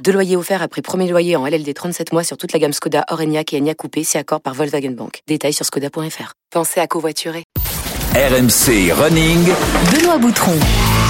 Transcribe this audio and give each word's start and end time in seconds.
Deux 0.00 0.12
loyers 0.12 0.36
offerts 0.36 0.62
après 0.62 0.82
premier 0.82 1.08
loyer 1.08 1.36
en 1.36 1.46
LLD 1.46 1.72
37 1.72 2.12
mois 2.12 2.24
sur 2.24 2.36
toute 2.36 2.52
la 2.52 2.58
gamme 2.58 2.72
Skoda, 2.72 3.04
Orenia 3.10 3.42
et 3.52 3.58
Enya 3.58 3.74
Coupé, 3.74 4.02
si 4.02 4.18
accord 4.18 4.40
par 4.40 4.54
Volkswagen 4.54 4.90
Bank. 4.90 5.20
Détails 5.28 5.52
sur 5.52 5.64
skoda.fr. 5.64 6.32
Pensez 6.50 6.80
à 6.80 6.86
covoiturer. 6.86 7.44
RMC 8.14 8.92
Running. 8.92 9.48
Benoît 9.92 10.18
Boutron. 10.18 10.52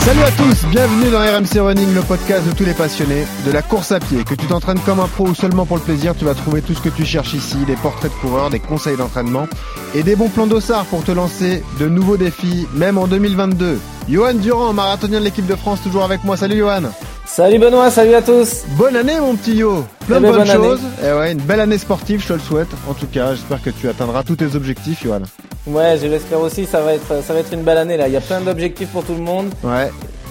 Salut 0.04 0.20
à 0.20 0.30
tous, 0.32 0.66
bienvenue 0.70 1.10
dans 1.10 1.20
RMC 1.20 1.60
Running, 1.60 1.94
le 1.94 2.02
podcast 2.02 2.46
de 2.46 2.52
tous 2.52 2.64
les 2.64 2.74
passionnés 2.74 3.24
de 3.46 3.52
la 3.52 3.62
course 3.62 3.92
à 3.92 4.00
pied. 4.00 4.22
Que 4.24 4.34
tu 4.34 4.46
t'entraînes 4.46 4.80
comme 4.80 5.00
un 5.00 5.08
pro 5.08 5.28
ou 5.28 5.34
seulement 5.34 5.64
pour 5.64 5.78
le 5.78 5.82
plaisir, 5.82 6.14
tu 6.16 6.24
vas 6.24 6.34
trouver 6.34 6.60
tout 6.60 6.74
ce 6.74 6.80
que 6.80 6.88
tu 6.88 7.04
cherches 7.04 7.34
ici, 7.34 7.56
des 7.66 7.76
portraits 7.76 8.12
de 8.12 8.16
coureurs, 8.16 8.50
des 8.50 8.60
conseils 8.60 8.96
d'entraînement 8.96 9.46
et 9.94 10.02
des 10.02 10.16
bons 10.16 10.28
plans 10.28 10.46
d'ossard 10.46 10.84
pour 10.86 11.04
te 11.04 11.12
lancer 11.12 11.62
de 11.78 11.88
nouveaux 11.88 12.16
défis, 12.16 12.66
même 12.74 12.98
en 12.98 13.06
2022. 13.06 13.80
Johan 14.08 14.34
Durand, 14.34 14.72
marathonien 14.72 15.20
de 15.20 15.24
l'équipe 15.24 15.46
de 15.46 15.54
France, 15.54 15.80
toujours 15.82 16.02
avec 16.02 16.24
moi. 16.24 16.36
Salut 16.36 16.56
Johan. 16.56 16.82
Salut 17.24 17.58
Benoît, 17.58 17.90
salut 17.90 18.14
à 18.14 18.22
tous. 18.22 18.64
Bonne 18.76 18.96
année 18.96 19.18
mon 19.20 19.36
petit 19.36 19.54
Yo. 19.54 19.84
Plein 20.06 20.20
de 20.20 20.26
bonnes 20.26 20.46
choses. 20.46 20.80
Et 21.02 21.06
eh 21.08 21.12
ouais, 21.12 21.32
une 21.32 21.40
belle 21.40 21.60
année 21.60 21.78
sportive, 21.78 22.20
je 22.20 22.28
te 22.28 22.32
le 22.32 22.40
souhaite. 22.40 22.68
En 22.88 22.94
tout 22.94 23.06
cas, 23.06 23.34
j'espère 23.34 23.62
que 23.62 23.70
tu 23.70 23.88
atteindras 23.88 24.22
tous 24.24 24.36
tes 24.36 24.54
objectifs, 24.56 25.04
Johan. 25.04 25.22
Ouais, 25.66 25.96
je 26.02 26.08
l'espère 26.08 26.40
aussi. 26.40 26.66
Ça 26.66 26.80
va 26.80 26.94
être, 26.94 27.22
ça 27.22 27.32
va 27.32 27.40
être 27.40 27.52
une 27.52 27.62
belle 27.62 27.78
année 27.78 27.96
là. 27.96 28.08
Il 28.08 28.14
y 28.14 28.16
a 28.16 28.20
plein 28.20 28.40
d'objectifs 28.40 28.88
pour 28.88 29.04
tout 29.04 29.14
le 29.14 29.22
monde. 29.22 29.50
Ouais. 29.62 29.90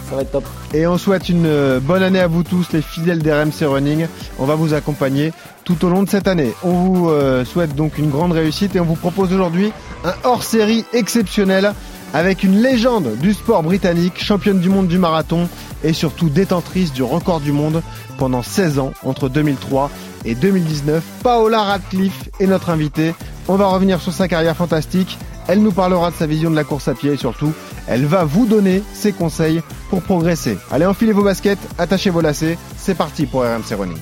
Ça 0.10 0.18
va 0.18 0.22
être 0.24 0.32
top. 0.32 0.44
Et 0.74 0.86
on 0.86 0.98
souhaite 0.98 1.30
une 1.30 1.46
euh, 1.46 1.80
bonne 1.80 2.04
année 2.04 2.20
à 2.20 2.28
vous 2.28 2.44
tous, 2.44 2.74
les 2.74 2.82
fidèles 2.82 3.20
d'RMC 3.20 3.66
Running. 3.66 4.08
On 4.40 4.46
va 4.46 4.56
vous 4.56 4.74
accompagner 4.74 5.32
tout 5.64 5.86
au 5.86 5.90
long 5.90 6.04
de 6.04 6.10
cette 6.10 6.28
année. 6.28 6.54
On 6.64 6.72
vous 6.72 7.10
euh, 7.10 7.46
souhaite 7.46 7.76
donc 7.76 7.98
une 7.98 8.10
grande 8.10 8.34
réussite 8.34 8.76
et 8.76 8.82
on 8.82 8.86
vous 8.86 8.96
propose 8.96 9.32
aujourd'hui 9.32 9.72
un 10.04 10.14
hors-série 10.26 10.84
exceptionnel 10.92 11.74
avec 12.14 12.44
une 12.44 12.62
légende 12.62 13.18
du 13.18 13.34
sport 13.34 13.64
britannique, 13.64 14.22
championne 14.24 14.60
du 14.60 14.70
monde 14.70 14.88
du 14.88 14.98
marathon 14.98 15.48
et 15.84 15.94
surtout 15.94 16.30
détentrice 16.30 16.92
du 16.94 17.04
record 17.04 17.40
du 17.40 17.52
monde 17.52 17.82
pendant 18.18 18.44
16 18.44 18.80
ans 18.80 18.94
entre 19.04 19.30
2003 19.30 19.90
et 20.26 20.36
2019. 20.36 21.04
Paola 21.24 21.64
Radcliffe 21.64 22.30
est 22.40 22.48
notre 22.48 22.70
invitée. 22.70 23.16
On 23.48 23.56
va 23.56 23.68
revenir 23.68 24.02
sur 24.02 24.14
sa 24.14 24.28
carrière 24.28 24.56
fantastique. 24.56 25.18
Elle 25.48 25.62
nous 25.64 25.72
parlera 25.72 26.12
de 26.12 26.16
sa 26.16 26.28
vision 26.28 26.52
de 26.52 26.56
la 26.56 26.64
course 26.64 26.88
à 26.88 26.94
pied 26.94 27.14
et 27.14 27.18
surtout, 27.18 27.52
elle 27.88 28.06
va 28.06 28.24
vous 28.24 28.46
donner 28.46 28.84
ses 28.94 29.12
conseils 29.12 29.62
pour 29.90 30.02
progresser. 30.04 30.58
Allez, 30.72 30.86
enfilez 30.86 31.14
vos 31.14 31.24
baskets, 31.24 31.60
attachez 31.80 32.10
vos 32.10 32.22
lacets. 32.22 32.58
C'est 32.78 32.96
parti 32.96 33.26
pour 33.26 33.42
RMC 33.42 33.76
Running. 33.78 33.98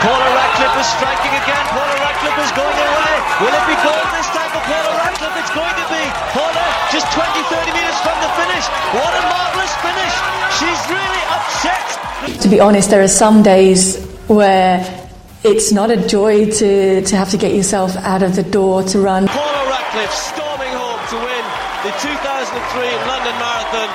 Paula 0.00 0.28
Radcliffe 0.32 0.80
is 0.80 0.88
striking 0.96 1.34
again. 1.44 1.64
Paula 1.76 1.96
Radcliffe 2.00 2.40
is 2.40 2.52
going 2.56 2.72
away. 2.72 3.14
Will 3.44 3.52
it 3.52 3.66
be 3.68 3.76
gold 3.84 4.08
this 4.16 4.28
time 4.32 4.48
for 4.48 4.64
Paula 4.64 4.96
Radcliffe? 4.96 5.36
It's 5.36 5.52
going 5.52 5.76
to 5.76 5.86
be. 5.92 6.02
Paula 6.32 6.64
just 6.88 7.04
20, 7.12 7.28
30 7.28 7.76
metres 7.76 8.00
from 8.00 8.16
the 8.24 8.30
finish. 8.40 8.64
What 8.96 9.12
a 9.12 9.22
marvellous 9.28 9.74
finish. 9.84 10.14
She's 10.56 10.80
really 10.88 11.22
upset. 11.36 12.40
To 12.40 12.48
be 12.48 12.60
honest, 12.60 12.88
there 12.88 13.02
are 13.04 13.12
some 13.12 13.42
days 13.42 14.00
where 14.24 14.80
it's 15.44 15.70
not 15.70 15.90
a 15.90 16.00
joy 16.08 16.48
to, 16.48 17.02
to 17.04 17.16
have 17.16 17.28
to 17.30 17.36
get 17.36 17.52
yourself 17.52 17.94
out 17.96 18.22
of 18.22 18.36
the 18.36 18.42
door 18.42 18.82
to 18.84 19.00
run. 19.00 19.28
Paula 19.28 19.68
Radcliffe 19.68 20.16
storming 20.16 20.72
home 20.80 21.00
to 21.12 21.16
win 21.20 21.44
the 21.84 21.92
2003 22.00 22.08
London 23.04 23.36
Marathon. 23.36 23.90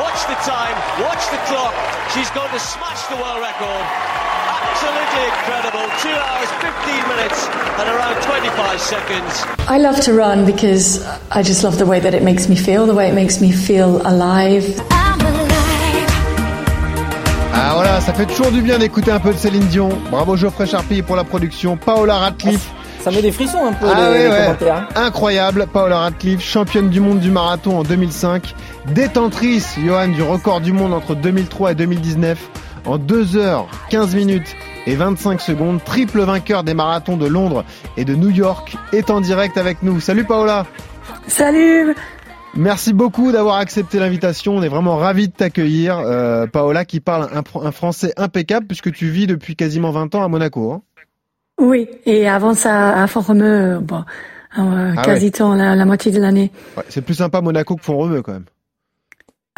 Watch 0.00 0.24
the 0.24 0.40
time, 0.40 0.72
watch 1.04 1.20
the 1.28 1.40
clock. 1.52 1.76
She's 2.16 2.30
going 2.30 2.50
to 2.50 2.60
smash 2.60 3.04
the 3.12 3.16
world 3.16 3.44
record. 3.44 4.29
Absolutely 4.62 5.24
incredible. 5.32 5.84
2 6.00 6.08
hours, 6.08 6.50
15 6.60 7.08
minutes 7.08 7.48
and 7.78 7.88
around 7.88 8.22
25 8.22 8.80
seconds. 8.80 9.44
I 9.68 9.78
love 9.78 10.00
to 10.02 10.12
run 10.12 10.44
because 10.44 11.04
I 11.30 11.42
just 11.42 11.64
love 11.64 11.78
the 11.78 11.86
way 11.86 12.00
that 12.00 12.14
it 12.14 12.22
makes 12.22 12.48
me 12.48 12.56
feel, 12.56 12.86
the 12.86 12.94
way 12.94 13.08
it 13.08 13.14
makes 13.14 13.40
me 13.40 13.52
feel 13.52 14.00
alive. 14.06 14.80
Ah 17.52 17.72
voilà, 17.74 18.00
ça 18.00 18.12
fait 18.12 18.26
toujours 18.26 18.50
du 18.50 18.62
bien 18.62 18.78
d'écouter 18.78 19.10
un 19.10 19.20
peu 19.20 19.32
de 19.32 19.38
Céline 19.38 19.66
Dion. 19.66 19.90
Bravo 20.10 20.36
Geoffrey 20.36 20.66
Charpie 20.66 21.02
pour 21.02 21.16
la 21.16 21.24
production. 21.24 21.76
Paola 21.76 22.18
Radcliffe. 22.18 22.70
Ça 23.02 23.10
met 23.10 23.22
des 23.22 23.32
frissons 23.32 23.64
un 23.64 23.72
peu 23.72 23.86
ah 23.90 24.10
les, 24.12 24.24
commentaires. 24.24 24.88
Incroyable, 24.94 25.66
Paola 25.72 26.00
Radcliffe, 26.00 26.42
championne 26.42 26.90
du 26.90 27.00
monde 27.00 27.20
du 27.20 27.30
marathon 27.30 27.78
en 27.78 27.82
2005, 27.82 28.54
détentrice, 28.94 29.76
Johan, 29.82 30.08
du 30.08 30.22
record 30.22 30.60
du 30.60 30.72
monde 30.74 30.92
entre 30.92 31.14
2003 31.14 31.72
et 31.72 31.74
2019 31.76 32.38
en 32.86 32.98
2 32.98 33.36
heures 33.36 33.68
15 33.90 34.14
minutes 34.14 34.56
et 34.86 34.94
25 34.94 35.40
secondes. 35.40 35.82
Triple 35.84 36.20
vainqueur 36.20 36.64
des 36.64 36.74
marathons 36.74 37.16
de 37.16 37.26
Londres 37.26 37.64
et 37.96 38.04
de 38.04 38.14
New 38.14 38.30
York 38.30 38.76
est 38.92 39.10
en 39.10 39.20
direct 39.20 39.56
avec 39.56 39.82
nous. 39.82 40.00
Salut 40.00 40.24
Paola 40.24 40.66
Salut 41.26 41.94
Merci 42.56 42.92
beaucoup 42.92 43.30
d'avoir 43.30 43.56
accepté 43.56 44.00
l'invitation. 44.00 44.56
On 44.56 44.62
est 44.62 44.68
vraiment 44.68 44.96
ravis 44.96 45.28
de 45.28 45.32
t'accueillir. 45.32 45.98
Euh, 45.98 46.46
Paola 46.46 46.84
qui 46.84 46.98
parle 46.98 47.28
un, 47.32 47.72
français 47.72 48.12
impeccable 48.16 48.66
puisque 48.66 48.92
tu 48.92 49.08
vis 49.08 49.26
depuis 49.26 49.54
quasiment 49.54 49.92
20 49.92 50.16
ans 50.16 50.24
à 50.24 50.28
Monaco. 50.28 50.72
Hein. 50.72 50.82
oui, 51.60 51.88
et 52.06 52.28
avant 52.28 52.54
ça 52.54 53.02
à 53.02 53.06
Font-Romeu, 53.06 53.78
bon, 53.80 54.04
euh, 54.58 54.94
ah 54.96 55.02
quasi 55.02 55.30
temps, 55.30 55.54
la, 55.54 55.84
moitié 55.84 56.10
de 56.10 56.20
l'année. 56.20 56.50
c'est 56.88 57.02
plus 57.02 57.14
sympa 57.14 57.40
Monaco 57.40 57.76
que 57.76 57.84
Font-Romeu 57.84 58.22
quand 58.22 58.32
même. 58.32 58.46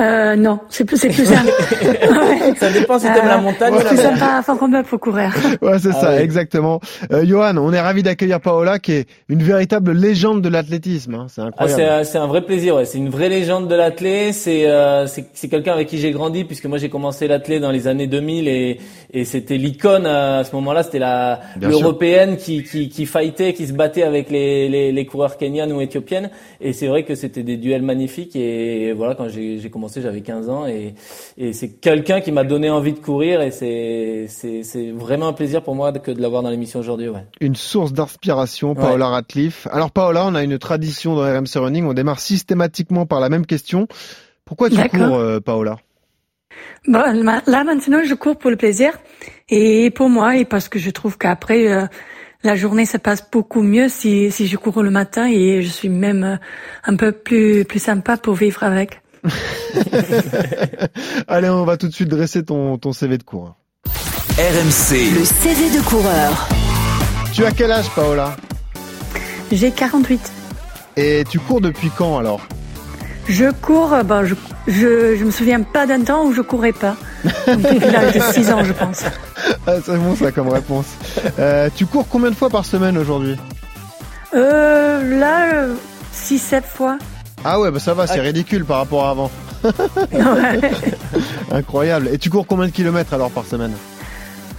Euh, 0.00 0.36
non, 0.36 0.58
c'est 0.70 0.86
plus, 0.86 0.97
c'est 0.97 1.10
plus 1.10 1.26
simple. 1.26 1.50
Ça 2.56 2.72
dépend 2.72 2.98
si 2.98 3.04
t'aimes 3.04 3.26
la 3.26 3.38
euh, 3.38 3.42
montagne. 3.42 3.75
C'est 3.78 3.88
plus 3.88 3.97
sympa 3.98 4.38
à 4.38 4.42
Fort-Romeu 4.42 4.82
pour 4.84 4.98
courir. 4.98 5.34
Ouais, 5.60 5.78
c'est 5.78 5.91
ah 5.91 6.00
ça, 6.00 6.22
exactement. 6.22 6.80
Euh, 7.12 7.25
Johan, 7.26 7.56
on 7.58 7.72
est 7.72 7.80
ravi 7.80 8.03
d'accueillir 8.03 8.41
Paola, 8.41 8.78
qui 8.78 8.92
est 8.92 9.06
une 9.28 9.42
véritable 9.42 9.92
légende 9.92 10.41
de 10.41 10.48
l'athlétisme. 10.48 11.14
Hein. 11.14 11.26
C'est 11.28 11.42
incroyable. 11.42 11.82
Ah, 11.82 12.04
c'est, 12.04 12.19
un, 12.19 12.26
vrai 12.26 12.41
plaisir. 12.42 12.76
Ouais. 12.76 12.86
C'est 12.86 12.98
une 12.98 13.10
vraie 13.10 13.28
légende 13.28 13.69
de 13.69 13.75
l'athlé. 13.75 14.32
C'est, 14.32 14.66
euh, 14.66 15.06
c'est, 15.06 15.26
c'est 15.34 15.48
quelqu'un 15.48 15.75
avec 15.75 15.88
qui 15.88 15.98
j'ai 15.98 16.10
grandi, 16.10 16.44
puisque 16.44 16.64
moi 16.64 16.78
j'ai 16.78 16.88
commencé 16.88 17.28
l'athlé 17.28 17.60
dans 17.60 17.70
les 17.70 17.86
années 17.86 18.06
2000 18.06 18.48
et, 18.48 18.80
et 19.12 19.24
c'était 19.24 19.59
l'icône 19.59 20.06
à 20.06 20.42
ce 20.42 20.54
moment-là. 20.56 20.84
C'était 20.84 21.00
la 21.00 21.41
l'européenne 21.60 22.38
qui, 22.38 22.64
qui, 22.64 22.88
qui 22.88 23.04
fightait, 23.04 23.53
qui 23.53 23.66
se 23.66 23.74
battait 23.74 24.04
avec 24.04 24.30
les, 24.30 24.70
les, 24.70 24.91
les 24.91 25.06
coureurs 25.06 25.36
kenyans 25.36 25.70
ou 25.70 25.82
éthiopiennes. 25.82 26.30
Et 26.62 26.72
c'est 26.72 26.86
vrai 26.86 27.04
que 27.04 27.14
c'était 27.14 27.42
des 27.42 27.59
duels 27.59 27.82
magnifiques. 27.82 28.34
Et 28.36 28.92
voilà, 28.92 29.14
quand 29.14 29.28
j'ai, 29.28 29.59
j'ai 29.59 29.70
commencé 29.82 30.00
j'avais 30.00 30.20
15 30.20 30.48
ans 30.48 30.66
et, 30.69 30.94
et 31.37 31.53
c'est 31.53 31.69
quelqu'un 31.69 32.20
qui 32.20 32.31
m'a 32.31 32.44
donné 32.44 32.70
envie 32.70 32.93
de 32.93 33.00
courir 33.00 33.41
et 33.41 33.50
c'est, 33.50 34.26
c'est, 34.28 34.62
c'est 34.62 34.93
vraiment 34.93 35.26
un 35.26 35.32
plaisir 35.32 35.60
pour 35.62 35.75
moi 35.75 35.93
que 35.93 36.12
de 36.12 36.22
l'avoir 36.22 36.44
dans 36.44 36.50
l'émission 36.50 36.78
aujourd'hui. 36.78 37.09
Ouais. 37.09 37.26
Une 37.41 37.56
source 37.56 37.92
d'inspiration, 37.92 38.76
Paola 38.76 39.09
Ratcliffe. 39.09 39.66
Alors 39.72 39.91
Paola, 39.91 40.25
on 40.26 40.37
a 40.37 40.44
une 40.44 40.56
tradition 40.59 41.16
dans 41.16 41.22
RMC 41.22 41.56
Running, 41.56 41.84
on 41.84 41.94
démarre 41.94 42.21
systématiquement 42.21 43.06
par 43.06 43.19
la 43.19 43.28
même 43.28 43.44
question. 43.44 43.88
Pourquoi 44.44 44.71
tu 44.71 44.76
cours, 44.88 45.16
euh, 45.16 45.41
Paola? 45.41 45.78
Bon, 46.87 47.03
là 47.47 47.65
maintenant, 47.65 48.03
je 48.04 48.15
cours 48.15 48.37
pour 48.37 48.50
le 48.50 48.56
plaisir 48.56 48.92
et 49.48 49.91
pour 49.91 50.09
moi 50.09 50.37
et 50.37 50.44
parce 50.44 50.69
que 50.69 50.78
je 50.78 50.91
trouve 50.91 51.19
qu'après 51.19 51.66
euh, 51.66 51.87
la 52.44 52.54
journée 52.54 52.87
se 52.87 52.98
passe 52.98 53.28
beaucoup 53.32 53.62
mieux 53.62 53.88
si 53.88 54.31
si 54.31 54.47
je 54.47 54.56
cours 54.56 54.82
le 54.82 54.91
matin 54.91 55.26
et 55.26 55.62
je 55.62 55.69
suis 55.69 55.88
même 55.88 56.22
euh, 56.22 56.37
un 56.84 56.94
peu 56.94 57.10
plus 57.10 57.65
plus 57.65 57.81
sympa 57.81 58.16
pour 58.16 58.34
vivre 58.34 58.62
avec. 58.62 59.02
Allez, 61.28 61.49
on 61.49 61.65
va 61.65 61.77
tout 61.77 61.88
de 61.88 61.93
suite 61.93 62.09
dresser 62.09 62.44
ton, 62.44 62.78
ton 62.78 62.93
CV 62.93 63.19
de 63.19 63.22
coureur. 63.22 63.56
RMC. 64.38 65.15
Le 65.15 65.25
CV 65.25 65.71
de 65.77 65.83
coureur. 65.84 66.49
Tu 67.33 67.45
as 67.45 67.51
quel 67.51 67.71
âge, 67.72 67.89
Paola? 67.95 68.36
J'ai 69.51 69.71
48. 69.71 70.33
Et 70.97 71.24
tu 71.28 71.39
cours 71.39 71.60
depuis 71.60 71.91
quand 71.97 72.19
alors? 72.19 72.41
Je 73.28 73.51
cours, 73.53 73.97
bah, 74.04 74.24
je, 74.24 74.34
je, 74.66 75.16
je, 75.16 75.24
me 75.24 75.30
souviens 75.30 75.63
pas 75.63 75.86
d'un 75.86 76.03
temps 76.03 76.24
où 76.24 76.33
je 76.33 76.41
courais 76.41 76.72
pas. 76.72 76.97
depuis 77.47 77.78
l'âge 77.78 78.15
de 78.15 78.21
6 78.21 78.51
ans, 78.51 78.65
je 78.65 78.72
pense. 78.72 79.04
Ah, 79.66 79.74
c'est 79.84 79.97
bon 79.97 80.15
ça 80.15 80.30
comme 80.30 80.48
réponse. 80.48 80.86
Euh, 81.39 81.69
tu 81.74 81.86
cours 81.86 82.07
combien 82.09 82.30
de 82.30 82.36
fois 82.36 82.48
par 82.48 82.65
semaine 82.65 82.97
aujourd'hui? 82.97 83.36
Euh, 84.34 85.19
Là, 85.19 85.66
6-7 86.15 86.54
euh, 86.54 86.60
fois. 86.63 86.98
Ah 87.44 87.60
ouais, 87.60 87.71
bah 87.71 87.80
ça 87.80 87.94
va, 87.94 88.06
c'est 88.06 88.21
ah. 88.21 88.22
ridicule 88.22 88.65
par 88.65 88.78
rapport 88.78 89.06
à 89.06 89.10
avant. 89.10 89.30
Incroyable. 91.53 92.09
Et 92.12 92.18
tu 92.18 92.30
cours 92.30 92.47
combien 92.47 92.66
de 92.66 92.72
kilomètres 92.72 93.15
alors 93.15 93.30
par 93.30 93.44
semaine? 93.44 93.72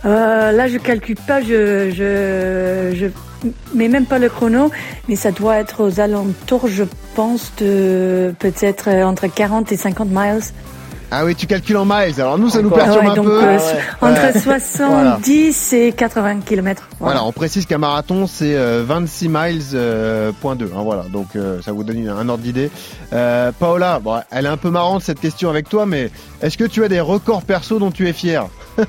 Euh, 0.06 0.52
Là, 0.52 0.68
je 0.68 0.78
calcule 0.78 1.16
pas, 1.16 1.42
je, 1.42 1.92
je, 1.92 2.96
je 2.96 3.08
mets 3.74 3.88
même 3.88 4.06
pas 4.06 4.20
le 4.20 4.30
chrono, 4.30 4.70
mais 5.08 5.16
ça 5.16 5.32
doit 5.32 5.58
être 5.58 5.84
aux 5.84 6.00
alentours, 6.00 6.68
je 6.68 6.84
pense, 7.16 7.54
de 7.58 8.34
peut-être 8.40 8.90
entre 8.90 9.28
40 9.28 9.72
et 9.72 9.78
50 9.78 10.10
miles. 10.10 10.42
Ah 11.16 11.26
oui, 11.26 11.36
tu 11.36 11.46
calcules 11.46 11.78
en 11.78 11.86
miles. 11.86 12.20
Alors 12.20 12.40
nous, 12.40 12.50
ça 12.50 12.64
nous 12.64 12.72
perturbe 12.72 13.06
un 13.06 13.14
peu. 13.14 13.44
Euh, 13.44 13.60
entre 14.02 14.40
70 14.40 15.74
et 15.74 15.92
80 15.92 16.40
km. 16.42 16.88
Voilà. 17.00 17.24
on 17.24 17.32
précise 17.32 17.68
qu'un 17.68 17.78
marathon, 17.78 18.26
c'est 18.26 18.56
26 18.56 19.30
miles 19.30 20.34
point 20.42 20.56
2. 20.56 20.66
Hein, 20.66 20.82
voilà, 20.82 21.04
donc 21.04 21.28
ça 21.64 21.72
vous 21.72 21.84
donne 21.84 22.10
un 22.10 22.30
ordre 22.30 22.44
d'idée. 22.44 22.72
Paola, 23.12 24.00
bon, 24.00 24.22
elle 24.32 24.46
est 24.46 24.50
un 24.50 24.58
peu 24.58 24.72
marrante 24.72 25.04
cette 25.04 25.20
question 25.20 25.50
avec 25.52 25.70
toi, 25.70 25.86
mais 25.86 26.10
est-ce 26.42 26.58
que 26.58 26.64
tu 26.64 26.84
as 26.84 26.88
des 26.88 27.00
records 27.00 27.44
perso 27.44 27.78
dont 27.78 27.92
tu 27.92 28.08
es 28.08 28.14
fier 28.14 28.48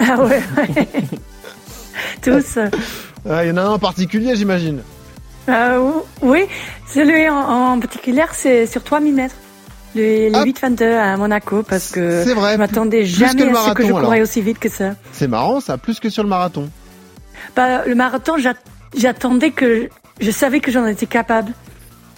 Ah 0.00 0.16
ouais. 0.20 0.42
Tous. 2.22 2.58
Il 3.26 3.48
y 3.48 3.50
en 3.52 3.56
a 3.56 3.62
un 3.62 3.70
en 3.70 3.78
particulier, 3.78 4.34
j'imagine. 4.34 4.82
Euh, 5.48 5.92
oui, 6.20 6.44
celui 6.86 7.28
en, 7.28 7.78
particulier, 7.80 8.24
c'est 8.32 8.66
sur 8.66 8.82
3000 8.82 9.14
mètres. 9.14 9.34
Le, 9.94 10.28
le 10.28 10.52
8,22 10.52 10.84
à 10.84 11.16
Monaco 11.16 11.62
parce 11.62 11.90
que 11.90 12.32
vrai, 12.34 12.54
je 12.54 12.58
m'attendais 12.58 13.04
jamais 13.04 13.50
à 13.50 13.68
ce 13.68 13.72
que 13.72 13.86
je 13.86 13.92
courais 13.92 14.20
aussi 14.20 14.40
vite 14.42 14.58
que 14.58 14.68
ça. 14.68 14.94
C'est 15.12 15.28
marrant 15.28 15.60
ça, 15.60 15.78
plus 15.78 16.00
que 16.00 16.10
sur 16.10 16.22
le 16.22 16.28
marathon. 16.28 16.68
Bah, 17.56 17.84
le 17.86 17.94
marathon, 17.94 18.34
j'attendais 18.96 19.50
que 19.50 19.88
je 20.20 20.30
savais 20.30 20.60
que 20.60 20.70
j'en 20.70 20.86
étais 20.86 21.06
capable. 21.06 21.52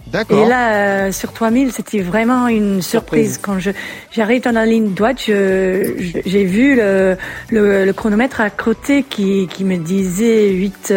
D'accord. 0.06 0.44
Et 0.44 0.48
là, 0.48 0.72
euh, 0.72 1.12
sur 1.12 1.32
3000, 1.32 1.70
c'était 1.72 2.00
vraiment 2.00 2.48
une 2.48 2.82
surprise. 2.82 3.38
Quand 3.40 3.60
je 3.60 3.70
j'arrive 4.10 4.42
dans 4.42 4.50
la 4.50 4.66
ligne 4.66 4.92
droite, 4.92 5.18
j'ai 5.20 6.44
vu 6.44 6.74
le, 6.74 7.16
le, 7.50 7.92
chronomètre 7.92 8.40
à 8.40 8.50
côté 8.50 9.04
qui, 9.04 9.46
qui 9.46 9.64
me 9.64 9.76
disait 9.76 10.50
8 10.50 10.92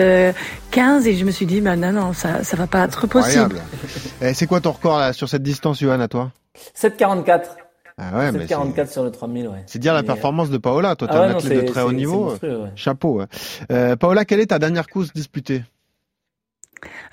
15 0.72 1.06
et 1.06 1.16
je 1.16 1.25
me 1.25 1.31
suis 1.31 1.46
dit, 1.46 1.62
bah 1.62 1.75
non, 1.75 1.92
non, 1.92 2.14
ça 2.14 2.44
ça 2.44 2.58
va 2.58 2.66
pas 2.66 2.86
être 2.86 3.06
possible. 3.06 3.58
Eh, 4.22 4.34
c'est 4.34 4.48
quoi 4.48 4.62
ton 4.62 4.72
record 4.72 4.98
là, 4.98 5.14
sur 5.14 5.30
cette 5.30 5.44
distance, 5.44 5.80
Johan, 5.80 6.00
à 6.00 6.08
toi? 6.08 6.31
7,44. 6.76 7.44
Ah 7.98 8.18
ouais, 8.18 8.32
7,44 8.32 8.92
sur 8.92 9.04
le 9.04 9.12
3000, 9.12 9.48
ouais. 9.48 9.64
C'est 9.68 9.80
dire 9.80 9.94
la 9.94 10.04
performance 10.04 10.50
de 10.50 10.58
Paola. 10.58 10.96
Toi, 10.96 11.08
tu 11.08 11.14
es 11.14 11.18
ah 11.18 11.24
un 11.24 11.30
athlète 11.32 11.66
de 11.66 11.72
très 11.72 11.82
haut 11.82 11.92
niveau. 11.92 12.34
Chapeau. 12.76 13.22
Euh, 13.72 13.96
Paola, 13.96 14.26
quelle 14.26 14.40
est 14.40 14.48
ta 14.48 14.60
dernière 14.60 14.88
course 14.88 15.14
disputée? 15.14 15.64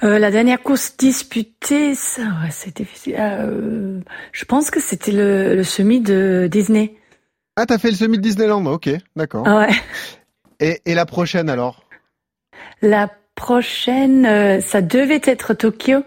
Euh, 0.03 0.19
la 0.19 0.31
dernière 0.31 0.63
course 0.63 0.97
disputée, 0.97 1.95
ça, 1.95 2.23
ouais, 2.23 2.51
c'est 2.51 2.77
difficile. 2.77 3.17
Euh, 3.19 4.01
je 4.33 4.45
pense 4.45 4.71
que 4.71 4.81
c'était 4.81 5.13
le, 5.13 5.55
le 5.55 5.63
semi 5.63 6.01
de 6.01 6.49
Disney. 6.51 6.95
Ah, 7.57 7.67
t'as 7.67 7.79
fait 7.79 7.91
le 7.91 7.97
semi 7.97 8.17
de 8.17 8.23
Disneyland, 8.23 8.65
ok, 8.67 8.89
d'accord. 9.17 9.45
Ah 9.47 9.59
ouais. 9.59 9.69
Et, 10.63 10.83
et 10.85 10.95
la 10.95 11.07
prochaine 11.07 11.49
alors? 11.49 11.85
La 12.83 13.11
prochaine, 13.35 14.27
euh, 14.27 14.61
ça 14.61 14.83
devait 14.83 15.23
être 15.25 15.55
Tokyo 15.55 16.05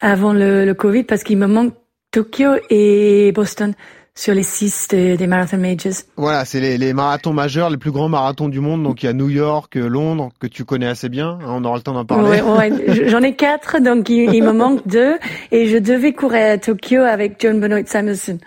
avant 0.00 0.34
le, 0.34 0.66
le 0.66 0.74
Covid 0.74 1.04
parce 1.04 1.22
qu'il 1.22 1.38
me 1.38 1.46
manque 1.46 1.72
Tokyo 2.12 2.56
et 2.68 3.32
Boston 3.32 3.74
sur 4.14 4.34
les 4.34 4.42
six 4.42 4.88
des, 4.88 5.26
marathon 5.26 5.56
majors. 5.56 5.92
Voilà, 6.16 6.44
c'est 6.44 6.60
les, 6.60 6.76
les, 6.76 6.92
marathons 6.92 7.32
majeurs, 7.32 7.70
les 7.70 7.78
plus 7.78 7.90
grands 7.90 8.10
marathons 8.10 8.50
du 8.50 8.60
monde. 8.60 8.82
Donc 8.82 9.02
il 9.02 9.06
y 9.06 9.08
a 9.08 9.14
New 9.14 9.30
York, 9.30 9.74
Londres, 9.76 10.28
que 10.38 10.46
tu 10.46 10.66
connais 10.66 10.86
assez 10.86 11.08
bien. 11.08 11.38
Hein, 11.42 11.46
on 11.48 11.64
aura 11.64 11.76
le 11.76 11.82
temps 11.82 11.94
d'en 11.94 12.04
parler. 12.04 12.42
Ouais, 12.42 13.08
J'en 13.08 13.22
ai 13.22 13.34
quatre, 13.34 13.80
donc 13.80 14.10
il, 14.10 14.42
me 14.42 14.52
manque 14.52 14.86
deux. 14.86 15.16
Et 15.50 15.68
je 15.68 15.78
devais 15.78 16.12
courir 16.12 16.52
à 16.52 16.58
Tokyo 16.58 17.00
avec 17.00 17.36
John 17.40 17.58
Benoit 17.58 17.86
Samuelson 17.86 18.38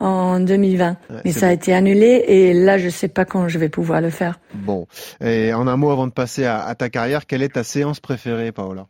en 0.00 0.40
2020. 0.40 0.96
Mais 1.24 1.32
ça 1.32 1.48
a 1.48 1.52
été 1.52 1.72
annulé 1.72 2.24
et 2.28 2.52
là, 2.52 2.76
je 2.76 2.90
sais 2.90 3.08
pas 3.08 3.24
quand 3.24 3.48
je 3.48 3.58
vais 3.58 3.70
pouvoir 3.70 4.02
le 4.02 4.10
faire. 4.10 4.38
Bon. 4.52 4.86
Et 5.22 5.54
en 5.54 5.66
un 5.66 5.76
mot, 5.78 5.90
avant 5.90 6.06
de 6.06 6.12
passer 6.12 6.44
à, 6.44 6.62
à 6.62 6.74
ta 6.74 6.90
carrière, 6.90 7.24
quelle 7.24 7.42
est 7.42 7.54
ta 7.54 7.64
séance 7.64 8.00
préférée, 8.00 8.52
Paola? 8.52 8.86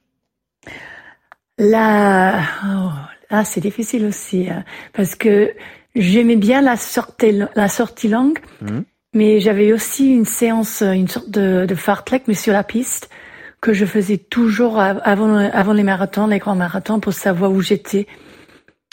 Là, 1.57 2.41
oh, 2.67 2.91
là 3.35 3.45
c'est 3.45 3.61
difficile 3.61 4.05
aussi. 4.07 4.49
Hein, 4.49 4.65
parce 4.93 5.15
que 5.15 5.53
J'aimais 5.95 6.37
bien 6.37 6.61
la 6.61 6.77
sortie, 6.77 7.41
la 7.55 7.69
sortie 7.69 8.09
longue, 8.09 8.39
mmh. 8.63 8.81
mais 9.15 9.39
j'avais 9.39 9.73
aussi 9.73 10.13
une 10.13 10.25
séance, 10.25 10.83
une 10.83 11.07
sorte 11.07 11.31
de, 11.31 11.67
de 11.67 11.75
fartlek, 11.77 12.25
mais 12.27 12.35
sur 12.35 12.53
la 12.53 12.65
piste, 12.65 13.11
que 13.61 13.73
je 13.73 13.87
faisais 13.87 14.17
toujours 14.19 14.81
avant, 14.81 15.37
avant 15.37 15.73
les 15.73 15.85
marathons, 15.85 16.27
les 16.27 16.41
grands 16.41 16.57
marathons, 16.57 16.99
pour 16.99 17.13
savoir 17.13 17.53
où 17.53 17.61
j'étais. 17.61 18.09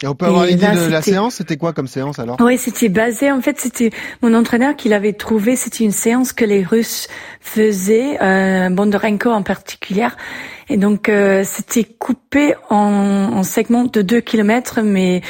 Et 0.03 0.07
on 0.07 0.13
peut 0.13 0.25
avoir 0.25 0.45
l'idée 0.45 0.67
de 0.67 0.91
la 0.91 1.01
séance? 1.01 1.35
C'était 1.35 1.57
quoi 1.57 1.73
comme 1.73 1.87
séance 1.87 2.19
alors? 2.19 2.37
Oui, 2.39 2.57
c'était 2.59 2.89
basé, 2.89 3.31
en 3.31 3.41
fait, 3.41 3.59
c'était 3.59 3.89
mon 4.21 4.33
entraîneur 4.35 4.75
qui 4.75 4.87
l'avait 4.87 5.13
trouvé, 5.13 5.55
c'était 5.55 5.83
une 5.83 5.91
séance 5.91 6.33
que 6.33 6.45
les 6.45 6.63
Russes 6.63 7.07
faisaient, 7.39 8.21
euh, 8.21 8.69
Bondarenko 8.69 9.31
en 9.31 9.41
particulier. 9.43 10.07
Et 10.71 10.77
donc, 10.77 11.09
euh, 11.09 11.43
c'était 11.43 11.83
coupé 11.83 12.55
en, 12.69 12.77
en 13.33 13.43
segments 13.43 13.83
de 13.83 14.01
2 14.01 14.21
kilomètres, 14.21 14.79
mais 14.81 15.21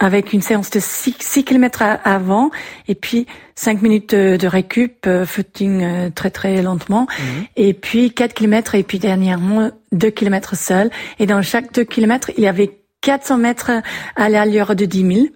avec 0.00 0.32
une 0.32 0.40
séance 0.40 0.68
de 0.70 0.80
6, 0.80 1.44
km 1.44 1.84
avant 2.02 2.50
et 2.88 2.96
puis 2.96 3.26
5 3.54 3.82
minutes 3.82 4.14
de, 4.14 4.46
récup, 4.48 5.06
euh, 5.06 5.24
footing 5.24 5.82
euh, 5.84 6.10
très 6.10 6.30
très 6.30 6.60
lentement, 6.60 7.06
mhm. 7.06 7.44
et 7.56 7.72
puis 7.72 8.10
4 8.10 8.34
km 8.34 8.74
et 8.74 8.82
puis 8.82 8.98
dernièrement 8.98 9.70
2 9.92 10.10
km 10.10 10.56
seul. 10.56 10.90
Et 11.20 11.26
dans 11.26 11.40
chaque 11.40 11.72
2 11.72 11.84
km, 11.84 12.32
il 12.36 12.42
y 12.42 12.48
avait 12.48 12.80
400 13.02 13.38
mètres 13.38 13.70
à 14.16 14.28
l'allure 14.28 14.74
de 14.74 14.86
10 14.86 15.14
000. 15.14 15.26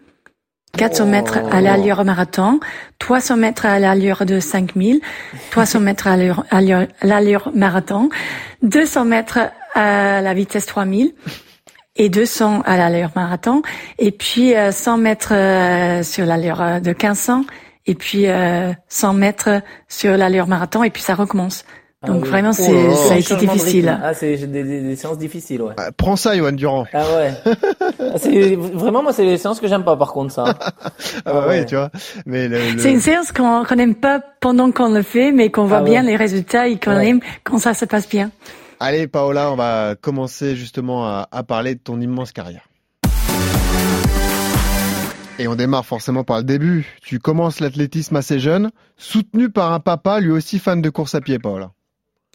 400 0.76 1.06
mètres 1.06 1.38
à 1.52 1.60
l'allure 1.60 2.04
marathon, 2.04 2.58
300 2.98 3.36
mètres 3.36 3.66
à 3.66 3.78
l'allure 3.78 4.26
de 4.26 4.40
5000, 4.40 5.00
300 5.50 5.80
mètres 5.80 6.08
à 6.08 6.16
l'allure 6.16 7.52
marathon, 7.54 8.08
200 8.62 9.04
mètres 9.04 9.38
à 9.74 10.20
la 10.20 10.34
vitesse 10.34 10.66
3000 10.66 11.14
et 11.96 12.08
200 12.08 12.62
à 12.64 12.76
l'allure 12.76 13.10
marathon, 13.14 13.62
et 13.98 14.10
puis 14.10 14.52
100 14.70 14.94
euh, 14.94 15.00
mètres 15.00 15.32
euh, 15.32 16.02
sur 16.02 16.26
l'allure 16.26 16.60
euh, 16.60 16.80
de 16.80 16.90
1500, 16.90 17.44
et 17.86 17.94
puis 17.94 18.26
100 18.88 19.12
mètres 19.12 19.60
sur 19.88 20.16
l'allure 20.16 20.46
marathon, 20.46 20.82
et 20.82 20.90
puis 20.90 21.02
ça 21.02 21.14
recommence. 21.14 21.64
Ah 22.04 22.06
Donc 22.06 22.26
vraiment, 22.26 22.52
c'est, 22.52 22.70
oh 22.70 22.94
ça 22.94 23.14
a 23.14 23.18
été 23.18 23.34
difficile. 23.36 23.98
Ah, 24.02 24.12
c'est 24.12 24.36
des, 24.36 24.62
des, 24.62 24.96
séances 24.96 25.16
difficiles, 25.16 25.62
ouais. 25.62 25.74
prends 25.96 26.16
ça, 26.16 26.36
Johan 26.36 26.52
Durand. 26.52 26.84
Ah 26.92 27.04
ouais. 27.16 27.32
Ah, 27.98 28.18
c'est 28.18 28.56
vraiment 28.56 29.02
moi, 29.02 29.12
c'est 29.12 29.24
les 29.24 29.38
séances 29.38 29.58
que 29.58 29.68
j'aime 29.68 29.84
pas, 29.84 29.96
par 29.96 30.12
contre, 30.12 30.32
ça. 30.32 30.44
ah, 31.24 31.32
bah 31.32 31.46
ouais. 31.48 31.64
tu 31.64 31.76
vois. 31.76 31.90
Mais 32.26 32.48
le, 32.48 32.58
c'est 32.78 32.92
une 32.92 33.00
séance 33.00 33.32
qu'on 33.32 33.64
qu'on 33.64 33.76
n'aime 33.76 33.94
pas 33.94 34.20
pendant 34.40 34.70
qu'on 34.70 34.92
le 34.92 35.02
fait, 35.02 35.32
mais 35.32 35.50
qu'on 35.50 35.64
voit 35.64 35.78
ah 35.78 35.82
bien 35.82 36.02
les 36.02 36.16
résultats 36.16 36.68
et 36.68 36.78
qu'on 36.78 36.98
aime 36.98 37.20
quand 37.42 37.58
ça 37.58 37.72
se 37.72 37.86
passe 37.86 38.08
bien. 38.08 38.30
Allez, 38.80 39.08
Paola, 39.08 39.50
on 39.50 39.56
va 39.56 39.94
commencer 39.94 40.56
justement 40.56 41.06
à, 41.06 41.42
parler 41.42 41.74
de 41.74 41.80
ton 41.80 42.00
immense 42.00 42.32
carrière. 42.32 42.68
Et 45.38 45.48
on 45.48 45.56
démarre 45.56 45.84
forcément 45.84 46.22
par 46.22 46.38
le 46.38 46.44
début. 46.44 46.86
Tu 47.02 47.18
commences 47.18 47.60
l'athlétisme 47.60 48.14
assez 48.14 48.38
jeune, 48.38 48.70
soutenu 48.96 49.50
par 49.50 49.72
un 49.72 49.80
papa 49.80 50.20
lui 50.20 50.30
aussi 50.30 50.58
fan 50.58 50.80
de 50.80 50.90
course 50.90 51.14
à 51.14 51.20
pied, 51.20 51.38
Paola. 51.38 51.72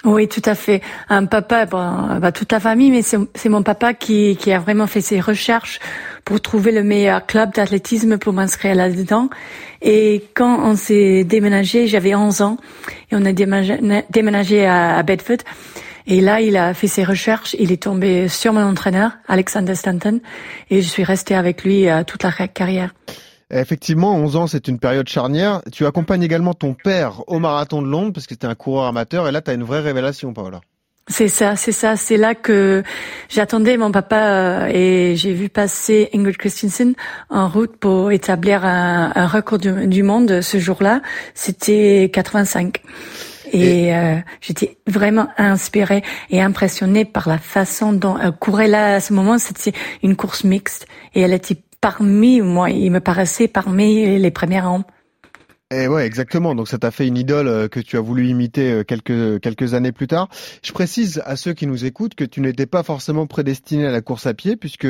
Oui, 0.06 0.30
tout 0.30 0.42
à 0.46 0.56
fait. 0.56 0.82
Un 1.10 1.26
papa, 1.26 1.66
bon, 1.66 2.20
bah, 2.20 2.32
toute 2.32 2.52
la 2.54 2.62
famille, 2.62 2.90
mais 2.90 3.02
c'est 3.02 3.50
mon 3.50 3.64
papa 3.64 3.94
qui, 3.94 4.38
qui 4.38 4.54
a 4.54 4.60
vraiment 4.60 4.88
fait 4.88 5.02
ses 5.02 5.20
recherches 5.20 5.80
pour 6.24 6.40
trouver 6.40 6.72
le 6.72 6.84
meilleur 6.84 7.26
club 7.26 7.54
d'athlétisme 7.54 8.18
pour 8.18 8.32
m'inscrire 8.32 8.76
là-dedans. 8.76 9.30
Et 9.82 10.24
quand 10.36 10.60
on 10.64 10.78
s'est 10.78 11.26
déménagé, 11.26 11.88
j'avais 11.88 12.16
11 12.16 12.42
ans, 12.42 12.58
et 13.12 13.16
on 13.16 13.26
a 13.26 13.34
déménagé, 13.34 14.66
à 14.66 15.04
Bedford. 15.04 15.44
Et 16.08 16.22
là, 16.22 16.40
il 16.40 16.56
a 16.56 16.74
fait 16.74 16.88
ses 16.88 17.04
recherches, 17.04 17.56
il 17.60 17.72
est 17.72 17.84
tombé 17.84 18.30
sur 18.30 18.54
mon 18.54 18.64
entraîneur, 18.64 19.12
Alexander 19.28 19.76
Stanton, 19.76 20.22
et 20.70 20.82
je 20.82 20.88
suis 20.88 21.04
restée 21.04 21.36
avec 21.36 21.64
lui 21.64 21.90
euh, 21.90 22.04
toute 22.04 22.24
la 22.24 22.32
carrière. 22.48 22.94
Effectivement, 23.52 24.16
11 24.16 24.36
ans, 24.36 24.48
c'est 24.48 24.68
une 24.68 24.80
période 24.80 25.10
charnière. 25.10 25.62
Tu 25.72 25.86
accompagnes 25.86 26.22
également 26.22 26.54
ton 26.54 26.74
père 26.76 27.24
au 27.28 27.40
marathon 27.40 27.82
de 27.82 27.88
Londres, 27.88 28.12
parce 28.14 28.28
que 28.28 28.36
c'était 28.36 28.48
un 28.48 28.56
coureur 28.56 28.86
amateur, 28.86 29.28
et 29.28 29.32
là, 29.32 29.42
tu 29.42 29.50
as 29.50 29.54
une 29.54 29.64
vraie 29.64 29.80
révélation, 29.80 30.34
Paola. 30.34 30.62
C'est 31.10 31.28
ça, 31.28 31.56
c'est 31.56 31.72
ça. 31.72 31.96
C'est 31.96 32.18
là 32.18 32.36
que 32.36 32.84
j'attendais 33.30 33.78
mon 33.78 33.92
papa 33.92 34.16
euh, 34.16 34.70
et 34.72 35.16
j'ai 35.16 35.34
vu 35.34 35.50
passer 35.50 36.08
Ingrid 36.14 36.38
Christensen 36.38 36.94
en 37.32 37.48
route 37.50 37.76
pour 37.78 38.12
établir 38.12 38.64
un, 38.64 39.26
record 39.26 39.58
du, 39.58 40.04
monde 40.04 40.42
ce 40.42 40.60
jour-là. 40.60 41.02
C'était 41.34 42.12
85. 42.14 42.84
Et, 43.52 43.96
euh, 43.96 44.18
j'étais 44.40 44.78
vraiment 44.86 45.30
inspirée 45.40 46.04
et 46.30 46.44
impressionnée 46.44 47.06
par 47.06 47.28
la 47.28 47.40
façon 47.40 47.92
dont 47.92 48.16
elle 48.20 48.32
courait 48.32 48.68
là 48.68 48.94
à 48.94 49.00
ce 49.00 49.12
moment. 49.12 49.40
C'était 49.40 49.74
une 50.04 50.16
course 50.16 50.44
mixte 50.44 50.86
et 51.16 51.22
elle 51.22 51.34
était 51.34 51.58
parmi 51.82 52.42
moi. 52.42 52.70
Il 52.70 52.92
me 52.92 53.00
paraissait 53.00 53.48
parmi 53.48 54.20
les 54.20 54.32
premiers 54.32 54.62
rangs. 54.62 54.84
Et 55.72 55.88
ouais, 55.88 56.08
exactement. 56.08 56.56
Donc 56.56 56.68
ça 56.68 56.80
t'a 56.80 56.90
fait 56.90 57.06
une 57.06 57.18
idole 57.18 57.48
euh, 57.48 57.68
que 57.68 57.80
tu 57.80 57.96
as 57.96 58.02
voulu 58.02 58.28
imiter 58.28 58.72
euh, 58.72 58.84
quelques 58.84 59.40
quelques 59.40 59.76
années 59.76 59.92
plus 59.92 60.08
tard. 60.08 60.28
Je 60.64 60.72
précise 60.72 61.22
à 61.26 61.36
ceux 61.36 61.54
qui 61.54 61.68
nous 61.68 61.86
écoutent 61.86 62.16
que 62.16 62.24
tu 62.24 62.42
n'étais 62.42 62.66
pas 62.66 62.82
forcément 62.82 63.28
prédestiné 63.28 63.86
à 63.86 63.92
la 63.92 64.02
course 64.02 64.26
à 64.26 64.34
pied 64.34 64.56
puisque 64.56 64.88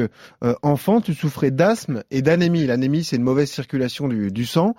enfant 0.62 1.01
tu 1.01 1.13
souffrais 1.13 1.51
d'asthme 1.51 2.03
et 2.12 2.22
d'anémie. 2.22 2.65
L'anémie 2.65 3.03
c'est 3.03 3.17
une 3.17 3.24
mauvaise 3.24 3.50
circulation 3.50 4.08
du, 4.08 4.31
du 4.31 4.46
sang. 4.46 4.74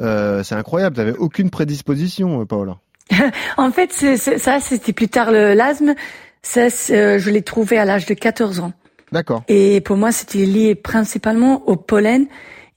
Euh, 0.00 0.44
c'est 0.44 0.54
incroyable. 0.54 0.94
Tu 0.94 1.00
n'avais 1.00 1.18
aucune 1.18 1.50
prédisposition, 1.50 2.46
Paola. 2.46 2.78
en 3.56 3.72
fait, 3.72 3.92
ça, 3.92 4.60
c'était 4.60 4.92
plus 4.92 5.08
tard 5.08 5.32
l'asthme. 5.32 5.94
Ça, 6.42 6.68
euh, 6.90 7.18
je 7.18 7.30
l'ai 7.30 7.42
trouvé 7.42 7.78
à 7.78 7.84
l'âge 7.84 8.06
de 8.06 8.14
14 8.14 8.60
ans. 8.60 8.72
D'accord. 9.12 9.42
Et 9.48 9.80
pour 9.80 9.96
moi, 9.96 10.12
c'était 10.12 10.46
lié 10.46 10.74
principalement 10.74 11.68
au 11.68 11.76
pollen 11.76 12.26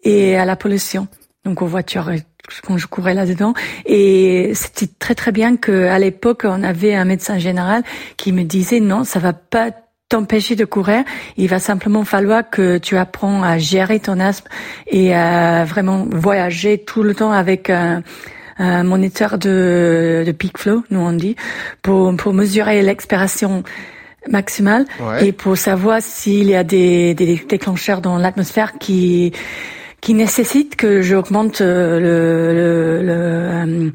et 0.04 0.36
à 0.36 0.46
la 0.46 0.56
pollution. 0.56 1.08
Donc 1.46 1.62
aux 1.62 1.68
voitures 1.68 2.10
quand 2.66 2.78
je 2.78 2.88
courais 2.88 3.14
là-dedans. 3.14 3.54
Et 3.86 4.52
c'était 4.54 4.92
très 5.00 5.16
très 5.16 5.32
bien 5.32 5.58
qu'à 5.58 5.98
l'époque, 6.00 6.44
on 6.46 6.64
avait 6.64 6.96
un 6.96 7.06
médecin 7.06 7.38
général 7.38 7.84
qui 8.18 8.32
me 8.32 8.44
disait 8.44 8.80
non, 8.80 9.04
ça 9.04 9.20
va 9.20 9.34
pas 9.34 9.72
t'empêcher 10.10 10.56
de 10.56 10.66
courir. 10.66 11.04
Il 11.38 11.48
va 11.48 11.60
simplement 11.60 12.04
falloir 12.04 12.50
que 12.50 12.78
tu 12.78 12.98
apprends 12.98 13.44
à 13.44 13.58
gérer 13.58 14.00
ton 14.00 14.20
asthme 14.20 14.48
et 14.88 15.16
à 15.16 15.66
vraiment 15.66 16.06
voyager 16.10 16.78
tout 16.78 17.04
le 17.04 17.16
temps 17.16 17.32
avec 17.32 17.70
un, 17.70 18.04
moniteur 18.60 19.40
de, 19.40 20.24
de 20.26 20.32
peak 20.32 20.60
flow, 20.60 20.84
nous 20.92 21.00
on 21.00 21.12
dit, 21.12 21.36
pour, 21.82 22.16
pour 22.16 22.34
mesurer 22.34 22.84
l'expiration 22.84 23.64
maximale. 24.30 24.86
Et 25.22 25.32
pour 25.32 25.58
savoir 25.58 26.02
s'il 26.02 26.50
y 26.50 26.56
a 26.56 26.64
des, 26.64 27.14
des 27.14 27.44
déclencheurs 27.48 28.02
dans 28.02 28.18
l'atmosphère 28.18 28.78
qui 28.80 29.32
qui 30.02 30.14
nécessite 30.14 30.76
que 30.76 31.02
j'augmente 31.02 31.62
euh, 31.62 32.00
le 32.00 32.54
le, 32.54 33.92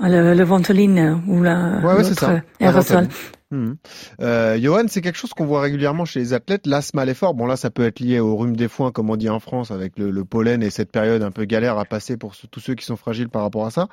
le, 0.00 0.12
le, 0.32 0.34
le 0.34 0.44
ventoline 0.44 1.22
ou 1.28 1.42
la 1.42 1.78
ouais, 1.82 2.02
ouais, 2.02 2.42
aérosol. 2.60 3.08
Mmh. 3.54 3.74
Euh, 4.20 4.58
Johan, 4.60 4.84
c'est 4.88 5.00
quelque 5.00 5.16
chose 5.16 5.32
qu'on 5.32 5.44
voit 5.44 5.60
régulièrement 5.60 6.04
chez 6.04 6.18
les 6.18 6.32
athlètes, 6.32 6.66
l'asthme 6.66 6.98
à 6.98 7.04
l'effort. 7.04 7.34
Bon 7.34 7.46
là, 7.46 7.56
ça 7.56 7.70
peut 7.70 7.84
être 7.84 8.00
lié 8.00 8.18
au 8.18 8.34
rhume 8.34 8.56
des 8.56 8.66
foins, 8.66 8.90
comme 8.90 9.10
on 9.10 9.16
dit 9.16 9.28
en 9.28 9.38
France, 9.38 9.70
avec 9.70 9.96
le, 9.96 10.10
le 10.10 10.24
pollen 10.24 10.62
et 10.62 10.70
cette 10.70 10.90
période 10.90 11.22
un 11.22 11.30
peu 11.30 11.44
galère 11.44 11.78
à 11.78 11.84
passer 11.84 12.16
pour 12.16 12.34
tous 12.50 12.60
ceux 12.60 12.74
qui 12.74 12.84
sont 12.84 12.96
fragiles 12.96 13.28
par 13.28 13.42
rapport 13.42 13.64
à 13.64 13.70
ça. 13.70 13.86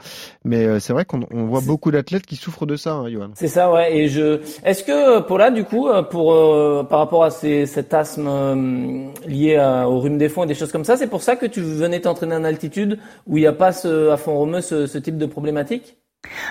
Mais 0.44 0.66
euh, 0.66 0.80
c'est 0.80 0.94
vrai 0.94 1.06
qu'on 1.06 1.22
on 1.32 1.46
voit 1.46 1.62
beaucoup 1.62 1.92
d'athlètes 1.92 2.26
qui 2.26 2.36
souffrent 2.36 2.66
de 2.66 2.76
ça, 2.76 2.94
hein, 2.94 3.10
Johan. 3.10 3.30
C'est 3.36 3.48
ça, 3.48 3.72
ouais. 3.72 3.96
Et 3.96 4.08
je, 4.10 4.40
est-ce 4.64 4.84
que 4.84 5.22
pour 5.22 5.38
là, 5.38 5.52
du 5.52 5.64
coup, 5.64 5.88
pour 6.10 6.34
euh, 6.34 6.84
par 6.84 7.00
rapport 7.00 7.24
à 7.24 7.30
ces, 7.30 7.68
cet 7.68 7.94
asthme 7.94 8.28
euh, 8.28 9.06
lié 9.28 9.60
au 9.86 10.00
rhume 10.00 10.18
des 10.18 10.30
foins 10.30 10.46
et 10.46 10.48
des 10.48 10.56
choses 10.56 10.72
comme 10.72 10.86
ça, 10.86 10.98
c'est 10.98 11.08
pour 11.08 11.22
ça 11.22 11.36
que 11.36 11.46
tu 11.46 11.62
venais 11.62 12.00
t'entraîner 12.00 12.36
en 12.36 12.44
altitude 12.44 12.98
où 13.28 13.38
il 13.38 13.42
n'y 13.42 13.48
a 13.48 13.54
pas 13.54 13.72
ce, 13.72 14.10
à 14.10 14.18
fond 14.18 14.36
romeux 14.36 14.62
ce, 14.62 14.88
ce 14.88 14.98
type 14.98 15.18
de 15.18 15.28
problématique? 15.28 15.98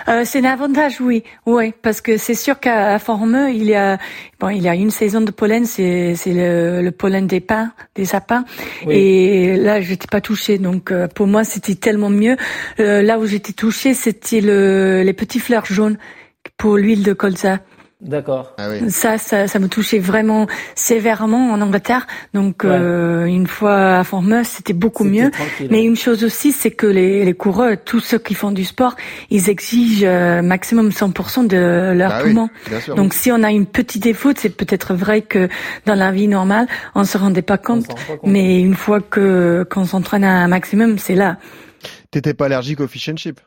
Euh, 0.07 0.23
c'est 0.25 0.39
un 0.39 0.51
avantage, 0.51 0.99
oui, 0.99 1.23
oui, 1.45 1.73
parce 1.81 2.01
que 2.01 2.17
c'est 2.17 2.33
sûr 2.33 2.59
qu'à 2.59 2.99
Formeux, 2.99 3.51
il 3.51 3.63
y 3.63 3.75
a 3.75 3.97
bon, 4.39 4.49
il 4.49 4.61
y 4.61 4.67
a 4.67 4.75
une 4.75 4.91
saison 4.91 5.21
de 5.21 5.31
pollen, 5.31 5.65
c'est 5.65 6.15
c'est 6.15 6.33
le, 6.33 6.81
le, 6.81 6.91
pollen 6.91 7.25
des 7.25 7.39
pins, 7.39 7.71
des 7.95 8.05
sapins, 8.05 8.43
et 8.89 9.55
là 9.55 9.79
j'étais 9.81 10.07
pas 10.07 10.21
touchée, 10.21 10.57
donc 10.57 10.91
euh, 10.91 11.07
pour 11.07 11.27
moi 11.27 11.43
c'était 11.43 11.75
tellement 11.75 12.09
mieux. 12.09 12.35
Euh, 12.79 13.01
là 13.01 13.17
où 13.17 13.25
j'étais 13.25 13.53
touchée, 13.53 13.93
c'était 13.93 14.41
le, 14.41 15.03
les 15.03 15.13
petits 15.13 15.39
fleurs 15.39 15.65
jaunes 15.65 15.97
pour 16.57 16.77
l'huile 16.77 17.03
de 17.03 17.13
colza. 17.13 17.59
D'accord. 18.01 18.55
Ah 18.57 18.69
ça, 18.89 19.19
ça, 19.19 19.47
ça 19.47 19.59
me 19.59 19.67
touchait 19.67 19.99
vraiment 19.99 20.47
sévèrement 20.73 21.51
en 21.51 21.61
Angleterre. 21.61 22.07
Donc 22.33 22.65
euh, 22.65 23.25
une 23.25 23.45
fois 23.45 23.99
à 23.99 24.03
Formeux, 24.03 24.43
c'était 24.43 24.73
beaucoup 24.73 25.03
mieux. 25.03 25.29
Mais 25.69 25.83
une 25.83 25.95
chose 25.95 26.23
aussi, 26.23 26.51
c'est 26.51 26.71
que 26.71 26.87
les, 26.87 27.23
les 27.23 27.33
coureurs, 27.35 27.77
tous 27.83 27.99
ceux 27.99 28.17
qui 28.17 28.33
font 28.33 28.51
du 28.51 28.65
sport, 28.65 28.95
ils 29.29 29.49
exigent 29.49 30.03
euh, 30.03 30.41
maximum 30.41 30.89
100% 30.89 31.45
de 31.47 31.93
leur 31.95 32.09
bah 32.09 32.21
poumon. 32.23 32.49
Donc 32.95 33.13
si 33.13 33.31
on 33.31 33.43
a 33.43 33.51
une 33.51 33.67
petite 33.67 34.01
défaut, 34.01 34.31
c'est 34.35 34.55
peut-être 34.55 34.95
vrai 34.95 35.21
que 35.21 35.47
dans 35.85 35.95
la 35.95 36.11
vie 36.11 36.27
normale, 36.27 36.67
on 36.95 37.03
se 37.03 37.19
rendait 37.19 37.43
pas 37.43 37.59
compte. 37.59 37.87
pas 37.87 37.93
compte. 37.93 38.19
Mais 38.23 38.59
une 38.59 38.75
fois 38.75 38.99
que 38.99 39.63
qu'on 39.69 39.85
s'entraîne 39.85 40.23
à 40.23 40.43
un 40.43 40.47
maximum, 40.47 40.97
c'est 40.97 41.15
là. 41.15 41.37
T'étais 42.09 42.33
pas 42.33 42.45
allergique 42.45 42.79
au 42.79 42.87
fish 42.87 43.09
and 43.09 43.17
chip? 43.17 43.39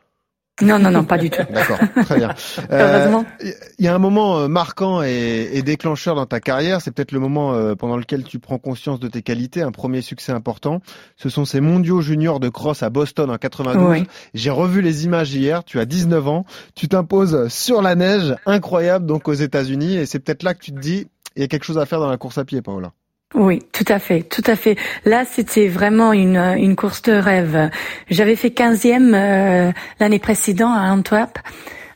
Non, 0.61 0.79
non, 0.79 0.89
non, 0.89 1.03
pas 1.03 1.17
du 1.17 1.29
tout. 1.29 1.41
D'accord, 1.51 1.79
très 2.05 2.15
bien. 2.15 2.33
Heureusement. 2.71 3.25
Il 3.41 3.49
euh, 3.49 3.51
y 3.79 3.87
a 3.87 3.95
un 3.95 3.99
moment 3.99 4.39
euh, 4.39 4.47
marquant 4.47 5.03
et, 5.03 5.49
et 5.51 5.61
déclencheur 5.63 6.15
dans 6.15 6.25
ta 6.25 6.39
carrière, 6.39 6.79
c'est 6.79 6.91
peut-être 6.91 7.11
le 7.11 7.19
moment 7.19 7.53
euh, 7.53 7.75
pendant 7.75 7.97
lequel 7.97 8.23
tu 8.23 8.39
prends 8.39 8.57
conscience 8.57 9.01
de 9.01 9.09
tes 9.09 9.21
qualités, 9.21 9.61
un 9.61 9.73
premier 9.73 10.01
succès 10.01 10.31
important. 10.31 10.81
Ce 11.17 11.27
sont 11.27 11.43
ces 11.43 11.59
mondiaux 11.59 11.99
juniors 11.99 12.39
de 12.39 12.47
cross 12.47 12.83
à 12.83 12.89
Boston 12.89 13.29
en 13.31 13.37
92. 13.37 14.05
J'ai 14.33 14.49
revu 14.49 14.81
les 14.81 15.03
images 15.03 15.33
hier, 15.35 15.65
tu 15.65 15.77
as 15.81 15.85
19 15.85 16.25
ans, 16.29 16.45
tu 16.73 16.87
t'imposes 16.87 17.49
sur 17.49 17.81
la 17.81 17.95
neige, 17.95 18.33
incroyable 18.45 19.05
donc 19.05 19.27
aux 19.27 19.33
États-Unis, 19.33 19.97
et 19.97 20.05
c'est 20.05 20.19
peut-être 20.19 20.43
là 20.43 20.53
que 20.53 20.63
tu 20.63 20.71
te 20.71 20.79
dis, 20.79 21.07
il 21.35 21.41
y 21.41 21.43
a 21.43 21.47
quelque 21.47 21.65
chose 21.65 21.77
à 21.77 21.85
faire 21.85 21.99
dans 21.99 22.09
la 22.09 22.17
course 22.17 22.37
à 22.37 22.45
pied, 22.45 22.61
Paola. 22.61 22.93
Oui, 23.35 23.61
tout 23.73 23.85
à 23.87 23.99
fait, 23.99 24.21
tout 24.23 24.43
à 24.47 24.55
fait. 24.55 24.77
Là, 25.03 25.25
c'était 25.25 25.67
vraiment 25.67 26.13
une, 26.13 26.37
une 26.37 26.75
course 26.75 27.01
de 27.01 27.11
rêve. 27.11 27.69
J'avais 28.09 28.37
fait 28.37 28.47
15e 28.47 29.13
euh, 29.13 29.71
l'année 29.99 30.19
précédente 30.19 30.73
à 30.73 30.93
Antwerp, 30.93 31.39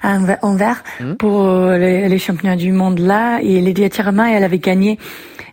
à 0.01 0.17
Anvers, 0.41 0.83
mmh. 0.99 1.13
pour 1.15 1.45
euh, 1.45 1.77
les, 1.77 2.09
les, 2.09 2.19
championnats 2.19 2.57
du 2.57 2.73
monde 2.73 2.99
là, 2.99 3.39
et 3.41 3.61
Lydia 3.61 3.89
Tirama, 3.89 4.31
elle 4.31 4.43
avait 4.43 4.59
gagné. 4.59 4.99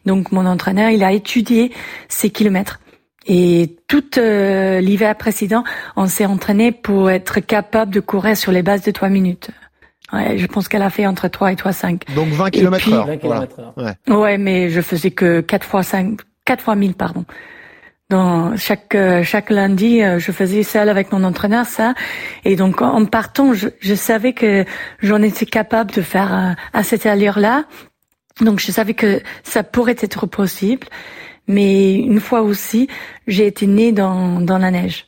Donc 0.06 0.32
mon 0.32 0.44
entraîneur, 0.44 0.90
il 0.90 1.04
a 1.04 1.12
étudié 1.12 1.72
ces 2.08 2.30
kilomètres. 2.30 2.80
Et 3.28 3.76
tout 3.88 4.18
euh, 4.18 4.80
l'hiver 4.80 5.14
précédent, 5.16 5.64
on 5.96 6.06
s'est 6.06 6.26
entraîné 6.26 6.72
pour 6.72 7.10
être 7.10 7.40
capable 7.40 7.92
de 7.92 8.00
courir 8.00 8.36
sur 8.36 8.52
les 8.52 8.62
bases 8.62 8.82
de 8.82 8.90
trois 8.90 9.08
minutes. 9.08 9.50
Ouais, 10.12 10.38
je 10.38 10.46
pense 10.46 10.68
qu'elle 10.68 10.82
a 10.82 10.90
fait 10.90 11.06
entre 11.06 11.28
3 11.28 11.52
et 11.52 11.54
3,5. 11.56 12.14
Donc 12.14 12.28
20 12.28 12.50
km 12.50 12.92
heure. 12.92 13.08
Ouais. 13.76 14.14
ouais, 14.14 14.38
mais 14.38 14.70
je 14.70 14.80
faisais 14.80 15.10
que 15.10 15.40
4 15.40 15.64
fois 15.66 15.82
5, 15.82 16.20
4 16.44 16.62
fois 16.62 16.76
1000, 16.76 16.94
pardon. 16.94 17.24
Dans 18.08 18.56
chaque 18.56 18.94
euh, 18.94 19.24
chaque 19.24 19.50
lundi, 19.50 20.00
euh, 20.00 20.20
je 20.20 20.30
faisais 20.30 20.62
ça 20.62 20.82
avec 20.82 21.10
mon 21.10 21.24
entraîneur, 21.24 21.66
ça. 21.66 21.94
Et 22.44 22.54
donc 22.54 22.80
en 22.80 23.04
partant, 23.04 23.52
je, 23.52 23.68
je 23.80 23.94
savais 23.94 24.32
que 24.32 24.64
j'en 25.02 25.22
étais 25.22 25.46
capable 25.46 25.90
de 25.90 26.02
faire 26.02 26.32
à, 26.32 26.50
euh, 26.50 26.54
à 26.72 26.84
cette 26.84 27.04
allure-là. 27.04 27.64
Donc 28.40 28.60
je 28.60 28.70
savais 28.70 28.94
que 28.94 29.20
ça 29.42 29.64
pourrait 29.64 29.96
être 29.98 30.26
possible. 30.26 30.86
Mais 31.48 31.94
une 31.94 32.20
fois 32.20 32.42
aussi, 32.42 32.88
j'ai 33.26 33.48
été 33.48 33.66
née 33.66 33.90
dans 33.90 34.40
dans 34.40 34.58
la 34.58 34.70
neige. 34.70 35.06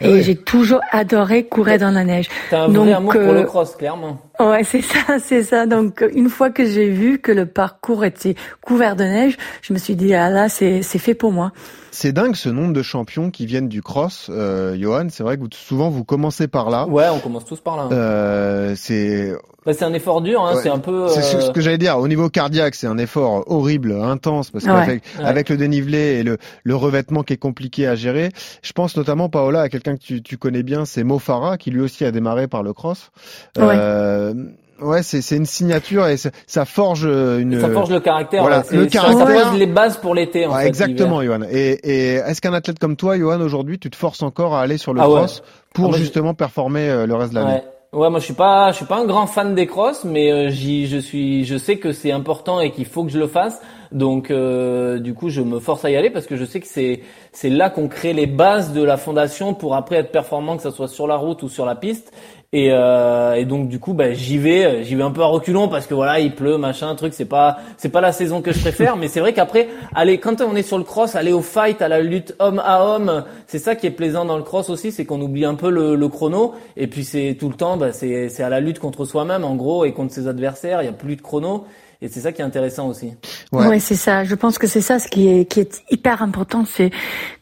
Et 0.00 0.22
j'ai 0.22 0.36
toujours 0.36 0.80
adoré 0.92 1.44
courir 1.44 1.78
dans 1.78 1.90
la 1.90 2.04
neige. 2.04 2.28
T'as 2.50 2.64
un 2.64 2.68
vrai 2.68 2.92
amour 2.92 3.12
pour 3.12 3.32
le 3.32 3.44
cross, 3.44 3.76
clairement. 3.76 4.20
Ouais, 4.38 4.62
c'est 4.64 4.82
ça, 4.82 5.18
c'est 5.24 5.42
ça. 5.42 5.66
Donc 5.66 6.04
une 6.14 6.28
fois 6.28 6.50
que 6.50 6.64
j'ai 6.64 6.88
vu 6.88 7.18
que 7.18 7.32
le 7.32 7.46
parcours 7.46 8.04
était 8.04 8.34
couvert 8.60 8.96
de 8.96 9.04
neige, 9.04 9.36
je 9.62 9.72
me 9.72 9.78
suis 9.78 9.96
dit 9.96 10.14
ah 10.14 10.30
là 10.30 10.48
c'est 10.48 10.82
c'est 10.82 10.98
fait 10.98 11.14
pour 11.14 11.32
moi. 11.32 11.52
C'est 11.90 12.12
dingue 12.12 12.36
ce 12.36 12.48
nombre 12.48 12.72
de 12.72 12.82
champions 12.82 13.30
qui 13.30 13.46
viennent 13.46 13.68
du 13.68 13.82
cross, 13.82 14.28
euh, 14.30 14.76
Johan. 14.78 15.08
C'est 15.10 15.22
vrai 15.22 15.36
que 15.36 15.42
vous, 15.42 15.48
souvent 15.52 15.88
vous 15.88 16.04
commencez 16.04 16.46
par 16.46 16.70
là. 16.70 16.86
Ouais, 16.86 17.08
on 17.12 17.18
commence 17.18 17.44
tous 17.44 17.60
par 17.60 17.76
là. 17.76 17.88
Euh, 17.90 18.74
c'est. 18.76 19.34
Bah, 19.68 19.74
c'est 19.74 19.84
un 19.84 19.92
effort 19.92 20.22
dur, 20.22 20.40
hein, 20.42 20.58
c'est 20.62 20.70
un 20.70 20.78
peu. 20.78 21.08
C'est 21.08 21.20
ce 21.20 21.50
que 21.50 21.60
j'allais 21.60 21.76
dire. 21.76 21.98
Au 21.98 22.08
niveau 22.08 22.30
cardiaque, 22.30 22.74
c'est 22.74 22.86
un 22.86 22.96
effort 22.96 23.44
horrible, 23.48 23.92
intense, 23.92 24.50
parce 24.50 24.64
qu'avec 24.64 25.02
avec 25.22 25.50
le 25.50 25.58
dénivelé 25.58 25.98
et 25.98 26.22
le, 26.22 26.38
le 26.64 26.74
revêtement 26.74 27.22
qui 27.22 27.34
est 27.34 27.38
compliqué 27.38 27.86
à 27.86 27.94
gérer. 27.94 28.30
Je 28.62 28.72
pense 28.72 28.96
notamment, 28.96 29.28
Paola, 29.28 29.60
à 29.60 29.68
quelqu'un 29.68 29.96
que 29.96 30.02
tu, 30.02 30.22
tu 30.22 30.38
connais 30.38 30.62
bien, 30.62 30.86
c'est 30.86 31.04
Mo 31.04 31.18
Farah, 31.18 31.58
qui 31.58 31.70
lui 31.70 31.82
aussi 31.82 32.06
a 32.06 32.12
démarré 32.12 32.48
par 32.48 32.62
le 32.62 32.72
cross. 32.72 33.10
Euh, 33.58 34.32
Ouais, 34.80 35.02
c'est 35.02 35.36
une 35.36 35.44
signature 35.44 36.06
et 36.06 36.16
ça 36.16 36.64
forge 36.64 37.04
une. 37.04 37.60
Ça 37.60 37.68
forge 37.68 37.90
le 37.90 38.00
caractère. 38.00 38.42
Voilà, 38.42 38.62
le 38.70 38.86
caractère. 38.86 39.26
Ça 39.26 39.50
pose 39.50 39.58
les 39.58 39.66
bases 39.66 39.98
pour 39.98 40.14
l'été. 40.14 40.46
En 40.46 40.54
fait, 40.54 40.66
exactement, 40.66 41.22
Johan. 41.22 41.40
Et, 41.50 41.72
et 41.82 42.14
est-ce 42.14 42.40
qu'un 42.40 42.54
athlète 42.54 42.78
comme 42.78 42.96
toi, 42.96 43.18
Johan, 43.18 43.40
aujourd'hui, 43.40 43.78
tu 43.78 43.90
te 43.90 43.96
forces 43.96 44.22
encore 44.22 44.54
à 44.54 44.62
aller 44.62 44.78
sur 44.78 44.94
le 44.94 45.00
ah 45.00 45.04
cross 45.04 45.42
pour 45.74 45.94
ah, 45.94 45.98
justement 45.98 46.32
performer 46.32 46.88
euh, 46.88 47.06
le 47.06 47.14
reste 47.16 47.32
de 47.32 47.40
l'année? 47.40 47.54
Ouais. 47.54 47.64
Ouais, 47.94 48.10
moi 48.10 48.20
je 48.20 48.26
suis 48.26 48.34
pas, 48.34 48.70
je 48.70 48.76
suis 48.76 48.84
pas 48.84 48.98
un 48.98 49.06
grand 49.06 49.26
fan 49.26 49.54
des 49.54 49.66
crosses, 49.66 50.04
mais 50.04 50.30
euh, 50.30 50.50
j'y, 50.50 50.86
je 50.86 50.98
suis, 50.98 51.46
je 51.46 51.56
sais 51.56 51.78
que 51.78 51.92
c'est 51.92 52.12
important 52.12 52.60
et 52.60 52.70
qu'il 52.70 52.84
faut 52.84 53.02
que 53.02 53.08
je 53.10 53.18
le 53.18 53.26
fasse. 53.26 53.62
Donc 53.92 54.30
euh, 54.30 54.98
du 54.98 55.14
coup, 55.14 55.30
je 55.30 55.40
me 55.40 55.58
force 55.58 55.86
à 55.86 55.90
y 55.90 55.96
aller 55.96 56.10
parce 56.10 56.26
que 56.26 56.36
je 56.36 56.44
sais 56.44 56.60
que 56.60 56.66
c'est, 56.66 57.00
c'est 57.32 57.48
là 57.48 57.70
qu'on 57.70 57.88
crée 57.88 58.12
les 58.12 58.26
bases 58.26 58.74
de 58.74 58.82
la 58.82 58.98
fondation 58.98 59.54
pour 59.54 59.74
après 59.74 59.96
être 59.96 60.12
performant, 60.12 60.58
que 60.58 60.62
ça 60.62 60.70
soit 60.70 60.88
sur 60.88 61.06
la 61.06 61.16
route 61.16 61.42
ou 61.42 61.48
sur 61.48 61.64
la 61.64 61.76
piste. 61.76 62.12
Et, 62.54 62.70
euh, 62.72 63.34
et, 63.34 63.44
donc 63.44 63.68
du 63.68 63.78
coup, 63.78 63.92
bah, 63.92 64.14
j'y 64.14 64.38
vais, 64.38 64.82
j'y 64.82 64.94
vais 64.94 65.02
un 65.02 65.10
peu 65.10 65.20
à 65.20 65.26
reculons 65.26 65.68
parce 65.68 65.86
que 65.86 65.92
voilà, 65.92 66.18
il 66.18 66.34
pleut, 66.34 66.56
machin, 66.56 66.94
truc. 66.94 67.12
C'est 67.12 67.26
pas, 67.26 67.58
c'est 67.76 67.90
pas 67.90 68.00
la 68.00 68.10
saison 68.10 68.40
que 68.40 68.52
je 68.52 68.58
préfère, 68.60 68.96
mais 68.96 69.08
c'est 69.08 69.20
vrai 69.20 69.34
qu'après, 69.34 69.68
aller 69.94 70.18
quand 70.18 70.40
on 70.40 70.56
est 70.56 70.62
sur 70.62 70.78
le 70.78 70.84
cross, 70.84 71.14
aller 71.14 71.32
au 71.32 71.42
fight, 71.42 71.82
à 71.82 71.88
la 71.88 72.00
lutte 72.00 72.34
homme 72.38 72.62
à 72.64 72.82
homme, 72.82 73.24
c'est 73.46 73.58
ça 73.58 73.76
qui 73.76 73.86
est 73.86 73.90
plaisant 73.90 74.24
dans 74.24 74.38
le 74.38 74.44
cross 74.44 74.70
aussi, 74.70 74.92
c'est 74.92 75.04
qu'on 75.04 75.20
oublie 75.20 75.44
un 75.44 75.56
peu 75.56 75.68
le, 75.68 75.94
le, 75.94 76.08
chrono. 76.08 76.54
Et 76.78 76.86
puis 76.86 77.04
c'est 77.04 77.36
tout 77.38 77.50
le 77.50 77.54
temps, 77.54 77.76
bah, 77.76 77.92
c'est, 77.92 78.30
c'est 78.30 78.42
à 78.42 78.48
la 78.48 78.60
lutte 78.60 78.78
contre 78.78 79.04
soi-même 79.04 79.44
en 79.44 79.54
gros 79.54 79.84
et 79.84 79.92
contre 79.92 80.14
ses 80.14 80.26
adversaires. 80.26 80.80
Il 80.80 80.86
y 80.86 80.88
a 80.88 80.92
plus 80.92 81.16
de 81.16 81.22
chrono. 81.22 81.66
Et 82.00 82.08
c'est 82.08 82.20
ça 82.20 82.32
qui 82.32 82.40
est 82.40 82.44
intéressant 82.44 82.88
aussi. 82.88 83.12
Ouais, 83.52 83.66
ouais 83.66 83.78
c'est 83.80 83.96
ça. 83.96 84.24
Je 84.24 84.34
pense 84.34 84.56
que 84.56 84.66
c'est 84.66 84.80
ça 84.80 84.98
ce 84.98 85.08
qui 85.08 85.28
est, 85.28 85.44
qui 85.44 85.60
est 85.60 85.82
hyper 85.90 86.22
important, 86.22 86.64
c'est 86.64 86.92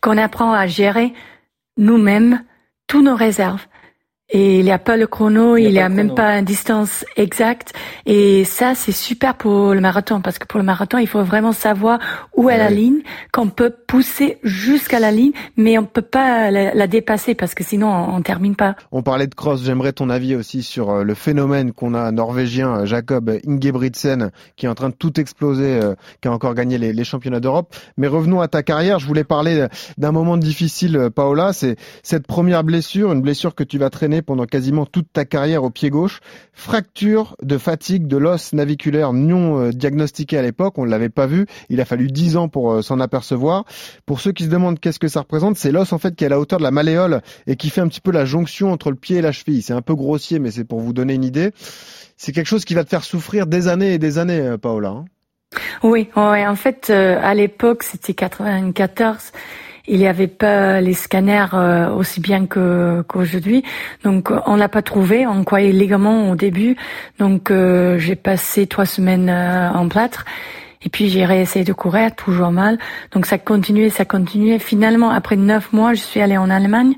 qu'on 0.01 0.19
apprend 0.19 0.53
à 0.53 0.67
gérer 0.67 1.13
nous-mêmes 1.77 2.43
tous 2.89 3.03
nos 3.03 3.15
réserves 3.15 3.67
et 4.29 4.59
il 4.59 4.65
n'y 4.65 4.73
a 4.73 4.79
pas 4.81 4.97
le 4.97 5.07
chrono, 5.07 5.57
il 5.57 5.71
n'y 5.71 5.79
a, 5.79 5.89
même 5.89 6.13
pas 6.13 6.37
une 6.37 6.45
distance 6.45 7.05
exacte. 7.17 7.73
Et 8.07 8.43
ça, 8.43 8.75
c'est 8.75 8.91
super 8.91 9.37
pour 9.37 9.73
le 9.73 9.81
marathon, 9.81 10.21
parce 10.21 10.41
que 10.41 10.47
pour 10.47 10.59
le 10.59 10.65
marathon, 10.65 10.99
il 10.99 11.07
faut 11.07 11.23
vraiment 11.23 11.53
savoir 11.53 12.01
où 12.37 12.51
est 12.51 12.59
la 12.59 12.69
ligne, 12.69 13.03
qu'on 13.33 13.51
peut 13.51 13.73
pousser 13.87 14.39
jusqu'à 14.43 14.99
la 14.99 15.13
ligne, 15.13 15.31
mais 15.57 15.79
on 15.79 15.85
peut 15.85 16.03
pas 16.03 16.51
la, 16.51 16.87
dépasser, 16.89 17.37
parce 17.37 17.55
que 17.55 17.63
sinon, 17.63 17.89
on, 17.89 18.19
ne 18.19 18.23
termine 18.23 18.57
pas. 18.57 18.75
On 18.91 19.03
parlait 19.03 19.29
de 19.29 19.35
cross, 19.35 19.63
j'aimerais 19.63 19.93
ton 19.93 20.11
avis 20.11 20.35
aussi 20.35 20.65
sur 20.65 20.91
euh, 20.91 21.05
le 21.05 21.15
phénomène 21.15 21.71
qu'on 21.71 21.95
a 21.95 22.11
norvégien, 22.11 22.79
euh, 22.81 22.87
Jacob 22.87 23.31
Ingebrigtsen, 23.47 24.33
qui 24.57 24.67
est 24.67 24.69
en 24.69 24.75
train 24.75 24.89
de 24.89 24.95
tout 24.95 25.21
exploser, 25.21 25.81
euh, 25.81 25.95
qui 26.21 26.27
a 26.27 26.33
encore 26.33 26.55
gagné 26.55 26.79
les, 26.79 26.93
les 26.93 27.05
championnats 27.05 27.41
d'Europe. 27.41 27.77
Mais 27.97 28.09
revenons 28.09 28.41
à 28.41 28.49
ta 28.49 28.65
carrière, 28.65 28.99
je 28.99 29.07
voulais 29.07 29.25
parler 29.25 29.67
d'un 29.99 30.13
moment 30.13 30.37
difficile, 30.37 31.11
Paola, 31.15 31.53
c'est 31.53 31.77
cette 32.03 32.27
première 32.27 32.65
blessure, 32.65 33.13
une 33.13 33.23
blessure 33.23 33.55
que 33.55 33.63
tu 33.63 33.79
vas 33.79 33.91
traîner 33.91 34.16
pendant 34.23 34.47
quasiment 34.47 34.87
toute 34.87 35.13
ta 35.13 35.25
carrière 35.25 35.65
au 35.65 35.71
pied 35.71 35.91
gauche. 35.91 36.21
Fracture 36.53 37.37
de 37.43 37.59
fatigue 37.59 38.07
de 38.07 38.17
l'os 38.17 38.53
naviculaire 38.53 39.13
non 39.13 39.61
euh, 39.61 39.71
diagnostiqué 39.71 40.39
à 40.39 40.43
l'époque, 40.43 40.79
on 40.79 40.85
ne 40.85 40.91
l'avait 40.91 41.09
pas 41.09 41.27
vu. 41.27 41.47
Il 41.69 41.81
a 41.81 41.85
fallu 41.85 42.09
10 42.09 42.37
ans 42.37 42.49
pour 42.49 42.73
euh, 42.73 42.83
s'en 42.83 43.01
apercevoir. 43.01 43.65
Pour 44.07 44.21
ceux 44.21 44.33
qui 44.33 44.45
se 44.45 44.49
demandent 44.49 44.79
qu'est-ce 44.81 44.99
que 44.99 45.09
ça 45.09 45.21
représente, 45.21 45.57
c'est 45.57 45.73
l'os 45.73 45.93
en 45.93 45.99
fait 45.99 46.15
qui 46.15 46.25
est 46.25 46.29
à 46.29 46.31
la 46.31 46.41
hauteur 46.41 46.59
de 46.59 46.65
la 46.65 46.71
malléole 46.71 47.23
et 47.47 47.57
qui 47.57 47.71
fait 47.71 47.81
un 47.81 47.89
petit 47.89 48.01
peu 48.01 48.11
la 48.11 48.25
jonction 48.25 48.73
entre 48.73 48.91
le 48.91 48.97
pied 48.97 49.19
et 49.19 49.23
la 49.23 49.33
cheville. 49.33 49.63
C'est 49.63 49.73
un 49.73 49.83
peu 49.83 49.95
grossier, 49.95 50.39
mais 50.39 50.51
c'est 50.51 50.65
pour 50.65 50.81
vous 50.81 50.93
donner 50.93 51.15
une 51.15 51.25
idée. 51.25 51.53
C'est 52.17 52.33
quelque 52.33 52.49
chose 52.49 52.65
qui 52.65 52.75
va 52.75 52.85
te 52.85 52.89
faire 52.89 53.05
souffrir 53.05 53.47
des 53.47 53.69
années 53.69 53.95
et 53.95 53.99
des 53.99 54.19
années, 54.19 54.41
euh, 54.41 54.59
Paola. 54.59 54.89
Hein. 54.89 55.05
oui, 55.83 56.09
ouais, 56.17 56.47
en 56.47 56.57
fait, 56.57 56.91
à 56.91 57.35
l'époque, 57.35 57.83
c'était 57.83 58.15
94 58.15 59.33
il 59.89 59.99
n'y 59.99 60.07
avait 60.07 60.27
pas 60.27 60.81
les 60.81 60.95
scanners 60.95 61.55
euh, 61.55 61.91
aussi 61.91 62.21
bien 62.21 62.47
que 62.47 63.03
qu'aujourd'hui. 63.09 63.63
Donc 64.05 64.33
on 64.47 64.57
l'a 64.57 64.69
pas 64.69 64.83
trouvé. 64.83 65.27
On 65.27 65.45
croyait 65.45 65.73
légalement 65.73 66.31
au 66.31 66.37
début. 66.37 66.77
Donc 67.19 67.51
euh, 67.51 67.99
j'ai 67.99 68.17
passé 68.17 68.67
trois 68.67 68.87
semaines 68.87 69.29
euh, 69.29 69.71
en 69.71 69.89
plâtre. 69.89 70.25
Et 70.83 70.89
puis 70.89 71.09
j'ai 71.09 71.25
réessayé 71.25 71.65
de 71.65 71.73
courir, 71.73 72.15
toujours 72.15 72.51
mal. 72.51 72.79
Donc 73.13 73.27
ça 73.27 73.39
continuait, 73.39 73.91
ça 73.91 74.05
continuait. 74.05 74.59
Finalement, 74.59 75.11
après 75.11 75.37
neuf 75.37 75.73
mois, 75.73 75.95
je 75.95 76.01
suis 76.01 76.21
allée 76.21 76.37
en 76.37 76.51
Allemagne 76.51 76.95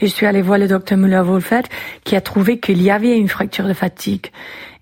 et 0.00 0.06
je 0.06 0.12
suis 0.12 0.26
allée 0.26 0.42
voir 0.42 0.58
le 0.58 0.68
docteur 0.68 0.96
Müller-Wolfert 0.96 1.64
qui 2.04 2.16
a 2.16 2.20
trouvé 2.20 2.60
qu'il 2.60 2.82
y 2.82 2.90
avait 2.90 3.16
une 3.16 3.28
fracture 3.28 3.66
de 3.66 3.74
fatigue. 3.74 4.30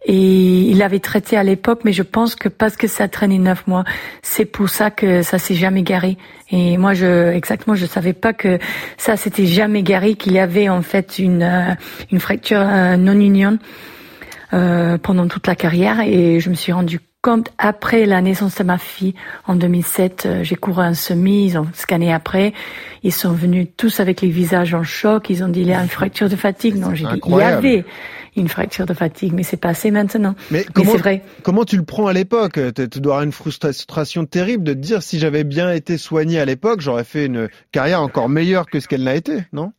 Et 0.06 0.70
il 0.70 0.78
l'avait 0.78 0.98
traité 1.00 1.36
à 1.36 1.42
l'époque, 1.42 1.80
mais 1.84 1.92
je 1.92 2.02
pense 2.02 2.34
que 2.34 2.48
parce 2.48 2.76
que 2.76 2.86
ça 2.86 3.08
traînait 3.08 3.38
neuf 3.38 3.66
mois, 3.66 3.84
c'est 4.22 4.44
pour 4.44 4.68
ça 4.68 4.90
que 4.90 5.22
ça 5.22 5.38
s'est 5.38 5.54
jamais 5.54 5.82
garé. 5.82 6.18
Et 6.50 6.76
moi, 6.76 6.92
je 6.92 7.32
exactement, 7.32 7.74
je 7.74 7.86
savais 7.86 8.12
pas 8.12 8.34
que 8.34 8.58
ça 8.98 9.16
s'était 9.16 9.46
jamais 9.46 9.82
garé, 9.82 10.14
qu'il 10.14 10.32
y 10.32 10.38
avait 10.38 10.68
en 10.68 10.82
fait 10.82 11.18
une 11.18 11.42
euh, 11.42 11.74
une 12.12 12.20
fracture 12.20 12.60
euh, 12.60 12.96
non 12.96 13.18
union 13.18 13.58
euh, 14.52 14.98
pendant 14.98 15.26
toute 15.26 15.46
la 15.46 15.54
carrière. 15.54 16.00
Et 16.00 16.38
je 16.38 16.50
me 16.50 16.54
suis 16.54 16.72
rendu 16.72 17.00
compte 17.24 17.48
après 17.56 18.04
la 18.04 18.20
naissance 18.20 18.56
de 18.56 18.64
ma 18.64 18.76
fille 18.76 19.14
en 19.46 19.56
2007. 19.56 20.28
j'ai 20.42 20.56
couru 20.56 20.82
un 20.82 20.92
semi, 20.92 21.46
ils 21.46 21.58
ont 21.58 21.66
scanné 21.72 22.12
après. 22.12 22.52
Ils 23.02 23.12
sont 23.12 23.32
venus 23.32 23.66
tous 23.78 23.98
avec 23.98 24.20
les 24.20 24.28
visages 24.28 24.74
en 24.74 24.82
choc. 24.82 25.30
Ils 25.30 25.42
ont 25.42 25.48
dit 25.48 25.62
il 25.62 25.68
y 25.68 25.72
a 25.72 25.82
une 25.82 25.88
fracture 25.88 26.28
de 26.28 26.36
fatigue. 26.36 26.76
Non, 26.76 26.94
j'ai 26.94 27.06
dit 27.06 27.20
il 27.26 27.34
y 27.34 27.40
avait 27.40 27.86
une 28.36 28.48
fracture 28.48 28.84
de 28.84 28.92
fatigue, 28.92 29.32
mais 29.32 29.42
c'est 29.42 29.56
passé 29.56 29.90
maintenant. 29.90 30.34
Mais, 30.50 30.66
vrai. 30.74 31.22
Comment 31.42 31.64
tu 31.64 31.78
le 31.78 31.84
prends 31.84 32.08
à 32.08 32.12
l'époque? 32.12 32.60
Tu 32.74 33.00
dois 33.00 33.14
avoir 33.14 33.22
une 33.22 33.32
frustration 33.32 34.26
terrible 34.26 34.62
de 34.62 34.74
te 34.74 34.78
dire 34.78 35.02
si 35.02 35.18
j'avais 35.18 35.44
bien 35.44 35.72
été 35.72 35.96
soigné 35.96 36.38
à 36.40 36.44
l'époque, 36.44 36.82
j'aurais 36.82 37.04
fait 37.04 37.24
une 37.24 37.48
carrière 37.72 38.02
encore 38.02 38.28
meilleure 38.28 38.66
que 38.66 38.80
ce 38.80 38.88
qu'elle 38.88 39.04
n'a 39.04 39.14
été, 39.14 39.44
non? 39.54 39.72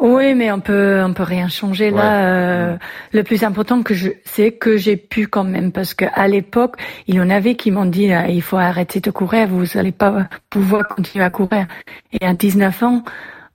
Oui, 0.00 0.34
mais 0.34 0.52
on 0.52 0.60
peut 0.60 1.02
on 1.04 1.12
peut 1.12 1.24
rien 1.24 1.48
changer 1.48 1.90
là. 1.90 2.24
Euh, 2.24 2.76
le 3.12 3.22
plus 3.24 3.42
important 3.42 3.82
que 3.82 3.94
je 3.94 4.10
c'est 4.24 4.52
que 4.52 4.76
j'ai 4.76 4.96
pu 4.96 5.26
quand 5.26 5.42
même 5.42 5.72
parce 5.72 5.92
que 5.94 6.04
à 6.14 6.28
l'époque 6.28 6.76
il 7.08 7.16
y 7.16 7.20
en 7.20 7.30
avait 7.30 7.56
qui 7.56 7.72
m'ont 7.72 7.84
dit 7.84 8.10
il 8.28 8.42
faut 8.42 8.56
arrêter 8.56 9.00
de 9.00 9.10
courir, 9.10 9.48
vous 9.48 9.64
n'allez 9.74 9.90
pas 9.90 10.28
pouvoir 10.50 10.86
continuer 10.86 11.24
à 11.24 11.30
courir. 11.30 11.66
Et 12.12 12.24
à 12.24 12.32
19 12.32 12.82
ans, 12.84 13.02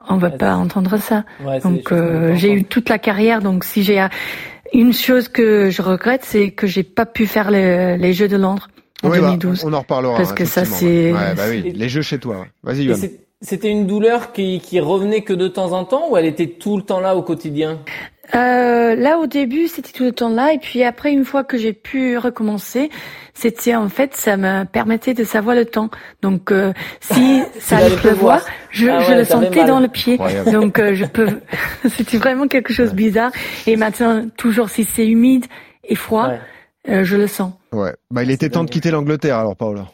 on 0.10 0.18
va 0.18 0.32
pas 0.32 0.56
entendre 0.56 0.98
ça. 0.98 1.24
donc 1.64 1.92
euh, 1.94 2.36
j'ai 2.36 2.52
eu 2.52 2.64
toute 2.66 2.90
la 2.90 3.00
carrière. 3.00 3.42
Donc 3.42 3.64
si 3.64 3.84
j'ai 3.84 4.06
une 4.74 4.92
chose 4.92 5.30
que 5.30 5.70
je 5.70 5.82
regrette, 5.82 6.26
c'est 6.26 6.52
que 6.52 6.68
j'ai 6.68 6.84
pas 6.84 7.06
pu 7.06 7.26
faire 7.26 7.52
les, 7.52 8.12
Jeux 8.12 8.28
de 8.28 8.38
Londres 8.38 8.68
en 9.02 9.10
2012. 9.10 9.62
Bah, 9.62 9.70
on 9.70 9.74
en 9.74 9.80
reparlera. 9.80 10.18
Parce 10.18 10.34
que 10.34 10.44
ça 10.44 10.66
c'est. 10.66 11.14
Ouais, 11.14 11.36
bah 11.36 11.44
oui, 11.50 11.72
les 11.74 11.88
Jeux 11.88 12.02
chez 12.02 12.20
toi. 12.20 12.46
Vas-y. 12.64 13.23
C'était 13.44 13.70
une 13.70 13.86
douleur 13.86 14.32
qui, 14.32 14.62
qui 14.62 14.80
revenait 14.80 15.22
que 15.22 15.34
de 15.34 15.50
temps 15.50 15.74
en 15.74 15.84
temps 15.84 16.10
ou 16.10 16.16
elle 16.16 16.26
était 16.26 16.48
tout 16.48 16.78
le 16.78 16.84
temps 16.84 17.02
là 17.02 17.16
au 17.16 17.22
quotidien? 17.22 17.80
Euh, 18.36 18.96
là, 18.96 19.20
au 19.20 19.28
début, 19.28 19.68
c'était 19.68 19.92
tout 19.92 20.06
le 20.06 20.14
temps 20.14 20.30
là, 20.30 20.54
et 20.54 20.58
puis 20.58 20.82
après, 20.84 21.12
une 21.12 21.26
fois 21.26 21.44
que 21.44 21.58
j'ai 21.58 21.74
pu 21.74 22.18
recommencer, 22.18 22.90
c'était 23.34 23.76
en 23.76 23.90
fait, 23.90 24.16
ça 24.16 24.38
me 24.38 24.64
permettait 24.64 25.14
de 25.14 25.26
savoir 25.26 25.58
le 25.58 25.66
temps. 25.66 25.90
Donc, 26.22 26.54
euh, 26.54 26.72
si 27.02 27.42
ça 27.60 27.78
allait 27.78 27.96
pleuvoir, 27.98 28.42
je, 28.72 28.88
ah 28.88 29.02
je 29.02 29.14
le 29.14 29.26
sentais 29.26 29.66
dans 29.66 29.82
le 29.82 29.90
pied. 29.90 30.18
Donc, 30.50 30.80
euh, 30.80 30.96
je 30.96 31.04
peux. 31.04 31.28
c'était 31.90 32.18
vraiment 32.18 32.48
quelque 32.48 32.72
chose 32.72 32.92
de 32.92 32.96
bizarre. 32.96 33.32
Et 33.68 33.76
maintenant, 33.76 34.26
toujours 34.38 34.70
si 34.70 34.86
c'est 34.86 35.06
humide 35.06 35.46
et 35.84 35.96
froid, 35.96 36.30
euh, 36.88 37.04
je 37.04 37.18
le 37.18 37.28
sens. 37.28 37.52
Ouais. 37.74 37.94
Bah, 38.10 38.24
il 38.24 38.32
était 38.32 38.50
temps 38.50 38.64
de 38.64 38.70
quitter 38.70 38.90
l'Angleterre, 38.90 39.38
alors, 39.38 39.58
Paola. 39.58 39.88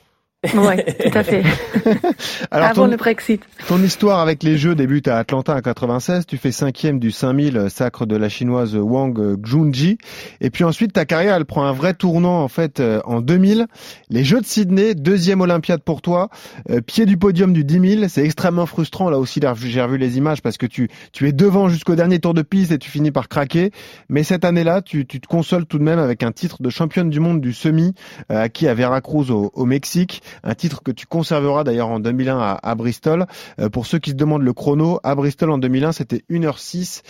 Oui, 0.45 0.75
tout 1.03 1.17
à 1.17 1.23
fait. 1.23 1.43
Alors, 2.51 2.69
Avant 2.69 2.87
le 2.87 2.95
Brexit. 2.95 3.41
Ton 3.67 3.83
histoire 3.83 4.21
avec 4.21 4.41
les 4.41 4.57
Jeux 4.57 4.73
débute 4.73 5.09
à 5.09 5.17
Atlanta 5.17 5.53
en 5.53 5.59
96. 5.59 6.25
Tu 6.25 6.37
fais 6.37 6.53
cinquième 6.53 6.97
du 6.97 7.11
5000 7.11 7.57
euh, 7.57 7.67
sacre 7.67 8.05
de 8.05 8.15
la 8.15 8.29
chinoise 8.29 8.73
Wang 8.73 9.35
Junji. 9.45 9.97
Et 10.39 10.49
puis 10.49 10.63
ensuite, 10.63 10.93
ta 10.93 11.03
carrière, 11.03 11.35
elle 11.35 11.43
prend 11.43 11.65
un 11.65 11.73
vrai 11.73 11.93
tournant 11.93 12.41
en 12.41 12.47
fait 12.47 12.79
euh, 12.79 13.01
en 13.03 13.19
2000. 13.19 13.67
Les 14.09 14.23
Jeux 14.23 14.39
de 14.39 14.45
Sydney, 14.45 14.95
deuxième 14.95 15.41
Olympiade 15.41 15.81
pour 15.81 16.01
toi, 16.01 16.29
euh, 16.69 16.79
pied 16.79 17.05
du 17.05 17.17
podium 17.17 17.51
du 17.51 17.65
10 17.65 17.95
000. 17.97 18.07
C'est 18.07 18.23
extrêmement 18.23 18.65
frustrant. 18.65 19.09
Là 19.09 19.19
aussi, 19.19 19.41
j'ai 19.65 19.81
revu 19.81 19.97
les 19.97 20.17
images 20.17 20.41
parce 20.41 20.57
que 20.57 20.67
tu 20.67 20.87
tu 21.11 21.27
es 21.27 21.33
devant 21.33 21.67
jusqu'au 21.67 21.95
dernier 21.95 22.19
tour 22.19 22.33
de 22.33 22.43
piste 22.43 22.71
et 22.71 22.77
tu 22.77 22.89
finis 22.89 23.11
par 23.11 23.27
craquer. 23.27 23.71
Mais 24.07 24.23
cette 24.23 24.45
année-là, 24.45 24.81
tu, 24.81 25.05
tu 25.05 25.19
te 25.19 25.27
consoles 25.27 25.65
tout 25.65 25.79
de 25.79 25.83
même 25.83 25.99
avec 25.99 26.23
un 26.23 26.31
titre 26.31 26.61
de 26.61 26.69
championne 26.69 27.09
du 27.09 27.19
monde 27.19 27.41
du 27.41 27.51
semi 27.51 27.93
acquis 28.29 28.69
à 28.69 28.73
Veracruz 28.73 29.31
au, 29.31 29.51
au 29.53 29.65
Mexique 29.65 30.21
un 30.43 30.55
titre 30.55 30.83
que 30.83 30.91
tu 30.91 31.05
conserveras 31.05 31.63
d'ailleurs 31.63 31.89
en 31.89 31.99
2001 31.99 32.57
à, 32.61 32.75
Bristol. 32.75 33.25
Euh, 33.59 33.69
pour 33.69 33.85
ceux 33.85 33.99
qui 33.99 34.11
se 34.11 34.15
demandent 34.15 34.43
le 34.43 34.53
chrono, 34.53 34.99
à 35.03 35.15
Bristol 35.15 35.51
en 35.51 35.57
2001, 35.57 35.91
c'était 35.91 36.23
1h06 36.29 37.01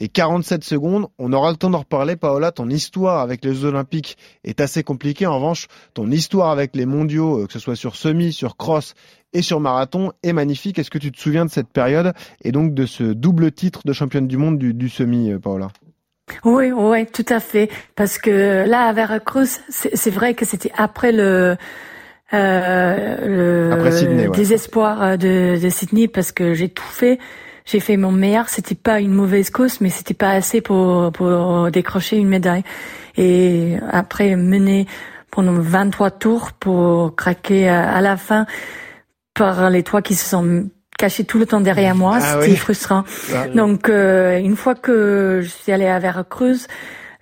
et 0.00 0.08
47 0.08 0.64
secondes. 0.64 1.08
On 1.18 1.32
aura 1.32 1.50
le 1.50 1.56
temps 1.56 1.70
d'en 1.70 1.78
reparler, 1.78 2.16
Paola. 2.16 2.52
Ton 2.52 2.68
histoire 2.68 3.20
avec 3.20 3.44
les 3.44 3.64
Olympiques 3.64 4.16
est 4.44 4.60
assez 4.60 4.82
compliquée. 4.82 5.26
En 5.26 5.36
revanche, 5.36 5.68
ton 5.94 6.10
histoire 6.10 6.50
avec 6.50 6.74
les 6.74 6.86
mondiaux, 6.86 7.42
euh, 7.42 7.46
que 7.46 7.52
ce 7.52 7.58
soit 7.58 7.76
sur 7.76 7.96
semi, 7.96 8.32
sur 8.32 8.56
cross 8.56 8.94
et 9.32 9.42
sur 9.42 9.60
marathon, 9.60 10.12
est 10.22 10.32
magnifique. 10.32 10.78
Est-ce 10.78 10.90
que 10.90 10.98
tu 10.98 11.12
te 11.12 11.20
souviens 11.20 11.44
de 11.44 11.50
cette 11.50 11.68
période 11.68 12.12
et 12.42 12.52
donc 12.52 12.74
de 12.74 12.86
ce 12.86 13.04
double 13.04 13.52
titre 13.52 13.82
de 13.84 13.92
championne 13.92 14.26
du 14.26 14.36
monde 14.36 14.58
du, 14.58 14.74
du 14.74 14.88
semi, 14.88 15.30
euh, 15.30 15.38
Paola? 15.38 15.68
Oui, 16.44 16.70
oui, 16.70 17.06
tout 17.06 17.24
à 17.28 17.40
fait. 17.40 17.70
Parce 17.96 18.18
que 18.18 18.64
là, 18.66 18.88
à 18.88 18.92
Veracruz, 18.92 19.48
c'est 19.68 20.10
vrai 20.10 20.34
que 20.34 20.44
c'était 20.44 20.72
après 20.76 21.12
le 21.12 21.56
euh, 22.34 23.16
le 24.26 24.28
désespoir 24.30 25.02
euh, 25.02 25.16
de, 25.16 25.58
de, 25.60 25.68
Sydney 25.68 26.08
parce 26.08 26.32
que 26.32 26.54
j'ai 26.54 26.68
tout 26.68 26.82
fait. 26.84 27.18
J'ai 27.64 27.80
fait 27.80 27.96
mon 27.96 28.12
meilleur. 28.12 28.48
C'était 28.48 28.74
pas 28.74 29.00
une 29.00 29.12
mauvaise 29.12 29.50
cause, 29.50 29.80
mais 29.80 29.90
c'était 29.90 30.14
pas 30.14 30.30
assez 30.30 30.60
pour, 30.60 31.12
pour 31.12 31.70
décrocher 31.70 32.16
une 32.16 32.28
médaille. 32.28 32.64
Et 33.16 33.76
après 33.90 34.36
mener 34.36 34.86
pendant 35.30 35.52
23 35.52 36.10
tours 36.12 36.52
pour 36.52 37.14
craquer 37.14 37.68
à, 37.68 38.00
la 38.00 38.16
fin 38.16 38.46
par 39.34 39.70
les 39.70 39.82
trois 39.82 40.02
qui 40.02 40.14
se 40.14 40.28
sont 40.28 40.68
cachés 40.98 41.24
tout 41.24 41.38
le 41.38 41.46
temps 41.46 41.60
derrière 41.60 41.94
moi, 41.94 42.18
ah 42.20 42.40
c'était 42.40 42.56
frustrant. 42.56 43.04
Ah 43.32 43.46
Donc 43.48 43.88
euh, 43.88 44.38
une 44.38 44.56
fois 44.56 44.74
que 44.74 45.40
je 45.42 45.48
suis 45.48 45.70
allée 45.70 45.86
à 45.86 45.98
Veracruz, 45.98 46.66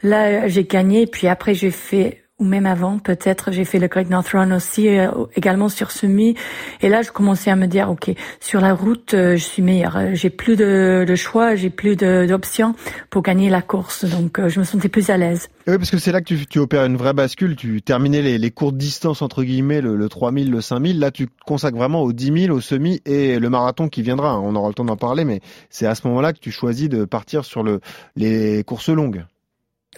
là 0.02 0.48
j'ai 0.48 0.64
gagné. 0.64 1.06
Puis 1.06 1.28
après 1.28 1.54
j'ai 1.54 1.70
fait 1.70 2.22
ou 2.38 2.44
même 2.44 2.66
avant, 2.66 2.98
peut-être, 2.98 3.50
j'ai 3.50 3.64
fait 3.64 3.78
le 3.78 3.88
Great 3.88 4.10
North 4.10 4.28
Run 4.28 4.54
aussi, 4.54 4.88
euh, 4.88 5.10
également 5.36 5.70
sur 5.70 5.90
semi. 5.90 6.34
Et 6.82 6.90
là, 6.90 7.00
je 7.00 7.10
commençais 7.10 7.50
à 7.50 7.56
me 7.56 7.66
dire, 7.66 7.88
ok, 7.88 8.10
sur 8.40 8.60
la 8.60 8.74
route, 8.74 9.14
euh, 9.14 9.36
je 9.36 9.42
suis 9.42 9.62
meilleure. 9.62 9.98
J'ai 10.12 10.28
plus 10.28 10.54
de, 10.54 11.14
choix, 11.14 11.54
j'ai 11.54 11.70
plus 11.70 11.96
d'options 11.96 12.74
pour 13.08 13.22
gagner 13.22 13.48
la 13.48 13.62
course. 13.62 14.04
Donc, 14.04 14.38
euh, 14.38 14.50
je 14.50 14.60
me 14.60 14.64
sentais 14.64 14.90
plus 14.90 15.08
à 15.08 15.16
l'aise. 15.16 15.48
Oui, 15.66 15.78
parce 15.78 15.90
que 15.90 15.96
c'est 15.96 16.12
là 16.12 16.20
que 16.20 16.34
tu, 16.34 16.58
opères 16.58 16.84
une 16.84 16.98
vraie 16.98 17.14
bascule. 17.14 17.56
Tu 17.56 17.80
terminais 17.80 18.20
les, 18.20 18.36
les 18.36 18.50
courtes 18.50 18.76
distances, 18.76 19.22
entre 19.22 19.42
guillemets, 19.42 19.80
le, 19.80 19.96
le 19.96 20.08
3000, 20.10 20.50
le 20.50 20.60
5000. 20.60 20.98
Là, 20.98 21.10
tu 21.10 21.28
consacres 21.46 21.78
vraiment 21.78 22.02
au 22.02 22.12
10 22.12 22.42
000, 22.44 22.54
au 22.54 22.60
semi 22.60 23.00
et 23.06 23.38
le 23.38 23.48
marathon 23.48 23.88
qui 23.88 24.02
viendra. 24.02 24.38
On 24.38 24.54
aura 24.56 24.68
le 24.68 24.74
temps 24.74 24.84
d'en 24.84 24.98
parler, 24.98 25.24
mais 25.24 25.40
c'est 25.70 25.86
à 25.86 25.94
ce 25.94 26.06
moment-là 26.06 26.34
que 26.34 26.38
tu 26.38 26.50
choisis 26.50 26.90
de 26.90 27.06
partir 27.06 27.46
sur 27.46 27.62
le, 27.62 27.80
les 28.14 28.62
courses 28.62 28.90
longues. 28.90 29.24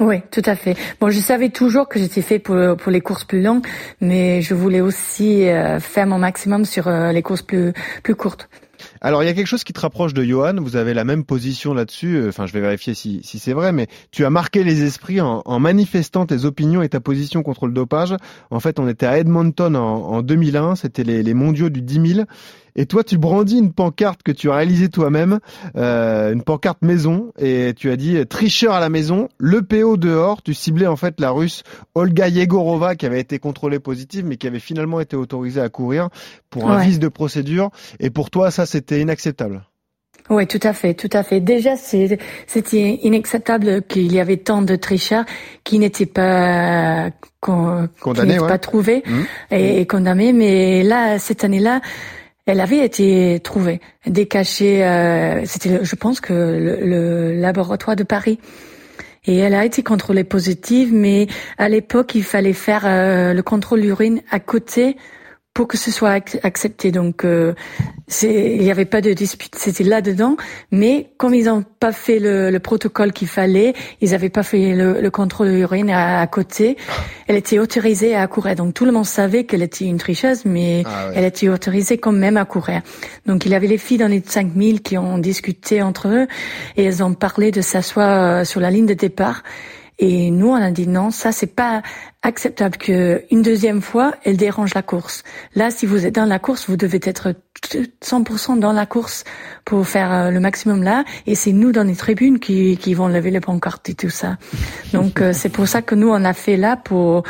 Oui, 0.01 0.21
tout 0.31 0.43
à 0.45 0.55
fait. 0.55 0.77
Bon, 1.01 1.11
je 1.11 1.19
savais 1.19 1.49
toujours 1.49 1.89
que 1.89 1.99
j'étais 1.99 2.23
fait 2.23 2.39
pour, 2.39 2.57
pour 2.77 2.93
les 2.93 3.01
courses 3.01 3.25
plus 3.25 3.43
longues, 3.43 3.67
mais 4.01 4.43
je 4.43 4.55
voulais 4.55 4.81
aussi 4.81 5.49
euh, 5.49 5.81
faire 5.81 6.07
mon 6.07 6.19
maximum 6.19 6.65
sur 6.65 6.87
euh, 6.87 7.13
les 7.13 7.23
courses 7.23 7.43
plus, 7.43 7.73
plus 8.03 8.15
courtes. 8.15 8.49
Alors 9.01 9.23
il 9.23 9.27
y 9.27 9.29
a 9.29 9.35
quelque 9.35 9.47
chose 9.47 9.65
qui 9.65 9.73
te 9.73 9.81
rapproche 9.81 10.15
de 10.15 10.23
Johan, 10.23 10.55
vous 10.61 10.77
avez 10.77 10.95
la 10.95 11.05
même 11.05 11.25
position 11.25 11.75
là-dessus, 11.75 12.17
euh, 12.17 12.29
enfin 12.29 12.47
je 12.47 12.53
vais 12.53 12.61
vérifier 12.61 12.95
si, 12.95 13.21
si 13.25 13.39
c'est 13.39 13.53
vrai, 13.53 13.73
mais 13.73 13.87
tu 14.11 14.25
as 14.25 14.31
marqué 14.31 14.65
les 14.65 14.85
esprits 14.85 15.21
en, 15.21 15.43
en, 15.45 15.59
manifestant 15.59 16.27
tes 16.27 16.45
opinions 16.45 16.83
et 16.83 16.89
ta 16.89 17.01
position 17.01 17.43
contre 17.43 17.67
le 17.67 17.73
dopage. 17.73 18.15
En 18.51 18.61
fait 18.61 18.79
on 18.79 18.89
était 18.89 19.07
à 19.07 19.19
Edmonton 19.19 19.75
en, 19.77 19.81
en 19.81 20.23
2001, 20.23 20.77
c'était 20.77 21.05
les, 21.05 21.23
les 21.23 21.35
mondiaux 21.35 21.71
du 21.71 21.83
10 21.83 22.15
000, 22.15 22.27
et 22.77 22.87
toi, 22.87 23.05
tu 23.05 23.19
brandis 23.19 23.59
une 23.59 23.73
pancarte 23.73 24.23
que 24.23 24.33
tu 24.33 24.51
as 24.51 24.57
réalisée 24.57 24.89
toi-même, 24.89 25.41
euh, 25.77 26.33
une 26.33 26.43
pancarte 26.43 26.83
maison, 26.83 27.33
et 27.39 27.75
tu 27.77 27.91
as 27.91 27.97
dit 27.97 28.27
tricheur 28.27 28.73
à 28.75 28.81
la 28.81 28.89
maison, 28.89 29.29
le 29.39 29.63
PO 29.63 29.97
dehors. 29.97 30.43
Tu 30.43 30.55
ciblais 30.55 30.87
en 30.87 30.97
fait 30.97 31.21
la 31.21 31.31
Russe 31.31 31.63
Olga 31.95 32.29
Yegorova 32.29 32.97
qui 32.97 33.07
avait 33.07 33.21
été 33.21 33.39
contrôlée 33.39 33.79
positive, 33.79 34.25
mais 34.25 34.37
qui 34.37 34.47
avait 34.47 34.61
finalement 34.61 35.01
été 35.01 35.17
autorisée 35.17 35.61
à 35.61 35.69
courir 35.69 36.09
pour 36.51 36.71
un 36.71 36.81
vice 36.81 36.99
de 36.99 37.09
procédure. 37.09 37.71
Et 38.01 38.11
pour 38.11 38.31
toi, 38.31 38.51
ça, 38.51 38.67
c'était 38.67 39.01
inacceptable. 39.01 39.63
Oui, 40.31 40.47
tout 40.47 40.61
à 40.63 40.75
fait, 40.75 40.95
tout 40.95 41.09
à 41.13 41.23
fait. 41.23 41.41
Déjà, 41.41 41.77
c'était 41.77 42.99
inacceptable 43.03 43.83
qu'il 43.83 44.13
y 44.13 44.21
avait 44.21 44.37
tant 44.37 44.61
de 44.61 44.77
tricheurs 44.77 45.25
qui 45.65 45.79
n'étaient 45.79 46.07
pas 46.07 47.11
condamnés, 47.41 48.37
pas 48.39 48.59
trouvés 48.59 49.03
mmh. 49.07 49.21
et, 49.53 49.81
et 49.81 49.87
condamnés. 49.87 50.35
Mais 50.35 50.83
là, 50.83 51.19
cette 51.19 51.45
année-là, 51.45 51.81
elle 52.49 52.61
avait 52.61 52.83
été 52.83 53.41
trouvée, 53.41 53.79
décachée. 54.07 54.83
Euh, 54.83 55.45
C'était, 55.45 55.85
je 55.85 55.97
pense 55.97 56.21
que 56.21 56.33
le, 56.33 57.39
laboratoire 57.39 57.95
de 57.95 58.05
Paris. 58.05 58.39
Et 59.27 59.37
elle 59.37 59.55
a 59.55 59.67
été 59.67 59.83
contrôlée 59.83 60.25
positive, 60.25 60.95
mais 60.95 61.27
à 61.59 61.69
l'époque, 61.69 62.15
il 62.15 62.23
fallait 62.23 62.55
faire 62.55 62.87
euh, 62.87 63.35
le 63.35 63.43
contrôle 63.43 63.85
urine 63.85 64.23
à 64.31 64.41
côté 64.41 64.97
pour 65.59 65.67
que 65.67 65.77
ce 65.77 65.91
soit 65.91 66.21
accepté. 66.45 66.93
Donc, 66.93 67.25
euh, 67.25 67.53
il 68.23 68.61
n'y 68.61 68.71
avait 68.71 68.85
pas 68.85 69.01
de 69.01 69.13
dispute, 69.13 69.57
c'était 69.57 69.83
là-dedans. 69.83 70.37
Mais 70.71 71.11
comme 71.17 71.35
ils 71.35 71.47
n'ont 71.47 71.65
pas 71.81 71.91
fait 71.91 72.21
le, 72.21 72.51
le 72.51 72.61
protocole 72.61 73.13
qu'il 73.13 73.27
fallait, 73.27 73.75
ils 74.01 74.13
n'avaient 74.13 74.29
pas 74.29 74.45
fait 74.45 74.77
le, 74.77 75.01
le 75.01 75.11
contrôle 75.11 75.49
urine 75.49 75.91
à, 75.91 76.21
à, 76.21 76.27
côté, 76.29 76.77
elle 77.27 77.35
était 77.35 77.59
autorisée 77.59 78.15
à 78.15 78.25
courir. 78.29 78.55
Donc, 78.55 78.73
tout 78.73 78.85
le 78.85 78.93
monde 78.93 79.05
savait 79.05 79.47
qu'elle 79.47 79.65
était 79.65 79.87
une 79.87 79.99
tricheuse, 79.99 80.45
mais 80.45 80.85
ah 80.87 81.11
elle 81.17 81.25
était 81.25 81.49
autorisée 81.49 81.99
quand 81.99 82.13
même 82.13 82.37
à 82.37 82.45
courir. 82.45 82.83
Donc, 83.27 83.45
il 83.45 83.51
y 83.51 83.57
avait 83.57 83.67
les 83.67 83.79
filles 83.79 83.99
dans 83.99 84.07
les 84.07 84.23
5000 84.25 84.81
qui 84.81 84.97
ont 84.97 85.19
discuté 85.19 85.83
entre 85.83 86.07
eux 86.07 86.29
et 86.77 86.85
elles 86.85 87.03
ont 87.03 87.15
parlé 87.15 87.51
de 87.51 87.63
s'asseoir 87.63 88.23
euh, 88.23 88.45
sur 88.45 88.61
la 88.61 88.71
ligne 88.71 88.87
de 88.87 88.95
départ. 88.95 89.43
Et 89.99 90.31
nous, 90.31 90.49
on 90.49 90.55
a 90.55 90.71
dit 90.71 90.87
non, 90.87 91.11
ça 91.11 91.33
c'est 91.33 91.55
pas 91.55 91.83
acceptable 92.23 92.77
que 92.77 93.25
une 93.31 93.43
deuxième 93.43 93.83
fois, 93.83 94.15
elle 94.25 94.37
dérange 94.37 94.75
la 94.75 94.83
course. 94.83 95.25
Là, 95.55 95.71
si 95.71 95.87
vous 95.87 96.07
êtes 96.07 96.15
dans 96.15 96.25
la 96.25 96.39
course, 96.39 96.69
vous 96.69 96.77
devez 96.77 97.01
être 97.03 97.35
100% 98.03 98.61
dans 98.61 98.73
la 98.73 98.87
course 98.87 99.25
pour 99.65 99.87
faire 99.87 100.13
euh, 100.13 100.31
le 100.31 100.39
maximum 100.39 100.85
là. 100.85 101.05
Et 101.27 101.35
c'est 101.35 101.53
nous 101.53 101.73
dans 101.73 101.83
les 101.83 101.97
tribunes 101.97 102.39
qui, 102.39 102.77
qui 102.77 102.95
vont 102.95 103.09
lever 103.09 103.31
les 103.31 103.41
pancartes 103.41 103.89
et 103.89 103.95
tout 103.95 104.11
ça. 104.11 104.37
Donc 104.93 105.21
euh, 105.21 105.33
c'est 105.33 105.49
pour 105.49 105.67
ça 105.67 105.83
que 105.83 105.97
nous 105.97 106.09
on 106.09 106.25
a 106.25 106.33
fait 106.33 106.57
là 106.57 106.77
pour 106.77 107.25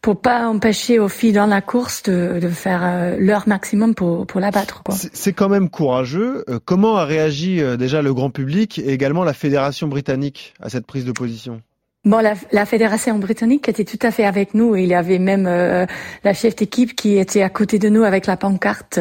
pour 0.00 0.22
pas 0.22 0.48
empêcher 0.48 0.98
aux 0.98 1.08
filles 1.08 1.34
dans 1.34 1.46
la 1.46 1.60
course 1.60 2.02
de, 2.04 2.38
de 2.40 2.48
faire 2.48 2.80
euh, 2.82 3.16
leur 3.20 3.46
maximum 3.46 3.94
pour, 3.94 4.26
pour 4.26 4.40
la 4.40 4.50
battre. 4.50 4.82
C'est 5.12 5.34
quand 5.34 5.50
même 5.50 5.68
courageux. 5.68 6.44
Comment 6.64 6.96
a 6.96 7.04
réagi 7.04 7.62
déjà 7.76 8.00
le 8.00 8.14
grand 8.14 8.30
public 8.30 8.78
et 8.78 8.88
également 8.88 9.24
la 9.24 9.34
fédération 9.34 9.88
britannique 9.88 10.54
à 10.58 10.70
cette 10.70 10.86
prise 10.86 11.04
de 11.04 11.12
position? 11.12 11.60
Bon, 12.06 12.20
la, 12.20 12.32
la, 12.50 12.64
fédération 12.64 13.18
britannique 13.18 13.68
était 13.68 13.84
tout 13.84 13.98
à 14.00 14.10
fait 14.10 14.24
avec 14.24 14.54
nous. 14.54 14.74
Il 14.74 14.86
y 14.86 14.94
avait 14.94 15.18
même 15.18 15.46
euh, 15.46 15.84
la 16.24 16.32
chef 16.32 16.56
d'équipe 16.56 16.96
qui 16.96 17.18
était 17.18 17.42
à 17.42 17.50
côté 17.50 17.78
de 17.78 17.90
nous 17.90 18.04
avec 18.04 18.24
la 18.24 18.38
pancarte. 18.38 18.98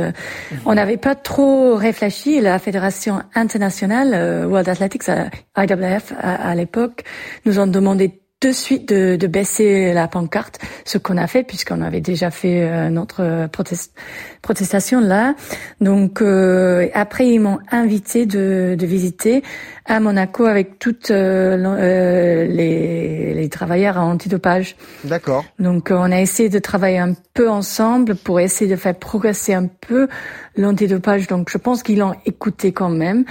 On 0.65 0.73
n'avait 0.73 0.97
pas 0.97 1.15
trop 1.15 1.75
réfléchi. 1.75 2.41
La 2.41 2.59
fédération 2.59 3.21
internationale, 3.35 4.11
euh, 4.13 4.45
World 4.47 4.67
Athletics, 4.67 5.07
euh, 5.07 5.29
IWF 5.57 6.11
à, 6.19 6.49
à 6.49 6.55
l'époque, 6.55 7.05
nous 7.45 7.57
ont 7.59 7.67
demandé 7.67 8.19
de 8.41 8.53
suite 8.53 8.87
de, 8.87 9.17
de, 9.17 9.27
baisser 9.27 9.91
la 9.91 10.07
pancarte, 10.07 10.59
ce 10.85 10.97
qu'on 10.97 11.17
a 11.17 11.27
fait 11.27 11.43
puisqu'on 11.43 11.81
avait 11.81 11.99
déjà 11.99 12.31
fait 12.31 12.61
euh, 12.61 12.89
notre 12.89 13.47
protest, 13.47 13.93
protestation 14.41 15.01
là. 15.01 15.35
Donc 15.81 16.21
euh, 16.21 16.87
après 16.93 17.27
ils 17.27 17.39
m'ont 17.39 17.59
invité 17.69 18.25
de, 18.25 18.77
de, 18.79 18.85
visiter 18.85 19.43
à 19.85 19.99
Monaco 19.99 20.45
avec 20.45 20.79
toutes 20.79 21.11
euh, 21.11 21.57
euh 21.57 22.45
les, 22.45 23.33
les, 23.33 23.49
travailleurs 23.49 23.97
à 23.97 24.05
antidopage. 24.05 24.77
D'accord. 25.03 25.43
Donc 25.59 25.89
on 25.91 26.09
a 26.09 26.21
essayé 26.21 26.47
de 26.47 26.59
travailler 26.59 26.99
un 26.99 27.15
peu 27.33 27.49
ensemble 27.49 28.15
pour 28.15 28.39
essayer 28.39 28.71
de 28.71 28.77
faire 28.77 28.95
progresser 28.95 29.53
un 29.53 29.67
peu 29.67 30.07
l'antidopage. 30.55 31.27
Donc 31.27 31.49
je 31.49 31.57
pense 31.57 31.83
qu'ils 31.83 31.99
l'ont 31.99 32.15
écouté 32.25 32.71
quand 32.71 32.89
même. 32.89 33.25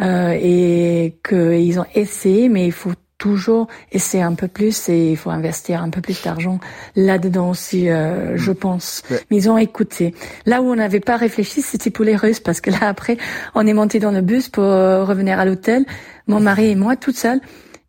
Euh, 0.00 0.36
et 0.40 1.18
qu'ils 1.26 1.78
ont 1.78 1.84
essayé, 1.94 2.48
mais 2.48 2.66
il 2.66 2.72
faut 2.72 2.92
toujours 3.22 3.68
essayer 3.92 4.24
un 4.24 4.34
peu 4.34 4.48
plus 4.48 4.88
et 4.88 5.12
il 5.12 5.16
faut 5.16 5.30
investir 5.30 5.80
un 5.80 5.90
peu 5.90 6.00
plus 6.00 6.20
d'argent 6.24 6.58
là-dedans 6.96 7.50
aussi, 7.50 7.88
euh, 7.88 8.36
je 8.36 8.50
mm. 8.50 8.56
pense. 8.56 9.04
Mais 9.30 9.36
ils 9.36 9.48
ont 9.48 9.56
écouté. 9.56 10.12
Là 10.44 10.60
où 10.60 10.64
on 10.64 10.74
n'avait 10.74 10.98
pas 10.98 11.16
réfléchi, 11.16 11.62
c'était 11.62 11.90
pour 11.90 12.04
les 12.04 12.16
Russes, 12.16 12.40
parce 12.40 12.60
que 12.60 12.70
là 12.70 12.78
après, 12.82 13.18
on 13.54 13.64
est 13.64 13.74
monté 13.74 14.00
dans 14.00 14.10
le 14.10 14.22
bus 14.22 14.48
pour 14.48 14.64
euh, 14.64 15.04
revenir 15.04 15.38
à 15.38 15.44
l'hôtel, 15.44 15.84
mon 16.26 16.40
mari 16.40 16.70
et 16.70 16.74
moi, 16.74 16.96
toute 16.96 17.16
seule. 17.16 17.40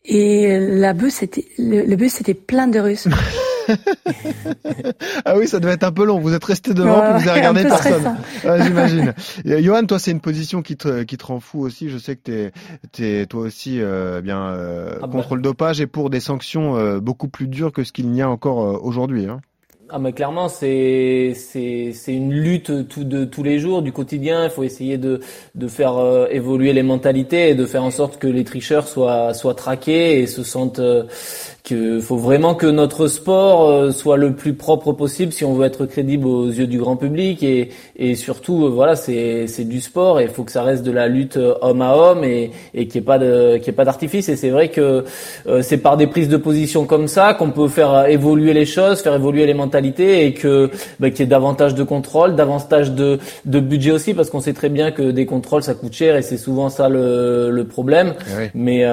Et 0.06 0.60
la 0.60 0.94
bus, 0.94 1.16
c'était, 1.16 1.46
le, 1.58 1.96
bus, 1.96 2.14
c'était 2.14 2.36
plein 2.36 2.68
de 2.68 2.80
Russes. 2.80 3.08
ah 5.26 5.38
oui, 5.38 5.48
ça 5.48 5.60
devait 5.60 5.74
être 5.74 5.84
un 5.84 5.92
peu 5.92 6.06
long. 6.06 6.20
Vous 6.20 6.34
êtes 6.34 6.44
resté 6.44 6.74
devant, 6.74 7.02
puis 7.02 7.24
vous 7.24 7.30
avez 7.30 7.40
regardé 7.40 7.64
personne. 7.64 8.18
J'imagine. 8.64 9.14
Johan, 9.46 9.86
toi, 9.86 10.00
c'est 10.00 10.12
une 10.12 10.22
position 10.22 10.62
qui 10.62 10.78
te, 10.78 11.04
qui 11.04 11.18
te 11.18 11.26
rend 11.26 11.40
fou 11.40 11.62
aussi. 11.62 11.90
Je 11.90 11.98
sais 11.98 12.16
que 12.16 12.52
t'es, 12.92 13.22
es 13.22 13.26
toi 13.26 13.42
aussi, 13.42 13.82
euh, 13.82 14.22
bien 14.22 14.42
euh, 14.48 14.96
ah 15.02 15.08
bah. 15.08 15.08
contre 15.08 15.36
le 15.36 15.42
dopage 15.42 15.82
et 15.82 15.88
pour 15.88 16.10
des 16.10 16.20
sanctions 16.20 16.78
euh, 16.78 17.00
beaucoup 17.00 17.28
plus 17.28 17.48
dures 17.48 17.72
que 17.72 17.84
ce 17.84 17.92
qu'il 17.92 18.10
n'y 18.10 18.22
a 18.22 18.30
encore 18.30 18.64
euh, 18.64 18.80
aujourd'hui. 18.82 19.28
Hein. 19.28 19.42
Ah 19.96 20.00
mais 20.00 20.12
clairement 20.12 20.50
c'est 20.50 21.34
c'est 21.36 21.92
c'est 21.94 22.16
une 22.16 22.34
lutte 22.34 22.72
de 22.72 23.26
tous 23.26 23.44
les 23.44 23.60
jours 23.60 23.84
du 23.84 23.92
quotidien. 23.92 24.46
Il 24.46 24.50
faut 24.50 24.64
essayer 24.64 24.98
de 24.98 25.20
de 25.54 25.68
faire 25.68 25.98
euh, 26.00 26.26
évoluer 26.32 26.74
les 26.74 26.82
mentalités 26.82 27.50
et 27.50 27.54
de 27.54 27.64
faire 27.68 27.84
en 27.84 27.92
sorte 27.92 28.18
que 28.18 28.26
les 28.26 28.44
tricheurs 28.44 28.88
soient 28.88 29.36
soient 29.36 29.54
traqués 29.54 30.20
et 30.20 30.26
se 30.26 30.44
sentent 30.44 30.80
euh, 30.80 31.04
que 31.64 32.00
faut 32.00 32.18
vraiment 32.18 32.56
que 32.56 32.66
notre 32.66 33.08
sport 33.08 33.70
euh, 33.70 33.92
soit 33.92 34.18
le 34.18 34.34
plus 34.34 34.56
propre 34.56 34.94
possible 34.94 35.32
si 35.32 35.46
on 35.46 35.54
veut 35.54 35.68
être 35.68 35.86
crédible 35.86 36.26
aux 36.26 36.48
yeux 36.48 36.66
du 36.66 36.80
grand 36.80 36.98
public 36.98 37.44
et, 37.44 37.70
et 37.96 38.16
surtout 38.16 38.72
voilà 38.74 38.96
c'est 38.96 39.46
c'est 39.46 39.64
du 39.64 39.80
sport 39.80 40.20
et 40.20 40.24
il 40.24 40.30
faut 40.30 40.44
que 40.44 40.52
ça 40.52 40.64
reste 40.64 40.84
de 40.84 40.92
la 40.92 41.08
lutte 41.08 41.38
homme 41.38 41.84
à 41.84 41.96
homme 41.96 42.24
et 42.24 42.50
et 42.74 42.88
qu'il 42.88 43.00
n'y 43.00 43.04
ait 43.04 43.06
pas 43.06 43.20
de 43.20 43.58
qu'il 43.58 43.70
ait 43.70 43.76
pas 43.76 43.86
d'artifice 43.86 44.28
et 44.28 44.38
c'est 44.38 44.50
vrai 44.50 44.70
que 44.70 45.06
c'est 45.62 45.78
par 45.78 45.98
des 45.98 46.08
prises 46.08 46.30
de 46.30 46.38
position 46.38 46.86
comme 46.86 47.08
ça 47.08 47.36
qu'on 47.36 47.52
peut 47.52 47.68
faire 47.68 48.08
évoluer 48.08 48.54
les 48.54 48.66
choses 48.66 49.02
faire 49.02 49.14
évoluer 49.14 49.46
les 49.46 49.54
mentalités 49.54 49.83
et 49.86 50.34
que 50.34 50.70
bah, 51.00 51.10
qu'il 51.10 51.22
y 51.22 51.24
ait 51.24 51.28
davantage 51.28 51.76
de 51.76 51.84
contrôle 51.84 52.36
davantage 52.36 52.92
de 52.92 53.20
de 53.46 53.60
budget 53.60 53.92
aussi 53.92 54.14
parce 54.14 54.30
qu'on 54.30 54.42
sait 54.42 54.54
très 54.54 54.70
bien 54.70 54.92
que 54.92 55.12
des 55.12 55.26
contrôles 55.26 55.64
ça 55.64 55.74
coûte 55.74 55.94
cher 55.94 56.16
et 56.16 56.22
c'est 56.22 56.38
souvent 56.38 56.70
ça 56.70 56.90
le 56.90 57.50
le 57.52 57.64
problème 57.66 58.14
eh 58.28 58.50
mais 58.54 58.86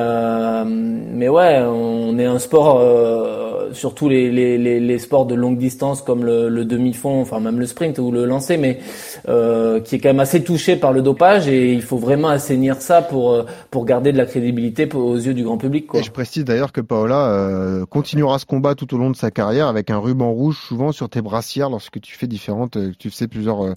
mais 1.12 1.29
ouais 1.29 1.61
on 1.61 2.18
est 2.18 2.26
un 2.26 2.38
sport 2.38 2.81
euh, 2.81 3.50
surtout 3.72 4.09
les, 4.09 4.31
les, 4.31 4.81
les, 4.81 4.98
sports 4.98 5.26
de 5.26 5.35
longue 5.35 5.59
distance 5.59 6.03
comme 6.03 6.24
le, 6.24 6.48
le 6.48 6.64
demi-fond, 6.64 7.20
enfin 7.20 7.40
même 7.40 7.59
le 7.59 7.66
sprint 7.66 7.98
ou 7.98 8.11
le 8.11 8.24
lancer, 8.24 8.57
mais 8.57 8.81
euh, 9.29 9.81
qui 9.81 9.96
est 9.96 9.98
quand 9.98 10.09
même 10.09 10.20
assez 10.20 10.42
touché 10.42 10.76
par 10.76 10.92
le 10.92 11.03
dopage 11.03 11.48
et 11.48 11.72
il 11.72 11.83
faut 11.83 11.98
vraiment 11.98 12.29
assainir 12.29 12.81
ça 12.81 13.03
pour 13.03 13.33
euh, 13.33 13.44
pour 13.70 13.85
garder 13.85 14.12
de 14.12 14.18
la 14.18 14.26
crédibilité 14.26 14.88
aux 14.94 15.16
yeux 15.16 15.35
du 15.35 15.44
grand 15.44 15.59
public. 15.59 15.87
Quoi. 15.87 16.00
Et 16.00 16.03
je 16.03 16.11
précise 16.11 16.44
d'ailleurs 16.44 16.72
que 16.72 16.81
Paola 16.81 17.31
euh, 17.31 17.87
continuera 17.87 18.38
ce 18.38 18.46
combat 18.46 18.74
tout 18.74 18.92
au 18.94 18.98
long 18.98 19.11
de 19.11 19.16
sa 19.16 19.31
carrière 19.31 19.66
avec 19.66 19.90
un 19.90 19.98
ruban 19.98 20.31
rouge 20.31 20.59
souvent 20.70 20.92
sur 20.92 21.09
tes 21.09 21.20
brassières 21.20 21.68
lorsque 21.68 22.00
tu 22.00 22.16
fais 22.16 22.28
différentes, 22.28 22.78
tu 22.96 23.11
fais 23.11 23.26
plusieurs 23.26 23.74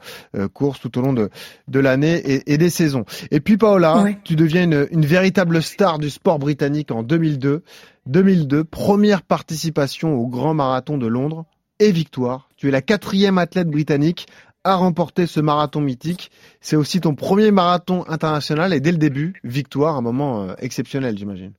courses 0.53 0.79
tout 0.79 0.95
au 0.99 1.01
long 1.01 1.13
de, 1.13 1.31
de 1.67 1.79
l'année 1.79 2.17
et, 2.17 2.53
et, 2.53 2.59
des 2.59 2.69
saisons. 2.69 3.03
Et 3.31 3.39
puis 3.39 3.57
Paola, 3.57 4.05
tu 4.23 4.35
deviens 4.35 4.65
une, 4.65 4.87
une 4.91 5.05
véritable 5.05 5.63
star 5.63 5.97
du 5.97 6.11
sport 6.11 6.37
britannique 6.37 6.91
en 6.91 7.01
2002. 7.01 7.63
2002, 8.05 8.63
première 8.63 9.23
participation 9.23 10.13
au 10.15 10.27
Grand 10.27 10.53
Marathon 10.53 10.99
de 10.99 11.07
Londres 11.07 11.45
et 11.79 11.91
victoire. 11.91 12.47
Tu 12.57 12.67
es 12.67 12.71
la 12.71 12.83
quatrième 12.83 13.39
athlète 13.39 13.69
britannique 13.69 14.27
à 14.63 14.75
remporter 14.75 15.25
ce 15.25 15.39
marathon 15.39 15.81
mythique. 15.81 16.29
C'est 16.61 16.75
aussi 16.75 17.01
ton 17.01 17.15
premier 17.15 17.49
marathon 17.49 18.05
international 18.07 18.71
et 18.71 18.79
dès 18.79 18.91
le 18.91 18.99
début, 18.99 19.33
victoire, 19.43 19.95
un 19.95 20.01
moment 20.01 20.43
euh, 20.43 20.53
exceptionnel, 20.59 21.17
j'imagine. 21.17 21.53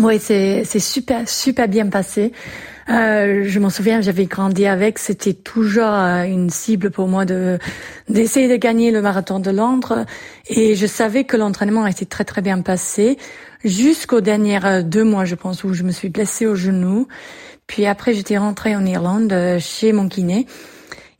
Oui, 0.00 0.18
c'est 0.18 0.64
super 0.80 1.28
super 1.28 1.68
bien 1.68 1.86
passé. 1.86 2.32
Euh, 2.88 3.44
je 3.46 3.60
m'en 3.60 3.70
souviens, 3.70 4.00
j'avais 4.00 4.26
grandi 4.26 4.66
avec. 4.66 4.98
C'était 4.98 5.34
toujours 5.34 5.84
euh, 5.86 6.24
une 6.24 6.50
cible 6.50 6.90
pour 6.90 7.06
moi 7.06 7.24
de 7.24 7.58
d'essayer 8.08 8.48
de 8.48 8.56
gagner 8.56 8.90
le 8.90 9.00
marathon 9.00 9.38
de 9.38 9.50
Londres. 9.52 10.04
Et 10.48 10.74
je 10.74 10.86
savais 10.86 11.22
que 11.24 11.36
l'entraînement 11.36 11.86
était 11.86 12.04
très 12.06 12.24
très 12.24 12.42
bien 12.42 12.60
passé 12.60 13.18
jusqu'aux 13.64 14.20
dernières 14.20 14.66
euh, 14.66 14.82
deux 14.82 15.04
mois, 15.04 15.24
je 15.24 15.36
pense, 15.36 15.62
où 15.62 15.72
je 15.74 15.84
me 15.84 15.92
suis 15.92 16.08
blessée 16.08 16.46
au 16.46 16.56
genou. 16.56 17.06
Puis 17.68 17.86
après, 17.86 18.14
j'étais 18.14 18.36
rentrée 18.36 18.74
en 18.74 18.84
Irlande 18.84 19.32
chez 19.60 19.92
mon 19.92 20.08
kiné. 20.08 20.46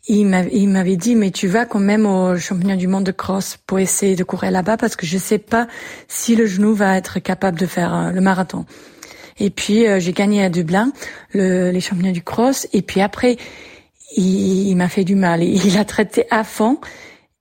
Il 0.06 0.26
m'avait 0.26 0.96
dit 0.96 1.14
mais 1.14 1.30
tu 1.30 1.48
vas 1.48 1.64
quand 1.64 1.80
même 1.80 2.06
au 2.06 2.36
championnat 2.36 2.76
du 2.76 2.88
monde 2.88 3.04
de 3.04 3.12
cross 3.12 3.58
pour 3.66 3.78
essayer 3.78 4.16
de 4.16 4.24
courir 4.24 4.50
là-bas 4.50 4.76
parce 4.76 4.96
que 4.96 5.06
je 5.06 5.16
sais 5.16 5.38
pas 5.38 5.66
si 6.08 6.36
le 6.36 6.46
genou 6.46 6.74
va 6.74 6.96
être 6.96 7.20
capable 7.20 7.58
de 7.58 7.66
faire 7.66 7.94
euh, 7.94 8.10
le 8.10 8.20
marathon. 8.20 8.66
Et 9.38 9.50
puis 9.50 9.86
euh, 9.86 9.98
j'ai 10.00 10.12
gagné 10.12 10.44
à 10.44 10.50
Dublin 10.50 10.92
le, 11.32 11.70
les 11.70 11.80
championnats 11.80 12.12
du 12.12 12.22
cross 12.22 12.68
et 12.72 12.82
puis 12.82 13.00
après 13.00 13.38
il, 14.16 14.68
il 14.68 14.76
m'a 14.76 14.88
fait 14.88 15.04
du 15.04 15.14
mal. 15.14 15.42
Il 15.42 15.78
a 15.78 15.84
traité 15.84 16.26
à 16.30 16.44
fond 16.44 16.78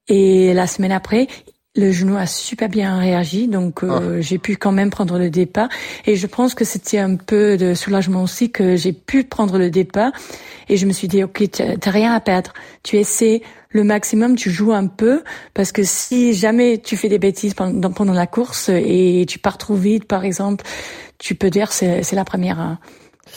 et 0.08 0.54
la 0.54 0.66
semaine 0.66 0.92
après 0.92 1.28
le 1.76 1.90
genou 1.90 2.16
a 2.16 2.26
super 2.26 2.68
bien 2.68 2.98
réagi, 2.98 3.48
donc 3.48 3.82
euh, 3.82 4.18
ah. 4.18 4.20
j'ai 4.20 4.38
pu 4.38 4.56
quand 4.56 4.70
même 4.70 4.90
prendre 4.90 5.18
le 5.18 5.28
départ. 5.28 5.68
Et 6.06 6.14
je 6.14 6.26
pense 6.26 6.54
que 6.54 6.64
c'était 6.64 6.98
un 6.98 7.16
peu 7.16 7.56
de 7.56 7.74
soulagement 7.74 8.22
aussi 8.22 8.50
que 8.50 8.76
j'ai 8.76 8.92
pu 8.92 9.24
prendre 9.24 9.58
le 9.58 9.70
départ. 9.70 10.12
Et 10.68 10.76
je 10.76 10.86
me 10.86 10.92
suis 10.92 11.08
dit, 11.08 11.24
ok, 11.24 11.42
t'as 11.50 11.90
rien 11.90 12.14
à 12.14 12.20
perdre. 12.20 12.52
Tu 12.84 12.96
essaies 12.96 13.42
le 13.70 13.82
maximum, 13.82 14.36
tu 14.36 14.50
joues 14.50 14.72
un 14.72 14.86
peu, 14.86 15.24
parce 15.52 15.72
que 15.72 15.82
si 15.82 16.32
jamais 16.32 16.78
tu 16.78 16.96
fais 16.96 17.08
des 17.08 17.18
bêtises 17.18 17.54
pendant, 17.54 17.90
pendant 17.90 18.12
la 18.12 18.28
course 18.28 18.68
et 18.68 19.26
tu 19.28 19.40
pars 19.40 19.58
trop 19.58 19.74
vite, 19.74 20.04
par 20.04 20.24
exemple, 20.24 20.64
tu 21.18 21.34
peux 21.34 21.50
dire 21.50 21.72
c'est 21.72 22.04
c'est 22.04 22.16
la 22.16 22.24
première. 22.24 22.78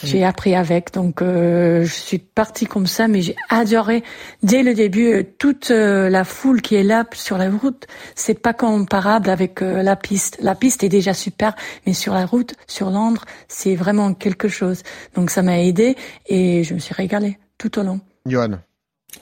J'ai 0.04 0.24
appris 0.24 0.56
avec, 0.56 0.94
donc 0.94 1.22
euh, 1.22 1.84
je 1.84 1.94
suis 1.94 2.20
partie 2.20 2.66
comme 2.66 2.88
ça, 2.88 3.08
mais 3.08 3.22
j'ai 3.22 3.36
adoré 3.50 4.04
dès 4.44 4.64
le 4.64 4.74
début 4.74 5.14
euh, 5.14 5.24
toute 5.38 5.72
euh, 5.72 6.10
la 6.10 6.24
foule 6.24 6.62
qui 6.62 6.76
est 6.76 6.84
là 6.84 7.06
sur 7.14 7.38
la 7.38 7.50
route. 7.50 7.88
C'est 8.16 8.40
pas 8.40 8.54
comparable 8.54 9.30
avec 9.30 9.62
la 9.62 9.96
piste. 9.96 10.38
La 10.42 10.56
piste 10.56 10.84
est 10.84 10.90
déjà 10.90 11.14
super, 11.14 11.56
mais 11.86 11.94
sur 11.94 12.14
la 12.14 12.26
route, 12.26 12.54
sur 12.68 12.90
Londres, 12.90 13.26
c'est 13.48 13.76
vraiment 13.76 14.14
quelque 14.14 14.48
chose. 14.48 14.84
Donc 15.16 15.30
ça 15.32 15.42
m'a 15.42 15.60
aidé 15.60 15.96
et 16.28 16.64
je 16.64 16.74
me 16.74 16.80
suis 16.80 16.94
régalée 16.94 17.38
tout 17.58 17.80
au 17.80 17.84
long. 17.84 18.00
Johan. 18.26 18.60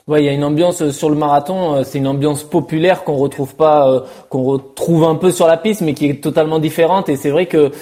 Ouais, 0.08 0.22
il 0.22 0.26
y 0.26 0.28
a 0.28 0.32
une 0.32 0.44
ambiance 0.44 0.82
euh, 0.82 0.92
sur 0.92 1.10
le 1.10 1.16
marathon. 1.16 1.74
Euh, 1.74 1.82
c'est 1.84 1.98
une 1.98 2.06
ambiance 2.06 2.44
populaire 2.44 3.02
qu'on 3.02 3.16
retrouve 3.16 3.56
pas, 3.56 3.90
euh, 3.90 4.00
qu'on 4.28 4.44
retrouve 4.44 5.02
un 5.02 5.16
peu 5.16 5.32
sur 5.32 5.48
la 5.48 5.56
piste, 5.56 5.80
mais 5.80 5.94
qui 5.94 6.08
est 6.08 6.22
totalement 6.22 6.60
différente. 6.60 7.08
Et 7.08 7.16
c'est 7.16 7.30
vrai 7.30 7.46
que 7.46 7.72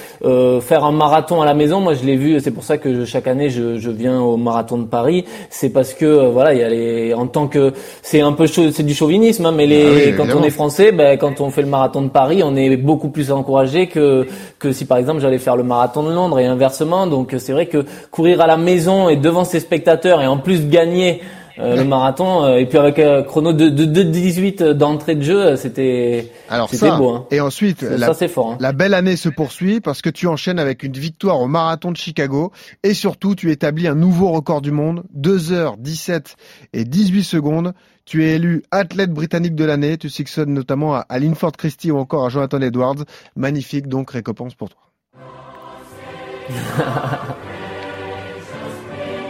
faire 0.60 0.84
un 0.84 0.92
marathon 0.92 1.42
à 1.42 1.44
la 1.44 1.52
maison, 1.52 1.80
moi 1.80 1.92
je 1.92 2.02
l'ai 2.04 2.16
vu. 2.16 2.40
C'est 2.40 2.50
pour 2.50 2.64
ça 2.64 2.78
que 2.78 3.04
chaque 3.04 3.26
année 3.26 3.50
je, 3.50 3.78
je, 3.78 3.90
viens 3.90 4.22
au 4.22 4.38
marathon 4.38 4.78
de 4.78 4.86
Paris. 4.86 5.26
C'est 5.50 5.68
parce 5.68 5.92
que 5.92 6.28
voilà, 6.28 6.54
il 6.54 6.60
y 6.60 6.62
a 6.62 6.68
les, 6.70 7.12
en 7.12 7.26
tant 7.26 7.46
que 7.46 7.74
c'est 8.00 8.22
un 8.22 8.32
peu 8.32 8.46
c'est 8.46 8.82
du 8.82 8.94
chauvinisme, 8.94 9.44
hein, 9.44 9.52
mais 9.52 9.66
les, 9.66 10.12
ah 10.12 10.16
quand 10.16 10.26
on 10.34 10.42
est 10.42 10.50
français, 10.50 10.92
ben, 10.92 11.18
quand 11.18 11.42
on 11.42 11.50
fait 11.50 11.62
le 11.62 11.68
marathon 11.68 12.00
de 12.00 12.08
Paris, 12.08 12.42
on 12.42 12.56
est 12.56 12.74
beaucoup 12.78 13.10
plus 13.10 13.32
encouragé 13.32 13.86
que 13.86 14.26
que 14.58 14.72
si 14.72 14.86
par 14.86 14.96
exemple 14.96 15.20
j'allais 15.20 15.38
faire 15.38 15.56
le 15.56 15.62
marathon 15.62 16.02
de 16.02 16.12
Londres 16.12 16.38
et 16.38 16.46
inversement. 16.46 17.06
Donc 17.06 17.34
c'est 17.36 17.52
vrai 17.52 17.66
que 17.66 17.84
courir 18.10 18.40
à 18.40 18.46
la 18.46 18.56
maison 18.56 19.10
et 19.10 19.16
devant 19.16 19.44
ses 19.44 19.60
spectateurs 19.60 20.22
et 20.22 20.26
en 20.26 20.38
plus 20.38 20.68
gagner 20.68 21.20
euh, 21.58 21.76
le 21.76 21.84
marathon 21.84 22.44
euh, 22.44 22.56
et 22.56 22.66
puis 22.66 22.78
avec 22.78 22.98
un 22.98 23.22
chrono 23.22 23.52
de, 23.52 23.68
de, 23.68 23.84
de 23.84 24.02
18 24.02 24.62
d'entrée 24.62 25.14
de 25.14 25.22
jeu 25.22 25.56
c'était 25.56 26.32
c'était 26.68 26.96
beau 26.96 27.10
hein. 27.10 27.26
et 27.30 27.40
ensuite 27.40 27.82
la, 27.82 28.12
ça 28.12 28.28
fort 28.28 28.52
hein. 28.52 28.56
la 28.60 28.72
belle 28.72 28.94
année 28.94 29.16
se 29.16 29.28
poursuit 29.28 29.80
parce 29.80 30.02
que 30.02 30.10
tu 30.10 30.26
enchaînes 30.26 30.58
avec 30.58 30.82
une 30.82 30.94
victoire 30.94 31.40
au 31.40 31.46
marathon 31.46 31.92
de 31.92 31.96
Chicago 31.96 32.50
et 32.82 32.92
surtout 32.92 33.34
tu 33.34 33.52
établis 33.52 33.86
un 33.86 33.94
nouveau 33.94 34.30
record 34.30 34.62
du 34.62 34.72
monde 34.72 35.04
2 35.14 35.52
heures 35.52 35.76
17 35.78 36.36
et 36.72 36.84
18 36.84 37.24
secondes. 37.24 37.72
Tu 38.04 38.24
es 38.24 38.34
élu 38.34 38.62
athlète 38.70 39.10
britannique 39.10 39.54
de 39.54 39.64
l'année. 39.64 39.96
Tu 39.96 40.10
succèdes 40.10 40.48
notamment 40.48 40.94
à, 40.94 41.06
Linford 41.18 41.52
Christie 41.52 41.90
ou 41.90 41.98
encore 41.98 42.26
à 42.26 42.28
Jonathan 42.28 42.60
Edwards. 42.60 43.04
Magnifique 43.36 43.88
donc 43.88 44.10
récompense 44.10 44.54
pour 44.54 44.68
toi. 44.68 44.80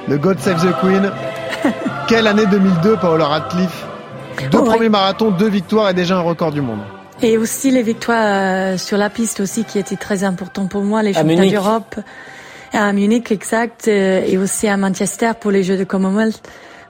Le 0.08 0.18
God 0.18 0.38
Save 0.40 0.60
the 0.60 0.74
Queen 0.80 1.10
Quelle 2.08 2.26
année 2.26 2.46
2002, 2.46 2.96
Paola 2.96 3.26
Radcliffe 3.26 3.86
Deux 4.50 4.64
premiers 4.64 4.88
marathons, 4.88 5.30
deux 5.30 5.48
victoires 5.48 5.90
et 5.90 5.94
déjà 5.94 6.16
un 6.16 6.22
record 6.22 6.52
du 6.52 6.60
monde. 6.60 6.80
Et 7.22 7.38
aussi 7.38 7.70
les 7.70 7.82
victoires 7.82 8.24
euh, 8.26 8.76
sur 8.76 8.98
la 8.98 9.08
piste 9.08 9.40
aussi 9.40 9.64
qui 9.64 9.78
étaient 9.78 9.96
très 9.96 10.24
importantes 10.24 10.70
pour 10.70 10.82
moi, 10.82 11.02
les 11.02 11.12
championnats 11.12 11.46
d'Europe. 11.46 11.96
À 12.72 12.92
Munich, 12.92 13.30
exact, 13.30 13.86
euh, 13.86 14.24
et 14.26 14.36
aussi 14.36 14.66
à 14.66 14.76
Manchester 14.76 15.30
pour 15.40 15.52
les 15.52 15.62
Jeux 15.62 15.76
de 15.76 15.84
Commonwealth. 15.84 16.42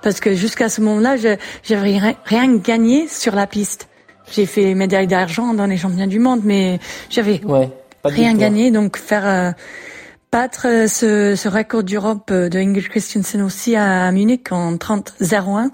Parce 0.02 0.20
que 0.20 0.34
jusqu'à 0.34 0.68
ce 0.68 0.80
moment-là, 0.80 1.16
je 1.16 1.36
n'avais 1.70 2.14
rien, 2.24 2.56
gagné 2.56 3.06
sur 3.06 3.34
la 3.34 3.46
piste. 3.46 3.88
J'ai 4.32 4.46
fait 4.46 4.74
médaille 4.74 5.06
d'argent 5.06 5.52
dans 5.52 5.66
les 5.66 5.76
championnats 5.76 6.06
du 6.06 6.18
monde, 6.18 6.40
mais 6.44 6.78
j'avais 7.10 7.40
rien 8.04 8.34
gagné. 8.34 8.70
Donc 8.70 8.96
faire 8.96 9.26
euh, 9.26 9.52
battre 10.34 10.66
euh, 10.66 10.88
ce, 10.88 11.36
ce 11.36 11.48
record 11.48 11.84
d'Europe 11.84 12.28
euh, 12.32 12.48
de 12.48 12.58
Ingrid 12.58 12.88
Christensen 12.88 13.40
aussi 13.40 13.76
à 13.76 14.10
Munich 14.10 14.50
en 14.50 14.74
30-01. 14.74 15.70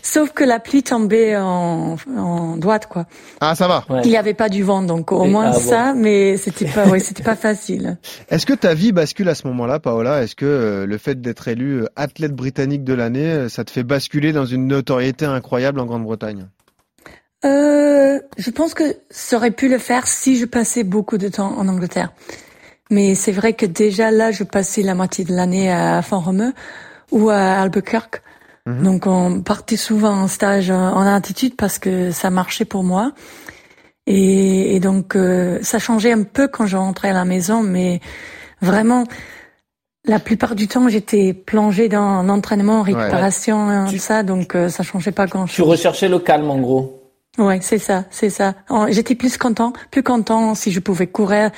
Sauf 0.00 0.30
que 0.32 0.44
la 0.44 0.60
pluie 0.60 0.82
tombait 0.82 1.36
en, 1.36 1.96
en 2.16 2.56
droite, 2.56 2.86
quoi. 2.86 3.04
Ah, 3.42 3.54
ça 3.54 3.68
va. 3.68 3.84
Il 4.04 4.08
n'y 4.08 4.16
avait 4.16 4.32
pas 4.32 4.48
du 4.48 4.62
vent, 4.62 4.80
donc 4.80 5.12
au 5.12 5.24
moins 5.24 5.50
ah, 5.50 5.52
ça, 5.52 5.92
mais 5.94 6.38
c'était 6.38 6.64
pas, 6.64 6.86
ouais, 6.88 7.00
c'était 7.00 7.22
pas 7.22 7.36
facile. 7.36 7.98
Est-ce 8.30 8.46
que 8.46 8.54
ta 8.54 8.72
vie 8.72 8.92
bascule 8.92 9.28
à 9.28 9.34
ce 9.34 9.46
moment-là, 9.48 9.78
Paola? 9.78 10.22
Est-ce 10.22 10.34
que 10.34 10.46
euh, 10.46 10.86
le 10.86 10.96
fait 10.96 11.20
d'être 11.20 11.46
élu 11.46 11.84
athlète 11.94 12.32
britannique 12.32 12.84
de 12.84 12.94
l'année, 12.94 13.50
ça 13.50 13.64
te 13.64 13.70
fait 13.70 13.84
basculer 13.84 14.32
dans 14.32 14.46
une 14.46 14.68
notoriété 14.68 15.26
incroyable 15.26 15.80
en 15.80 15.84
Grande-Bretagne? 15.84 16.46
Euh, 17.44 18.18
je 18.38 18.50
pense 18.50 18.72
que 18.72 18.84
ça 19.10 19.36
aurait 19.36 19.50
pu 19.50 19.68
le 19.68 19.76
faire 19.76 20.06
si 20.06 20.38
je 20.38 20.46
passais 20.46 20.82
beaucoup 20.82 21.18
de 21.18 21.28
temps 21.28 21.58
en 21.58 21.68
Angleterre. 21.68 22.10
Mais 22.90 23.14
c'est 23.14 23.32
vrai 23.32 23.52
que 23.52 23.66
déjà 23.66 24.10
là, 24.10 24.30
je 24.30 24.44
passais 24.44 24.82
la 24.82 24.94
moitié 24.94 25.24
de 25.24 25.34
l'année 25.34 25.70
à 25.70 26.00
Font-Romeu 26.02 26.52
ou 27.10 27.30
à 27.30 27.60
Albuquerque. 27.60 28.22
Mhm. 28.66 28.82
Donc 28.82 29.06
on 29.06 29.40
partait 29.40 29.76
souvent 29.76 30.12
en 30.12 30.28
stage 30.28 30.70
en 30.70 31.00
altitude 31.00 31.56
parce 31.56 31.78
que 31.78 32.10
ça 32.10 32.30
marchait 32.30 32.64
pour 32.64 32.84
moi. 32.84 33.12
Et, 34.10 34.80
donc 34.80 35.16
euh, 35.16 35.58
ça 35.60 35.78
changeait 35.78 36.12
un 36.12 36.22
peu 36.22 36.48
quand 36.48 36.66
je 36.66 36.78
rentrais 36.78 37.10
à 37.10 37.12
la 37.12 37.26
maison, 37.26 37.62
mais 37.62 38.00
vraiment 38.62 39.04
la 40.06 40.18
plupart 40.18 40.54
du 40.54 40.66
temps 40.66 40.88
j'étais 40.88 41.34
plongée 41.34 41.90
dans 41.90 42.22
l'entraînement, 42.22 42.80
récupération, 42.80 43.86
tout 43.90 43.98
ça, 43.98 44.22
donc 44.22 44.54
euh, 44.54 44.70
ça 44.70 44.82
changeait 44.82 45.12
pas 45.12 45.26
grand 45.26 45.46
chose. 45.46 45.56
Tu 45.56 45.62
recherchais 45.62 46.08
le 46.08 46.18
calme 46.18 46.50
en 46.50 46.58
gros. 46.58 46.97
Ouais, 47.38 47.60
c'est 47.62 47.78
ça, 47.78 48.04
c'est 48.10 48.30
ça. 48.30 48.54
J'étais 48.88 49.14
plus 49.14 49.38
content, 49.38 49.72
plus 49.92 50.02
content 50.02 50.56
si 50.56 50.72
je 50.72 50.80
pouvais 50.80 51.06
courir. 51.06 51.52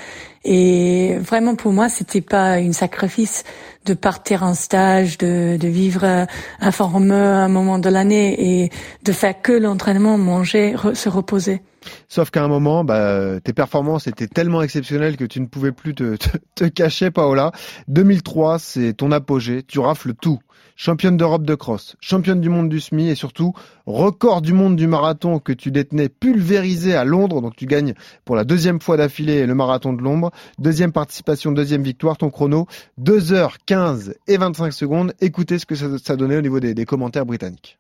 Et 0.45 1.17
vraiment 1.21 1.55
pour 1.55 1.73
moi, 1.73 1.89
c'était 1.89 2.21
pas 2.21 2.59
une 2.59 2.75
sacrifice 2.75 3.45
de 3.87 3.95
partir 3.95 4.43
en 4.43 4.53
stage, 4.53 5.17
de, 5.17 5.57
de 5.57 5.69
vivre 5.69 6.27
un 6.61 6.71
formeux 6.71 7.15
un 7.15 7.49
moment 7.49 7.79
de 7.79 7.89
l'année 7.89 8.63
et 8.65 8.71
de 9.05 9.13
faire 9.13 9.41
que 9.41 9.53
l'entraînement, 9.53 10.19
manger, 10.19 10.75
se 10.93 11.09
reposer. 11.09 11.63
Sauf 12.09 12.31
qu'à 12.31 12.45
un 12.45 12.49
moment, 12.49 12.85
bah, 12.85 13.41
tes 13.43 13.55
performances 13.55 14.07
étaient 14.07 14.29
tellement 14.29 14.61
exceptionnelles 14.61 15.17
que 15.17 15.25
tu 15.25 15.41
ne 15.41 15.47
pouvais 15.47 15.73
plus 15.73 15.95
te, 15.95 16.17
te, 16.17 16.29
te 16.55 16.65
cacher, 16.65 17.11
Paola. 17.11 17.53
2003, 17.89 18.59
c'est 18.59 18.93
ton 18.93 19.13
apogée. 19.13 19.63
Tu 19.63 19.79
rafles 19.79 20.13
tout 20.15 20.41
championne 20.81 21.19
d'Europe 21.19 21.43
de 21.43 21.55
cross, 21.55 21.95
championne 22.01 22.41
du 22.41 22.49
monde 22.49 22.71
du 22.71 22.81
SMI 22.81 23.11
et 23.11 23.15
surtout 23.15 23.53
record 23.85 24.41
du 24.41 24.55
monde 24.55 24.77
du 24.77 24.87
marathon 24.87 25.39
que 25.39 25.53
tu 25.53 25.71
détenais 25.71 26.09
pulvérisé 26.09 26.95
à 26.95 27.05
Londres. 27.05 27.43
Donc 27.43 27.55
tu 27.55 27.67
gagnes 27.67 27.93
pour 28.25 28.35
la 28.35 28.45
deuxième 28.45 28.81
fois 28.81 28.97
d'affilée 28.97 29.45
le 29.45 29.55
marathon 29.55 29.93
de 29.93 30.01
Londres. 30.01 30.31
Deuxième 30.59 30.91
participation, 30.91 31.53
deuxième 31.53 31.83
victoire. 31.83 32.17
Ton 32.17 32.31
chrono 32.31 32.67
2h15 32.99 34.15
et 34.27 34.39
25 34.39 34.73
secondes. 34.73 35.13
Écoutez 35.21 35.59
ce 35.59 35.67
que 35.67 35.75
ça, 35.75 36.17
donnait 36.17 36.39
au 36.39 36.43
niveau 36.43 36.61
des, 36.61 36.87
commentaires 36.87 37.27
britanniques. 37.27 37.79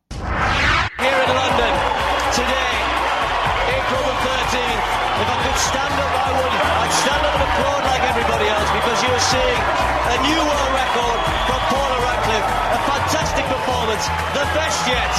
Performance, 14.01 14.35
the 14.35 14.45
best 14.55 14.89
yet. 14.89 15.13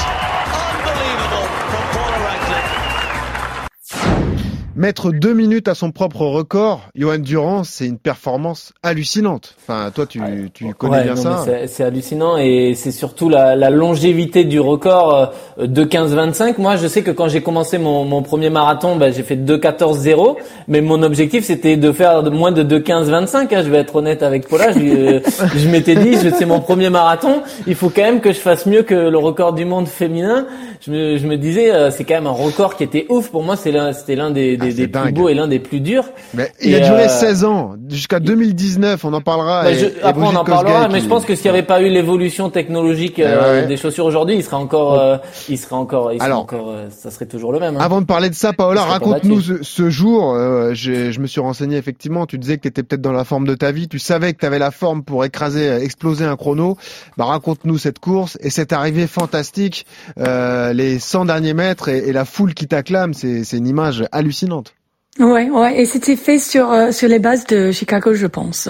Unbelievable 0.54 1.48
from 1.70 1.84
Paula 1.94 2.18
Radcliffe. 2.26 2.72
Mettre 4.76 5.12
deux 5.12 5.34
minutes 5.34 5.68
à 5.68 5.76
son 5.76 5.92
propre 5.92 6.22
record, 6.22 6.90
Johan 6.96 7.18
Durand, 7.18 7.64
c'est 7.66 7.86
une 7.86 7.98
performance 7.98 8.72
hallucinante. 8.84 9.56
Enfin, 9.62 9.92
toi, 9.94 10.06
tu, 10.06 10.22
tu 10.54 10.74
connais 10.74 11.04
bien 11.04 11.16
ça. 11.18 11.46
C'est 11.68 11.84
hallucinant 11.84 12.38
et 12.38 12.74
c'est 12.76 12.92
surtout 12.92 13.28
la, 13.28 13.56
la, 13.58 13.70
longévité 13.70 14.46
du 14.46 14.60
record 14.60 15.34
euh, 15.60 15.68
de 15.68 15.84
15-25. 15.84 16.56
Moi, 16.58 16.78
je 16.78 16.88
sais 16.88 17.02
que 17.02 17.12
quand 17.12 17.28
j'ai 17.28 17.42
commencé 17.42 17.78
mon, 17.78 18.06
mon, 18.06 18.22
premier 18.22 18.50
marathon, 18.50 18.96
ben, 18.96 19.14
j'ai 19.14 19.24
fait 19.24 19.36
2-14-0, 19.36 20.38
mais 20.70 20.80
mon 20.80 21.04
objectif 21.04 21.44
c'était 21.44 21.76
de 21.76 21.92
faire 21.92 22.24
moins 22.32 22.52
de 22.52 22.64
2-15-25. 22.64 23.54
Hein, 23.54 23.64
je 23.64 23.70
vais 23.70 23.80
être 23.80 23.96
honnête 23.96 24.24
avec 24.24 24.48
Paula. 24.48 24.72
Je, 24.72 24.80
euh, 24.80 25.20
je 25.56 25.68
m'étais 25.68 25.96
dit, 25.96 26.16
c'est 26.16 26.46
mon 26.46 26.62
premier 26.62 26.90
marathon, 26.90 27.42
il 27.68 27.76
faut 27.76 27.90
quand 27.90 28.04
même 28.04 28.22
que 28.22 28.32
je 28.32 28.40
fasse 28.40 28.66
mieux 28.66 28.84
que 28.84 28.96
le 28.96 29.18
record 29.18 29.54
du 29.54 29.66
monde 29.66 29.88
féminin. 29.88 30.48
Je 30.80 30.92
me, 30.92 31.18
je 31.18 31.28
me 31.28 31.38
disais, 31.38 31.72
euh, 31.72 31.92
c'est 31.92 32.04
quand 32.06 32.16
même 32.16 32.28
un 32.28 32.32
record 32.32 32.76
qui 32.76 32.84
était 32.84 33.06
ouf 33.10 33.30
pour 33.30 33.44
moi. 33.44 33.56
C'était 33.56 34.16
l'un 34.16 34.32
des, 34.32 34.58
des 34.58 34.71
des, 34.74 34.88
des 34.88 34.88
plus 34.88 35.12
beaux 35.12 35.30
et 35.30 35.34
l'un 35.34 35.48
des 35.48 35.60
plus 35.60 35.80
durs. 35.80 36.06
Mais 36.34 36.52
il 36.62 36.76
a 36.76 36.80
duré 36.80 37.08
16 37.10 37.44
ans, 37.46 37.76
jusqu'à 37.90 38.20
2019, 38.20 39.04
on 39.06 39.14
en 39.14 39.22
parlera. 39.22 39.64
Bah, 39.64 39.70
après, 40.04 40.24
on 40.24 40.36
en 40.36 40.44
parlera, 40.44 40.88
mais 40.88 41.02
je 41.02 41.08
pense 41.08 41.26
que 41.26 41.36
s'il 41.36 41.52
n'y 41.52 41.58
avait 41.58 41.68
pas 41.68 41.82
eu 41.82 41.90
l'évolution 41.90 42.50
technologique 42.50 43.20
eh 43.20 43.68
des 43.68 43.78
chaussures 43.78 44.06
aujourd'hui, 44.06 44.36
il 44.36 44.44
serait 44.44 44.56
encore, 44.56 45.22
il 45.50 45.58
serait 45.58 45.76
encore, 45.76 46.14
il 46.14 46.18
serait 46.18 46.26
Alors, 46.26 46.42
encore, 46.42 46.74
ça 46.90 47.12
serait 47.12 47.26
toujours 47.26 47.52
le 47.52 47.60
même. 47.60 47.78
Hein. 47.78 47.82
Avant 47.82 48.02
de 48.02 48.06
parler 48.06 48.30
de 48.30 48.36
ça, 48.36 48.54
Paola, 48.54 48.84
raconte-nous 48.84 49.42
ce, 49.42 49.64
ce, 49.64 49.90
jour. 49.90 50.36
je 50.74 51.20
me 51.20 51.28
suis 51.28 51.42
renseigné 51.42 51.78
effectivement. 51.78 52.26
Tu 52.26 52.38
disais 52.38 52.58
que 52.58 52.64
tu 52.64 52.68
étais 52.68 52.84
peut-être 52.84 53.02
dans 53.02 53.12
la 53.12 53.24
forme 53.24 53.48
de 53.48 53.56
ta 53.56 53.72
vie. 53.72 53.88
Tu 53.88 54.00
savais 54.00 54.34
que 54.34 54.40
tu 54.40 54.46
avais 54.46 54.60
la 54.60 54.72
forme 54.72 55.04
pour 55.04 55.26
écraser, 55.26 55.68
exploser 55.84 56.26
un 56.26 56.36
chrono. 56.36 56.78
Bah, 57.18 57.26
raconte-nous 57.26 57.78
cette 57.78 58.00
course 58.00 58.38
et 58.42 58.50
cette 58.50 58.74
arrivée 58.74 59.08
fantastique, 59.08 59.86
euh, 60.20 60.74
les 60.74 61.00
100 61.00 61.26
derniers 61.26 61.54
mètres 61.54 61.90
et, 61.90 62.12
la 62.12 62.26
foule 62.26 62.54
qui 62.54 62.68
t'acclame. 62.68 63.14
C'est 63.14 63.52
une 63.54 63.68
image 63.68 64.06
hallucinante. 64.12 64.61
Ouais, 65.20 65.50
ouais, 65.50 65.82
et 65.82 65.86
c'était 65.86 66.16
fait 66.16 66.40
sur 66.40 66.72
euh, 66.72 66.94
sur 66.94 67.10
les 67.10 67.20
bases 67.20 67.46
de 67.46 67.74
Chicago, 67.74 68.14
je 68.14 68.28
pense, 68.28 68.70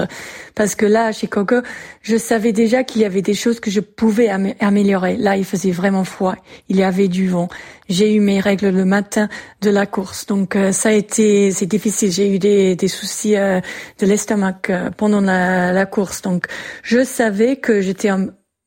parce 0.56 0.74
que 0.74 0.88
là, 0.88 1.06
à 1.06 1.12
Chicago, 1.12 1.58
je 2.02 2.18
savais 2.18 2.52
déjà 2.52 2.84
qu'il 2.84 3.04
y 3.04 3.06
avait 3.06 3.22
des 3.22 3.36
choses 3.36 3.60
que 3.60 3.70
je 3.70 3.80
pouvais 3.80 4.28
améliorer. 4.60 5.18
Là, 5.18 5.38
il 5.38 5.46
faisait 5.46 5.70
vraiment 5.70 6.04
froid, 6.04 6.36
il 6.68 6.78
y 6.78 6.84
avait 6.84 7.10
du 7.10 7.28
vent. 7.28 7.48
J'ai 7.90 8.16
eu 8.16 8.20
mes 8.22 8.40
règles 8.40 8.70
le 8.70 8.86
matin 8.86 9.30
de 9.62 9.70
la 9.70 9.86
course, 9.86 10.26
donc 10.26 10.56
euh, 10.56 10.72
ça 10.72 10.90
a 10.90 10.94
été 10.94 11.52
c'est 11.52 11.68
difficile. 11.68 12.12
J'ai 12.12 12.34
eu 12.34 12.40
des 12.40 12.76
des 12.76 12.88
soucis 12.88 13.38
euh, 13.38 13.62
de 14.00 14.06
l'estomac 14.08 14.62
pendant 14.98 15.22
la, 15.22 15.72
la 15.72 15.86
course, 15.86 16.24
donc 16.24 16.48
je 16.82 17.04
savais 17.04 17.58
que 17.58 17.82
j'étais 17.82 18.10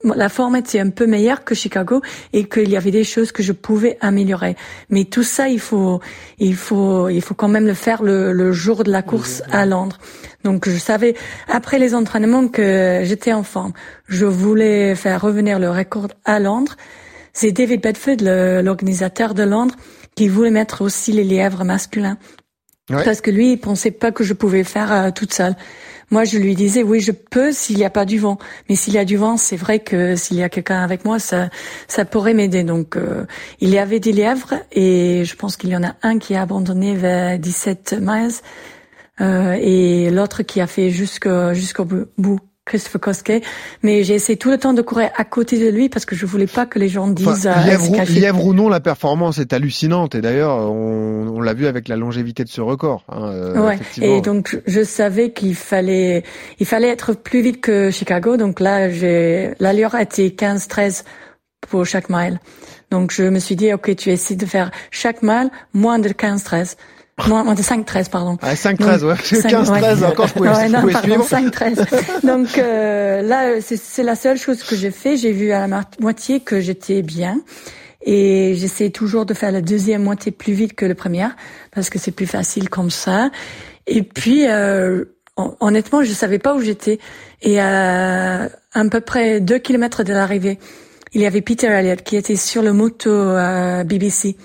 la 0.05 0.29
forme 0.29 0.57
était 0.57 0.81
un 0.81 0.91
peu 0.91 1.07
meilleure 1.07 1.45
que 1.45 1.55
Chicago 1.55 2.03
et 2.33 2.45
qu'il 2.45 2.71
y 2.71 2.77
avait 2.77 2.91
des 2.91 3.05
choses 3.05 3.33
que 3.33 3.43
je 3.43 3.53
pouvais 3.53 3.97
améliorer. 4.01 4.57
Mais 4.91 5.05
tout 5.05 5.23
ça, 5.23 5.49
il 5.49 5.61
faut, 5.61 6.01
il 6.39 6.57
faut, 6.57 7.09
il 7.09 7.23
faut 7.23 7.35
quand 7.35 7.49
même 7.49 7.67
le 7.67 7.75
faire 7.75 8.03
le, 8.03 8.33
le 8.33 8.53
jour 8.53 8.85
de 8.85 8.91
la 8.91 9.03
course 9.03 9.43
à 9.51 9.67
Londres. 9.67 9.99
Donc 10.45 10.69
je 10.69 10.77
savais 10.77 11.15
après 11.49 11.79
les 11.79 11.95
entraînements 11.95 12.49
que 12.49 13.01
j'étais 13.05 13.33
en 13.33 13.43
forme. 13.43 13.73
Je 14.07 14.27
voulais 14.27 14.95
faire 14.95 15.21
revenir 15.21 15.59
le 15.59 15.71
record 15.71 16.09
à 16.25 16.39
Londres. 16.39 16.77
C'est 17.33 17.51
David 17.51 17.81
Bedford, 17.81 18.19
l'organisateur 18.63 19.35
de 19.35 19.43
Londres, 19.43 19.75
qui 20.15 20.29
voulait 20.29 20.51
mettre 20.51 20.83
aussi 20.83 21.11
les 21.13 21.25
lièvres 21.25 21.65
masculins. 21.65 22.19
Parce 22.87 23.21
que 23.23 23.31
lui, 23.31 23.53
il 23.53 23.59
pensait 23.59 23.91
pas 23.91 24.13
que 24.13 24.25
je 24.25 24.35
pouvais 24.35 24.63
faire 24.63 24.93
euh, 24.93 25.11
toute 25.11 25.33
seule. 25.33 25.57
Moi, 26.15 26.23
je 26.23 26.39
lui 26.39 26.55
disais, 26.55 26.85
oui, 26.85 27.01
je 27.01 27.11
peux 27.11 27.51
s'il 27.51 27.77
n'y 27.77 27.85
a 27.85 27.91
pas 27.91 28.05
du 28.05 28.21
vent. 28.21 28.39
Mais 28.69 28.77
s'il 28.77 28.95
y 28.95 28.99
a 28.99 29.05
du 29.05 29.17
vent, 29.17 29.37
c'est 29.37 29.57
vrai 29.57 29.81
que 29.81 30.15
s'il 30.15 30.37
y 30.37 30.45
a 30.45 30.49
quelqu'un 30.49 30.81
avec 30.81 31.05
moi, 31.05 31.19
ça, 31.19 31.51
ça 31.89 32.05
pourrait 32.05 32.35
m'aider. 32.35 32.63
Donc, 32.63 32.97
euh, 32.97 33.27
il 33.59 33.69
y 33.69 33.79
avait 33.79 33.99
des 33.99 34.13
lièvres 34.13 34.55
et 34.71 35.25
je 35.25 35.35
pense 35.35 35.57
qu'il 35.57 35.71
y 35.71 35.77
en 35.77 35.83
a 35.83 35.97
un 36.05 36.21
qui 36.21 36.37
a 36.37 36.43
abandonné 36.43 36.95
vers 36.95 37.37
17 37.37 37.97
miles 38.01 38.31
euh, 39.21 39.57
et 39.61 40.09
l'autre 40.11 40.45
qui 40.45 40.61
a 40.61 40.69
fait 40.69 40.91
jusqu'au 40.91 41.53
jusqu'au 41.53 41.85
bout. 41.85 42.39
Christopher 42.67 43.01
Koske, 43.01 43.33
mais 43.83 44.05
j'ai 44.05 44.15
essayé 44.15 44.39
tout 44.39 44.51
le 44.51 44.57
temps 44.57 44.73
de 44.73 44.81
courir 44.81 45.11
à 45.17 45.25
côté 45.25 45.59
de 45.59 45.69
lui 45.69 45.91
parce 45.91 46.07
que 46.07 46.17
je 46.17 46.25
voulais 46.25 46.47
pas 46.47 46.65
que 46.65 46.79
les 46.79 46.89
gens 46.89 47.09
disent 47.09 47.47
enfin, 47.47 47.61
euh, 47.61 48.05
lièvre, 48.07 48.47
ou 48.47 48.55
non, 48.55 48.71
la 48.71 48.81
performance 48.81 49.39
est 49.39 49.53
hallucinante 49.53 50.15
et 50.15 50.23
d'ailleurs 50.23 50.57
on, 50.57 51.29
on 51.35 51.41
l'a 51.43 51.53
vu 51.53 51.67
avec 51.67 51.89
la 51.89 51.97
longévité 51.97 52.43
de 52.43 52.49
ce 52.49 52.63
record. 52.63 53.05
Hein, 53.11 53.33
euh, 53.33 53.67
ouais. 53.67 53.79
Et 54.01 54.23
donc 54.23 54.59
je 54.67 54.83
savais 54.83 55.33
qu'il 55.33 55.55
fallait 55.55 56.25
il 56.59 56.65
fallait 56.65 56.89
être 56.89 57.13
plus 57.13 57.43
vite 57.43 57.61
que 57.61 57.91
Chicago, 57.91 58.39
donc 58.39 58.61
là 58.61 58.89
j'ai 58.89 59.53
l'allure 59.61 59.95
été 59.95 60.31
15-13 60.31 61.05
pour 61.69 61.85
chaque 61.85 62.09
mile. 62.09 62.41
Donc 62.91 63.13
je 63.13 63.25
me 63.25 63.41
suis 63.41 63.57
dit 63.57 63.75
ok 63.75 63.95
tu 63.95 64.11
essaies 64.11 64.37
de 64.37 64.47
faire 64.47 64.71
chaque 64.91 65.23
mile 65.23 65.51
moins 65.75 65.99
de 65.99 66.09
15-13. 66.09 66.77
Moins 67.29 67.55
de 67.55 67.63
5-13, 67.63 68.11
pardon. 68.11 68.37
Ah, 68.43 68.55
5-13, 68.55 69.05
ouais. 69.05 69.15
15-13, 69.15 70.05
encore, 70.05 70.27
je 70.27 70.35
pouvais, 70.35 70.49
ouais, 70.49 70.69
non, 70.69 70.87
pardon, 70.91 71.21
5-13. 71.21 72.27
Donc, 72.27 72.59
euh, 72.59 73.23
là, 73.23 73.61
c'est 73.61 74.03
la 74.03 74.17
seule 74.17 74.37
chose 74.37 74.63
que 74.63 74.75
j'ai 74.75 74.91
fait. 74.91 75.17
J'ai 75.17 75.33
vu 75.33 75.53
à 75.53 75.67
la 75.67 75.83
moitié 76.01 76.41
que 76.41 76.61
j'étais 76.61 77.03
bien. 77.03 77.41
Et 78.07 78.55
j'essaie 78.57 78.91
toujours 78.91 79.25
de 79.27 79.33
faire 79.33 79.53
la 79.53 79.63
deuxième 79.63 80.03
moitié 80.03 80.33
plus 80.33 80.53
vite 80.53 80.75
que 80.75 80.85
la 80.85 80.95
première, 80.95 81.37
parce 81.75 81.89
que 81.89 81.99
c'est 81.99 82.11
plus 82.11 82.27
facile 82.27 82.69
comme 82.69 82.91
ça. 82.91 83.31
Et 83.87 84.03
puis, 84.03 84.47
euh, 84.47 85.05
honnêtement, 85.37 86.03
je 86.03 86.13
savais 86.13 86.39
pas 86.39 86.55
où 86.55 86.61
j'étais. 86.61 86.99
Et 87.43 87.61
à 87.61 88.51
à 88.75 88.85
peu 88.91 89.01
près 89.01 89.41
deux 89.41 89.59
kilomètres 89.59 90.03
de 90.03 90.13
l'arrivée, 90.13 90.59
il 91.13 91.21
y 91.21 91.27
avait 91.27 91.41
Peter 91.41 91.69
Elliott 91.69 92.03
qui 92.03 92.17
était 92.17 92.37
sur 92.37 92.63
le 92.63 92.73
moto 92.73 93.11
euh, 93.11 93.85
BBC 93.85 94.37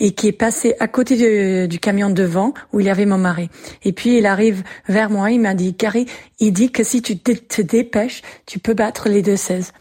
et 0.00 0.12
qui 0.12 0.28
est 0.28 0.32
passé 0.32 0.74
à 0.80 0.88
côté 0.88 1.68
du 1.68 1.78
camion 1.78 2.10
devant 2.10 2.54
où 2.72 2.80
il 2.80 2.86
y 2.86 2.90
avait 2.90 3.06
mon 3.06 3.18
mari. 3.18 3.50
Et 3.84 3.92
puis 3.92 4.18
il 4.18 4.26
arrive 4.26 4.62
vers 4.88 5.10
moi, 5.10 5.30
il 5.30 5.40
m'a 5.40 5.54
dit, 5.54 5.74
Carrie, 5.74 6.06
il 6.40 6.52
dit 6.52 6.72
que 6.72 6.82
si 6.82 7.02
tu 7.02 7.18
te 7.18 7.62
dépêches, 7.62 8.22
tu 8.46 8.58
peux 8.58 8.74
battre 8.74 9.08
les 9.08 9.22
deux 9.22 9.36
16. 9.36 9.72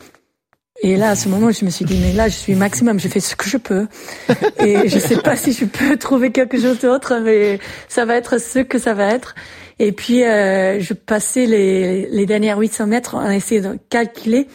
Et 0.82 0.96
là, 0.96 1.10
à 1.10 1.16
ce 1.16 1.28
moment, 1.28 1.52
je 1.52 1.66
me 1.66 1.70
suis 1.70 1.84
dit, 1.84 2.00
mais 2.02 2.14
là, 2.14 2.30
je 2.30 2.36
suis 2.36 2.56
maximum, 2.56 3.00
je 3.00 3.10
fais 3.10 3.20
ce 3.20 3.36
que 3.36 3.50
je 3.50 3.58
peux. 3.58 3.88
Et 4.66 4.88
je 4.88 4.98
sais 4.98 5.18
pas 5.18 5.36
si 5.36 5.52
je 5.52 5.66
peux 5.66 5.98
trouver 5.98 6.32
quelque 6.32 6.58
chose 6.58 6.80
d'autre, 6.80 7.20
mais 7.22 7.60
ça 7.90 8.06
va 8.06 8.16
être 8.16 8.40
ce 8.40 8.60
que 8.60 8.78
ça 8.78 8.94
va 8.94 9.14
être. 9.14 9.36
Et 9.80 9.92
puis, 9.92 10.24
euh, 10.24 10.80
je 10.80 10.94
passais 10.94 11.46
les, 11.46 12.08
les 12.08 12.26
dernières 12.26 12.58
800 12.58 12.88
mètres 12.88 13.16
en 13.16 13.30
essayant 13.30 13.74
de 13.74 13.80
calculer 13.90 14.48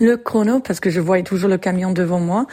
le 0.00 0.16
chrono 0.16 0.60
parce 0.60 0.80
que 0.80 0.90
je 0.90 1.00
voyais 1.00 1.24
toujours 1.24 1.48
le 1.48 1.58
camion 1.58 1.92
devant 1.92 2.20
moi 2.20 2.46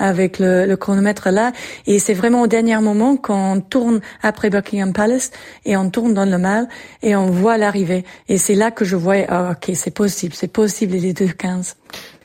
avec 0.00 0.40
le, 0.40 0.66
le 0.66 0.76
chronomètre 0.76 1.30
là. 1.30 1.52
Et 1.86 2.00
c'est 2.00 2.14
vraiment 2.14 2.42
au 2.42 2.46
dernier 2.48 2.78
moment 2.80 3.16
qu'on 3.16 3.60
tourne 3.60 4.00
après 4.22 4.50
Buckingham 4.50 4.92
Palace 4.92 5.30
et 5.64 5.76
on 5.76 5.90
tourne 5.90 6.14
dans 6.14 6.28
le 6.28 6.38
mal 6.38 6.68
et 7.02 7.14
on 7.14 7.26
voit 7.26 7.56
l'arrivée. 7.58 8.04
Et 8.28 8.38
c'est 8.38 8.56
là 8.56 8.72
que 8.72 8.84
je 8.84 8.96
voyais 8.96 9.26
ah, 9.28 9.52
ok 9.52 9.70
c'est 9.74 9.94
possible 9.94 10.34
c'est 10.34 10.52
possible 10.52 10.94
les 10.94 11.12
deux 11.12 11.28
15 11.28 11.76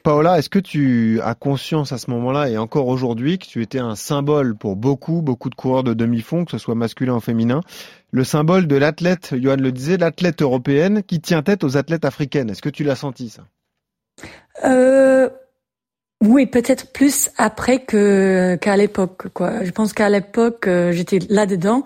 Paola, 0.05 0.37
est-ce 0.37 0.51
que 0.51 0.59
tu 0.59 1.19
as 1.23 1.33
conscience 1.33 1.91
à 1.91 1.97
ce 1.97 2.11
moment-là 2.11 2.47
et 2.47 2.59
encore 2.59 2.87
aujourd'hui 2.89 3.39
que 3.39 3.47
tu 3.47 3.63
étais 3.63 3.79
un 3.79 3.95
symbole 3.95 4.55
pour 4.55 4.75
beaucoup, 4.75 5.23
beaucoup 5.23 5.49
de 5.49 5.55
coureurs 5.55 5.83
de 5.83 5.95
demi-fond, 5.95 6.45
que 6.45 6.51
ce 6.51 6.59
soit 6.59 6.75
masculin 6.75 7.15
ou 7.15 7.19
féminin, 7.19 7.61
le 8.11 8.23
symbole 8.23 8.67
de 8.67 8.75
l'athlète, 8.75 9.33
Johan 9.35 9.55
le 9.55 9.71
disait, 9.71 9.97
l'athlète 9.97 10.43
européenne 10.43 11.01
qui 11.01 11.21
tient 11.21 11.41
tête 11.41 11.63
aux 11.63 11.75
athlètes 11.75 12.05
africaines. 12.05 12.51
Est-ce 12.51 12.61
que 12.61 12.69
tu 12.69 12.83
l'as 12.83 12.95
senti 12.95 13.29
ça? 13.29 13.45
Euh, 14.63 15.27
oui, 16.21 16.45
peut-être 16.45 16.91
plus 16.91 17.29
après 17.37 17.79
que 17.79 18.57
qu'à 18.61 18.77
l'époque. 18.77 19.27
Quoi. 19.33 19.63
Je 19.63 19.71
pense 19.71 19.93
qu'à 19.93 20.09
l'époque, 20.09 20.67
euh, 20.67 20.91
j'étais 20.91 21.19
là-dedans 21.29 21.83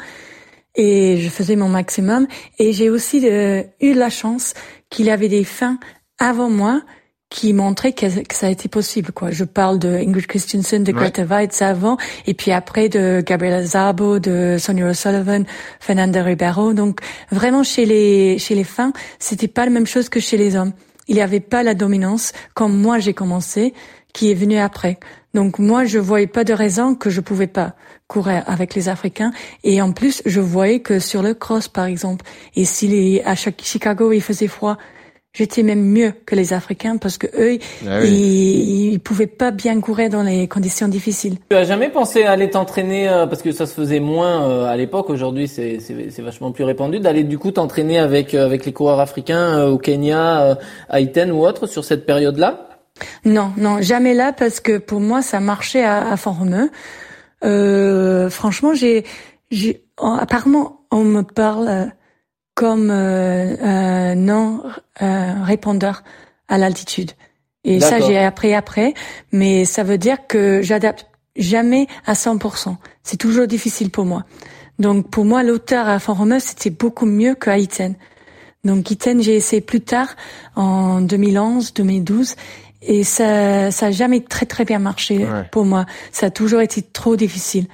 et 0.76 1.18
je 1.18 1.30
faisais 1.30 1.56
mon 1.56 1.70
maximum. 1.70 2.28
Et 2.58 2.72
j'ai 2.72 2.90
aussi 2.90 3.22
euh, 3.28 3.64
eu 3.82 3.94
la 3.94 4.10
chance 4.10 4.54
qu'il 4.90 5.08
y 5.08 5.12
avait 5.12 5.30
des 5.30 5.44
fins 5.44 5.80
avant 6.20 6.50
moi 6.50 6.82
qui 7.30 7.54
montraient 7.54 7.94
que, 7.94 8.08
ça 8.32 8.48
a 8.48 8.50
été 8.50 8.70
possible. 8.70 9.12
Quoi. 9.12 9.30
Je 9.30 9.44
parle 9.44 9.78
de 9.78 9.90
Ingrid 9.90 10.26
Christensen, 10.26 10.84
de 10.84 10.92
Greta 10.92 11.24
Weitz 11.26 11.62
avant, 11.62 11.98
et 12.26 12.34
puis 12.34 12.52
après 12.52 12.90
de 12.90 13.22
Gabriela 13.24 13.64
Zabo, 13.64 14.18
de 14.18 14.58
Sonia 14.58 14.88
O'Sullivan, 14.88 15.44
Fernanda 15.80 16.24
Ribeiro. 16.24 16.74
Donc 16.74 17.02
vraiment 17.32 17.64
chez 17.64 17.86
les 17.86 18.40
chez 18.40 18.56
les 18.56 18.64
femmes, 18.64 18.94
c'était 19.20 19.48
pas 19.48 19.66
la 19.66 19.72
même 19.72 19.86
chose 19.86 20.10
que 20.10 20.20
chez 20.20 20.38
les 20.38 20.56
hommes 20.56 20.74
il 21.10 21.16
n'y 21.16 21.22
avait 21.22 21.42
pas 21.42 21.64
la 21.64 21.74
dominance 21.74 22.32
comme 22.54 22.78
moi 22.78 23.00
j'ai 23.00 23.14
commencé, 23.14 23.74
qui 24.14 24.32
est 24.32 24.36
venu 24.36 24.58
après. 24.58 25.00
Donc 25.34 25.60
moi, 25.60 25.86
je 25.86 26.00
voyais 26.00 26.28
pas 26.28 26.44
de 26.44 26.54
raison 26.54 26.96
que 26.96 27.10
je 27.10 27.22
pouvais 27.22 27.48
pas 27.48 27.74
courir 28.08 28.44
avec 28.48 28.74
les 28.74 28.90
Africains. 28.90 29.32
Et 29.64 29.82
en 29.82 29.92
plus, 29.92 30.24
je 30.26 30.40
voyais 30.40 30.80
que 30.80 31.00
sur 31.00 31.22
le 31.22 31.34
cross, 31.34 31.68
par 31.68 31.86
exemple, 31.86 32.26
et 32.56 32.66
si 32.66 33.22
à 33.26 33.36
Chicago 33.36 34.12
il 34.12 34.22
faisait 34.22 34.48
froid, 34.48 34.78
J'étais 35.32 35.62
même 35.62 35.84
mieux 35.84 36.12
que 36.26 36.36
les 36.36 36.54
Africains 36.54 36.98
parce 36.98 37.20
que 37.20 37.28
eux, 37.28 37.60
ah 37.88 38.04
ils, 38.04 38.94
ils, 38.94 39.00
pouvaient 39.00 39.28
pas 39.28 39.52
bien 39.52 39.80
courir 39.80 40.10
dans 40.10 40.24
les 40.24 40.48
conditions 40.48 40.88
difficiles. 40.88 41.36
Tu 41.52 41.56
as 41.56 41.66
jamais 41.66 41.90
pensé 41.90 42.24
à 42.24 42.32
aller 42.32 42.50
t'entraîner 42.50 43.08
euh, 43.08 43.28
parce 43.28 43.44
que 43.44 43.52
ça 43.52 43.68
se 43.68 43.76
faisait 43.76 44.00
moins 44.00 44.50
euh, 44.50 44.66
à 44.66 44.76
l'époque. 44.76 45.12
Aujourd'hui, 45.12 45.48
c'est 45.48 45.78
vachement 46.20 46.52
plus 46.52 46.64
répandu 46.64 47.00
d'aller 47.00 47.24
du 47.24 47.38
coup 47.38 47.52
t'entraîner 47.52 48.00
avec 48.00 48.34
euh, 48.34 48.44
avec 48.44 48.66
les 48.66 48.74
coureurs 48.74 49.00
africains 49.00 49.68
au 49.68 49.78
Kenya, 49.78 50.58
à 50.90 51.00
Iten 51.00 51.32
ou 51.32 51.46
autre 51.46 51.68
sur 51.68 51.86
cette 51.86 52.08
période-là? 52.08 52.69
Non, 53.26 53.54
non, 53.58 53.82
jamais 53.82 54.14
là 54.14 54.34
parce 54.34 54.60
que 54.60 54.78
pour 54.78 55.00
moi 55.00 55.22
ça 55.22 55.40
marchait 55.40 55.84
à, 55.84 56.12
à 56.12 56.18
Fort-Romeu. 56.18 56.70
franchement, 58.30 58.74
j'ai, 58.74 59.06
j'ai 59.52 59.84
apparemment 59.98 60.80
on 60.92 61.04
me 61.04 61.22
parle 61.22 61.92
comme 62.60 62.90
euh, 62.92 63.56
un 63.62 64.16
non 64.16 64.64
euh, 65.02 65.34
répondeur 65.44 66.04
à 66.48 66.58
l'altitude. 66.58 67.12
Et 67.64 67.80
ça, 67.80 68.00
j'ai 68.00 68.18
appris 68.18 68.54
après, 68.54 68.94
mais 69.32 69.66
ça 69.66 69.84
veut 69.84 69.98
dire 69.98 70.18
que 70.28 70.62
j'adapte 70.62 71.08
jamais 71.36 71.88
à 72.06 72.14
100%. 72.14 72.76
C'est 73.04 73.18
toujours 73.18 73.48
difficile 73.48 73.92
pour 73.92 74.06
moi. 74.06 74.26
Donc 74.78 75.10
pour 75.10 75.24
moi, 75.24 75.44
l'auteur 75.44 75.88
à 75.88 76.00
Font-Romeu, 76.00 76.40
c'était 76.40 76.70
beaucoup 76.70 77.06
mieux 77.06 77.36
qu'à 77.36 77.58
Iten. 77.58 77.96
Donc 78.64 78.92
Iten, 78.92 79.22
j'ai 79.22 79.36
essayé 79.36 79.62
plus 79.62 79.82
tard, 79.82 80.16
en 80.56 81.02
2011, 81.02 81.74
2012, 81.74 82.36
et 82.82 83.04
ça, 83.04 83.72
ça 83.72 83.88
a 83.88 83.92
jamais 83.92 84.22
très 84.22 84.46
très 84.46 84.66
bien 84.66 84.80
marché 84.80 85.28
pour 85.52 85.66
moi. 85.66 85.86
Ça 86.12 86.28
a 86.28 86.30
toujours 86.30 86.62
été 86.62 86.82
trop 86.82 87.16
difficile. 87.16 87.68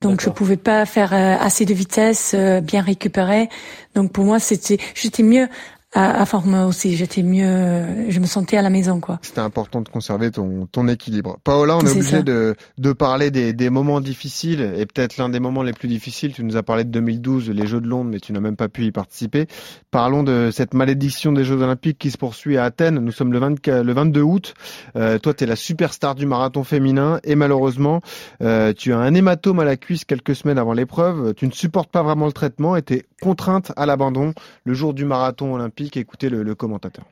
Donc 0.00 0.20
je 0.20 0.30
pouvais 0.30 0.56
pas 0.56 0.84
faire 0.84 1.12
assez 1.12 1.64
de 1.64 1.74
vitesse, 1.74 2.34
bien 2.62 2.82
récupérer. 2.82 3.48
Donc 3.94 4.12
pour 4.12 4.24
moi 4.24 4.38
c'était, 4.38 4.78
j'étais 4.94 5.22
mieux 5.22 5.48
à, 5.94 6.22
à 6.22 6.66
aussi, 6.66 6.96
j'étais 6.96 7.22
mieux, 7.22 8.10
je 8.10 8.18
me 8.18 8.26
sentais 8.26 8.56
à 8.56 8.62
la 8.62 8.70
maison, 8.70 8.98
quoi. 8.98 9.18
C'était 9.22 9.40
important 9.40 9.82
de 9.82 9.88
conserver 9.88 10.30
ton, 10.30 10.66
ton 10.66 10.88
équilibre. 10.88 11.38
Paola, 11.44 11.76
on 11.76 11.80
est, 11.80 11.90
obligé 11.90 12.22
de, 12.22 12.54
de 12.78 12.92
parler 12.92 13.30
des, 13.30 13.52
des 13.52 13.68
moments 13.68 14.00
difficiles 14.00 14.72
et 14.76 14.86
peut-être 14.86 15.18
l'un 15.18 15.28
des 15.28 15.40
moments 15.40 15.62
les 15.62 15.74
plus 15.74 15.88
difficiles. 15.88 16.32
Tu 16.32 16.44
nous 16.44 16.56
as 16.56 16.62
parlé 16.62 16.84
de 16.84 16.90
2012, 16.90 17.50
les 17.50 17.66
Jeux 17.66 17.80
de 17.80 17.88
Londres, 17.88 18.10
mais 18.10 18.20
tu 18.20 18.32
n'as 18.32 18.40
même 18.40 18.56
pas 18.56 18.68
pu 18.68 18.84
y 18.84 18.92
participer. 18.92 19.46
Parlons 19.90 20.22
de 20.22 20.50
cette 20.50 20.72
malédiction 20.72 21.32
des 21.32 21.44
Jeux 21.44 21.60
Olympiques 21.60 21.98
qui 21.98 22.10
se 22.10 22.16
poursuit 22.16 22.56
à 22.56 22.64
Athènes. 22.64 22.98
Nous 22.98 23.12
sommes 23.12 23.32
le, 23.32 23.38
20, 23.38 23.66
le 23.66 23.92
22 23.92 24.20
août. 24.22 24.54
Euh, 24.96 25.18
toi, 25.18 25.34
tu 25.34 25.44
es 25.44 25.46
la 25.46 25.56
superstar 25.56 26.14
du 26.14 26.24
marathon 26.24 26.64
féminin 26.64 27.20
et 27.24 27.34
malheureusement, 27.34 28.00
euh, 28.42 28.72
tu 28.72 28.94
as 28.94 28.98
un 28.98 29.12
hématome 29.12 29.60
à 29.60 29.64
la 29.64 29.76
cuisse 29.76 30.06
quelques 30.06 30.34
semaines 30.36 30.58
avant 30.58 30.72
l'épreuve. 30.72 31.34
Tu 31.34 31.46
ne 31.46 31.52
supportes 31.52 31.90
pas 31.90 32.02
vraiment 32.02 32.26
le 32.26 32.32
traitement 32.32 32.76
et 32.76 32.82
tu 32.82 32.94
es 32.94 33.04
contrainte 33.22 33.72
à 33.76 33.86
l'abandon 33.86 34.34
le 34.64 34.74
jour 34.74 34.92
du 34.92 35.04
marathon 35.04 35.54
olympique. 35.54 35.96
Écoutez 35.96 36.28
le, 36.28 36.42
le 36.42 36.54
commentateur. 36.54 37.04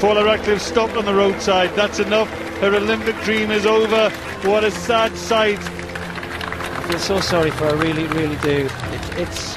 Paula 0.00 0.24
Radcliffe 0.24 0.60
stopped 0.60 0.96
on 0.96 1.04
the 1.04 1.14
roadside. 1.14 1.70
That's 1.76 2.00
enough. 2.00 2.28
Her 2.60 2.74
Olympic 2.74 3.14
dream 3.24 3.50
is 3.50 3.64
over. 3.64 4.10
What 4.44 4.64
a 4.64 4.70
sad 4.70 5.16
sight. 5.16 5.60
I 5.60 6.88
feel 6.88 6.98
so 6.98 7.20
sorry 7.20 7.50
for 7.50 7.66
her, 7.66 7.76
really, 7.76 8.04
really 8.08 8.36
do. 8.42 8.66
It, 8.66 9.18
it's, 9.18 9.56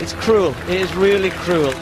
it's 0.00 0.14
cruel. 0.14 0.54
It 0.68 0.80
is 0.80 0.94
really 0.94 1.30
cruel. 1.30 1.72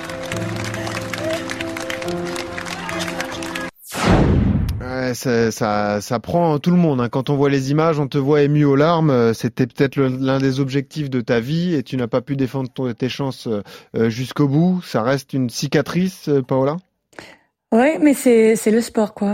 Ça, 5.12 6.20
prend 6.22 6.58
tout 6.58 6.70
le 6.70 6.76
monde. 6.76 7.00
Hein. 7.00 7.08
Quand 7.08 7.28
on 7.28 7.36
voit 7.36 7.50
les 7.50 7.70
images, 7.70 7.98
on 7.98 8.06
te 8.06 8.16
voit 8.16 8.42
ému 8.42 8.64
aux 8.64 8.76
larmes. 8.76 9.10
Euh, 9.10 9.34
c'était 9.34 9.66
peut-être 9.66 9.96
l'un 9.96 10.38
des 10.38 10.60
objectifs 10.60 11.10
de 11.10 11.20
ta 11.20 11.40
vie 11.40 11.74
et 11.74 11.82
tu 11.82 11.96
n'as 11.96 12.06
pas 12.06 12.22
pu 12.22 12.36
défendre 12.36 12.70
tes 12.92 13.08
chances 13.08 13.48
euh, 13.48 14.08
jusqu'au 14.08 14.48
bout. 14.48 14.80
Ça 14.82 15.02
reste 15.02 15.32
une 15.32 15.50
cicatrice, 15.50 16.28
euh, 16.28 16.42
Paola? 16.42 16.76
Oui, 17.72 17.98
mais 18.00 18.14
c'est 18.14 18.70
le 18.70 18.80
sport 18.80 19.14
quoi. 19.14 19.32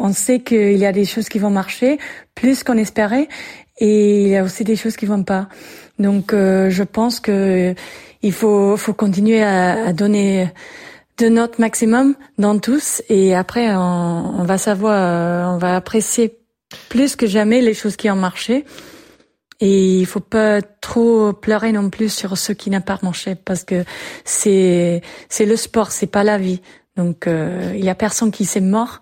on 0.00 0.14
sait 0.14 0.40
qu'il 0.40 0.78
y 0.78 0.86
a 0.86 0.92
des 0.92 1.04
choses 1.04 1.28
qui 1.28 1.38
vont 1.38 1.50
marcher 1.50 1.98
plus 2.34 2.64
qu'on 2.64 2.78
espérait 2.78 3.28
et 3.80 4.22
il 4.22 4.28
y 4.28 4.36
a 4.36 4.44
aussi 4.44 4.64
des 4.64 4.76
choses 4.76 4.96
qui 4.96 5.04
vont 5.04 5.24
pas. 5.24 5.50
Donc 5.98 6.32
je 6.32 6.82
pense 6.84 7.20
que 7.20 7.74
il 8.22 8.32
faut 8.32 8.78
continuer 8.96 9.42
à 9.42 9.92
donner 9.92 10.48
de 11.18 11.28
notre 11.28 11.60
maximum 11.60 12.14
dans 12.38 12.58
tous 12.58 13.02
et 13.08 13.34
après 13.34 13.74
on, 13.74 14.44
va 14.44 14.58
savoir, 14.58 14.94
euh, 14.94 15.54
on 15.54 15.58
va 15.58 15.76
apprécier 15.76 16.38
plus 16.88 17.16
que 17.16 17.26
jamais 17.26 17.60
les 17.60 17.74
choses 17.74 17.96
qui 17.96 18.10
ont 18.10 18.16
marché. 18.16 18.64
Et 19.60 20.00
il 20.00 20.06
faut 20.06 20.18
pas 20.18 20.60
trop 20.60 21.32
pleurer 21.32 21.70
non 21.70 21.88
plus 21.88 22.12
sur 22.12 22.36
ce 22.36 22.52
qui 22.52 22.68
n'a 22.68 22.80
pas 22.80 22.98
marché 23.02 23.36
parce 23.36 23.62
que 23.62 23.84
c'est 24.24 25.02
c'est 25.28 25.46
le 25.46 25.54
sport, 25.54 25.92
c'est 25.92 26.08
pas 26.08 26.24
la 26.24 26.36
vie. 26.36 26.60
Donc 26.96 27.26
euh, 27.26 27.72
il 27.74 27.84
y 27.84 27.88
a 27.88 27.94
personne 27.94 28.30
qui 28.30 28.44
s'est 28.44 28.60
mort. 28.60 29.00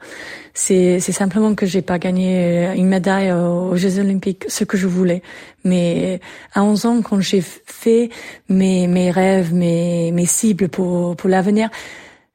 C'est 0.55 1.01
c'est 1.01 1.13
simplement 1.13 1.55
que 1.55 1.67
j'ai 1.67 1.83
pas 1.83 1.99
gagné 1.99 2.73
une 2.77 2.87
médaille 2.87 3.33
aux 3.33 3.75
Jeux 3.77 3.99
Olympiques, 3.99 4.45
ce 4.49 4.65
que 4.65 4.77
je 4.77 4.87
voulais. 4.87 5.23
Mais 5.65 6.21
à 6.55 6.63
11 6.63 6.87
ans, 6.87 7.03
quand 7.03 7.21
j'ai 7.21 7.43
fait 7.43 8.11
mes 8.49 8.87
mes 8.87 9.11
rêves, 9.11 9.53
mes 9.53 10.13
mes 10.13 10.27
cibles 10.27 10.69
pour 10.69 11.17
pour 11.17 11.29
l'avenir, 11.29 11.69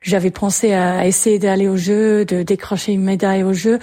j'avais 0.05 0.31
pensé 0.31 0.73
à 0.73 1.07
essayer 1.07 1.39
d'aller 1.39 1.67
au 1.67 1.77
jeu, 1.77 2.25
de 2.25 2.43
décrocher 2.43 2.93
une 2.93 3.03
médaille 3.03 3.43
au 3.43 3.53
jeu. 3.53 3.79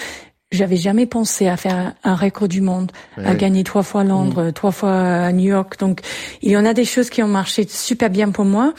J'avais 0.53 0.77
jamais 0.77 1.07
pensé 1.07 1.49
à 1.49 1.57
faire 1.57 1.95
un 2.05 2.14
record 2.14 2.47
du 2.47 2.61
monde, 2.61 2.93
à 3.16 3.35
gagner 3.35 3.64
trois 3.64 3.83
fois 3.83 4.05
Londres, 4.05 4.45
mm. 4.45 4.53
trois 4.53 4.70
fois 4.70 4.93
à 4.93 5.33
New 5.33 5.49
York. 5.49 5.81
Donc, 5.81 6.01
il 6.43 6.51
y 6.51 6.57
en 6.57 6.64
a 6.66 6.75
des 6.75 6.85
choses 6.85 7.09
qui 7.09 7.23
ont 7.23 7.29
marché 7.29 7.66
super 7.66 8.11
bien 8.11 8.31
pour 8.31 8.45
moi. 8.45 8.75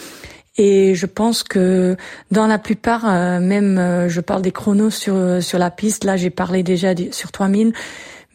Et 0.58 0.94
je 0.96 1.06
pense 1.06 1.44
que 1.44 1.98
dans 2.32 2.46
la 2.48 2.60
plupart, 2.60 3.10
euh, 3.10 3.40
même 3.40 3.78
euh, 3.78 4.08
je 4.08 4.22
parle 4.22 4.42
des 4.42 4.52
chronos 4.52 4.92
sur 4.92 5.42
sur 5.42 5.58
la 5.60 5.72
piste. 5.72 6.04
Là, 6.04 6.16
j'ai 6.16 6.30
parlé 6.30 6.64
déjà 6.64 6.94
sur 7.12 7.32
3000, 7.32 7.74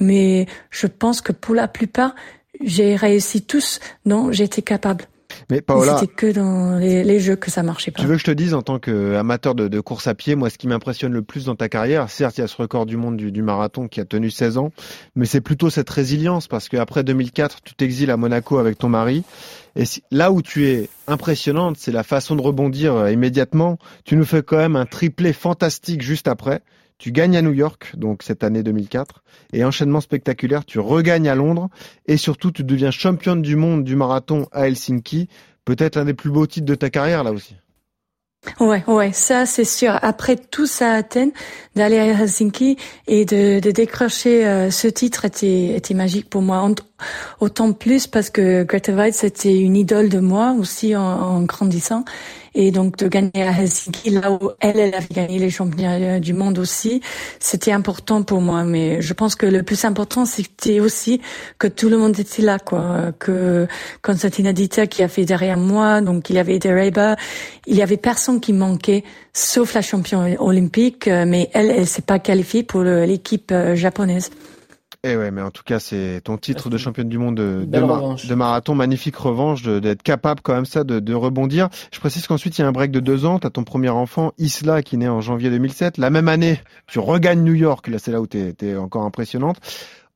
mais 0.00 0.46
je 0.70 0.86
pense 0.86 1.20
que 1.20 1.32
pour 1.32 1.54
la 1.54 1.68
plupart, 1.68 2.14
j'ai 2.60 2.96
réussi 2.96 3.42
tous 3.42 3.80
dont 4.04 4.32
j'étais 4.32 4.62
capable. 4.62 5.04
Mais 5.50 5.62
Paola, 5.62 5.96
c'était 5.98 6.12
que 6.12 6.30
dans 6.30 6.78
les, 6.78 7.20
jeux 7.20 7.36
que 7.36 7.50
ça 7.50 7.62
marchait 7.62 7.90
pas. 7.90 8.02
Tu 8.02 8.06
veux 8.06 8.14
que 8.14 8.20
je 8.20 8.24
te 8.24 8.30
dise 8.30 8.52
en 8.52 8.60
tant 8.60 8.78
qu'amateur 8.78 9.54
de, 9.54 9.66
de 9.68 9.80
course 9.80 10.06
à 10.06 10.14
pied, 10.14 10.34
moi, 10.34 10.50
ce 10.50 10.58
qui 10.58 10.68
m'impressionne 10.68 11.12
le 11.12 11.22
plus 11.22 11.46
dans 11.46 11.54
ta 11.54 11.70
carrière, 11.70 12.10
certes, 12.10 12.36
il 12.36 12.42
y 12.42 12.44
a 12.44 12.48
ce 12.48 12.56
record 12.56 12.84
du 12.84 12.98
monde 12.98 13.16
du, 13.16 13.42
marathon 13.42 13.88
qui 13.88 14.00
a 14.00 14.04
tenu 14.04 14.30
16 14.30 14.58
ans, 14.58 14.72
mais 15.16 15.24
c'est 15.24 15.40
plutôt 15.40 15.70
cette 15.70 15.88
résilience 15.88 16.48
parce 16.48 16.68
qu'après 16.68 17.02
2004, 17.02 17.62
tu 17.62 17.74
t'exiles 17.74 18.10
à 18.10 18.18
Monaco 18.18 18.58
avec 18.58 18.76
ton 18.76 18.90
mari. 18.90 19.24
Et 19.74 19.84
là 20.10 20.32
où 20.32 20.42
tu 20.42 20.66
es 20.66 20.90
impressionnante, 21.06 21.76
c'est 21.78 21.92
la 21.92 22.02
façon 22.02 22.36
de 22.36 22.42
rebondir 22.42 22.94
euh, 22.94 23.10
immédiatement. 23.10 23.78
Tu 24.04 24.16
nous 24.16 24.24
fais 24.24 24.42
quand 24.42 24.58
même 24.58 24.76
un 24.76 24.86
triplé 24.86 25.32
fantastique 25.32 26.02
juste 26.02 26.28
après. 26.28 26.60
Tu 26.98 27.12
gagnes 27.12 27.36
à 27.36 27.42
New 27.42 27.52
York, 27.52 27.92
donc 27.96 28.24
cette 28.24 28.42
année 28.42 28.64
2004, 28.64 29.22
et 29.52 29.64
enchaînement 29.64 30.00
spectaculaire, 30.00 30.64
tu 30.64 30.80
regagnes 30.80 31.28
à 31.28 31.36
Londres, 31.36 31.68
et 32.06 32.16
surtout 32.16 32.50
tu 32.50 32.64
deviens 32.64 32.90
championne 32.90 33.40
du 33.40 33.54
monde 33.54 33.84
du 33.84 33.94
marathon 33.94 34.48
à 34.50 34.66
Helsinki, 34.66 35.28
peut-être 35.64 35.94
l'un 35.94 36.04
des 36.04 36.14
plus 36.14 36.30
beaux 36.30 36.46
titres 36.46 36.66
de 36.66 36.74
ta 36.74 36.90
carrière 36.90 37.22
là 37.22 37.32
aussi. 37.32 37.54
Ouais, 38.60 38.82
ouais, 38.86 39.12
ça 39.12 39.46
c'est 39.46 39.64
sûr. 39.64 39.98
Après 40.02 40.36
tout 40.36 40.66
ça 40.66 40.92
à 40.92 40.96
Athènes, 40.96 41.32
d'aller 41.74 41.98
à 41.98 42.04
Helsinki 42.04 42.76
et 43.06 43.24
de, 43.24 43.60
de 43.60 43.70
décrocher 43.70 44.46
euh, 44.46 44.70
ce 44.70 44.88
titre 44.88 45.24
était, 45.24 45.74
était 45.76 45.94
magique 45.94 46.30
pour 46.30 46.42
moi. 46.42 46.68
Autant 47.40 47.72
plus 47.72 48.06
parce 48.06 48.30
que 48.30 48.64
Greta 48.64 48.92
Weitz 48.92 49.18
c'était 49.18 49.58
une 49.58 49.76
idole 49.76 50.08
de 50.08 50.20
moi 50.20 50.54
aussi 50.58 50.96
en, 50.96 51.02
en 51.02 51.42
grandissant 51.42 52.04
et 52.54 52.70
donc 52.70 52.96
de 52.96 53.08
gagner 53.08 53.42
à 53.42 53.50
Helsinki, 53.50 54.10
là 54.10 54.32
où 54.32 54.50
elle, 54.60 54.78
elle 54.78 54.94
avait 54.94 55.14
gagné 55.14 55.38
les 55.38 55.50
championnats 55.50 56.20
du 56.20 56.32
monde 56.32 56.58
aussi, 56.58 57.00
c'était 57.38 57.72
important 57.72 58.22
pour 58.22 58.40
moi. 58.40 58.64
Mais 58.64 59.00
je 59.00 59.14
pense 59.14 59.34
que 59.34 59.46
le 59.46 59.62
plus 59.62 59.84
important, 59.84 60.24
c'était 60.24 60.80
aussi 60.80 61.20
que 61.58 61.66
tout 61.66 61.88
le 61.88 61.96
monde 61.96 62.18
était 62.18 62.42
là, 62.42 62.58
quoi. 62.58 63.12
Que 63.18 63.66
Constantina 64.02 64.52
Dita 64.52 64.86
qui 64.86 65.02
a 65.02 65.08
fait 65.08 65.24
derrière 65.24 65.58
moi, 65.58 66.00
donc 66.00 66.30
il 66.30 66.36
y 66.36 66.38
avait 66.38 66.58
Dereba, 66.58 67.16
il 67.66 67.76
y 67.76 67.82
avait 67.82 67.96
personne 67.96 68.40
qui 68.40 68.52
manquait, 68.52 69.04
sauf 69.32 69.74
la 69.74 69.82
championne 69.82 70.36
olympique, 70.38 71.06
mais 71.06 71.50
elle, 71.52 71.70
elle 71.70 71.86
s'est 71.86 72.02
pas 72.02 72.18
qualifiée 72.18 72.62
pour 72.62 72.82
l'équipe 72.82 73.50
euh, 73.52 73.74
japonaise. 73.74 74.30
Eh 75.04 75.16
ouais, 75.16 75.30
mais 75.30 75.42
en 75.42 75.52
tout 75.52 75.62
cas, 75.62 75.78
c'est 75.78 76.22
ton 76.24 76.38
titre 76.38 76.70
de 76.70 76.76
championne 76.76 77.08
du 77.08 77.18
monde 77.18 77.36
de, 77.36 77.64
de, 77.64 78.34
marathon, 78.34 78.74
magnifique 78.74 79.14
revanche, 79.14 79.62
d'être 79.62 80.02
capable 80.02 80.40
quand 80.40 80.54
même 80.54 80.66
ça 80.66 80.82
de, 80.82 80.98
de, 80.98 81.14
rebondir. 81.14 81.68
Je 81.92 82.00
précise 82.00 82.26
qu'ensuite 82.26 82.58
il 82.58 82.62
y 82.62 82.64
a 82.64 82.66
un 82.66 82.72
break 82.72 82.90
de 82.90 82.98
deux 82.98 83.24
ans. 83.24 83.38
T'as 83.38 83.50
ton 83.50 83.62
premier 83.62 83.90
enfant, 83.90 84.32
Isla, 84.38 84.82
qui 84.82 84.96
naît 84.96 85.06
en 85.08 85.20
janvier 85.20 85.50
2007. 85.50 85.98
La 85.98 86.10
même 86.10 86.26
année, 86.26 86.60
tu 86.88 86.98
regagnes 86.98 87.44
New 87.44 87.54
York. 87.54 87.86
Là, 87.86 88.00
c'est 88.00 88.10
là 88.10 88.20
où 88.20 88.26
t'es 88.26 88.56
es 88.60 88.74
encore 88.74 89.04
impressionnante. 89.04 89.58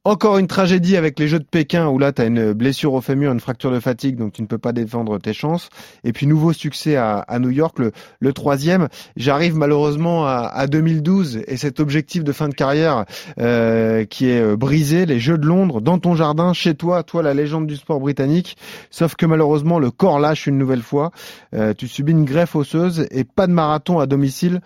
Encore 0.05 0.39
une 0.39 0.49
tragédie 0.49 0.97
avec 0.97 1.17
les 1.21 1.29
Jeux 1.29 1.39
de 1.39 1.45
Pékin 1.45 1.87
où 1.87 1.97
là 1.97 2.11
tu 2.11 2.23
as 2.23 2.25
une 2.25 2.55
blessure 2.55 2.93
au 2.93 3.01
fémur, 3.01 3.31
une 3.31 3.39
fracture 3.39 3.71
de 3.71 3.79
fatigue, 3.79 4.17
donc 4.17 4.33
tu 4.33 4.43
ne 4.43 4.49
peux 4.49 4.59
pas 4.59 4.73
défendre 4.73 5.21
tes 5.21 5.33
chances. 5.33 5.69
Et 6.03 6.13
puis 6.13 6.27
nouveau 6.27 6.53
succès 6.53 6.97
à, 6.97 7.25
New 7.39 7.51
York, 7.51 7.79
le, 7.79 8.33
troisième. 8.33 8.89
J'arrive 9.15 9.55
malheureusement 9.55 10.27
à, 10.27 10.51
à, 10.53 10.67
2012 10.67 11.45
et 11.47 11.57
cet 11.57 11.79
objectif 11.79 12.25
de 12.25 12.33
fin 12.33 12.49
de 12.49 12.55
carrière 12.55 13.05
euh, 13.39 14.05
qui 14.05 14.29
est 14.29 14.41
euh, 14.41 14.57
brisé, 14.57 15.07
les 15.07 15.21
Jeux 15.21 15.39
de 15.39 15.47
Londres, 15.47 15.81
dans 15.81 16.01
ton 16.01 16.17
jardin, 16.17 16.53
chez 16.53 16.75
toi, 16.75 17.05
toi 17.05 17.23
la 17.23 17.33
légende 17.33 17.69
du 17.69 17.77
sport 17.77 18.01
britannique. 18.01 18.57
Sauf 18.91 19.15
que 19.15 19.25
malheureusement 19.25 19.79
le 19.79 19.93
corps 19.93 20.19
lâche 20.19 20.49
une 20.49 20.59
nouvelle 20.59 20.83
fois. 20.83 21.13
Euh, 21.55 21.75
tu 21.75 21.87
subis 21.87 22.11
une 22.11 22.25
greffe 22.25 22.57
osseuse 22.57 23.07
et 23.13 23.23
pas 23.23 23.47
de 23.47 23.53
marathon 23.53 24.01
à 24.01 24.07
domicile. 24.07 24.63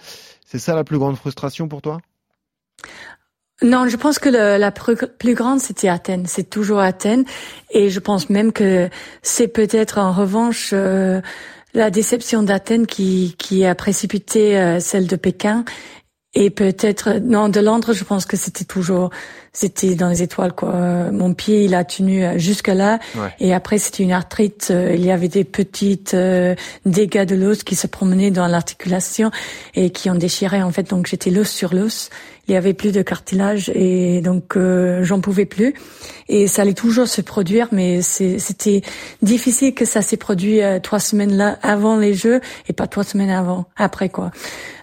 C'est 0.46 0.58
ça 0.58 0.74
la 0.74 0.82
plus 0.82 0.96
grande 0.96 1.16
frustration 1.16 1.68
pour 1.68 1.82
toi? 1.82 1.98
Non, 3.62 3.88
je 3.88 3.96
pense 3.96 4.18
que 4.18 4.28
le, 4.28 4.58
la 4.58 4.70
plus 4.70 5.34
grande, 5.34 5.60
c'était 5.60 5.88
Athènes. 5.88 6.26
C'est 6.26 6.50
toujours 6.50 6.80
Athènes. 6.80 7.24
Et 7.70 7.88
je 7.88 8.00
pense 8.00 8.28
même 8.28 8.52
que 8.52 8.90
c'est 9.22 9.48
peut-être 9.48 9.98
en 9.98 10.12
revanche 10.12 10.70
euh, 10.74 11.22
la 11.72 11.90
déception 11.90 12.42
d'Athènes 12.42 12.86
qui, 12.86 13.34
qui 13.38 13.64
a 13.64 13.74
précipité 13.74 14.58
euh, 14.58 14.78
celle 14.78 15.06
de 15.06 15.16
Pékin. 15.16 15.64
Et 16.38 16.50
peut-être, 16.50 17.14
non, 17.14 17.48
de 17.48 17.60
Londres, 17.60 17.94
je 17.94 18.04
pense 18.04 18.26
que 18.26 18.36
c'était 18.36 18.66
toujours, 18.66 19.08
c'était 19.54 19.94
dans 19.94 20.10
les 20.10 20.22
étoiles, 20.22 20.52
quoi. 20.52 21.10
Mon 21.10 21.32
pied, 21.32 21.64
il 21.64 21.74
a 21.74 21.82
tenu 21.82 22.26
euh, 22.26 22.36
jusque 22.36 22.68
là. 22.68 22.98
Et 23.40 23.54
après, 23.54 23.78
c'était 23.78 24.02
une 24.02 24.12
arthrite. 24.12 24.70
Il 24.70 25.02
y 25.02 25.10
avait 25.10 25.28
des 25.28 25.44
petites 25.44 26.14
dégâts 26.84 27.24
de 27.24 27.34
l'os 27.34 27.62
qui 27.62 27.74
se 27.74 27.86
promenaient 27.86 28.30
dans 28.30 28.48
l'articulation 28.48 29.30
et 29.74 29.88
qui 29.88 30.10
ont 30.10 30.14
déchiré, 30.14 30.62
en 30.62 30.70
fait. 30.70 30.90
Donc, 30.90 31.06
j'étais 31.06 31.30
l'os 31.30 31.48
sur 31.48 31.72
l'os 31.72 32.10
il 32.48 32.52
y 32.52 32.56
avait 32.56 32.74
plus 32.74 32.92
de 32.92 33.02
cartilage 33.02 33.70
et 33.74 34.20
donc 34.20 34.56
euh, 34.56 35.02
j'en 35.02 35.20
pouvais 35.20 35.46
plus. 35.46 35.74
Et 36.28 36.46
ça 36.46 36.62
allait 36.62 36.74
toujours 36.74 37.08
se 37.08 37.20
produire, 37.20 37.68
mais 37.72 38.02
c'était 38.02 38.82
difficile 39.22 39.74
que 39.74 39.84
ça 39.84 40.02
s'est 40.02 40.16
produit 40.16 40.62
euh, 40.62 40.78
trois 40.78 41.00
semaines 41.00 41.36
là 41.36 41.58
avant 41.62 41.96
les 41.96 42.14
Jeux 42.14 42.40
et 42.68 42.72
pas 42.72 42.86
trois 42.86 43.04
semaines 43.04 43.30
avant, 43.30 43.66
après 43.76 44.08
quoi. 44.08 44.30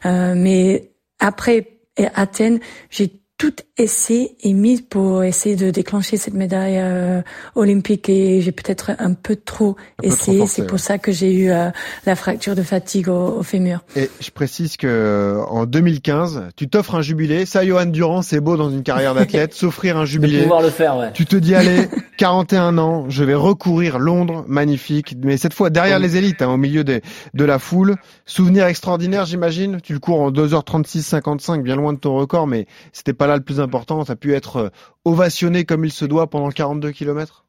Euh, 0.05 0.34
mais 0.36 0.91
après 1.20 1.68
Athènes, 2.16 2.59
j'ai 2.89 3.23
tout 3.38 3.56
essai 3.78 4.36
est 4.44 4.54
mis 4.54 4.82
pour 4.82 5.24
essayer 5.24 5.56
de 5.56 5.72
déclencher 5.72 6.18
cette 6.18 6.36
médaille 6.36 6.78
euh, 6.78 7.22
olympique 7.56 8.08
et 8.08 8.42
j'ai 8.42 8.52
peut-être 8.52 8.92
un 9.00 9.14
peu 9.14 9.36
trop 9.36 9.76
essayé. 10.02 10.46
C'est 10.46 10.68
pour 10.68 10.80
ça 10.80 10.98
que 10.98 11.12
j'ai 11.12 11.34
eu 11.34 11.52
euh, 11.52 11.70
la 12.06 12.16
fracture 12.16 12.56
de 12.56 12.62
fatigue 12.62 13.10
au, 13.10 13.40
au, 13.40 13.44
fémur. 13.44 13.80
Et 13.96 14.10
je 14.20 14.30
précise 14.30 14.78
que 14.78 14.88
euh, 14.88 15.44
en 15.46 15.66
2015, 15.66 16.50
tu 16.56 16.70
t'offres 16.70 16.96
un 16.96 17.02
jubilé. 17.02 17.46
Ça, 17.46 17.66
Johan 17.66 17.88
Durand, 17.88 18.22
c'est 18.22 18.40
beau 18.40 18.56
dans 18.56 18.70
une 18.70 18.84
carrière 18.84 19.16
d'athlète, 19.16 19.54
s'offrir 19.56 19.98
un 19.98 20.06
jubilé. 20.06 20.38
De 20.38 20.44
pouvoir 20.44 20.62
le 20.62 20.70
faire, 20.70 20.98
ouais. 20.98 21.12
Tu 21.14 21.26
te 21.26 21.36
dis, 21.36 21.56
allez, 21.56 21.88
41 22.18 22.78
ans, 22.78 23.10
je 23.10 23.24
vais 23.24 23.34
recourir 23.34 23.98
Londres, 23.98 24.46
magnifique, 24.48 25.16
mais 25.24 25.38
cette 25.38 25.54
fois 25.54 25.70
derrière 25.70 26.00
les 26.00 26.16
élites, 26.16 26.42
hein, 26.42 26.50
au 26.50 26.58
milieu 26.58 26.84
des, 26.84 27.02
de 27.34 27.44
la 27.44 27.60
foule. 27.60 27.96
Souvenir 28.26 28.68
extraordinaire, 28.68 29.26
j'imagine. 29.26 29.82
Tu 29.82 29.94
le 29.94 30.00
cours 30.00 30.22
en 30.22 30.32
2h36 30.32 31.02
55, 31.02 31.64
bien 31.64 31.76
loin 31.76 31.94
de 31.94 32.00
ton 32.00 32.16
record, 32.16 32.48
mais 32.48 32.68
c'était 32.94 33.14
pas 33.14 33.28
là 33.28 33.36
le 33.36 33.44
plus 33.44 33.60
important. 33.60 34.06
Ça 34.06 34.14
a 34.14 34.16
pu 34.16 34.34
être 34.34 34.58
euh, 34.58 34.70
ovationné 35.06 35.66
comme 35.66 35.84
il 35.84 35.92
se 35.92 36.06
doit 36.06 36.30
pendant 36.30 36.50
42 36.50 36.92
kilomètres. 36.92 37.44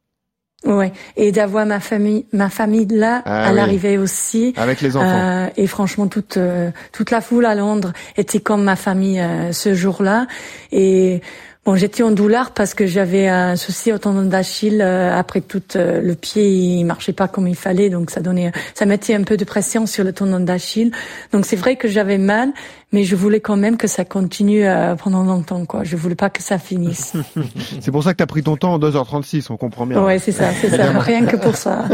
Ouais, 0.65 0.91
et 1.15 1.31
d'avoir 1.31 1.65
ma 1.65 1.79
famille, 1.79 2.25
ma 2.33 2.49
famille 2.49 2.87
là 2.87 3.21
ah 3.25 3.47
à 3.47 3.51
l'arrivée 3.51 3.97
aussi. 3.97 4.53
Avec 4.57 4.81
les 4.81 4.97
enfants. 4.97 5.05
Euh, 5.05 5.47
et 5.57 5.67
franchement, 5.67 6.07
toute 6.07 6.37
euh, 6.37 6.71
toute 6.91 7.11
la 7.11 7.21
foule 7.21 7.45
à 7.45 7.53
Londres 7.53 7.93
était 8.17 8.39
comme 8.39 8.63
ma 8.63 8.75
famille 8.75 9.19
euh, 9.19 9.51
ce 9.51 9.75
jour-là. 9.75 10.25
Et 10.71 11.21
Bon, 11.65 11.75
j'étais 11.75 12.03
en 12.03 12.11
douleur 12.11 12.51
parce 12.51 12.75
que 12.75 12.85
j'avais 12.85 13.27
un 13.27 13.55
souci 13.55 13.91
au 13.91 13.97
tendon 13.97 14.21
d'Achille. 14.21 14.81
Euh, 14.83 15.17
après 15.17 15.41
tout, 15.41 15.63
euh, 15.75 15.99
le 15.99 16.13
pied 16.13 16.47
il 16.47 16.83
marchait 16.83 17.11
pas 17.11 17.27
comme 17.27 17.47
il 17.47 17.55
fallait, 17.55 17.89
donc 17.89 18.11
ça 18.11 18.21
donnait, 18.21 18.51
ça 18.75 18.85
mettait 18.85 19.15
un 19.15 19.23
peu 19.23 19.35
de 19.35 19.45
pression 19.45 19.87
sur 19.87 20.03
le 20.03 20.13
tendon 20.13 20.39
d'Achille. 20.39 20.91
Donc 21.31 21.47
c'est 21.47 21.55
vrai 21.55 21.75
que 21.75 21.87
j'avais 21.87 22.19
mal, 22.19 22.53
mais 22.91 23.03
je 23.03 23.15
voulais 23.15 23.39
quand 23.39 23.57
même 23.57 23.77
que 23.77 23.87
ça 23.87 24.05
continue 24.05 24.63
euh, 24.63 24.93
pendant 24.95 25.23
longtemps, 25.23 25.65
quoi. 25.65 25.83
Je 25.83 25.95
voulais 25.97 26.13
pas 26.13 26.29
que 26.29 26.43
ça 26.43 26.59
finisse. 26.59 27.13
c'est 27.81 27.91
pour 27.91 28.03
ça 28.03 28.13
que 28.13 28.17
tu 28.17 28.23
as 28.23 28.27
pris 28.27 28.43
ton 28.43 28.57
temps 28.57 28.75
en 28.75 28.79
2h36, 28.79 29.47
on 29.49 29.57
comprend 29.57 29.87
bien. 29.87 30.03
Ouais, 30.03 30.19
c'est 30.19 30.31
ça, 30.31 30.51
c'est 30.51 30.69
ça. 30.69 30.91
Rien 30.99 31.25
que 31.25 31.35
pour 31.35 31.55
ça. 31.55 31.85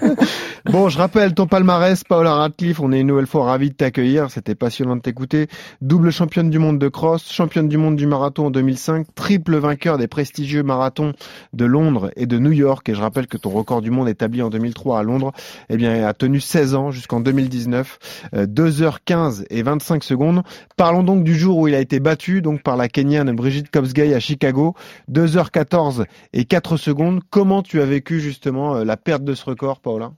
bon, 0.66 0.90
je 0.90 0.98
rappelle 0.98 1.32
ton 1.32 1.46
palmarès, 1.46 2.04
Paola 2.04 2.34
Radcliffe. 2.34 2.78
On 2.80 2.92
est 2.92 3.00
une 3.00 3.06
nouvelle 3.06 3.26
fois 3.26 3.46
ravis 3.46 3.70
de 3.70 3.74
t'accueillir. 3.74 4.30
C'était 4.30 4.54
passionnant 4.54 4.96
de 4.96 5.00
t'écouter. 5.00 5.48
Double 5.80 6.12
championne 6.12 6.50
du 6.50 6.58
monde 6.58 6.78
de 6.78 6.88
cross, 6.88 7.32
championne 7.32 7.68
du 7.68 7.78
monde 7.78 7.96
du 7.96 8.06
marathon 8.06 8.46
en 8.46 8.50
2005 8.50 8.97
triple 9.14 9.56
vainqueur 9.56 9.98
des 9.98 10.08
prestigieux 10.08 10.62
marathons 10.62 11.12
de 11.52 11.64
Londres 11.64 12.10
et 12.16 12.26
de 12.26 12.38
New 12.38 12.52
York. 12.52 12.88
Et 12.88 12.94
je 12.94 13.00
rappelle 13.00 13.26
que 13.26 13.36
ton 13.36 13.50
record 13.50 13.82
du 13.82 13.90
monde 13.90 14.08
établi 14.08 14.42
en 14.42 14.50
2003 14.50 15.00
à 15.00 15.02
Londres, 15.02 15.32
eh 15.68 15.76
bien, 15.76 16.06
a 16.06 16.14
tenu 16.14 16.40
16 16.40 16.74
ans 16.74 16.90
jusqu'en 16.90 17.20
2019, 17.20 17.98
2h15 18.34 19.40
euh, 19.40 19.44
et 19.50 19.62
25 19.62 20.04
secondes. 20.04 20.42
Parlons 20.76 21.02
donc 21.02 21.24
du 21.24 21.34
jour 21.34 21.58
où 21.58 21.68
il 21.68 21.74
a 21.74 21.80
été 21.80 22.00
battu 22.00 22.42
donc 22.42 22.62
par 22.62 22.76
la 22.76 22.88
Kenyane 22.88 23.34
Brigitte 23.34 23.70
Kobsgay 23.70 24.14
à 24.14 24.20
Chicago, 24.20 24.74
2h14 25.10 26.04
et 26.32 26.44
4 26.44 26.76
secondes. 26.76 27.20
Comment 27.30 27.62
tu 27.62 27.80
as 27.80 27.86
vécu 27.86 28.20
justement 28.20 28.76
euh, 28.76 28.84
la 28.84 28.96
perte 28.96 29.24
de 29.24 29.34
ce 29.34 29.44
record, 29.44 29.80
Paola? 29.80 30.12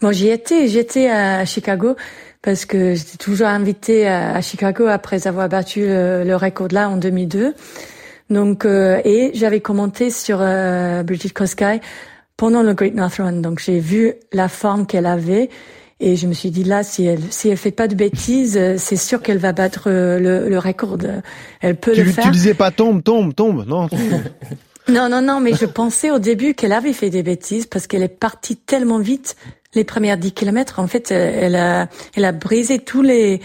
Moi, 0.00 0.12
j'y 0.12 0.28
étais, 0.28 0.68
j'étais 0.68 1.08
à 1.08 1.44
Chicago 1.44 1.96
parce 2.42 2.64
que 2.64 2.94
j'étais 2.94 3.16
toujours 3.16 3.48
invitée 3.48 4.06
à, 4.06 4.40
Chicago 4.40 4.86
après 4.86 5.26
avoir 5.26 5.48
battu 5.48 5.80
le 5.80 6.34
record 6.36 6.68
là 6.70 6.88
en 6.88 6.96
2002. 6.96 7.54
Donc 8.30 8.64
euh, 8.64 9.00
et 9.04 9.32
j'avais 9.34 9.60
commenté 9.60 10.10
sur 10.10 10.38
euh, 10.40 11.02
Brigitte 11.02 11.34
Koskai 11.34 11.80
pendant 12.36 12.62
le 12.62 12.74
Great 12.74 12.94
North 12.94 13.16
Run. 13.16 13.40
Donc 13.40 13.60
j'ai 13.60 13.78
vu 13.78 14.14
la 14.32 14.48
forme 14.48 14.86
qu'elle 14.86 15.06
avait 15.06 15.50
et 16.00 16.16
je 16.16 16.26
me 16.26 16.32
suis 16.32 16.50
dit 16.50 16.64
là 16.64 16.82
si 16.82 17.04
elle 17.04 17.20
si 17.30 17.48
elle 17.48 17.56
fait 17.56 17.70
pas 17.70 17.86
de 17.86 17.94
bêtises, 17.94 18.56
euh, 18.56 18.76
c'est 18.78 18.96
sûr 18.96 19.22
qu'elle 19.22 19.38
va 19.38 19.52
battre 19.52 19.84
euh, 19.86 20.18
le, 20.18 20.48
le 20.48 20.58
record. 20.58 20.98
Elle 21.60 21.76
peut 21.76 21.94
le 21.94 22.04
faire. 22.04 22.24
Tu 22.24 22.30
disais 22.30 22.54
pas 22.54 22.70
tombe 22.70 23.02
tombe 23.04 23.34
tombe 23.34 23.66
non? 23.66 23.88
non 24.88 25.08
non 25.08 25.20
non 25.20 25.40
mais 25.40 25.54
je 25.54 25.66
pensais 25.66 26.10
au 26.10 26.18
début 26.18 26.54
qu'elle 26.54 26.72
avait 26.72 26.92
fait 26.94 27.10
des 27.10 27.22
bêtises 27.22 27.66
parce 27.66 27.86
qu'elle 27.86 28.02
est 28.02 28.08
partie 28.08 28.56
tellement 28.56 28.98
vite 28.98 29.36
les 29.74 29.84
premières 29.84 30.16
10 30.16 30.32
kilomètres. 30.32 30.80
En 30.80 30.86
fait 30.86 31.10
elle 31.10 31.56
a 31.56 31.88
elle 32.16 32.24
a 32.24 32.32
brisé 32.32 32.78
tous 32.78 33.02
les 33.02 33.40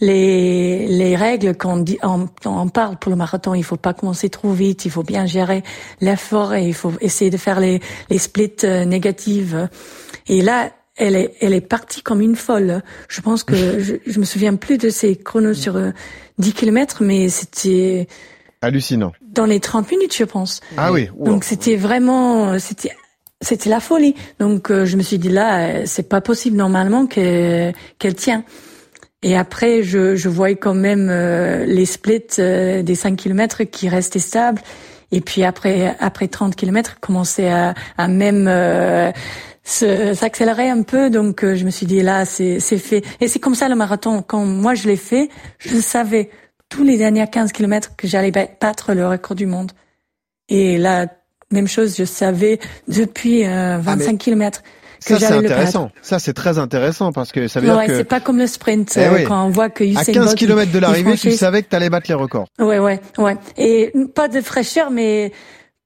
les, 0.00 0.86
les 0.86 1.16
règles 1.16 1.56
qu'on 1.56 1.78
dit, 1.78 1.98
on, 2.02 2.28
on, 2.44 2.68
parle 2.68 2.96
pour 2.96 3.10
le 3.10 3.16
marathon, 3.16 3.54
il 3.54 3.64
faut 3.64 3.76
pas 3.76 3.94
commencer 3.94 4.28
trop 4.28 4.52
vite, 4.52 4.84
il 4.84 4.90
faut 4.90 5.02
bien 5.02 5.26
gérer 5.26 5.62
l'effort 6.00 6.54
et 6.54 6.66
il 6.66 6.74
faut 6.74 6.92
essayer 7.00 7.30
de 7.30 7.36
faire 7.36 7.60
les, 7.60 7.80
les 8.10 8.18
splits 8.18 8.52
euh, 8.64 8.84
négatives. 8.84 9.68
Et 10.28 10.42
là, 10.42 10.70
elle 10.96 11.16
est, 11.16 11.34
elle 11.40 11.54
est 11.54 11.60
partie 11.60 12.02
comme 12.02 12.20
une 12.20 12.36
folle. 12.36 12.82
Je 13.08 13.20
pense 13.20 13.42
que 13.42 13.78
je, 13.80 13.94
je 14.06 14.20
me 14.20 14.24
souviens 14.24 14.54
plus 14.54 14.78
de 14.78 14.88
ces 14.90 15.16
chronos 15.16 15.54
sur 15.54 15.74
10 16.38 16.48
euh, 16.48 16.52
km, 16.52 17.02
mais 17.02 17.28
c'était 17.28 18.06
hallucinant. 18.60 19.12
Dans 19.22 19.46
les 19.46 19.60
30 19.60 19.90
minutes, 19.90 20.16
je 20.16 20.24
pense. 20.24 20.60
Ah 20.76 20.92
oui. 20.92 21.08
Donc 21.18 21.44
c'était 21.44 21.76
vraiment, 21.76 22.58
c'était 22.58 22.92
c'était 23.40 23.70
la 23.70 23.78
folie. 23.78 24.14
Donc 24.40 24.70
euh, 24.70 24.84
je 24.84 24.96
me 24.96 25.02
suis 25.02 25.18
dit 25.18 25.28
là, 25.28 25.86
c'est 25.86 26.08
pas 26.08 26.20
possible 26.20 26.56
normalement 26.56 27.06
que 27.06 27.72
qu'elle 27.98 28.14
tient. 28.14 28.44
Et 29.22 29.36
après, 29.36 29.82
je, 29.82 30.14
je 30.14 30.28
voyais 30.28 30.56
quand 30.56 30.74
même 30.74 31.08
euh, 31.10 31.64
les 31.66 31.86
splits 31.86 32.22
euh, 32.38 32.82
des 32.82 32.94
5 32.94 33.16
km 33.16 33.64
qui 33.64 33.88
restaient 33.88 34.20
stables. 34.20 34.62
Et 35.10 35.20
puis 35.20 35.42
après, 35.42 35.96
après 35.98 36.28
30 36.28 36.54
km, 36.54 37.00
commençait 37.00 37.48
à, 37.48 37.74
à 37.96 38.08
même 38.08 38.46
euh, 38.46 39.10
s'accélérer 39.64 40.68
un 40.68 40.82
peu. 40.82 41.10
Donc 41.10 41.44
je 41.44 41.64
me 41.64 41.70
suis 41.70 41.86
dit 41.86 42.02
là, 42.02 42.24
c'est 42.26 42.60
fait. 42.60 43.02
Et 43.20 43.26
c'est 43.26 43.38
comme 43.38 43.54
ça 43.54 43.68
le 43.68 43.74
marathon. 43.74 44.22
Quand 44.22 44.44
moi 44.44 44.74
je 44.74 44.86
l'ai 44.86 44.96
fait, 44.96 45.30
je 45.58 45.76
savais 45.78 46.30
tous 46.68 46.84
les 46.84 46.98
derniers 46.98 47.26
15 47.26 47.52
km 47.52 47.96
que 47.96 48.06
j'allais 48.06 48.30
battre 48.30 48.92
le 48.92 49.08
record 49.08 49.34
du 49.34 49.46
monde. 49.46 49.72
Et 50.50 50.76
là, 50.76 51.06
même 51.50 51.68
chose, 51.68 51.96
je 51.96 52.04
savais 52.04 52.58
depuis 52.86 53.44
25 53.44 53.86
ah, 53.86 54.16
km 54.18 54.62
ça 54.98 55.18
c'est 55.18 55.32
intéressant. 55.32 55.90
Ça 56.02 56.18
c'est 56.18 56.32
très 56.32 56.58
intéressant 56.58 57.12
parce 57.12 57.32
que 57.32 57.48
ça 57.48 57.60
veut 57.60 57.66
dire 57.66 57.86
que 57.86 57.96
c'est 57.96 58.04
pas 58.04 58.20
comme 58.20 58.38
le 58.38 58.46
sprint 58.46 58.96
eh 58.96 59.00
euh, 59.00 59.24
quand 59.26 59.44
on 59.44 59.50
voit 59.50 59.70
que 59.70 59.84
Usain 59.84 60.00
à 60.00 60.04
15 60.04 60.34
km 60.34 60.72
de 60.72 60.78
l'arrivée, 60.78 61.16
tu 61.16 61.32
savais 61.32 61.62
que 61.62 61.68
tu 61.68 61.76
allais 61.76 61.90
battre 61.90 62.06
les 62.08 62.14
records. 62.14 62.48
Ouais 62.58 62.78
ouais 62.78 63.00
ouais. 63.18 63.36
Et 63.56 63.92
pas 64.14 64.28
de 64.28 64.40
fraîcheur 64.40 64.90
mais 64.90 65.32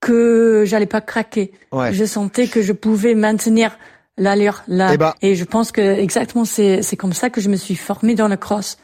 que 0.00 0.64
j'allais 0.66 0.86
pas 0.86 1.00
craquer. 1.00 1.52
Ouais. 1.70 1.92
Je 1.92 2.04
sentais 2.04 2.48
que 2.48 2.62
je 2.62 2.72
pouvais 2.72 3.14
maintenir 3.14 3.78
l'allure 4.18 4.62
là 4.68 4.90
et, 4.90 4.94
eh 4.94 4.98
bah, 4.98 5.14
et 5.22 5.34
je 5.34 5.44
pense 5.44 5.72
que 5.72 5.80
exactement 5.80 6.44
c'est 6.44 6.82
c'est 6.82 6.96
comme 6.96 7.14
ça 7.14 7.30
que 7.30 7.40
je 7.40 7.48
me 7.48 7.56
suis 7.56 7.76
formé 7.76 8.14
dans 8.14 8.28
le 8.28 8.36
cross. 8.36 8.78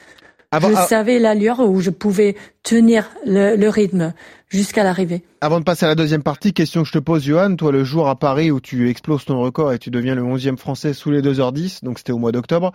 Je 0.53 0.87
savais 0.89 1.19
l'allure 1.19 1.61
où 1.61 1.81
je 1.81 1.91
pouvais 1.91 2.37
tenir 2.63 3.11
le, 3.27 3.57
le 3.57 3.69
rythme 3.69 4.15
jusqu'à 4.49 4.83
l'arrivée. 4.83 5.23
Avant 5.41 5.59
de 5.59 5.65
passer 5.65 5.85
à 5.85 5.89
la 5.89 5.95
deuxième 5.95 6.23
partie, 6.23 6.53
question 6.53 6.83
que 6.83 6.89
je 6.89 6.93
te 6.93 6.99
pose, 6.99 7.25
Johan. 7.25 7.55
Toi, 7.57 7.73
le 7.73 7.85
jour 7.85 8.09
à 8.09 8.19
Paris 8.19 8.51
où 8.51 8.61
tu 8.61 8.89
exploses 8.89 9.25
ton 9.25 9.41
record 9.41 9.73
et 9.73 9.79
tu 9.79 9.91
deviens 9.91 10.15
le 10.15 10.23
11e 10.23 10.57
français 10.57 10.95
sous 10.95 11.11
les 11.11 11.21
2h10, 11.21 11.85
donc 11.85 11.99
c'était 11.99 12.13
au 12.13 12.19
mois 12.19 12.33
d'octobre, 12.33 12.73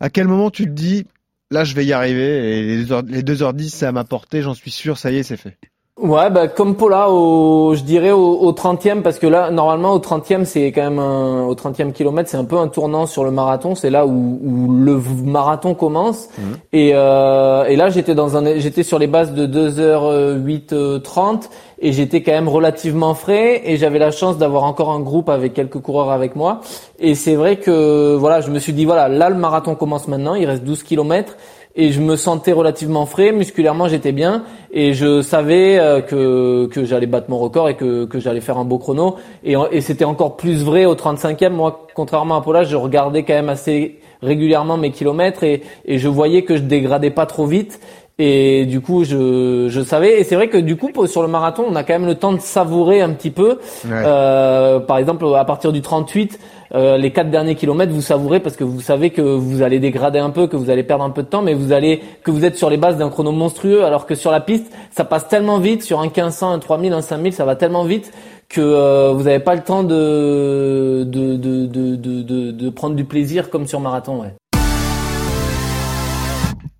à 0.00 0.10
quel 0.10 0.28
moment 0.28 0.50
tu 0.50 0.64
te 0.64 0.70
dis, 0.70 1.06
là, 1.50 1.64
je 1.64 1.74
vais 1.74 1.84
y 1.86 1.92
arriver 1.92 2.72
et 2.72 2.76
les 2.76 3.22
2h10, 3.22 3.68
ça 3.70 3.92
m'a 3.92 4.04
porté, 4.04 4.42
j'en 4.42 4.54
suis 4.54 4.70
sûr, 4.70 4.98
ça 4.98 5.10
y 5.10 5.16
est, 5.16 5.22
c'est 5.22 5.36
fait? 5.36 5.56
Ouais, 6.00 6.30
bah 6.30 6.48
comme 6.48 6.74
Paula, 6.76 7.10
au, 7.10 7.74
je 7.74 7.82
dirais 7.82 8.12
au, 8.12 8.38
au 8.38 8.52
30e, 8.52 9.02
parce 9.02 9.18
que 9.18 9.26
là, 9.26 9.50
normalement, 9.50 9.92
au 9.92 9.98
30e, 9.98 10.46
c'est 10.46 10.72
quand 10.72 10.82
même 10.82 10.98
un, 10.98 11.44
au 11.44 11.54
30e 11.54 11.92
kilomètre, 11.92 12.30
c'est 12.30 12.38
un 12.38 12.46
peu 12.46 12.56
un 12.56 12.68
tournant 12.68 13.04
sur 13.06 13.24
le 13.24 13.30
marathon. 13.30 13.74
C'est 13.74 13.90
là 13.90 14.06
où, 14.06 14.40
où, 14.42 14.72
le 14.72 14.98
marathon 15.22 15.74
commence. 15.74 16.30
Mmh. 16.38 16.42
Et, 16.72 16.92
euh, 16.94 17.64
et 17.66 17.76
là, 17.76 17.90
j'étais 17.90 18.14
dans 18.14 18.38
un, 18.38 18.58
j'étais 18.58 18.84
sur 18.84 18.98
les 18.98 19.06
bases 19.06 19.34
de 19.34 19.46
2h08 19.46 21.02
30 21.02 21.50
et 21.82 21.92
j'étais 21.92 22.22
quand 22.22 22.32
même 22.32 22.48
relativement 22.48 23.12
frais 23.12 23.60
et 23.64 23.76
j'avais 23.76 23.98
la 23.98 24.12
chance 24.12 24.38
d'avoir 24.38 24.64
encore 24.64 24.92
un 24.92 25.00
groupe 25.00 25.28
avec 25.28 25.52
quelques 25.52 25.78
coureurs 25.78 26.10
avec 26.10 26.36
moi. 26.36 26.62
Et 27.00 27.14
c'est 27.14 27.34
vrai 27.34 27.56
que 27.56 28.14
voilà, 28.14 28.40
je 28.40 28.50
me 28.50 28.60
suis 28.60 28.72
dit 28.72 28.86
voilà, 28.86 29.08
là 29.08 29.28
le 29.28 29.36
marathon 29.36 29.74
commence 29.74 30.08
maintenant, 30.08 30.36
il 30.36 30.46
reste 30.46 30.64
12 30.64 30.84
kilomètres 30.84 31.36
et 31.74 31.90
je 31.90 32.00
me 32.00 32.16
sentais 32.16 32.52
relativement 32.52 33.06
frais, 33.06 33.32
musculairement 33.32 33.88
j'étais 33.88 34.12
bien. 34.12 34.44
Et 34.72 34.92
je 34.92 35.22
savais 35.22 35.78
euh, 35.78 36.00
que, 36.00 36.66
que 36.66 36.84
j'allais 36.84 37.06
battre 37.06 37.30
mon 37.30 37.38
record 37.38 37.68
et 37.68 37.76
que, 37.76 38.04
que 38.04 38.18
j'allais 38.18 38.40
faire 38.40 38.58
un 38.58 38.64
beau 38.64 38.78
chrono. 38.78 39.16
Et, 39.44 39.54
et 39.70 39.80
c'était 39.80 40.04
encore 40.04 40.36
plus 40.36 40.62
vrai 40.62 40.84
au 40.84 40.94
35e. 40.94 41.50
Moi, 41.50 41.86
contrairement 41.94 42.36
à 42.36 42.42
Paula, 42.42 42.64
je 42.64 42.76
regardais 42.76 43.22
quand 43.22 43.34
même 43.34 43.48
assez 43.48 43.98
régulièrement 44.22 44.76
mes 44.76 44.90
kilomètres 44.90 45.42
et, 45.42 45.62
et 45.84 45.98
je 45.98 46.08
voyais 46.08 46.42
que 46.42 46.56
je 46.56 46.62
dégradais 46.62 47.10
pas 47.10 47.26
trop 47.26 47.46
vite 47.46 47.80
et 48.18 48.66
du 48.66 48.80
coup 48.80 49.04
je, 49.04 49.68
je 49.68 49.80
savais 49.80 50.20
et 50.20 50.24
c'est 50.24 50.34
vrai 50.34 50.48
que 50.48 50.58
du 50.58 50.76
coup 50.76 50.90
sur 51.06 51.22
le 51.22 51.28
marathon 51.28 51.64
on 51.68 51.74
a 51.74 51.82
quand 51.82 51.94
même 51.94 52.06
le 52.06 52.14
temps 52.14 52.32
de 52.32 52.40
savourer 52.40 53.00
un 53.00 53.10
petit 53.10 53.30
peu 53.30 53.58
euh, 53.86 54.80
par 54.80 54.98
exemple 54.98 55.26
à 55.34 55.44
partir 55.44 55.72
du 55.72 55.80
38 55.80 56.38
euh, 56.74 56.96
les 56.96 57.10
quatre 57.10 57.30
derniers 57.30 57.54
kilomètres, 57.54 57.92
vous 57.92 58.00
savourez 58.00 58.40
parce 58.40 58.56
que 58.56 58.64
vous 58.64 58.80
savez 58.80 59.10
que 59.10 59.20
vous 59.20 59.60
allez 59.60 59.78
dégrader 59.78 60.18
un 60.18 60.30
peu, 60.30 60.46
que 60.46 60.56
vous 60.56 60.70
allez 60.70 60.82
perdre 60.82 61.04
un 61.04 61.10
peu 61.10 61.22
de 61.22 61.28
temps, 61.28 61.42
mais 61.42 61.52
vous 61.52 61.72
allez 61.72 62.00
que 62.24 62.30
vous 62.30 62.46
êtes 62.46 62.56
sur 62.56 62.70
les 62.70 62.78
bases 62.78 62.96
d'un 62.96 63.10
chrono 63.10 63.30
monstrueux, 63.30 63.84
alors 63.84 64.06
que 64.06 64.14
sur 64.14 64.30
la 64.30 64.40
piste, 64.40 64.72
ça 64.90 65.04
passe 65.04 65.28
tellement 65.28 65.58
vite, 65.58 65.82
sur 65.82 66.00
un 66.00 66.04
1500, 66.04 66.50
un 66.50 66.58
3000, 66.58 66.92
un 66.94 67.02
5000, 67.02 67.34
ça 67.34 67.44
va 67.44 67.56
tellement 67.56 67.84
vite 67.84 68.10
que 68.48 68.60
euh, 68.60 69.12
vous 69.12 69.24
n'avez 69.24 69.40
pas 69.40 69.54
le 69.54 69.62
temps 69.62 69.82
de 69.82 71.04
de, 71.06 71.36
de, 71.36 71.66
de, 71.66 71.96
de, 71.96 72.50
de 72.50 72.70
prendre 72.70 72.96
du 72.96 73.04
plaisir 73.04 73.50
comme 73.50 73.66
sur 73.66 73.80
marathon. 73.80 74.22
Ouais. 74.22 74.34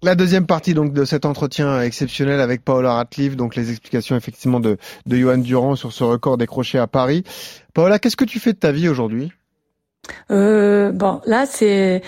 La 0.05 0.17
deuxième 0.17 0.47
partie 0.47 0.75
donc 0.75 0.93
de 0.93 1.05
cet 1.05 1.25
entretien 1.25 1.81
exceptionnel 1.81 2.41
avec 2.41 2.65
Paola 2.65 2.95
Ratliff, 2.95 3.37
donc 3.37 3.55
les 3.55 3.71
explications 3.71 4.17
effectivement 4.17 4.59
de, 4.59 4.77
de 5.07 5.17
Johan 5.17 5.39
Durand 5.39 5.77
sur 5.77 5.93
ce 5.93 6.03
record 6.03 6.39
décroché 6.39 6.77
à 6.79 6.89
Paris. 6.89 7.23
Paola, 7.73 8.01
qu'est-ce 8.01 8.17
que 8.17 8.25
tu 8.25 8.41
fais 8.41 8.53
de 8.53 8.59
ta 8.59 8.73
vie 8.73 8.89
aujourd'hui? 8.89 9.31
Euh, 10.33 10.91
Bon, 10.91 11.21
là 11.25 11.47
c'est 11.47 12.03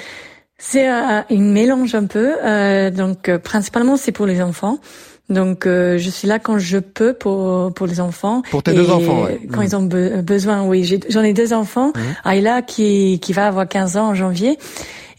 c'est 0.59 0.89
une 1.31 1.53
mélange 1.53 1.95
un 1.95 2.07
peu. 2.07 2.35
Euh, 2.45 2.91
donc 2.91 3.29
euh, 3.29 3.39
principalement 3.39 3.97
c'est 3.97 4.13
pour 4.13 4.27
les 4.27 4.43
enfants. 4.43 4.79
Donc 5.29 5.65
euh, 5.65 5.97
je 5.97 6.11
suis 6.11 6.27
là 6.27 6.41
quand 6.41 6.59
je 6.59 6.79
peux 6.79 7.13
pour 7.13 7.73
pour 7.75 7.87
les 7.87 8.01
enfants. 8.01 8.43
Pour 8.51 8.65
tes 8.65 8.73
deux 8.73 8.91
enfants, 8.91 9.23
ouais. 9.23 9.41
Quand 9.53 9.63
ils 9.63 9.77
ont 9.77 9.85
besoin, 9.85 10.65
oui. 10.65 11.01
J'en 11.09 11.23
ai, 11.23 11.33
deux 11.33 11.53
enfants. 11.53 11.93
Mmh. 11.95 12.29
Ayla 12.29 12.63
qui 12.63 13.21
qui 13.21 13.33
va 13.33 13.47
avoir 13.47 13.69
15 13.69 13.97
ans 13.99 14.09
en 14.09 14.15
janvier 14.15 14.59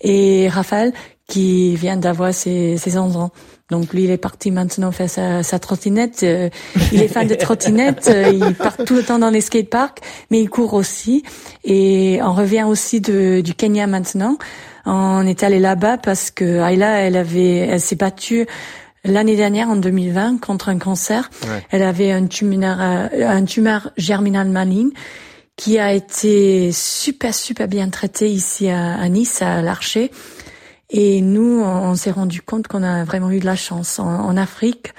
et 0.02 0.50
Raphaël 0.50 0.94
qui 1.28 1.76
vient 1.76 1.98
d'avoir 1.98 2.34
ses, 2.34 2.78
ses 2.78 2.98
11 2.98 3.18
ans. 3.18 3.32
Donc 3.72 3.94
lui, 3.94 4.04
il 4.04 4.12
est 4.12 4.18
parti 4.18 4.52
maintenant 4.52 4.92
faire 4.92 5.10
sa, 5.10 5.42
sa 5.42 5.58
trottinette. 5.58 6.22
Euh, 6.22 6.50
il 6.92 7.02
est 7.02 7.08
fan 7.08 7.28
de 7.28 7.34
trottinette. 7.34 8.08
Euh, 8.14 8.32
il 8.32 8.54
part 8.54 8.78
tout 8.78 8.94
le 8.94 9.04
temps 9.04 9.18
dans 9.18 9.32
les 9.32 9.42
skateparks, 9.42 10.02
mais 10.30 10.40
il 10.40 10.50
court 10.50 10.76
aussi. 10.76 11.24
Et 11.64 12.20
on 12.22 12.34
revient 12.34 12.64
aussi 12.64 13.02
de, 13.02 13.42
du 13.42 13.56
Kenya 13.56 13.88
maintenant. 13.88 14.38
On 14.86 15.26
est 15.26 15.42
allé 15.42 15.60
là-bas 15.60 15.98
parce 15.98 16.30
que 16.30 16.62
Ayla, 16.62 17.00
elle 17.00 17.16
avait, 17.16 17.58
elle 17.58 17.82
s'est 17.82 17.96
battue 17.96 18.46
l'année 19.04 19.36
dernière 19.36 19.70
en 19.70 19.78
2020 19.78 20.40
contre 20.42 20.70
un 20.70 20.78
cancer. 20.78 21.32
Elle 21.72 21.82
avait 21.82 22.12
un 22.12 22.28
tumeur, 22.28 22.78
euh, 22.80 23.28
un 23.28 23.46
tumeur 23.46 23.92
germinal 23.98 24.48
maligne 24.48 24.92
qui 25.56 25.80
a 25.80 25.94
été 25.94 26.72
super 26.72 27.34
super 27.34 27.68
bien 27.68 27.90
traité 27.90 28.30
ici 28.30 28.70
à, 28.70 28.96
à 28.96 29.10
Nice 29.10 29.42
à 29.42 29.62
l'Archer 29.62 30.12
et 30.90 31.22
nous, 31.22 31.62
on, 31.62 31.96
s'est 31.96 32.12
rendu 32.12 32.42
compte 32.42 32.68
qu'on 32.68 32.84
a 32.84 33.04
vraiment 33.04 33.32
eu 33.32 33.40
de 33.40 33.46
la 33.46 33.56
chance. 33.56 34.00
En, 34.00 34.38
Afrique, 34.38 34.94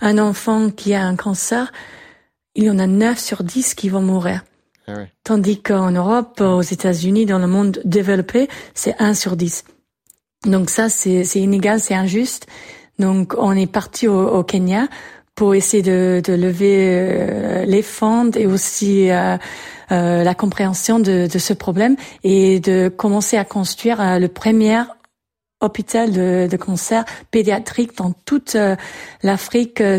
un 0.00 0.18
enfant 0.18 0.70
qui 0.70 0.94
a 0.94 1.04
un 1.04 1.16
cancer, 1.16 1.72
il 2.54 2.64
y 2.64 2.70
en 2.70 2.78
a 2.78 2.86
9 2.86 3.18
sur 3.18 3.42
10 3.42 3.74
qui 3.74 3.88
vont 3.88 4.02
mourir. 4.02 4.44
Ah 4.86 4.92
Tandis 5.24 5.60
qu'en 5.62 5.92
Europe, 5.92 6.40
aux 6.40 6.62
États-Unis, 6.62 7.26
dans 7.26 7.38
le 7.38 7.46
monde 7.46 7.80
développé, 7.84 8.48
c'est 8.74 8.94
1 8.98 9.14
sur 9.14 9.36
10. 9.36 9.64
Donc 10.46 10.70
ça, 10.70 10.88
c'est 10.88 11.24
inégal, 11.36 11.80
c'est 11.80 11.94
injuste. 11.94 12.46
Donc 12.98 13.34
on 13.38 13.52
est 13.52 13.70
parti 13.70 14.08
au, 14.08 14.42
Kenya 14.42 14.88
pour 15.34 15.54
essayer 15.54 15.82
de, 15.82 16.20
de 16.22 16.34
lever 16.34 16.76
euh, 16.80 17.64
les 17.64 17.82
fonds 17.82 18.30
et 18.32 18.46
aussi 18.46 19.10
euh, 19.10 19.38
euh, 19.90 20.22
la 20.22 20.34
compréhension 20.34 20.98
de, 20.98 21.26
de, 21.26 21.38
ce 21.38 21.54
problème 21.54 21.96
et 22.24 22.60
de 22.60 22.88
commencer 22.88 23.38
à 23.38 23.44
construire 23.44 24.18
le 24.18 24.28
premier 24.28 24.82
hôpital 25.60 26.10
de, 26.12 26.48
de 26.50 26.56
cancer 26.56 27.04
pédiatrique 27.30 27.96
dans 27.96 28.12
toute 28.24 28.54
euh, 28.54 28.76
l'Afrique, 29.22 29.80
euh, 29.80 29.98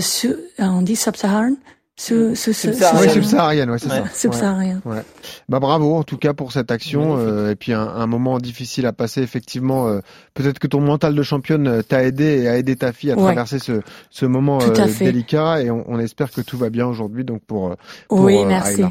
on 0.59 0.81
dit 0.81 0.95
sub-saharienne 0.95 1.57
sous, 1.97 2.35
sous, 2.35 2.53
subsaharienne, 2.53 3.69
ouais, 3.69 3.77
c'est 3.77 3.89
ça. 3.89 4.03
Subsaharienne. 4.11 4.81
Ouais. 4.85 5.03
Bah 5.49 5.59
bravo 5.59 5.93
en 5.95 6.03
tout 6.03 6.17
cas 6.17 6.33
pour 6.33 6.51
cette 6.51 6.71
action 6.71 7.17
euh, 7.17 7.51
et 7.51 7.55
puis 7.55 7.73
un, 7.73 7.81
un, 7.81 8.07
moment 8.07 8.39
difficile 8.39 8.87
à 8.87 8.93
passer 8.93 9.21
effectivement. 9.21 9.87
Euh, 9.87 9.99
Peut-être 10.33 10.59
que 10.59 10.67
ton 10.67 10.79
mental 10.79 11.13
de 11.13 11.21
championne 11.21 11.67
euh, 11.67 11.81
t'a 11.83 12.03
aidé 12.03 12.41
et 12.41 12.47
a 12.47 12.57
aidé 12.57 12.77
ta 12.77 12.93
fille 12.93 13.11
à 13.11 13.15
traverser 13.15 13.59
ce, 13.59 13.81
ce 14.09 14.25
moment 14.25 14.59
euh, 14.61 14.87
délicat 14.97 15.61
et 15.61 15.69
on, 15.69 15.83
on, 15.87 15.99
espère 15.99 16.31
que 16.31 16.41
tout 16.41 16.57
va 16.57 16.69
bien 16.69 16.87
aujourd'hui 16.87 17.25
donc 17.25 17.41
pour, 17.45 17.75
pour 18.07 18.21
oui 18.21 18.45
merci. 18.45 18.83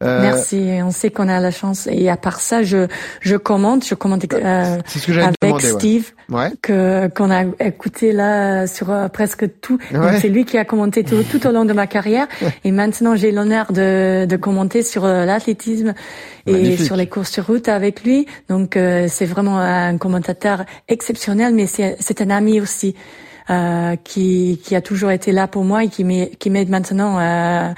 Merci 0.00 0.78
on 0.84 0.90
sait 0.92 1.10
qu'on 1.10 1.28
a 1.28 1.40
la 1.40 1.50
chance 1.50 1.88
et 1.90 2.10
à 2.10 2.16
part 2.16 2.40
ça 2.40 2.62
je 2.62 2.86
je 3.20 3.36
commente 3.36 3.84
je 3.86 3.94
commente 3.94 4.22
ce 4.22 4.26
que 4.26 4.36
avec 4.36 5.34
demandé, 5.42 5.66
Steve 5.66 6.12
ouais. 6.28 6.52
que 6.60 7.08
qu'on 7.08 7.30
a 7.30 7.44
écouté 7.58 8.12
là 8.12 8.66
sur 8.66 8.94
presque 9.12 9.60
tout. 9.60 9.78
C'est 10.20 10.28
lui 10.28 10.44
qui 10.44 10.58
a 10.58 10.64
commenté 10.64 11.02
tout, 11.02 11.22
tout 11.28 11.44
au 11.46 11.50
long 11.50 11.64
de 11.64 11.72
ma 11.72 11.86
carrière 11.86 12.28
et 12.64 12.70
maintenant 12.70 13.16
j'ai 13.16 13.32
l'honneur 13.32 13.72
de, 13.72 14.26
de 14.26 14.36
commenter 14.36 14.82
sur 14.82 15.06
l'athlétisme 15.06 15.94
et 16.46 16.76
sur 16.76 16.96
les 16.96 17.06
courses 17.06 17.30
sur 17.30 17.46
route 17.46 17.68
avec 17.68 18.04
lui. 18.04 18.26
Donc 18.48 18.76
euh, 18.76 19.06
c'est 19.08 19.26
vraiment 19.26 19.58
un 19.58 19.96
commentateur 19.98 20.64
exceptionnel, 20.88 21.54
mais 21.54 21.66
c'est 21.66 22.20
un 22.20 22.30
ami 22.30 22.60
aussi 22.60 22.94
euh, 23.50 23.96
qui, 24.04 24.60
qui 24.62 24.76
a 24.76 24.80
toujours 24.80 25.10
été 25.10 25.32
là 25.32 25.48
pour 25.48 25.64
moi 25.64 25.84
et 25.84 25.88
qui 25.88 26.04
m'aide 26.04 26.68
maintenant 26.68 27.18
à 27.18 27.74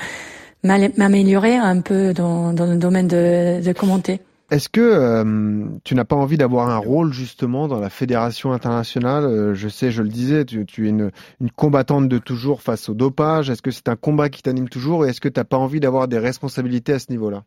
m'améliorer 0.62 1.56
un 1.56 1.80
peu 1.80 2.12
dans, 2.12 2.52
dans 2.52 2.66
le 2.66 2.76
domaine 2.76 3.08
de, 3.08 3.62
de 3.62 3.72
commenter. 3.72 4.20
Est-ce 4.50 4.68
que 4.68 4.80
euh, 4.80 5.66
tu 5.84 5.94
n'as 5.94 6.04
pas 6.04 6.16
envie 6.16 6.36
d'avoir 6.36 6.68
un 6.68 6.76
rôle 6.76 7.12
justement 7.12 7.66
dans 7.66 7.80
la 7.80 7.88
fédération 7.88 8.52
internationale? 8.52 9.24
Euh, 9.24 9.54
Je 9.54 9.68
sais, 9.68 9.90
je 9.90 10.02
le 10.02 10.08
disais, 10.08 10.44
tu, 10.44 10.60
es 10.60 10.88
une, 10.90 11.10
une, 11.40 11.50
combattante 11.50 12.08
de 12.08 12.18
toujours 12.18 12.60
face 12.60 12.88
au 12.90 12.94
dopage. 12.94 13.48
Est-ce 13.48 13.62
que 13.62 13.70
c'est 13.70 13.88
un 13.88 13.96
combat 13.96 14.28
qui 14.28 14.42
t'anime 14.42 14.68
toujours? 14.68 15.06
Et 15.06 15.08
est-ce 15.08 15.20
que 15.20 15.28
tu 15.28 15.40
n'as 15.40 15.44
pas 15.44 15.56
envie 15.56 15.80
d'avoir 15.80 16.08
des 16.08 16.18
responsabilités 16.18 16.92
à 16.92 16.98
ce 16.98 17.10
niveau-là? 17.10 17.44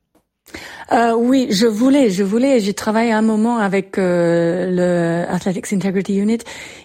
Euh, 0.93 1.13
oui, 1.13 1.47
je 1.51 1.67
voulais, 1.67 2.09
je 2.09 2.23
voulais. 2.23 2.59
J'ai 2.61 2.73
travaillé 2.73 3.11
un 3.11 3.21
moment 3.21 3.57
avec 3.57 3.97
euh, 3.97 5.25
le 5.27 5.33
Athletics 5.33 5.73
Integrity 5.73 6.15
Unit 6.17 6.39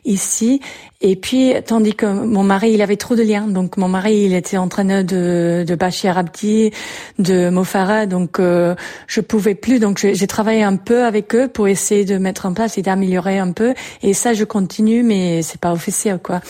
ici, 0.05 0.61
et 1.01 1.15
puis 1.15 1.55
tandis 1.65 1.95
que 1.95 2.07
mon 2.07 2.43
mari, 2.43 2.73
il 2.73 2.83
avait 2.83 2.97
trop 2.97 3.15
de 3.15 3.23
liens. 3.23 3.47
Donc 3.47 3.77
mon 3.77 3.89
mari, 3.89 4.25
il 4.25 4.35
était 4.35 4.57
entraîneur 4.57 5.05
de, 5.05 5.65
de 5.67 5.75
Bachir 5.77 6.19
Abdi, 6.19 6.73
de 7.21 7.49
Mofara, 7.51 8.07
donc 8.07 8.41
euh, 8.41 8.75
je 9.07 9.21
pouvais 9.21 9.55
plus. 9.55 9.79
Donc 9.79 9.99
j'ai 9.99 10.27
travaillé 10.27 10.65
un 10.65 10.77
peu 10.77 11.05
avec 11.05 11.35
eux 11.37 11.47
pour 11.47 11.69
essayer 11.69 12.05
de 12.05 12.19
mettre 12.19 12.47
en 12.47 12.55
place 12.55 12.79
et 12.79 12.83
d'améliorer 12.83 13.39
un 13.39 13.53
peu. 13.53 13.75
Et 14.03 14.15
ça, 14.15 14.33
je 14.33 14.45
continue, 14.45 15.05
mais 15.05 15.43
c'est 15.43 15.61
pas 15.61 15.73
officiel, 15.73 16.19
quoi, 16.19 16.41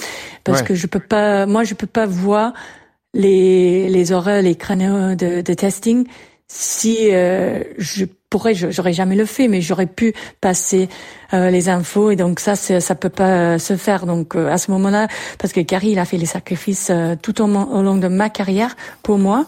parce 0.45 0.63
que 0.63 0.75
je 0.75 0.87
peux 0.87 1.01
pas, 1.01 1.45
moi, 1.45 1.65
je 1.65 1.75
peux 1.75 1.87
pas 1.87 2.07
voir 2.07 2.55
les 3.13 3.91
les 3.91 4.13
horaires, 4.13 4.41
les 4.41 4.55
créneaux 4.55 5.15
de, 5.15 5.43
de 5.43 5.55
testing 5.55 6.07
si 6.55 7.09
euh, 7.13 7.63
je 7.79 8.05
pourrais, 8.29 8.55
j'aurais 8.55 8.93
jamais 8.93 9.17
le 9.17 9.25
fait, 9.25 9.49
mais 9.49 9.63
j'aurais 9.63 9.87
pu 9.87 10.13
passer 10.43 10.91
euh, 11.33 11.49
les 11.49 11.71
infos 11.71 12.11
et 12.11 12.17
donc 12.17 12.41
ça, 12.41 12.57
ça 12.57 12.95
peut 12.95 13.09
pas 13.09 13.59
se 13.59 13.75
faire. 13.77 14.05
Donc 14.05 14.37
euh, 14.37 14.53
à 14.53 14.59
ce 14.59 14.71
moment-là, 14.73 15.09
parce 15.39 15.55
que 15.55 15.61
Gary, 15.61 15.93
il 15.93 15.99
a 15.99 16.05
fait 16.05 16.19
les 16.19 16.27
sacrifices 16.27 16.93
tout 17.23 17.41
au, 17.41 17.47
au, 17.47 17.83
long 17.83 17.97
de 17.97 18.09
ma 18.09 18.29
carrière 18.29 18.77
pour 19.03 19.17
moi, 19.17 19.47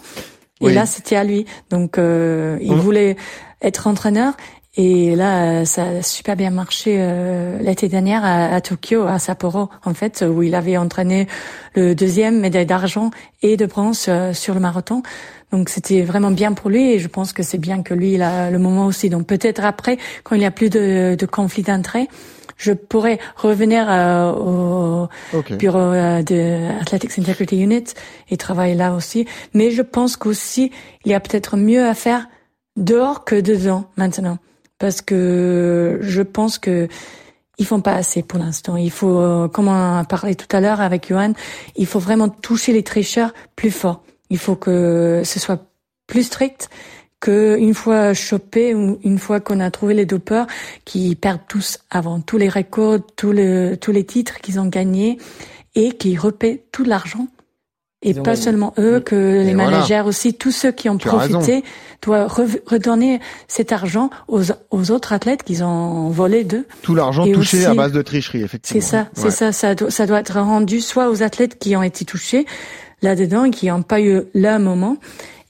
et 0.63 0.73
là 0.73 0.87
c'était 0.87 1.17
à 1.17 1.25
lui. 1.25 1.45
Donc 1.69 1.99
il 1.99 2.75
voulait 2.75 3.17
être 3.61 3.87
entraîneur 3.87 4.35
et 4.77 5.15
là, 5.15 5.65
ça 5.65 5.85
a 5.85 6.03
super 6.03 6.35
bien 6.35 6.51
marché 6.51 6.97
euh, 6.99 7.59
l'été 7.61 7.89
dernier 7.89 8.17
à, 8.17 8.53
à, 8.53 8.61
Tokyo, 8.61 9.07
à 9.07 9.21
Sapporo, 9.21 9.69
en 9.85 9.95
fait, 9.95 10.25
où 10.29 10.43
il 10.43 10.57
avait 10.57 10.77
entraîné 10.77 11.29
le 11.77 11.95
deuxième 11.95 12.41
médaille 12.41 12.67
d'argent 12.67 13.11
et 13.43 13.57
de 13.57 13.67
bronze 13.67 14.11
sur 14.33 14.55
le 14.55 14.61
marathon. 14.61 15.03
Donc 15.55 15.69
c'était 15.69 16.03
vraiment 16.03 16.33
bien 16.33 16.53
pour 16.53 16.69
lui 16.69 16.91
et 16.91 16.99
je 16.99 17.07
pense 17.07 17.33
que 17.33 17.45
c'est 17.45 17.59
bien 17.59 17.85
que 17.85 17.95
lui 17.95 18.15
il 18.15 18.23
a 18.23 18.51
le 18.51 18.59
moment 18.59 18.87
aussi. 18.87 19.09
Donc 19.09 19.29
peut-être 19.29 19.65
après, 19.65 19.99
quand 20.25 20.35
il 20.35 20.41
n'y 20.41 20.47
a 20.47 20.51
plus 20.51 20.69
de, 20.69 21.15
de 21.15 21.27
conflit 21.27 21.63
d'entrée, 21.63 22.09
je 22.57 22.73
pourrais 22.73 23.21
revenir 23.37 23.87
euh, 23.89 24.33
au 24.33 25.09
bureau 25.57 25.79
euh, 25.79 26.25
de 26.25 26.81
Athletics 26.81 27.21
Integrity 27.21 27.63
Unit 27.63 27.85
et 28.31 28.37
travailler 28.37 28.75
là 28.75 28.95
aussi. 28.95 29.29
Mais 29.53 29.71
je 29.71 29.83
pense 29.83 30.17
qu'aussi 30.17 30.73
il 31.05 31.13
y 31.13 31.15
a 31.15 31.21
peut-être 31.21 31.57
mieux 31.57 31.87
à 31.87 31.95
faire 31.95 32.27
dehors 32.77 33.25
que 33.25 33.41
dedans 33.41 33.85
maintenant, 33.97 34.39
parce 34.81 35.03
que 35.03 36.01
je 36.03 36.23
pense 36.23 36.59
que 36.59 36.89
ils 37.59 37.67
font 37.67 37.81
pas 37.81 37.95
assez 37.95 38.25
pour 38.25 38.41
l'instant. 38.41 38.77
Il 38.77 38.91
faut, 38.91 39.21
euh, 39.21 39.47
comme 39.47 39.69
on 39.69 39.99
a 40.01 40.03
parlé 40.03 40.35
tout 40.35 40.49
à 40.51 40.61
l'heure 40.61 40.81
avec 40.81 41.11
Johan, 41.11 41.33
il 41.77 41.87
faut 41.87 42.01
vraiment 42.01 42.29
toucher 42.29 42.73
les 42.73 42.83
tricheurs 42.83 43.33
plus 43.55 43.71
fort. 43.71 44.03
Il 44.31 44.39
faut 44.39 44.57
que 44.57 45.23
ce 45.25 45.41
soit 45.41 45.67
plus 46.07 46.25
strict 46.25 46.71
qu'une 47.21 47.75
fois 47.75 48.13
chopé 48.13 48.75
ou 48.75 48.99
une 49.03 49.19
fois 49.19 49.41
qu'on 49.41 49.61
a 49.61 49.71
trouvé 49.71 49.95
les 49.95 50.05
dopeurs 50.05 50.47
qui 50.85 51.15
perdent 51.15 51.47
tous 51.49 51.79
avant 51.91 52.21
tous 52.21 52.37
les 52.37 52.51
records, 52.51 52.99
tous 53.17 53.33
les, 53.33 53.77
tous 53.81 53.93
les 53.93 54.05
titres 54.05 54.41
qu'ils 54.41 54.61
ont 54.61 54.67
gagnés 54.67 55.19
et 55.75 55.93
qui 55.93 56.17
repaient 56.17 56.65
tout 56.71 56.85
l'argent. 56.85 57.27
Et 58.07 58.13
pas 58.13 58.37
seulement 58.37 58.75
eux, 58.79 59.01
que 59.01 59.43
les 59.43 59.55
managers 59.55 60.03
aussi, 60.05 60.35
tous 60.35 60.51
ceux 60.51 60.73
qui 60.73 60.91
ont 60.91 60.99
profité 60.99 61.65
doivent 62.03 62.31
redonner 62.67 63.19
cet 63.49 63.73
argent 63.73 64.11
aux, 64.29 64.43
aux 64.71 64.91
autres 64.91 65.15
athlètes 65.15 65.43
qu'ils 65.43 65.65
ont 65.65 66.11
volé 66.11 66.45
d'eux. 66.45 66.67
Tout 66.83 66.95
l'argent 66.95 67.25
touché 67.25 67.65
à 67.65 67.73
base 67.73 67.93
de 67.93 68.03
tricherie, 68.03 68.43
effectivement. 68.43 68.83
C'est 68.83 68.87
ça, 68.87 69.09
c'est 69.15 69.31
ça, 69.31 69.53
ça 69.53 69.75
doit, 69.75 69.91
ça 69.91 70.05
doit 70.05 70.21
être 70.21 70.39
rendu 70.39 70.83
soit 70.83 71.09
aux 71.09 71.23
athlètes 71.23 71.59
qui 71.59 71.77
ont 71.77 71.83
été 71.83 72.05
touchés, 72.05 72.45
là-dedans 73.05 73.51
qui 73.51 73.69
n'ont 73.69 73.83
pas 73.83 74.01
eu 74.01 74.23
leur 74.35 74.59
moment 74.59 74.97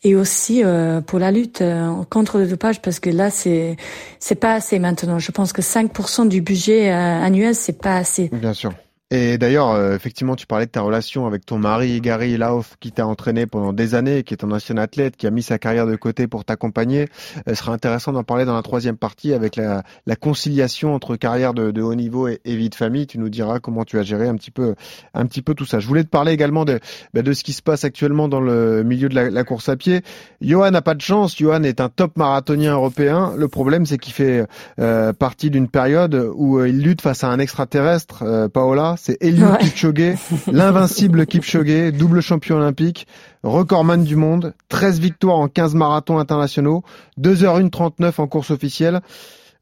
et 0.02 0.14
aussi 0.14 0.62
euh, 0.62 1.00
pour 1.00 1.18
la 1.18 1.30
lutte 1.30 1.62
euh, 1.62 1.90
contre 2.10 2.38
le 2.38 2.46
dopage 2.46 2.82
parce 2.82 3.00
que 3.00 3.08
là 3.08 3.30
c'est 3.30 3.76
c'est 4.18 4.34
pas 4.34 4.54
assez 4.54 4.78
maintenant. 4.78 5.18
Je 5.18 5.32
pense 5.32 5.52
que 5.54 5.62
5% 5.62 6.28
du 6.28 6.42
budget 6.42 6.92
euh, 6.92 7.22
annuel 7.22 7.54
c'est 7.54 7.80
pas 7.80 7.96
assez. 7.96 8.28
Bien 8.30 8.52
sûr. 8.52 8.72
Et 9.16 9.38
d'ailleurs, 9.38 9.70
euh, 9.70 9.94
effectivement, 9.94 10.34
tu 10.34 10.44
parlais 10.44 10.66
de 10.66 10.72
ta 10.72 10.80
relation 10.80 11.24
avec 11.28 11.46
ton 11.46 11.56
mari, 11.56 12.00
Gary 12.00 12.36
Lauf, 12.36 12.74
qui 12.80 12.90
t'a 12.90 13.06
entraîné 13.06 13.46
pendant 13.46 13.72
des 13.72 13.94
années, 13.94 14.24
qui 14.24 14.34
est 14.34 14.42
un 14.42 14.50
ancien 14.50 14.76
athlète, 14.76 15.16
qui 15.16 15.28
a 15.28 15.30
mis 15.30 15.44
sa 15.44 15.56
carrière 15.56 15.86
de 15.86 15.94
côté 15.94 16.26
pour 16.26 16.44
t'accompagner. 16.44 17.02
Euh, 17.46 17.50
ce 17.50 17.54
sera 17.54 17.72
intéressant 17.72 18.10
d'en 18.10 18.24
parler 18.24 18.44
dans 18.44 18.56
la 18.56 18.62
troisième 18.62 18.96
partie 18.96 19.32
avec 19.32 19.54
la, 19.54 19.84
la 20.06 20.16
conciliation 20.16 20.96
entre 20.96 21.14
carrière 21.14 21.54
de, 21.54 21.70
de 21.70 21.80
haut 21.80 21.94
niveau 21.94 22.26
et, 22.26 22.40
vie 22.44 22.70
de 22.70 22.74
famille. 22.74 23.06
Tu 23.06 23.18
nous 23.18 23.28
diras 23.28 23.60
comment 23.60 23.84
tu 23.84 24.00
as 24.00 24.02
géré 24.02 24.26
un 24.26 24.34
petit 24.34 24.50
peu, 24.50 24.74
un 25.14 25.26
petit 25.26 25.42
peu 25.42 25.54
tout 25.54 25.64
ça. 25.64 25.78
Je 25.78 25.86
voulais 25.86 26.02
te 26.02 26.08
parler 26.08 26.32
également 26.32 26.64
de, 26.64 26.80
bah, 27.12 27.22
de 27.22 27.32
ce 27.34 27.44
qui 27.44 27.52
se 27.52 27.62
passe 27.62 27.84
actuellement 27.84 28.26
dans 28.26 28.40
le 28.40 28.82
milieu 28.82 29.08
de 29.08 29.14
la, 29.14 29.30
la 29.30 29.44
course 29.44 29.68
à 29.68 29.76
pied. 29.76 30.02
Johan 30.40 30.72
n'a 30.72 30.82
pas 30.82 30.96
de 30.96 31.02
chance. 31.02 31.38
Johan 31.38 31.62
est 31.62 31.80
un 31.80 31.88
top 31.88 32.16
marathonien 32.16 32.72
européen. 32.72 33.32
Le 33.36 33.46
problème, 33.46 33.86
c'est 33.86 33.98
qu'il 33.98 34.12
fait 34.12 34.44
euh, 34.80 35.12
partie 35.12 35.50
d'une 35.50 35.68
période 35.68 36.32
où 36.34 36.64
il 36.64 36.82
lutte 36.82 37.00
face 37.00 37.22
à 37.22 37.28
un 37.28 37.38
extraterrestre, 37.38 38.48
Paola 38.52 38.96
c'est 39.04 39.18
Eliud 39.22 39.58
Kipchoge, 39.58 40.16
l'invincible 40.50 41.26
Kipchoge, 41.26 41.92
double 41.92 42.22
champion 42.22 42.56
olympique, 42.56 43.06
recordman 43.42 44.02
du 44.02 44.16
monde, 44.16 44.54
13 44.70 44.98
victoires 44.98 45.36
en 45.36 45.48
15 45.48 45.74
marathons 45.74 46.18
internationaux, 46.18 46.82
2h1 47.20 47.68
39 47.68 48.18
en 48.18 48.26
course 48.26 48.50
officielle. 48.50 49.02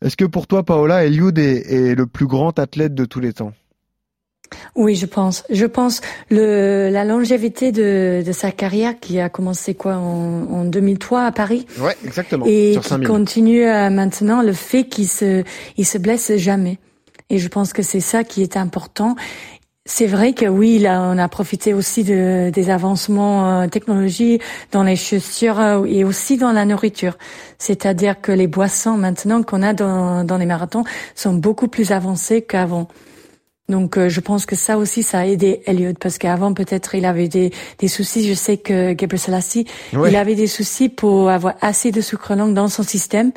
Est-ce 0.00 0.16
que 0.16 0.26
pour 0.26 0.46
toi, 0.46 0.62
Paola, 0.62 1.06
Eliud 1.06 1.36
est, 1.40 1.96
le 1.96 2.06
plus 2.06 2.28
grand 2.28 2.56
athlète 2.60 2.94
de 2.94 3.04
tous 3.04 3.18
les 3.18 3.32
temps? 3.32 3.52
Oui, 4.76 4.94
je 4.94 5.06
pense. 5.06 5.42
Je 5.50 5.66
pense 5.66 6.02
le 6.30 6.90
la 6.90 7.04
longévité 7.04 7.72
de, 7.72 8.22
de 8.24 8.32
sa 8.32 8.52
carrière 8.52 9.00
qui 9.00 9.18
a 9.18 9.28
commencé 9.28 9.74
quoi 9.74 9.96
en, 9.96 10.44
en 10.52 10.64
2003 10.66 11.24
à 11.24 11.32
Paris. 11.32 11.66
Ouais, 11.80 11.96
exactement. 12.04 12.44
Et 12.46 12.78
qui 12.80 13.00
continue 13.00 13.64
maintenant 13.64 14.40
le 14.40 14.52
fait 14.52 14.84
qu'il 14.84 15.08
se 15.08 15.42
il 15.76 15.84
se 15.84 15.98
blesse 15.98 16.36
jamais. 16.36 16.78
Et 17.32 17.38
je 17.38 17.48
pense 17.48 17.72
que 17.72 17.82
c'est 17.82 18.00
ça 18.00 18.22
qui 18.22 18.42
est 18.42 18.56
important. 18.56 19.16
C'est 19.86 20.06
vrai 20.06 20.32
que 20.32 20.46
oui, 20.46 20.78
là, 20.78 21.00
on 21.12 21.18
a 21.18 21.28
profité 21.28 21.74
aussi 21.74 22.04
de, 22.04 22.50
des 22.50 22.70
avancements 22.70 23.62
euh, 23.62 23.66
technologiques 23.66 24.40
dans 24.70 24.84
les 24.84 24.94
chaussures 24.94 25.58
euh, 25.58 25.84
et 25.86 26.04
aussi 26.04 26.36
dans 26.36 26.52
la 26.52 26.64
nourriture. 26.66 27.16
C'est-à-dire 27.58 28.20
que 28.20 28.30
les 28.30 28.46
boissons 28.46 28.96
maintenant 28.96 29.42
qu'on 29.42 29.62
a 29.62 29.72
dans, 29.72 30.24
dans 30.24 30.36
les 30.36 30.46
marathons 30.46 30.84
sont 31.16 31.34
beaucoup 31.34 31.66
plus 31.66 31.90
avancées 31.90 32.42
qu'avant. 32.42 32.86
Donc 33.68 33.96
euh, 33.96 34.08
je 34.10 34.20
pense 34.20 34.44
que 34.44 34.54
ça 34.54 34.76
aussi, 34.76 35.02
ça 35.02 35.20
a 35.20 35.26
aidé 35.26 35.62
Elliot 35.64 35.94
parce 35.98 36.18
qu'avant 36.18 36.52
peut-être 36.52 36.94
il 36.94 37.06
avait 37.06 37.28
des, 37.28 37.50
des 37.78 37.88
soucis. 37.88 38.28
Je 38.28 38.34
sais 38.34 38.58
que 38.58 38.92
Gabriel 38.92 39.20
Selassie, 39.20 39.66
il 39.94 40.16
avait 40.16 40.34
des 40.34 40.48
soucis 40.48 40.90
pour 40.90 41.30
avoir 41.30 41.54
assez 41.60 41.90
de 41.90 42.02
sucre 42.02 42.34
lent 42.34 42.48
dans 42.48 42.68
son 42.68 42.82
système 42.82 43.32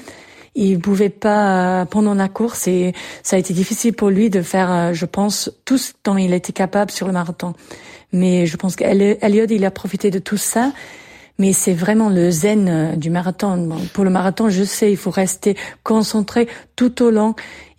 il 0.56 0.80
pouvait 0.80 1.10
pas 1.10 1.82
euh, 1.82 1.86
pendant 1.86 2.14
la 2.14 2.30
course 2.30 2.68
et 2.68 2.94
ça 3.24 3.36
a 3.36 3.40
été 3.40 3.54
difficile 3.54 3.94
pour 3.94 4.10
lui 4.10 4.30
de 4.30 4.42
faire, 4.42 4.72
euh, 4.72 4.94
je 4.94 5.06
pense, 5.06 5.52
tout 5.66 5.78
ce 5.78 5.92
dont 6.04 6.18
il 6.18 6.34
était 6.34 6.54
capable 6.54 6.92
sur 6.92 7.08
le 7.08 7.14
marathon. 7.14 7.54
Mais 8.14 8.46
je 8.46 8.56
pense 8.56 8.76
qu'Eliot, 8.76 9.48
il 9.50 9.66
a 9.66 9.72
profité 9.72 10.10
de 10.10 10.20
tout 10.20 10.38
ça. 10.38 10.72
Mais 11.38 11.52
c'est 11.52 11.74
vraiment 11.74 12.08
le 12.08 12.32
zen 12.32 12.70
euh, 12.70 12.96
du 12.96 13.10
marathon. 13.10 13.78
Pour 13.94 14.06
le 14.06 14.10
marathon, 14.10 14.48
je 14.50 14.64
sais, 14.64 14.90
il 14.90 14.98
faut 14.98 15.12
rester 15.12 15.58
concentré 15.84 16.48
tout 16.78 17.04
au 17.04 17.10
long 17.10 17.36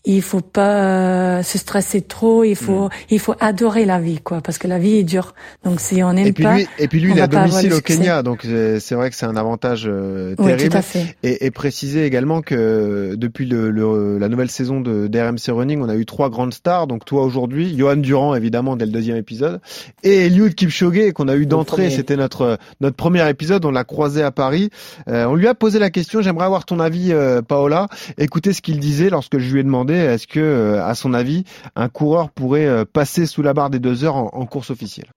il 0.06 0.22
faut 0.22 0.40
pas 0.40 1.38
euh, 1.38 1.42
se 1.42 1.58
stresser 1.58 2.00
trop, 2.00 2.44
il 2.44 2.54
faut 2.54 2.86
mm. 2.86 2.90
il 3.10 3.18
faut 3.18 3.34
adorer 3.40 3.84
la 3.84 3.98
vie 3.98 4.20
quoi 4.20 4.40
parce 4.40 4.56
que 4.56 4.68
la 4.68 4.78
vie 4.78 4.98
est 4.98 5.02
dure. 5.02 5.34
Donc 5.64 5.80
si 5.80 6.02
on 6.02 6.12
n'aime 6.12 6.32
pas 6.32 6.58
et 6.78 6.88
puis 6.88 7.00
lui 7.00 7.10
il 7.10 7.18
est 7.18 7.22
à 7.22 7.26
domicile 7.26 7.74
au 7.74 7.80
Kenya 7.80 8.22
donc 8.22 8.42
c'est 8.42 8.94
vrai 8.94 9.10
que 9.10 9.16
c'est 9.16 9.26
un 9.26 9.36
avantage 9.36 9.84
euh, 9.86 10.36
terrible. 10.36 10.62
oui, 10.62 10.68
tout 10.68 10.76
à 10.76 10.82
fait. 10.82 11.16
Et, 11.24 11.46
et, 11.46 11.50
préciser 11.50 12.04
également 12.04 12.40
que 12.40 13.14
depuis 13.16 13.46
le, 13.46 13.70
le, 13.70 14.18
la 14.18 14.28
nouvelle 14.28 14.50
saison 14.50 14.80
de 14.80 15.08
d'RMC 15.08 15.48
Running, 15.48 15.82
on 15.82 15.88
a 15.88 15.96
eu 15.96 16.06
trois 16.06 16.30
grandes 16.30 16.54
stars. 16.54 16.86
Donc 16.86 17.04
toi 17.04 17.24
aujourd'hui, 17.24 17.76
Johan 17.76 17.96
Durand 17.96 18.34
évidemment 18.34 18.76
dès 18.76 18.86
le 18.86 18.92
deuxième 18.92 19.16
épisode 19.16 19.60
et 20.04 20.26
Eliud 20.26 20.54
Kipchoge 20.54 21.12
qu'on 21.14 21.28
a 21.28 21.34
eu 21.34 21.46
d'entrée, 21.46 21.90
c'était 21.90 22.16
notre 22.16 22.58
notre 22.80 22.96
premier 22.96 23.28
épisode, 23.28 23.64
on 23.64 23.72
l'a 23.72 23.84
croisé 23.84 24.22
à 24.22 24.30
Paris. 24.30 24.70
Euh, 25.08 25.24
on 25.24 25.34
lui 25.34 25.48
a 25.48 25.54
posé 25.54 25.80
la 25.80 25.90
question, 25.90 26.22
j'aimerais 26.22 26.46
avoir 26.46 26.64
ton 26.64 26.78
avis 26.78 27.12
Paola, 27.48 27.88
écoutez 28.18 28.52
ce 28.52 28.62
qu'il 28.62 28.78
disait 28.78 29.10
lorsque 29.10 29.38
je 29.38 29.52
lui 29.52 29.60
ai 29.60 29.64
demandé 29.64 29.95
est-ce 29.98 30.26
que, 30.26 30.40
euh, 30.40 30.84
à 30.84 30.94
son 30.94 31.14
avis, 31.14 31.44
un 31.74 31.88
coureur 31.88 32.30
pourrait 32.30 32.66
euh, 32.66 32.84
passer 32.84 33.26
sous 33.26 33.42
la 33.42 33.54
barre 33.54 33.70
des 33.70 33.78
deux 33.78 34.04
heures 34.04 34.16
en, 34.16 34.46
course 34.46 34.70
officielle? 34.70 35.08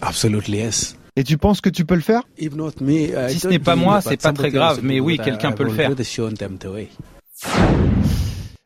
Absolument 0.00 0.42
yes. 0.48 0.96
Et 1.16 1.24
tu 1.24 1.36
penses 1.36 1.60
que 1.60 1.68
tu 1.68 1.84
peux 1.84 1.94
le 1.94 2.00
faire? 2.00 2.22
Si 2.38 3.38
ce 3.38 3.48
n'est 3.48 3.58
pas 3.58 3.76
moi, 3.76 4.00
c'est 4.00 4.20
pas 4.20 4.32
très 4.32 4.50
grave, 4.50 4.80
mais 4.82 5.00
oui, 5.00 5.18
quelqu'un 5.18 5.52
peut 5.52 5.64
le 5.64 5.70
faire. 5.70 5.90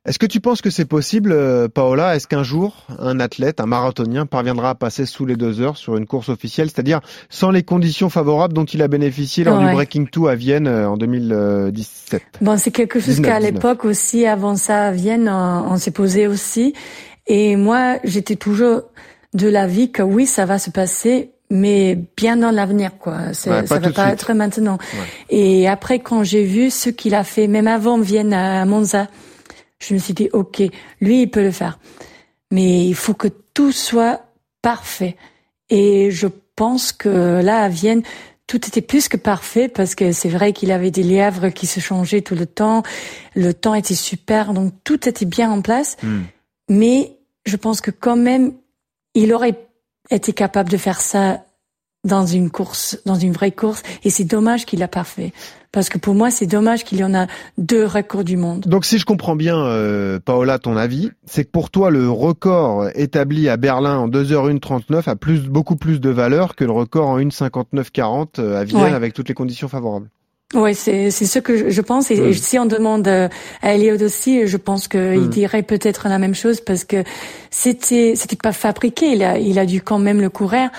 Est-ce 0.07 0.20
que 0.20 0.26
tu 0.26 0.40
penses 0.40 0.62
que 0.62 0.70
c'est 0.70 0.84
possible, 0.84 1.32
euh, 1.32 1.66
Paola? 1.66 2.14
Est-ce 2.14 2.28
qu'un 2.28 2.44
jour, 2.44 2.86
un 3.00 3.18
athlète, 3.18 3.61
un 3.61 3.66
marathonien, 3.66 4.24
parviendra 4.24 4.70
à 4.70 4.74
passer 4.76 5.04
sous 5.04 5.26
les 5.26 5.34
deux 5.34 5.61
heures 5.61 5.76
sur 5.76 5.96
une 5.96 6.07
course 6.07 6.28
officielle, 6.28 6.70
c'est-à-dire 6.70 7.00
sans 7.28 7.50
les 7.50 7.64
conditions 7.64 8.09
favorables 8.09 8.54
dont 8.54 8.64
il 8.64 8.82
a 8.82 8.88
bénéficié 8.88 9.42
lors 9.42 9.59
du 9.59 9.66
Breaking 9.66 10.07
2 10.12 10.28
à 10.28 10.36
Vienne 10.36 10.68
euh, 10.68 10.88
en 10.88 10.96
2017 10.96 12.22
Bon, 12.40 12.57
c'est 12.57 12.70
quelque 12.70 13.00
chose 13.00 13.20
qu'à 13.20 13.40
l'époque 13.40 13.84
aussi, 13.84 14.26
avant 14.26 14.54
ça 14.54 14.86
à 14.86 14.92
Vienne, 14.92 15.28
on, 15.28 15.76
s'est 15.76 15.90
posé 15.90 16.28
aussi. 16.28 16.72
Et 17.26 17.57
moi, 17.57 17.96
j'étais 18.04 18.36
toujours 18.36 18.82
de 19.34 19.48
l'avis 19.48 19.90
que 19.90 20.02
oui, 20.02 20.26
ça 20.26 20.46
va 20.46 20.61
se 20.61 20.70
passer, 20.70 21.32
mais 21.50 21.98
bien 22.16 22.36
dans 22.36 22.52
l'avenir, 22.52 22.92
quoi. 22.96 23.32
ça 23.32 23.62
va 23.62 23.80
pas 23.80 24.12
être 24.12 24.32
maintenant. 24.34 24.78
Et 25.30 25.66
après, 25.66 25.98
quand 25.98 26.22
j'ai 26.22 26.44
vu 26.44 26.70
ce 26.70 26.90
qu'il 26.90 27.16
a 27.16 27.24
fait, 27.24 27.48
même 27.48 27.66
avant 27.66 27.98
Vienne 27.98 28.32
à 28.32 28.64
Monza, 28.66 29.09
je 29.79 29.95
me 29.95 29.99
suis 29.99 30.14
dit, 30.14 30.29
OK, 30.33 30.62
lui, 31.01 31.22
il 31.22 31.31
peut 31.31 31.43
le 31.43 31.51
faire. 31.51 31.79
Mais 32.51 32.87
il 32.87 32.95
faut 32.95 33.14
que 33.14 33.29
tout 33.29 33.72
soit 33.72 34.22
parfait. 34.62 35.16
Et 35.68 36.11
je 36.11 36.29
pense 36.55 36.93
que 36.93 37.41
là, 37.43 37.62
à 37.62 37.68
Vienne, 37.68 38.03
tout 38.47 38.64
était 38.66 38.81
plus 38.81 39.09
que 39.09 39.16
parfait 39.16 39.68
parce 39.68 39.95
que 39.95 40.12
c'est 40.12 40.29
vrai 40.29 40.53
qu'il 40.53 40.70
avait 40.70 40.91
des 40.91 41.03
lièvres 41.03 41.49
qui 41.49 41.66
se 41.66 41.81
changeaient 41.81 42.20
tout 42.20 42.37
le 42.37 42.47
temps. 42.47 42.83
Le 43.35 43.53
temps 43.53 43.74
était 43.74 43.95
super, 43.95 44.53
donc 44.53 44.72
tout 44.85 45.09
était 45.09 45.24
bien 45.24 45.51
en 45.51 45.62
place. 45.62 45.97
Hmm. 46.03 46.22
Mais 46.68 47.18
je 47.45 47.57
pense 47.57 47.81
que 47.81 47.91
quand 47.91 48.16
même, 48.16 48.55
il 49.14 49.33
aurait 49.33 49.66
été 50.11 50.33
capable 50.33 50.70
de 50.70 50.77
faire 50.77 51.01
ça 51.01 51.45
dans 52.07 52.24
une 52.24 52.50
course, 52.50 52.98
dans 53.04 53.16
une 53.16 53.32
vraie 53.32 53.52
course. 53.52 53.82
Et 54.04 54.11
c'est 54.11 54.24
dommage 54.24 54.64
qu'il 54.64 54.78
l'a 54.78 54.88
pas 54.88 55.04
fait. 55.04 55.32
Parce 55.72 55.90
que 55.90 55.98
pour 55.98 56.14
moi, 56.14 56.30
c'est 56.30 56.46
dommage 56.46 56.84
qu'il 56.84 56.98
y 56.98 57.04
en 57.04 57.12
a 57.12 57.26
deux 57.59 57.84
records 57.84 58.24
du 58.24 58.38
monde. 58.38 58.61
Donc 58.61 58.86
si 58.86 58.98
je 58.98 59.04
comprends 59.04 59.36
bien, 59.36 59.59
euh, 59.59 60.18
Paola, 60.24 60.59
ton 60.59 60.74
avis, 60.74 61.11
c'est 61.26 61.44
que 61.44 61.50
pour 61.50 61.68
toi, 61.70 61.90
le 61.90 62.09
record 62.09 62.88
établi 62.94 63.50
à 63.50 63.59
Berlin 63.59 63.98
en 63.98 64.09
2h1.39 64.09 65.11
a 65.11 65.16
plus, 65.16 65.40
beaucoup 65.40 65.76
plus 65.76 66.00
de 66.00 66.09
valeur 66.09 66.57
que 66.57 66.64
le 66.64 66.72
record 66.72 67.09
en 67.09 67.18
1h59.40 67.20 68.38
euh, 68.38 68.59
à 68.59 68.64
Vienne 68.64 68.94
avec 68.94 69.12
toutes 69.12 69.28
les 69.28 69.34
conditions 69.34 69.68
favorables. 69.68 70.09
Oui, 70.54 70.74
c'est 70.74 71.11
c'est 71.11 71.26
ce 71.26 71.40
que 71.40 71.70
je 71.70 71.80
pense. 71.80 72.11
Et, 72.12 72.32
si 72.32 72.57
on 72.59 72.66
demande 72.66 73.09
euh, 73.09 73.28
à 73.62 73.74
Eliot 73.74 74.00
aussi, 74.00 74.46
je 74.46 74.57
pense 74.57 74.86
qu'il 74.86 75.00
hmm. 75.00 75.28
dirait 75.28 75.62
peut-être 75.64 76.09
la 76.09 76.18
même 76.18 76.36
chose 76.36 76.61
parce 76.61 76.84
que 76.84 77.02
c'était 77.50 78.14
c'était 78.14 78.36
pas 78.36 78.52
fabriqué. 78.52 79.12
Il 79.12 79.24
a 79.24 79.38
il 79.38 79.59
a 79.59 79.66
dû 79.66 79.82
quand 79.82 79.98
même 79.98 80.20
le 80.20 80.30
courir, 80.30 80.70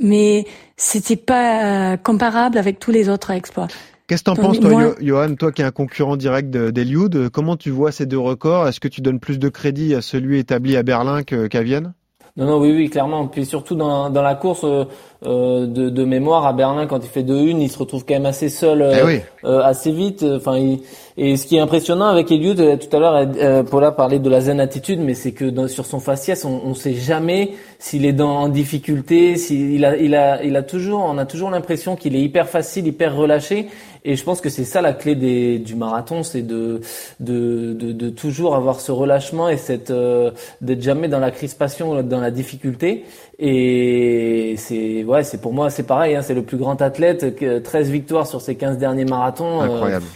mais 0.00 0.46
c'était 0.76 1.16
pas 1.16 1.92
euh, 1.92 1.96
comparable 1.96 2.58
avec 2.58 2.78
tous 2.78 2.90
les 2.90 3.08
autres 3.08 3.30
exploits. 3.30 3.68
Qu'est-ce 4.06 4.22
que 4.22 4.30
t'en 4.30 4.36
penses, 4.36 4.60
toi, 4.60 4.94
Johan, 5.00 5.34
toi 5.34 5.50
qui 5.50 5.62
es 5.62 5.64
un 5.64 5.72
concurrent 5.72 6.16
direct 6.16 6.50
d'Eliud 6.50 7.28
Comment 7.30 7.56
tu 7.56 7.70
vois 7.70 7.90
ces 7.90 8.06
deux 8.06 8.18
records? 8.18 8.68
Est-ce 8.68 8.78
que 8.78 8.86
tu 8.86 9.00
donnes 9.00 9.18
plus 9.18 9.40
de 9.40 9.48
crédit 9.48 9.94
à 9.96 10.02
celui 10.02 10.38
établi 10.38 10.76
à 10.76 10.84
Berlin 10.84 11.24
qu'à 11.24 11.62
Vienne? 11.62 11.92
Non, 12.36 12.44
non, 12.44 12.58
oui, 12.60 12.70
oui, 12.70 12.90
clairement. 12.90 13.26
Puis 13.28 13.46
surtout 13.46 13.74
dans, 13.76 14.10
dans 14.10 14.22
la 14.22 14.34
course 14.34 14.64
euh, 14.64 14.84
euh 15.24 15.66
de, 15.66 15.88
de, 15.88 16.04
mémoire 16.04 16.46
à 16.46 16.52
Berlin, 16.52 16.86
quand 16.86 16.98
il 17.02 17.08
fait 17.08 17.22
2-1, 17.22 17.60
il 17.60 17.70
se 17.70 17.78
retrouve 17.78 18.04
quand 18.04 18.14
même 18.14 18.26
assez 18.26 18.50
seul 18.50 18.82
euh, 18.82 19.08
eh 19.10 19.22
euh 19.44 19.62
assez 19.62 19.90
vite. 19.90 20.22
Enfin, 20.22 20.76
et 21.18 21.38
ce 21.38 21.46
qui 21.46 21.56
est 21.56 21.60
impressionnant 21.60 22.06
avec 22.06 22.30
Eliud, 22.30 22.78
tout 22.78 22.96
à 22.96 23.00
l'heure, 23.00 23.26
euh, 23.38 23.62
Paula 23.62 23.90
parlait 23.90 24.18
de 24.18 24.28
la 24.28 24.42
zen 24.42 24.60
attitude, 24.60 25.00
mais 25.00 25.14
c'est 25.14 25.32
que 25.32 25.46
dans, 25.46 25.66
sur 25.66 25.86
son 25.86 25.98
faciès, 25.98 26.44
on 26.44 26.68
ne 26.68 26.74
sait 26.74 26.92
jamais 26.92 27.52
s'il 27.78 28.04
est 28.04 28.12
dans, 28.12 28.36
en 28.36 28.48
difficulté. 28.50 29.36
S'il 29.36 29.82
a, 29.86 29.96
il 29.96 30.14
a, 30.14 30.42
il 30.44 30.54
a 30.56 30.62
toujours, 30.62 31.00
on 31.00 31.16
a 31.16 31.24
toujours 31.24 31.50
l'impression 31.50 31.96
qu'il 31.96 32.14
est 32.16 32.20
hyper 32.20 32.50
facile, 32.50 32.86
hyper 32.86 33.16
relâché. 33.16 33.68
Et 34.04 34.14
je 34.14 34.22
pense 34.22 34.42
que 34.42 34.50
c'est 34.50 34.64
ça 34.64 34.82
la 34.82 34.92
clé 34.92 35.14
des, 35.14 35.58
du 35.58 35.74
marathon, 35.74 36.22
c'est 36.22 36.42
de, 36.42 36.80
de, 37.18 37.72
de, 37.72 37.92
de, 37.92 38.10
toujours 38.10 38.54
avoir 38.54 38.80
ce 38.80 38.92
relâchement 38.92 39.48
et 39.48 39.56
euh, 39.90 40.30
d'être 40.60 40.82
jamais 40.82 41.08
dans 41.08 41.18
la 41.18 41.30
crispation, 41.30 42.02
dans 42.02 42.20
la 42.20 42.30
difficulté. 42.30 43.04
Et 43.38 44.54
c'est 44.58 45.02
ouais, 45.02 45.24
c'est 45.24 45.40
pour 45.40 45.54
moi 45.54 45.70
c'est 45.70 45.82
pareil. 45.82 46.14
Hein, 46.14 46.22
c'est 46.22 46.34
le 46.34 46.42
plus 46.42 46.56
grand 46.56 46.80
athlète, 46.82 47.36
13 47.64 47.90
victoires 47.90 48.26
sur 48.26 48.42
ses 48.42 48.54
15 48.54 48.78
derniers 48.78 49.06
marathons. 49.06 49.62
Euh, 49.62 49.64
Incroyable. 49.64 50.06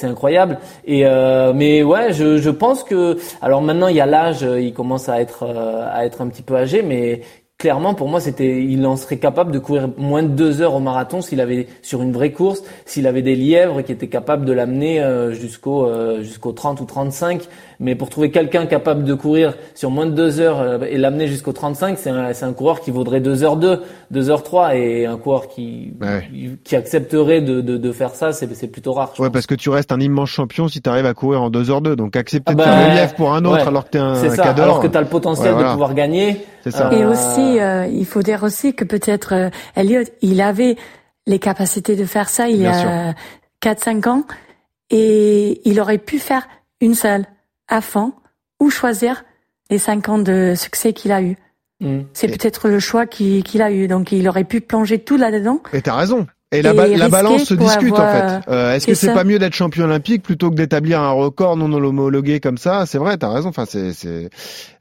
C'est 0.00 0.06
incroyable. 0.06 0.58
Et 0.84 1.06
euh, 1.06 1.52
mais 1.54 1.82
ouais, 1.82 2.12
je, 2.12 2.38
je 2.38 2.50
pense 2.50 2.82
que 2.84 3.18
alors 3.42 3.62
maintenant 3.62 3.88
il 3.88 3.96
y 3.96 4.00
a 4.00 4.06
l'âge, 4.06 4.42
il 4.42 4.72
commence 4.72 5.08
à 5.08 5.20
être 5.20 5.44
à 5.44 6.04
être 6.04 6.20
un 6.22 6.28
petit 6.28 6.42
peu 6.42 6.56
âgé, 6.56 6.82
mais 6.82 7.22
clairement, 7.60 7.94
pour 7.94 8.08
moi, 8.08 8.20
c'était, 8.20 8.64
il 8.64 8.84
en 8.86 8.96
serait 8.96 9.18
capable 9.18 9.52
de 9.52 9.58
courir 9.58 9.90
moins 9.98 10.22
de 10.22 10.28
deux 10.28 10.62
heures 10.62 10.74
au 10.74 10.80
marathon 10.80 11.20
s'il 11.20 11.40
avait 11.40 11.68
sur 11.82 12.02
une 12.02 12.10
vraie 12.10 12.32
course, 12.32 12.64
s'il 12.86 13.06
avait 13.06 13.22
des 13.22 13.36
lièvres 13.36 13.82
qui 13.82 13.92
étaient 13.92 14.08
capables 14.08 14.46
de 14.46 14.52
l'amener 14.52 15.00
euh, 15.00 15.32
jusqu'au 15.32 15.84
euh, 15.84 16.22
jusqu'au 16.22 16.52
30 16.52 16.80
ou 16.80 16.86
35. 16.86 17.42
Mais 17.82 17.94
pour 17.94 18.10
trouver 18.10 18.30
quelqu'un 18.30 18.66
capable 18.66 19.04
de 19.04 19.14
courir 19.14 19.54
sur 19.74 19.90
moins 19.90 20.04
de 20.04 20.10
deux 20.10 20.38
heures 20.38 20.60
euh, 20.60 20.78
et 20.86 20.98
l'amener 20.98 21.26
jusqu'au 21.26 21.52
35, 21.52 21.96
c'est 21.98 22.10
un, 22.10 22.34
c'est 22.34 22.44
un 22.44 22.52
coureur 22.52 22.80
qui 22.80 22.90
vaudrait 22.90 23.20
2 23.20 23.42
heures 23.42 23.56
2, 23.56 23.80
2 24.10 24.30
heures 24.30 24.42
3 24.42 24.76
et 24.76 25.06
un 25.06 25.16
coureur 25.16 25.48
qui 25.48 25.94
qui 26.62 26.76
accepterait 26.76 27.40
de, 27.40 27.62
de, 27.62 27.78
de 27.78 27.92
faire 27.92 28.14
ça, 28.14 28.32
c'est, 28.32 28.54
c'est 28.54 28.66
plutôt 28.68 28.92
rare. 28.92 29.14
Ouais, 29.18 29.30
parce 29.30 29.46
que 29.46 29.54
tu 29.54 29.70
restes 29.70 29.92
un 29.92 30.00
immense 30.00 30.28
champion 30.28 30.68
si 30.68 30.82
tu 30.82 30.90
arrives 30.90 31.06
à 31.06 31.14
courir 31.14 31.42
en 31.42 31.48
2 31.48 31.70
heures 31.70 31.80
2. 31.80 31.96
Donc 31.96 32.16
accepter 32.16 32.52
ah 32.52 32.54
de 32.54 32.62
faire 32.62 32.80
le 32.80 32.86
bah, 32.86 32.94
lièvre 32.94 33.14
pour 33.14 33.32
un 33.32 33.44
autre 33.46 33.66
alors 33.66 33.86
que 33.86 33.90
t'es 33.90 33.98
un 33.98 34.14
c'est 34.16 34.30
ça, 34.30 34.50
alors 34.50 34.80
que 34.80 34.86
t'as 34.86 35.00
le 35.00 35.06
potentiel 35.06 35.56
de 35.56 35.64
pouvoir 35.72 35.94
gagner. 35.94 36.44
C'est 36.62 36.72
ça. 36.72 36.92
Et 36.92 37.06
aussi, 37.06 37.58
euh, 37.58 37.86
il 37.86 38.04
faut 38.04 38.22
dire 38.22 38.42
aussi 38.42 38.74
que 38.74 38.84
peut-être 38.84 39.34
euh, 39.34 39.50
Elliot, 39.74 40.02
il 40.20 40.42
avait 40.42 40.76
les 41.26 41.38
capacités 41.38 41.96
de 41.96 42.04
faire 42.04 42.28
ça 42.28 42.48
il 42.50 42.60
y 42.60 42.66
a 42.66 43.14
4-5 43.62 44.08
ans 44.08 44.24
et 44.90 45.60
il 45.64 45.80
aurait 45.80 45.98
pu 45.98 46.18
faire 46.18 46.46
une 46.80 46.94
seule 46.94 47.24
fond 47.80 48.12
ou 48.58 48.70
choisir 48.70 49.24
les 49.70 49.78
5 49.78 50.08
ans 50.08 50.18
de 50.18 50.54
succès 50.56 50.92
qu'il 50.92 51.12
a 51.12 51.22
eu. 51.22 51.36
Mm. 51.80 52.00
C'est 52.12 52.28
peut-être 52.28 52.68
le 52.68 52.80
choix 52.80 53.06
qu'il 53.06 53.62
a 53.62 53.70
eu. 53.70 53.88
Donc 53.88 54.12
il 54.12 54.28
aurait 54.28 54.44
pu 54.44 54.60
plonger 54.60 54.98
tout 54.98 55.16
là-dedans. 55.16 55.62
Et 55.72 55.82
t'as 55.82 55.94
raison. 55.94 56.26
Et 56.52 56.62
la, 56.62 56.72
la 56.72 57.08
balance 57.08 57.44
se 57.44 57.54
discute 57.54 57.92
en 57.92 58.10
fait. 58.10 58.40
Euh, 58.48 58.74
Est-ce 58.74 58.84
que 58.84 58.94
c'est 58.94 59.14
pas 59.14 59.22
mieux 59.22 59.38
d'être 59.38 59.54
champion 59.54 59.84
olympique 59.84 60.24
plutôt 60.24 60.50
que 60.50 60.56
d'établir 60.56 61.00
un 61.00 61.12
record 61.12 61.56
non 61.56 61.72
homologué 61.72 62.40
comme 62.40 62.58
ça? 62.58 62.86
C'est 62.86 62.98
vrai, 62.98 63.16
t'as 63.18 63.32
raison. 63.32 63.50
Enfin, 63.50 63.66
c'est, 63.68 63.92
c'est 63.92 64.30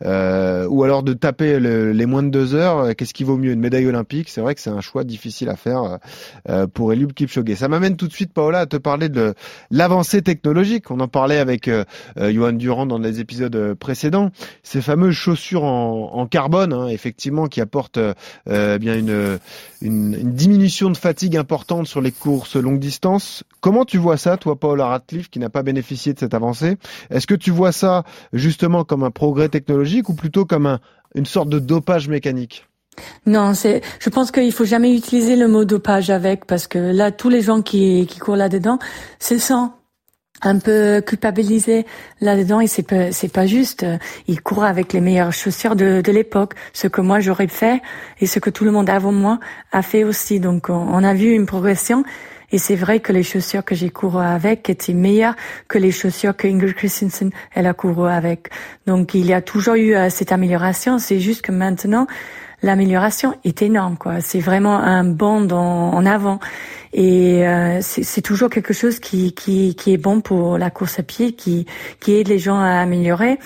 euh, 0.04 0.66
ou 0.68 0.84
alors 0.84 1.04
de 1.04 1.14
taper 1.14 1.60
les 1.60 2.06
moins 2.08 2.24
de 2.24 2.30
deux 2.30 2.56
heures. 2.56 2.96
Qu'est-ce 2.96 3.14
qui 3.14 3.24
vaut 3.24 3.38
mieux? 3.38 3.52
Une 3.52 3.60
médaille 3.60 3.86
olympique 3.86 4.30
C'est 4.30 4.42
vrai 4.42 4.56
que 4.56 4.62
c'est 4.62 4.72
un 4.72 4.82
choix 4.82 5.04
difficile 5.04 5.48
à 5.50 5.56
faire 5.56 6.00
euh, 6.50 6.66
pour 6.66 6.92
Eliud 6.92 7.14
Kipchoge. 7.14 7.54
Ça 7.54 7.68
m'amène 7.68 7.98
tout 7.98 8.08
de 8.08 8.14
suite, 8.14 8.34
Paola, 8.34 8.62
à 8.62 8.66
te 8.66 8.78
parler 8.78 9.10
de 9.10 9.36
l'avancée 9.70 10.24
technologique. 10.24 10.90
On 10.90 11.00
en 11.00 11.08
parlait 11.08 11.38
avec 11.38 11.68
euh, 11.68 11.84
euh, 12.18 12.34
Johan 12.34 12.54
Durand 12.54 12.88
dans 12.88 12.98
les 12.98 13.20
épisodes 13.20 13.56
euh, 13.56 13.76
précédents. 13.76 14.32
Ces 14.64 14.82
fameuses 14.82 15.14
chaussures 15.14 15.66
en, 15.66 16.14
en 16.14 16.26
carbone, 16.26 16.74
hein, 16.74 16.88
effectivement, 16.88 17.46
qui 17.46 17.62
apportent 17.62 18.00
bien 18.48 18.96
une, 18.96 19.38
une, 19.84 20.18
une 20.20 20.34
diminution 20.34 20.90
de 20.90 20.98
fatigue 20.98 21.38
importante 21.38 21.59
sur 21.86 22.02
les 22.02 22.12
courses 22.12 22.56
longue 22.56 22.80
distance. 22.80 23.44
Comment 23.62 23.86
tu 23.86 23.98
vois 23.98 24.18
ça, 24.18 24.38
toi, 24.38 24.60
Paul 24.60 24.82
Radcliffe, 24.82 25.30
qui 25.30 25.40
n'a 25.40 25.50
pas 25.50 25.64
bénéficié 25.64 26.14
de 26.14 26.20
cette 26.20 26.34
avancée? 26.34 26.78
Est-ce 27.10 27.28
que 27.28 27.36
tu 27.36 27.52
vois 27.52 27.72
ça 27.72 28.04
justement 28.34 28.84
comme 28.84 29.04
un 29.04 29.12
progrès 29.12 29.50
technologique 29.50 30.10
ou 30.10 30.14
plutôt 30.14 30.46
comme 30.46 30.66
un, 30.66 30.80
une 31.16 31.26
sorte 31.26 31.50
de 31.50 31.60
dopage 31.60 32.08
mécanique? 32.08 32.66
Non, 33.26 33.54
c'est. 33.54 33.82
Je 34.00 34.10
pense 34.10 34.32
qu'il 34.32 34.52
faut 34.52 34.66
jamais 34.66 34.96
utiliser 34.96 35.36
le 35.36 35.48
mot 35.48 35.64
dopage 35.64 36.10
avec 36.10 36.46
parce 36.46 36.68
que 36.68 36.80
là, 36.80 37.12
tous 37.12 37.30
les 37.30 37.42
gens 37.42 37.62
qui, 37.62 38.06
qui 38.08 38.20
courent 38.20 38.36
là-dedans 38.36 38.80
se 39.20 39.38
sentent 39.38 39.74
un 40.42 40.60
peu 40.60 41.02
culpabilisé 41.02 41.86
là-dedans 42.22 42.60
et 42.62 42.68
c'est 42.68 42.84
pas 42.84 43.12
c'est 43.12 43.32
pas 43.32 43.46
juste. 43.46 43.86
Il 44.28 44.42
court 44.42 44.64
avec 44.64 44.94
les 44.94 45.02
meilleures 45.02 45.34
chaussures 45.34 45.76
de, 45.76 46.02
de 46.02 46.12
l'époque, 46.12 46.54
ce 46.74 46.88
que 46.88 47.02
moi 47.02 47.20
j'aurais 47.20 47.48
fait 47.48 47.82
et 48.20 48.26
ce 48.26 48.40
que 48.40 48.50
tout 48.50 48.64
le 48.64 48.72
monde 48.72 48.90
avant 48.90 49.12
moi 49.12 49.40
a 49.72 49.82
fait 49.82 50.04
aussi. 50.04 50.40
Donc 50.40 50.70
on, 50.70 51.04
a 51.04 51.14
vu 51.14 51.34
une 51.34 51.46
progression 51.46 52.04
et 52.52 52.58
c'est 52.58 52.76
vrai 52.76 53.00
que 53.00 53.14
les 53.14 53.24
chaussures 53.24 53.64
que 53.64 53.76
j'ai 53.76 53.90
couru 53.90 54.24
avec 54.24 54.70
étaient 54.70 54.94
meilleures 54.94 55.36
que 55.68 55.78
les 55.78 55.92
chaussures 55.92 56.36
que 56.36 56.48
Ingrid 56.48 56.74
Christensen 56.74 57.32
elle 57.54 57.68
a 57.68 57.74
couru 57.74 58.10
avec. 58.10 58.50
Donc 58.88 59.14
il 59.14 59.26
y 59.26 59.34
a 59.34 59.42
toujours 59.42 59.76
eu 59.76 59.96
euh, 59.96 60.10
cette 60.10 60.32
amélioration. 60.32 60.98
C'est 61.00 61.20
juste 61.20 61.42
que 61.42 61.52
maintenant 61.52 62.08
l'amélioration 62.62 63.36
est 63.44 63.62
énorme. 63.62 63.98
quoi. 63.98 64.22
C'est 64.22 64.40
vraiment 64.40 64.78
un 64.78 65.04
bond 65.04 65.50
en, 65.52 65.94
en 65.94 66.06
avant. 66.06 66.40
Et 66.94 67.48
euh, 67.48 67.80
c'est 67.82 68.22
toujours 68.22 68.50
quelque 68.50 68.74
chose 68.74 69.00
qui, 69.00 69.34
qui, 69.34 69.76
qui 69.76 69.94
est 69.94 69.98
bon 69.98 70.22
pour 70.22 70.58
la 70.58 70.70
course 70.70 71.00
à 71.00 71.04
pied, 71.04 71.34
qui, 71.34 71.66
qui 72.00 72.16
aide 72.16 72.28
les 72.28 72.40
gens 72.40 72.60
à 72.60 72.80
améliorer 72.80 73.38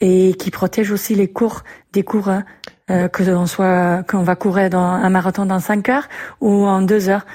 et 0.00 0.34
qui 0.38 0.50
protège 0.50 0.92
aussi 0.92 1.14
les 1.14 1.28
cours 1.28 1.64
des 1.92 2.04
coureurs. 2.04 2.42
Euh, 2.90 3.06
que 3.08 3.22
l'on 3.22 3.44
soit 3.44 4.02
qu'on 4.08 4.22
va 4.22 4.34
courir 4.34 4.70
dans 4.70 4.80
un 4.80 5.10
marathon 5.10 5.44
dans 5.44 5.60
5 5.60 5.90
heures 5.90 6.08
ou 6.40 6.64
en 6.64 6.80
2 6.80 7.10
heures 7.10 7.26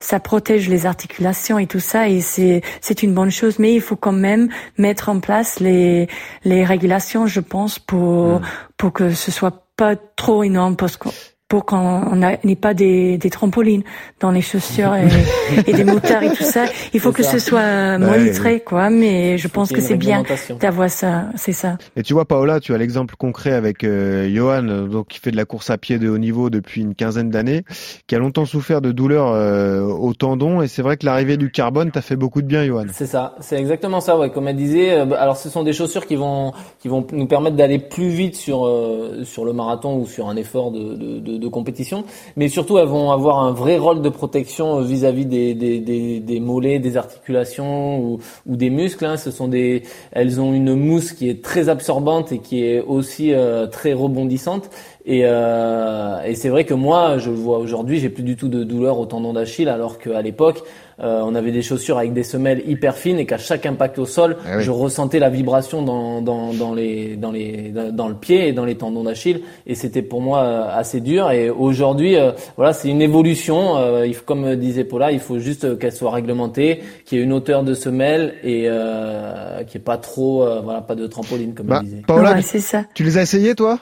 ça 0.00 0.20
protège 0.20 0.70
les 0.70 0.86
articulations 0.86 1.58
et 1.58 1.66
tout 1.66 1.80
ça 1.80 2.08
et 2.08 2.22
c'est 2.22 2.62
c'est 2.80 3.02
une 3.02 3.12
bonne 3.12 3.30
chose 3.30 3.58
mais 3.58 3.74
il 3.74 3.82
faut 3.82 3.96
quand 3.96 4.12
même 4.12 4.48
mettre 4.78 5.10
en 5.10 5.20
place 5.20 5.60
les 5.60 6.08
les 6.44 6.64
régulations 6.64 7.26
je 7.26 7.40
pense 7.40 7.78
pour 7.78 8.40
mmh. 8.40 8.42
pour 8.78 8.92
que 8.94 9.10
ce 9.10 9.30
soit 9.30 9.61
pas 9.82 9.96
trop 9.96 10.44
énorme 10.44 10.76
parce 10.76 10.96
que 10.96 11.08
pour 11.52 11.66
qu'on 11.66 12.16
n'ait 12.16 12.56
pas 12.56 12.72
des, 12.72 13.18
des, 13.18 13.28
trampolines 13.28 13.82
dans 14.20 14.30
les 14.30 14.40
chaussures 14.40 14.94
et, 14.94 15.06
et, 15.66 15.74
des 15.74 15.84
moteurs 15.84 16.22
et 16.22 16.32
tout 16.32 16.44
ça. 16.44 16.64
Il 16.94 17.00
faut 17.00 17.12
que 17.12 17.22
ce 17.22 17.38
soit 17.38 17.98
monitré, 17.98 18.60
quoi. 18.60 18.88
Mais 18.88 19.36
je 19.36 19.48
pense 19.48 19.70
que 19.70 19.82
c'est 19.82 19.98
bien 19.98 20.22
d'avoir 20.58 20.88
ça. 20.88 21.26
C'est 21.36 21.52
ça. 21.52 21.76
Et 21.94 22.02
tu 22.02 22.14
vois, 22.14 22.24
Paola, 22.24 22.58
tu 22.58 22.72
as 22.72 22.78
l'exemple 22.78 23.16
concret 23.18 23.52
avec 23.52 23.84
euh, 23.84 24.34
Johan, 24.34 24.62
donc 24.62 25.08
qui 25.08 25.18
fait 25.18 25.30
de 25.30 25.36
la 25.36 25.44
course 25.44 25.68
à 25.68 25.76
pied 25.76 25.98
de 25.98 26.08
haut 26.08 26.16
niveau 26.16 26.48
depuis 26.48 26.80
une 26.80 26.94
quinzaine 26.94 27.28
d'années, 27.28 27.64
qui 28.06 28.14
a 28.14 28.18
longtemps 28.18 28.46
souffert 28.46 28.80
de 28.80 28.90
douleurs 28.90 29.28
euh, 29.28 29.82
au 29.82 30.14
tendon. 30.14 30.62
Et 30.62 30.68
c'est 30.68 30.80
vrai 30.80 30.96
que 30.96 31.04
l'arrivée 31.04 31.36
du 31.36 31.50
carbone 31.50 31.90
t'a 31.90 32.00
fait 32.00 32.16
beaucoup 32.16 32.40
de 32.40 32.46
bien, 32.46 32.64
Johan. 32.64 32.86
C'est 32.94 33.04
ça. 33.04 33.34
C'est 33.40 33.58
exactement 33.58 34.00
ça. 34.00 34.16
Ouais. 34.16 34.30
Comme 34.30 34.48
elle 34.48 34.56
disait, 34.56 34.92
euh, 34.92 35.12
alors 35.18 35.36
ce 35.36 35.50
sont 35.50 35.64
des 35.64 35.74
chaussures 35.74 36.06
qui 36.06 36.16
vont 36.16 36.54
qui 36.78 36.88
vont 36.88 37.06
nous 37.12 37.26
permettre 37.26 37.56
d'aller 37.56 37.78
plus 37.78 38.08
vite 38.08 38.36
sur 38.36 38.66
euh, 38.66 39.24
sur 39.24 39.44
le 39.44 39.52
marathon 39.52 39.98
ou 39.98 40.06
sur 40.06 40.30
un 40.30 40.36
effort 40.36 40.70
de, 40.70 40.94
de, 40.94 41.41
de 41.41 41.41
de 41.42 41.48
compétition, 41.48 42.04
mais 42.36 42.48
surtout 42.48 42.78
elles 42.78 42.88
vont 42.88 43.10
avoir 43.10 43.40
un 43.40 43.52
vrai 43.52 43.76
rôle 43.76 44.00
de 44.00 44.08
protection 44.08 44.78
euh, 44.78 44.82
vis-à-vis 44.82 45.26
des, 45.26 45.54
des, 45.54 45.80
des, 45.80 46.20
des, 46.20 46.40
mollets, 46.40 46.78
des 46.78 46.96
articulations 46.96 47.98
ou, 48.00 48.18
ou 48.46 48.56
des 48.56 48.70
muscles. 48.70 49.04
Hein. 49.04 49.16
Ce 49.16 49.30
sont 49.30 49.48
des, 49.48 49.82
elles 50.12 50.40
ont 50.40 50.52
une 50.52 50.74
mousse 50.74 51.12
qui 51.12 51.28
est 51.28 51.42
très 51.42 51.68
absorbante 51.68 52.32
et 52.32 52.38
qui 52.38 52.64
est 52.64 52.80
aussi 52.80 53.34
euh, 53.34 53.66
très 53.66 53.92
rebondissante. 53.92 54.70
Et, 55.04 55.22
euh, 55.24 56.22
et 56.24 56.34
c'est 56.34 56.48
vrai 56.48 56.64
que 56.64 56.74
moi, 56.74 57.18
je 57.18 57.30
le 57.30 57.36
vois 57.36 57.58
aujourd'hui, 57.58 57.98
j'ai 57.98 58.08
plus 58.08 58.22
du 58.22 58.36
tout 58.36 58.48
de 58.48 58.62
douleur 58.62 58.98
au 58.98 59.06
tendon 59.06 59.32
d'Achille, 59.32 59.68
alors 59.68 59.98
qu'à 59.98 60.22
l'époque, 60.22 60.62
euh, 61.00 61.22
on 61.24 61.34
avait 61.34 61.52
des 61.52 61.62
chaussures 61.62 61.98
avec 61.98 62.12
des 62.12 62.22
semelles 62.22 62.62
hyper 62.66 62.96
fines 62.96 63.18
et 63.18 63.26
qu'à 63.26 63.38
chaque 63.38 63.66
impact 63.66 63.98
au 63.98 64.06
sol, 64.06 64.36
ah 64.46 64.60
je 64.60 64.70
ressentais 64.70 65.18
la 65.18 65.30
vibration 65.30 65.82
dans, 65.82 66.22
dans, 66.22 66.52
dans, 66.52 66.74
les, 66.74 67.16
dans, 67.16 67.32
les, 67.32 67.72
dans 67.92 68.08
le 68.08 68.14
pied 68.14 68.48
et 68.48 68.52
dans 68.52 68.64
les 68.64 68.76
tendons 68.76 69.04
d'Achille. 69.04 69.42
Et 69.66 69.74
c'était 69.74 70.02
pour 70.02 70.20
moi 70.20 70.42
euh, 70.42 70.68
assez 70.70 71.00
dur. 71.00 71.30
Et 71.30 71.50
aujourd'hui, 71.50 72.16
euh, 72.16 72.32
voilà, 72.56 72.72
c'est 72.72 72.88
une 72.88 73.02
évolution. 73.02 73.76
Euh, 73.76 74.06
il 74.06 74.14
faut, 74.14 74.24
comme 74.24 74.56
disait 74.56 74.84
Paula, 74.84 75.12
il 75.12 75.20
faut 75.20 75.38
juste 75.38 75.78
qu'elle 75.78 75.92
soit 75.92 76.10
réglementée, 76.12 76.80
qu'il 77.04 77.18
y 77.18 77.20
ait 77.20 77.24
une 77.24 77.32
hauteur 77.32 77.62
de 77.62 77.74
semelle 77.74 78.34
et 78.42 78.64
euh, 78.66 79.62
qu'il 79.64 79.78
n'y 79.78 79.82
ait 79.82 79.84
pas 79.84 79.98
trop, 79.98 80.46
voilà, 80.62 80.80
pas 80.80 80.94
de 80.94 81.06
trampoline 81.06 81.54
comme 81.54 81.66
bah, 81.66 81.78
elle 81.80 81.86
disait. 81.88 82.02
Paula, 82.06 82.40
c'est 82.42 82.60
ça. 82.60 82.84
Tu 82.94 83.04
les 83.04 83.18
as 83.18 83.22
essayés 83.22 83.54
toi? 83.54 83.78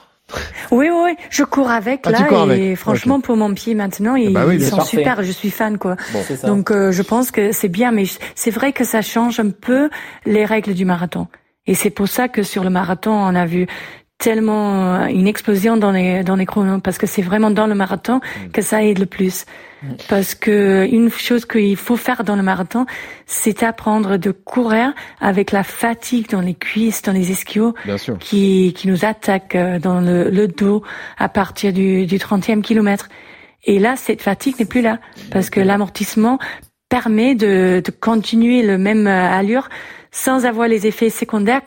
Oui, 0.71 0.89
oui, 0.91 1.15
je 1.29 1.43
cours 1.43 1.69
avec 1.69 2.01
ah, 2.05 2.11
là 2.11 2.55
et 2.55 2.75
franchement 2.75 3.19
pour 3.19 3.35
mon 3.37 3.53
pied 3.53 3.75
maintenant 3.75 4.15
ils, 4.15 4.33
bah 4.33 4.45
sont 4.59 4.81
super. 4.81 5.23
Je 5.23 5.31
suis 5.31 5.49
fan 5.49 5.77
quoi. 5.77 5.95
Donc 6.43 6.71
euh, 6.71 6.91
je 6.91 7.01
pense 7.01 7.31
que 7.31 7.51
c'est 7.51 7.69
bien, 7.69 7.91
mais 7.91 8.05
c'est 8.35 8.51
vrai 8.51 8.73
que 8.73 8.83
ça 8.83 9.01
change 9.01 9.39
un 9.39 9.49
peu 9.49 9.89
les 10.25 10.45
règles 10.45 10.73
du 10.73 10.85
marathon. 10.85 11.27
Et 11.67 11.75
c'est 11.75 11.89
pour 11.89 12.07
ça 12.07 12.27
que 12.27 12.43
sur 12.43 12.63
le 12.63 12.69
marathon 12.69 13.11
on 13.11 13.35
a 13.35 13.45
vu 13.45 13.67
tellement 14.17 14.95
euh, 14.95 15.05
une 15.07 15.27
explosion 15.27 15.77
dans 15.77 15.91
les 15.91 16.23
dans 16.23 16.35
les 16.35 16.45
chronos 16.45 16.79
parce 16.79 16.97
que 16.97 17.07
c'est 17.07 17.21
vraiment 17.21 17.51
dans 17.51 17.67
le 17.67 17.75
marathon 17.75 18.17
mm. 18.17 18.51
que 18.51 18.61
ça 18.61 18.83
aide 18.83 18.99
le 18.99 19.05
plus. 19.05 19.45
Parce 20.09 20.35
que 20.35 20.87
une 20.91 21.09
chose 21.09 21.45
qu'il 21.45 21.75
faut 21.75 21.97
faire 21.97 22.23
dans 22.23 22.35
le 22.35 22.43
marathon, 22.43 22.85
c'est 23.25 23.63
apprendre 23.63 24.17
de 24.17 24.31
courir 24.31 24.93
avec 25.19 25.51
la 25.51 25.63
fatigue 25.63 26.29
dans 26.29 26.41
les 26.41 26.53
cuisses, 26.53 27.01
dans 27.01 27.11
les 27.11 27.31
ischios, 27.31 27.73
qui 28.19 28.73
qui 28.75 28.87
nous 28.87 29.05
attaque 29.05 29.55
euh, 29.55 29.79
dans 29.79 29.99
le, 29.99 30.29
le 30.29 30.47
dos 30.47 30.83
à 31.17 31.29
partir 31.29 31.73
du 31.73 32.05
du 32.05 32.17
30e 32.17 32.61
kilomètre. 32.61 33.09
Et 33.63 33.79
là, 33.79 33.95
cette 33.95 34.21
fatigue 34.21 34.59
n'est 34.59 34.65
plus 34.65 34.81
là 34.81 34.99
parce 35.31 35.49
que 35.49 35.59
l'amortissement 35.59 36.39
permet 36.89 37.35
de, 37.35 37.81
de 37.83 37.91
continuer 37.91 38.63
le 38.63 38.77
même 38.77 39.07
euh, 39.07 39.31
allure 39.31 39.69
sans 40.11 40.45
avoir 40.45 40.67
les 40.67 40.87
effets 40.87 41.09
secondaires 41.09 41.61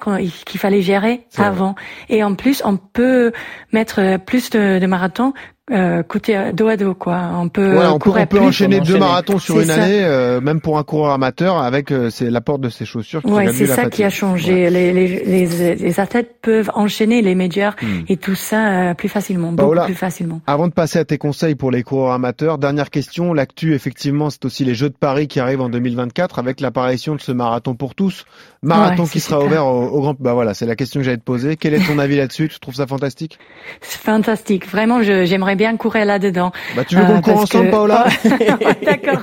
qu'il 0.45 0.61
fallait 0.61 0.83
gérer 0.83 1.27
avant. 1.39 1.75
Et 2.11 2.23
en 2.23 2.35
plus, 2.35 2.61
on 2.65 2.77
peut 2.77 3.33
mettre 3.73 4.19
plus 4.19 4.51
de, 4.51 4.79
de 4.79 4.87
marathons 4.87 5.33
euh, 5.71 6.03
côté 6.03 6.53
dos 6.53 6.69
à 6.69 6.77
dos 6.77 6.95
quoi. 6.95 7.31
On 7.37 7.49
peut 7.49 7.79
on 7.79 7.99
peut, 7.99 8.11
on 8.11 8.27
peut 8.27 8.41
enchaîner 8.41 8.81
deux 8.81 8.99
marathons 8.99 9.39
sur 9.39 9.61
une 9.61 9.71
année, 9.71 10.05
euh, 10.05 10.41
même 10.41 10.61
pour 10.61 10.79
un 10.79 10.83
coureur 10.85 11.13
amateur, 11.13 11.57
avec 11.59 11.91
euh, 11.91 12.11
c'est 12.11 12.29
l'apport 12.29 12.59
de 12.59 12.69
ces 12.69 12.85
chaussures. 12.85 13.23
Qui 13.23 13.31
ouais, 13.31 13.51
c'est 13.53 13.67
ça 13.67 13.89
qui 13.89 14.05
a 14.05 14.11
changé. 14.11 14.69
Les, 14.69 14.93
les, 14.93 15.25
les, 15.25 15.75
les, 15.75 16.01
athlètes 16.01 16.37
peuvent 16.43 16.71
enchaîner 16.75 17.23
les 17.23 17.35
médias 17.35 17.73
hmm. 17.81 18.03
et 18.09 18.19
tout 18.19 18.35
ça 18.35 18.91
euh, 18.91 18.95
plus 18.95 19.09
facilement, 19.09 19.53
beaucoup 19.53 19.81
plus 19.87 19.95
facilement. 19.95 20.43
Avant 20.47 20.69
de 20.69 20.73
passer 20.73 20.99
à 20.99 21.05
tes 21.07 21.17
conseils 21.17 21.55
pour 21.55 21.71
les 21.71 21.83
coureurs 21.83 22.13
amateurs, 22.13 22.59
dernière 22.59 22.91
question. 22.91 23.33
L'actu, 23.33 23.75
effectivement, 23.75 24.29
c'est 24.29 24.45
aussi 24.45 24.65
les 24.67 24.75
Jeux 24.75 24.91
de 24.91 24.97
Paris 24.97 25.29
qui 25.29 25.41
arrivent 25.41 25.63
en 25.63 25.71
2024 25.71 26.39
avec 26.39 26.61
l'apparition 26.61 27.15
de 27.15 27.21
ce 27.21 27.33
marathon 27.33 27.75
pour 27.75 27.95
tous, 27.95 28.27
marathon 28.63 29.07
qui 29.07 29.21
sera 29.21 29.43
ouvert 29.43 29.67
au, 29.67 29.87
au, 29.87 30.01
grand. 30.03 30.15
Bah 30.21 30.35
voilà, 30.35 30.53
c'est 30.53 30.67
la 30.67 30.77
question 30.77 31.01
que 31.01 31.05
j'allais 31.05 31.17
te 31.17 31.25
poser. 31.25 31.57
Quel 31.57 31.73
est 31.73 31.87
ton 31.87 31.99
avis 31.99 32.17
là-dessus? 32.17 32.49
Tu 32.49 32.61
trouves 32.61 32.75
ça 32.75 32.87
fantastique? 32.87 33.39
C'est 33.81 34.01
fantastique. 34.01 34.69
Vraiment, 34.69 35.03
j'aimerais 35.03 35.54
bien 35.55 35.77
courir 35.77 36.05
là-dedans. 36.05 36.53
Bah, 36.77 36.85
tu 36.85 36.97
veux 36.97 37.05
qu'on 37.05 37.17
euh, 37.17 37.21
court 37.21 37.41
ensemble, 37.41 37.71
Paola 37.71 38.07
D'accord. 38.83 39.23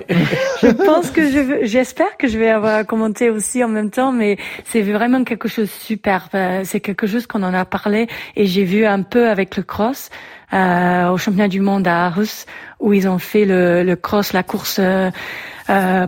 je 0.61 0.67
pense 0.67 1.11
que 1.11 1.29
je 1.29 1.39
veux, 1.39 1.59
j'espère 1.63 2.17
que 2.17 2.27
je 2.27 2.37
vais 2.37 2.49
avoir 2.49 2.85
commenté 2.85 3.29
aussi 3.29 3.63
en 3.63 3.69
même 3.69 3.89
temps, 3.89 4.11
mais 4.11 4.37
c'est 4.65 4.81
vraiment 4.81 5.23
quelque 5.23 5.47
chose 5.47 5.65
de 5.65 5.85
super. 5.85 6.29
Euh, 6.33 6.61
c'est 6.63 6.79
quelque 6.79 7.07
chose 7.07 7.27
qu'on 7.27 7.43
en 7.43 7.53
a 7.53 7.65
parlé 7.65 8.07
et 8.35 8.45
j'ai 8.45 8.63
vu 8.63 8.85
un 8.85 9.01
peu 9.01 9.29
avec 9.29 9.57
le 9.57 9.63
cross. 9.63 10.09
Euh, 10.53 11.07
au 11.07 11.17
championnat 11.17 11.47
du 11.47 11.61
monde 11.61 11.87
à 11.87 12.07
Aarhus 12.07 12.45
où 12.81 12.91
ils 12.91 13.07
ont 13.07 13.19
fait 13.19 13.45
le, 13.45 13.83
le 13.83 13.95
cross, 13.95 14.33
la 14.33 14.43
course 14.43 14.79
euh, 14.81 15.09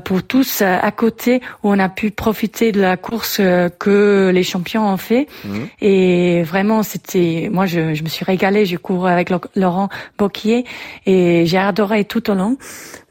pour 0.03 0.23
tous 0.23 0.61
euh, 0.61 0.77
à 0.81 0.91
côté 0.91 1.41
où 1.63 1.71
on 1.71 1.79
a 1.79 1.89
pu 1.89 2.11
profiter 2.11 2.71
de 2.71 2.81
la 2.81 2.97
course 2.97 3.37
euh, 3.39 3.69
que 3.69 4.31
les 4.33 4.43
champions 4.43 4.87
ont 4.87 4.97
fait. 4.97 5.27
Mhm. 5.45 5.67
Et 5.81 6.43
vraiment, 6.43 6.83
c'était, 6.83 7.49
moi, 7.51 7.65
je, 7.65 7.93
je, 7.93 8.03
me 8.03 8.09
suis 8.09 8.25
régalée. 8.25 8.65
J'ai 8.65 8.77
couru 8.77 9.09
avec 9.09 9.31
Laurent 9.55 9.89
Bocquier 10.17 10.65
et 11.05 11.45
j'ai 11.45 11.57
adoré 11.57 12.05
tout 12.05 12.29
au 12.29 12.33
long. 12.33 12.57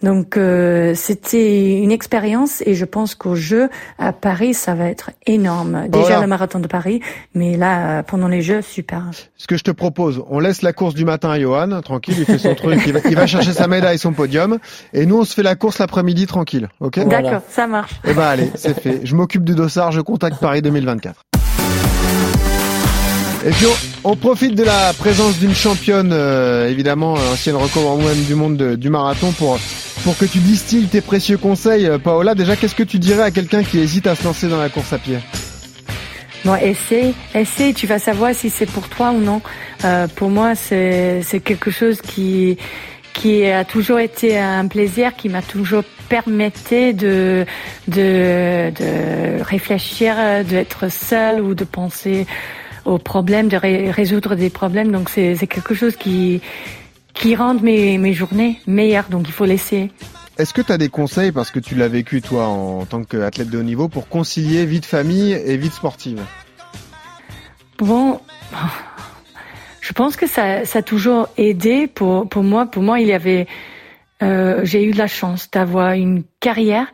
Donc, 0.03 0.36
euh, 0.36 0.94
c'était 0.94 1.78
une 1.78 1.92
expérience 1.92 2.62
et 2.66 2.74
je 2.74 2.84
pense 2.84 3.14
qu'au 3.14 3.34
jeu 3.34 3.68
à 3.98 4.12
Paris, 4.12 4.55
ça 4.55 4.74
va 4.74 4.86
être 4.86 5.11
énorme. 5.26 5.88
Déjà 5.88 6.20
le 6.20 6.26
marathon 6.26 6.59
de 6.59 6.66
Paris, 6.66 7.00
mais 7.34 7.57
là, 7.57 8.03
pendant 8.03 8.28
les 8.28 8.42
Jeux, 8.42 8.62
super. 8.62 9.05
Ce 9.36 9.46
que 9.46 9.57
je 9.57 9.62
te 9.62 9.70
propose, 9.70 10.22
on 10.28 10.40
laisse 10.40 10.62
la 10.62 10.72
course 10.72 10.94
du 10.94 11.05
matin 11.05 11.30
à 11.30 11.38
Johan, 11.38 11.80
tranquille, 11.82 12.16
il 12.18 12.24
fait 12.24 12.38
son 12.38 12.55
truc, 12.55 12.80
il 12.86 12.92
va, 12.92 13.00
il 13.09 13.14
va 13.14 13.26
chercher 13.26 13.53
sa 13.53 13.68
médaille 13.68 13.94
et 13.94 13.98
son 13.98 14.12
podium, 14.12 14.59
et 14.92 15.07
nous, 15.07 15.20
on 15.20 15.24
se 15.24 15.34
fait 15.34 15.42
la 15.42 15.55
course 15.55 15.78
l'après-midi 15.78 16.26
tranquille, 16.26 16.68
ok? 16.80 17.07
D'accord, 17.07 17.42
ça 17.48 17.66
marche. 17.66 17.92
Eh 18.05 18.14
ben 18.14 18.22
allez, 18.22 18.50
c'est 18.57 18.78
fait. 18.78 19.00
Je 19.05 19.14
m'occupe 19.14 19.44
du 19.44 19.55
dossard, 19.55 19.92
je 19.92 20.00
contacte 20.00 20.40
Paris 20.40 20.62
2024. 20.62 21.24
Et 23.44 23.50
puis 23.50 23.66
on, 24.05 24.14
profite 24.14 24.55
de 24.55 24.62
la 24.62 24.92
présence 24.92 25.38
d'une 25.38 25.55
championne, 25.55 26.11
euh, 26.12 26.68
évidemment 26.68 27.14
ancienne 27.14 27.57
record 27.57 27.98
du 28.28 28.36
monde 28.36 28.76
du 28.76 28.88
marathon 28.88 29.32
pour 29.32 29.59
pour 30.05 30.16
que 30.18 30.24
tu 30.24 30.38
distilles 30.38 30.86
tes 30.86 31.00
précieux 31.00 31.38
conseils. 31.38 31.86
Euh, 31.86 31.98
Paola, 31.98 32.34
déjà 32.34 32.57
qu'est-ce 32.57 32.74
que 32.74 32.82
tu 32.82 32.98
dirais 32.98 33.22
à 33.22 33.30
quelqu'un 33.30 33.62
qui 33.62 33.78
hésite 33.78 34.07
à 34.07 34.14
se 34.14 34.24
lancer 34.24 34.48
dans 34.48 34.59
la 34.59 34.68
course 34.68 34.92
à 34.92 34.98
pied? 34.98 35.18
Bon, 36.44 36.57
essaie, 36.57 37.14
essaie, 37.34 37.72
tu 37.72 37.86
vas 37.86 38.00
savoir 38.00 38.34
si 38.34 38.50
c'est 38.50 38.66
pour 38.66 38.88
toi 38.88 39.12
ou 39.12 39.20
non. 39.20 39.40
Euh, 39.84 40.09
pour 40.09 40.28
moi, 40.28 40.55
c'est 40.57 41.22
quelque 41.44 41.70
chose 41.70 42.00
qui 42.03 42.59
a 43.46 43.64
toujours 43.64 44.00
été 44.00 44.38
un 44.38 44.66
plaisir, 44.66 45.14
qui 45.14 45.28
m'a 45.28 45.42
toujours 45.42 45.84
permetté 46.09 46.92
de, 46.92 47.46
réfléchir, 49.42 50.16
d'être 50.44 50.90
seul 50.90 51.40
ou 51.40 51.55
de 51.55 51.64
penser 51.64 52.26
aux 52.84 52.98
problèmes, 52.98 53.46
de 53.46 53.57
résoudre 53.92 54.34
des 54.34 54.50
problèmes. 54.50 54.90
Donc 54.90 55.11
c'est 55.11 55.46
quelque 55.46 55.74
chose 55.74 55.94
qui, 55.94 56.40
qui 57.22 57.36
rend 57.36 57.54
mes, 57.54 57.98
mes 57.98 58.12
journées 58.12 58.60
meilleures. 58.66 59.08
Donc 59.08 59.28
il 59.28 59.32
faut 59.32 59.44
laisser. 59.44 59.90
Est-ce 60.38 60.52
que 60.52 60.60
tu 60.60 60.72
as 60.72 60.78
des 60.78 60.88
conseils, 60.88 61.30
parce 61.30 61.52
que 61.52 61.60
tu 61.60 61.76
l'as 61.76 61.86
vécu 61.86 62.20
toi 62.20 62.46
en 62.46 62.84
tant 62.84 63.04
qu'athlète 63.04 63.48
de 63.48 63.58
haut 63.58 63.62
niveau, 63.62 63.88
pour 63.88 64.08
concilier 64.08 64.66
vie 64.66 64.80
de 64.80 64.86
famille 64.86 65.32
et 65.32 65.56
vie 65.56 65.70
sportive? 65.70 66.20
Bon, 67.78 68.20
je 69.80 69.92
pense 69.92 70.16
que 70.16 70.26
ça, 70.26 70.64
ça 70.64 70.80
a 70.80 70.82
toujours 70.82 71.28
aidé 71.36 71.86
pour, 71.86 72.28
pour 72.28 72.42
moi. 72.42 72.66
Pour 72.66 72.82
moi, 72.82 72.98
il 72.98 73.06
y 73.06 73.12
avait, 73.12 73.46
euh, 74.22 74.60
j'ai 74.64 74.84
eu 74.84 74.90
de 74.90 74.98
la 74.98 75.06
chance 75.06 75.48
d'avoir 75.50 75.92
une 75.92 76.24
carrière 76.40 76.88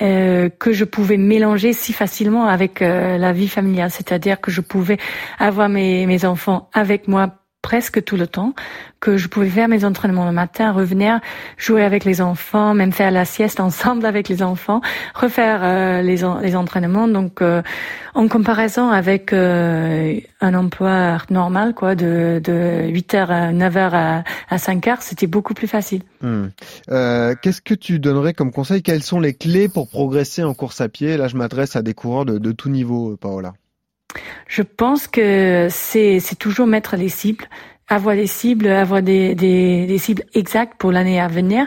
euh, 0.00 0.48
que 0.48 0.72
je 0.72 0.84
pouvais 0.84 1.16
mélanger 1.16 1.72
si 1.72 1.92
facilement 1.92 2.46
avec 2.46 2.82
euh, 2.82 3.18
la 3.18 3.32
vie 3.32 3.48
familiale, 3.48 3.90
c'est-à-dire 3.90 4.40
que 4.40 4.52
je 4.52 4.60
pouvais 4.60 4.98
avoir 5.40 5.68
mes, 5.68 6.06
mes 6.06 6.24
enfants 6.24 6.68
avec 6.72 7.08
moi 7.08 7.32
presque 7.62 8.04
tout 8.04 8.16
le 8.16 8.28
temps, 8.28 8.54
que 9.00 9.16
je 9.16 9.26
pouvais 9.26 9.48
faire 9.48 9.66
mes 9.66 9.84
entraînements 9.84 10.24
le 10.24 10.30
matin, 10.30 10.70
revenir, 10.70 11.20
jouer 11.56 11.82
avec 11.82 12.04
les 12.04 12.20
enfants, 12.20 12.74
même 12.74 12.92
faire 12.92 13.10
la 13.10 13.24
sieste 13.24 13.58
ensemble 13.68 14.06
avec 14.06 14.28
les 14.28 14.42
enfants, 14.42 14.80
refaire 15.14 15.60
euh, 15.62 16.00
les, 16.00 16.22
les 16.42 16.56
entraînements. 16.56 17.08
Donc, 17.08 17.42
euh, 17.42 17.62
en 18.14 18.28
comparaison 18.28 18.90
avec 18.90 19.32
euh, 19.32 20.14
un 20.40 20.54
emploi 20.54 21.18
normal, 21.28 21.74
quoi, 21.74 21.96
de, 21.96 22.40
de 22.42 22.88
8h 22.88 23.26
à 23.26 23.52
9h 23.52 23.90
à, 23.92 24.24
à 24.48 24.56
5h, 24.56 24.98
c'était 25.00 25.26
beaucoup 25.26 25.54
plus 25.54 25.66
facile. 25.66 26.02
Hmm. 26.22 26.46
Qu'est-ce 26.86 27.60
que 27.60 27.74
tu 27.74 27.98
donnerais 27.98 28.32
comme 28.32 28.52
conseil? 28.52 28.82
Quelles 28.82 29.02
sont 29.02 29.18
les 29.18 29.34
clés 29.34 29.68
pour 29.68 29.88
progresser 29.88 30.44
en 30.44 30.54
course 30.54 30.80
à 30.80 30.88
pied? 30.88 31.16
Là, 31.16 31.26
je 31.26 31.36
m'adresse 31.36 31.74
à 31.74 31.82
des 31.82 31.94
coureurs 31.94 32.24
de, 32.26 32.38
de 32.38 32.52
tout 32.52 32.68
niveau, 32.68 33.16
Paola. 33.16 33.54
Je 34.46 34.62
pense 34.62 35.06
que 35.08 35.68
c'est 35.70 36.20
toujours 36.38 36.66
mettre 36.66 36.96
les 36.96 37.08
cibles, 37.08 37.48
avoir 37.88 38.14
des 38.14 38.26
cibles, 38.26 38.68
avoir 38.68 39.02
des, 39.02 39.34
des, 39.34 39.98
cibles 39.98 40.24
exactes 40.34 40.74
pour 40.78 40.92
l'année 40.92 41.20
à 41.20 41.28
venir. 41.28 41.66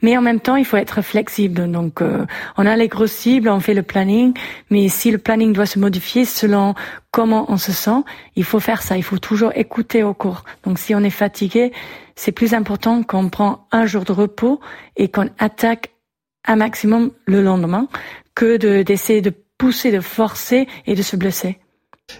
Mais 0.00 0.16
en 0.16 0.20
même 0.20 0.40
temps, 0.40 0.56
il 0.56 0.64
faut 0.64 0.76
être 0.76 1.00
flexible. 1.02 1.70
Donc, 1.70 2.02
euh, 2.02 2.26
on 2.56 2.66
a 2.66 2.74
les 2.74 2.88
grosses 2.88 3.12
cibles, 3.12 3.48
on 3.48 3.60
fait 3.60 3.74
le 3.74 3.84
planning, 3.84 4.34
mais 4.70 4.88
si 4.88 5.12
le 5.12 5.18
planning 5.18 5.52
doit 5.52 5.66
se 5.66 5.78
modifier 5.78 6.24
selon 6.24 6.74
comment 7.12 7.46
on 7.48 7.56
se 7.56 7.70
sent, 7.70 8.02
il 8.34 8.42
faut 8.42 8.58
faire 8.58 8.82
ça. 8.82 8.96
Il 8.96 9.04
faut 9.04 9.18
toujours 9.18 9.52
écouter 9.54 10.02
au 10.02 10.14
cours. 10.14 10.44
Donc, 10.64 10.80
si 10.80 10.94
on 10.94 11.00
est 11.00 11.10
fatigué, 11.10 11.72
c'est 12.16 12.32
plus 12.32 12.52
important 12.54 13.04
qu'on 13.04 13.28
prend 13.28 13.68
un 13.70 13.86
jour 13.86 14.04
de 14.04 14.12
repos 14.12 14.58
et 14.96 15.08
qu'on 15.08 15.28
attaque 15.38 15.90
un 16.46 16.56
maximum 16.56 17.12
le 17.26 17.42
lendemain 17.42 17.86
que 18.34 18.56
d'essayer 18.82 19.20
de 19.20 19.32
pousser, 19.56 19.92
de 19.92 20.00
forcer 20.00 20.66
et 20.86 20.96
de 20.96 21.02
se 21.02 21.14
blesser. 21.14 21.58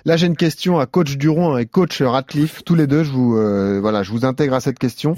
Là, 0.05 0.17
j'ai 0.17 0.27
une 0.27 0.37
question 0.37 0.79
à 0.79 0.87
coach 0.87 1.17
Duron 1.17 1.57
et 1.59 1.67
coach 1.67 2.03
Ratcliffe. 2.03 2.63
Tous 2.65 2.75
les 2.75 2.87
deux, 2.87 3.05
je 3.05 3.11
vous, 3.11 3.37
euh, 3.37 3.79
voilà, 3.81 4.03
je 4.03 4.11
vous 4.11 4.25
intègre 4.25 4.55
à 4.55 4.61
cette 4.61 4.79
question. 4.79 5.17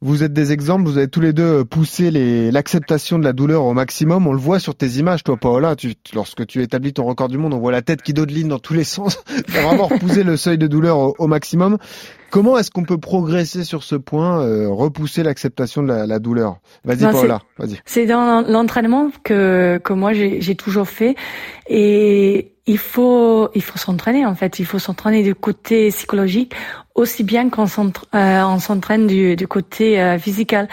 Vous 0.00 0.22
êtes 0.22 0.32
des 0.32 0.52
exemples, 0.52 0.84
vous 0.84 0.96
avez 0.96 1.08
tous 1.08 1.20
les 1.20 1.32
deux 1.32 1.64
poussé 1.64 2.12
l'acceptation 2.52 3.18
de 3.18 3.24
la 3.24 3.32
douleur 3.32 3.64
au 3.64 3.72
maximum. 3.72 4.28
On 4.28 4.32
le 4.32 4.38
voit 4.38 4.60
sur 4.60 4.76
tes 4.76 4.86
images, 4.86 5.24
toi, 5.24 5.36
Paola. 5.36 5.74
Tu, 5.74 5.94
lorsque 6.14 6.46
tu 6.46 6.62
établis 6.62 6.92
ton 6.92 7.04
record 7.04 7.26
du 7.26 7.36
monde, 7.36 7.52
on 7.52 7.58
voit 7.58 7.72
la 7.72 7.82
tête 7.82 8.02
qui 8.02 8.12
dodeline 8.12 8.46
dans 8.46 8.60
tous 8.60 8.74
les 8.74 8.84
sens. 8.84 9.18
tu 9.26 9.56
as 9.56 9.62
vraiment 9.62 9.88
repoussé 9.88 10.22
le 10.22 10.36
seuil 10.36 10.56
de 10.56 10.68
douleur 10.68 11.20
au, 11.20 11.26
maximum. 11.26 11.78
Comment 12.30 12.56
est-ce 12.58 12.70
qu'on 12.70 12.84
peut 12.84 12.98
progresser 12.98 13.64
sur 13.64 13.82
ce 13.82 13.96
point, 13.96 14.40
euh, 14.40 14.68
repousser 14.68 15.24
l'acceptation 15.24 15.82
de 15.82 15.88
la, 15.88 16.06
la 16.06 16.20
douleur? 16.20 16.58
Vas-y, 16.84 17.00
Paola. 17.00 17.40
Vas-y. 17.58 17.80
C'est 17.84 18.06
dans 18.06 18.42
l'entraînement 18.42 19.10
que 19.24 19.80
que 19.82 19.92
moi 19.92 20.12
j'ai 20.12 20.54
toujours 20.54 20.88
fait 20.88 21.16
et 21.68 22.52
il 22.66 22.78
faut 22.78 23.48
il 23.54 23.62
faut 23.62 23.78
s'entraîner 23.78 24.26
en 24.26 24.34
fait. 24.36 24.60
Il 24.60 24.66
faut 24.66 24.78
s'entraîner 24.78 25.24
du 25.24 25.34
côté 25.34 25.88
psychologique 25.88 26.54
aussi 26.98 27.22
bien 27.22 27.48
qu'on 27.48 27.66
euh, 28.14 28.58
s'entraîne 28.58 29.06
du, 29.06 29.36
du 29.36 29.46
côté 29.46 30.00
euh, 30.00 30.18
physical. 30.18 30.68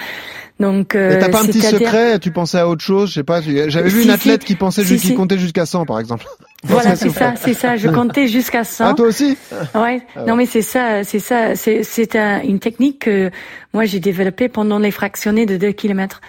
Donc, 0.60 0.96
euh, 0.96 1.20
t'as 1.20 1.30
pas 1.30 1.42
un 1.42 1.46
petit 1.46 1.62
secret 1.62 2.18
Tu 2.20 2.32
pensais 2.32 2.58
à 2.58 2.68
autre 2.68 2.82
chose 2.82 3.10
Je 3.10 3.16
sais 3.16 3.24
pas. 3.24 3.42
J'avais 3.42 3.90
vu 3.90 4.04
une 4.04 4.10
athlète 4.10 4.44
qui 4.44 4.56
pensait 4.56 4.84
qui 4.84 5.14
comptait 5.14 5.38
jusqu'à 5.38 5.66
100 5.66 5.86
par 5.86 6.00
exemple. 6.00 6.26
Voilà, 6.68 6.96
c'est 6.96 7.10
ça, 7.10 7.36
c'est 7.40 7.54
ça. 7.54 7.76
Je 7.76 7.90
comptais 7.90 8.28
jusqu'à 8.28 8.64
100. 8.64 8.86
Ah, 8.88 8.94
toi 8.96 9.06
aussi 9.06 9.38
Ouais. 9.76 10.02
Ah 10.16 10.24
non, 10.26 10.36
mais 10.36 10.48
c'est 10.48 10.64
ça, 10.64 11.04
c'est 11.04 11.20
ça. 11.20 11.56
C'est 11.56 11.84
c'est 11.84 12.16
une 12.16 12.58
technique 12.58 13.00
que 13.00 13.30
moi 13.72 13.86
j'ai 13.86 14.00
développée 14.00 14.50
pendant 14.50 14.80
les 14.80 14.90
fractionnés 14.90 15.46
de 15.46 15.58
2 15.58 15.74
kilomètres 15.74 16.22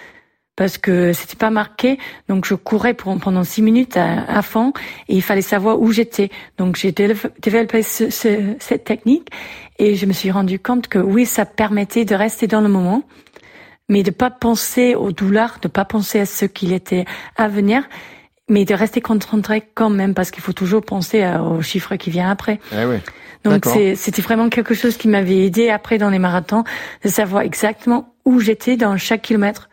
parce 0.57 0.77
que 0.77 1.13
c'était 1.13 1.37
pas 1.37 1.51
marqué. 1.51 1.97
Donc 2.27 2.45
je 2.45 2.55
courais 2.55 2.93
pour, 2.93 3.17
pendant 3.17 3.45
six 3.45 3.61
minutes 3.61 3.95
à, 3.95 4.41
fond 4.41 4.73
et 5.07 5.15
il 5.15 5.21
fallait 5.21 5.41
savoir 5.41 5.79
où 5.79 5.93
j'étais. 5.93 6.29
Donc 6.57 6.75
j'ai 6.75 6.91
développé 6.91 7.83
ce, 7.83 8.09
cette 8.09 8.83
technique 8.83 9.29
et 9.79 9.95
je 9.95 10.05
me 10.05 10.11
suis 10.11 10.31
rendu 10.31 10.59
compte 10.59 10.87
que 10.89 10.99
oui, 10.99 11.25
ça 11.25 11.45
permettait 11.45 12.03
de 12.03 12.15
rester 12.15 12.47
dans 12.47 12.61
le 12.61 12.67
moment, 12.67 13.03
mais 13.87 14.03
de 14.03 14.11
pas 14.11 14.31
penser 14.31 14.95
aux 14.95 15.11
douleurs, 15.13 15.59
de 15.61 15.69
pas 15.69 15.85
penser 15.85 16.19
à 16.19 16.25
ce 16.25 16.45
qu'il 16.45 16.73
était 16.73 17.05
à 17.37 17.47
venir, 17.47 17.83
mais 18.49 18.65
de 18.65 18.73
rester 18.73 18.99
concentré 18.99 19.63
quand 19.75 19.91
même 19.91 20.15
parce 20.15 20.31
qu'il 20.31 20.41
faut 20.41 20.53
toujours 20.53 20.81
penser 20.81 21.23
aux 21.39 21.61
chiffres 21.61 21.95
qui 21.95 22.09
viennent 22.09 22.29
après. 22.29 22.59
Eh 22.73 22.83
oui. 22.85 22.97
Donc 23.43 23.67
c'était 23.95 24.23
vraiment 24.23 24.49
quelque 24.49 24.73
chose 24.73 24.97
qui 24.97 25.07
m'avait 25.07 25.45
aidé 25.45 25.69
après 25.69 25.99
dans 25.99 26.09
les 26.09 26.19
marathons 26.19 26.63
de 27.03 27.09
savoir 27.09 27.43
exactement 27.43 28.15
où 28.25 28.39
j'étais 28.39 28.75
dans 28.75 28.97
chaque 28.97 29.21
kilomètre. 29.21 29.69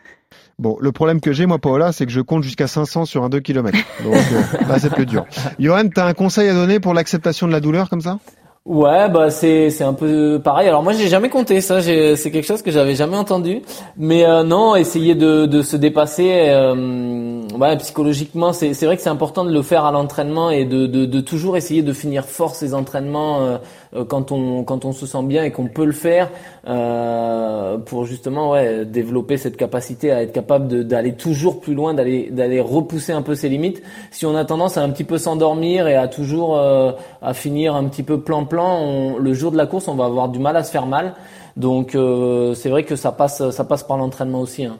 Bon, 0.57 0.77
le 0.79 0.91
problème 0.93 1.19
que 1.19 1.33
j'ai, 1.33 1.45
moi, 1.45 1.59
Paola, 1.59 1.91
c'est 1.91 2.05
que 2.05 2.11
je 2.11 2.21
compte 2.21 2.43
jusqu'à 2.43 2.67
500 2.67 3.05
sur 3.05 3.23
un 3.23 3.29
2 3.29 3.41
km. 3.41 3.77
Donc, 4.03 4.15
euh, 4.15 4.67
là, 4.69 4.79
c'est 4.79 4.89
plus 4.89 5.05
dur. 5.05 5.25
Johan, 5.59 5.89
t'as 5.93 6.07
un 6.07 6.13
conseil 6.13 6.47
à 6.47 6.53
donner 6.53 6.79
pour 6.79 6.93
l'acceptation 6.93 7.47
de 7.47 7.51
la 7.51 7.59
douleur 7.59 7.89
comme 7.89 8.01
ça? 8.01 8.19
Ouais, 8.65 9.09
bah 9.09 9.29
c'est 9.29 9.69
c'est 9.69 9.83
un 9.83 9.93
peu 9.93 10.41
pareil. 10.43 10.67
Alors 10.67 10.81
moi 10.81 10.91
j'ai 10.91 11.07
jamais 11.07 11.29
compté 11.29 11.61
ça, 11.61 11.83
c'est 11.83 12.31
quelque 12.31 12.47
chose 12.47 12.63
que 12.63 12.71
j'avais 12.71 12.95
jamais 12.95 13.15
entendu. 13.15 13.61
Mais 13.95 14.25
euh, 14.25 14.41
non, 14.41 14.75
essayer 14.75 15.13
de 15.13 15.45
de 15.45 15.61
se 15.61 15.77
dépasser 15.77 16.47
euh, 16.49 17.41
ouais, 17.59 17.77
psychologiquement, 17.77 18.53
c'est 18.53 18.73
c'est 18.73 18.87
vrai 18.87 18.95
que 18.95 19.03
c'est 19.03 19.09
important 19.09 19.45
de 19.45 19.53
le 19.53 19.61
faire 19.61 19.85
à 19.85 19.91
l'entraînement 19.91 20.49
et 20.49 20.65
de, 20.65 20.87
de 20.87 21.05
de 21.05 21.19
toujours 21.19 21.57
essayer 21.57 21.83
de 21.83 21.93
finir 21.93 22.25
fort 22.25 22.55
ses 22.55 22.73
entraînements 22.73 23.41
euh, 23.41 23.49
euh, 23.53 23.59
quand 24.07 24.31
on 24.31 24.63
quand 24.63 24.85
on 24.85 24.91
se 24.91 25.05
sent 25.05 25.23
bien 25.23 25.43
et 25.43 25.51
qu'on 25.51 25.67
peut 25.67 25.85
le 25.85 25.91
faire 25.91 26.29
euh, 26.67 27.77
pour 27.77 28.05
justement 28.05 28.51
ouais 28.51 28.85
développer 28.85 29.37
cette 29.37 29.57
capacité 29.57 30.11
à 30.11 30.21
être 30.23 30.33
capable 30.33 30.85
d'aller 30.85 31.13
toujours 31.13 31.59
plus 31.61 31.73
loin, 31.73 31.93
d'aller 31.93 32.29
d'aller 32.31 32.59
repousser 32.59 33.13
un 33.13 33.21
peu 33.21 33.35
ses 33.35 33.49
limites. 33.49 33.81
Si 34.11 34.25
on 34.25 34.35
a 34.35 34.45
tendance 34.45 34.77
à 34.77 34.83
un 34.83 34.89
petit 34.89 35.03
peu 35.03 35.17
s'endormir 35.17 35.87
et 35.87 35.95
à 35.95 36.07
toujours 36.07 36.57
à 36.57 37.33
finir 37.33 37.75
un 37.75 37.85
petit 37.85 38.03
peu 38.03 38.21
plan 38.21 38.45
plan, 38.45 39.17
le 39.17 39.33
jour 39.33 39.51
de 39.51 39.57
la 39.57 39.65
course, 39.65 39.87
on 39.87 39.95
va 39.95 40.05
avoir 40.05 40.29
du 40.29 40.39
mal 40.39 40.55
à 40.57 40.63
se 40.63 40.71
faire 40.71 40.85
mal. 40.85 41.13
Donc 41.57 41.95
euh, 41.95 42.53
c'est 42.53 42.69
vrai 42.69 42.83
que 42.83 42.95
ça 42.95 43.11
passe, 43.11 43.49
ça 43.51 43.63
passe 43.63 43.83
par 43.83 43.97
l'entraînement 43.97 44.41
aussi. 44.41 44.65
Hein. 44.65 44.77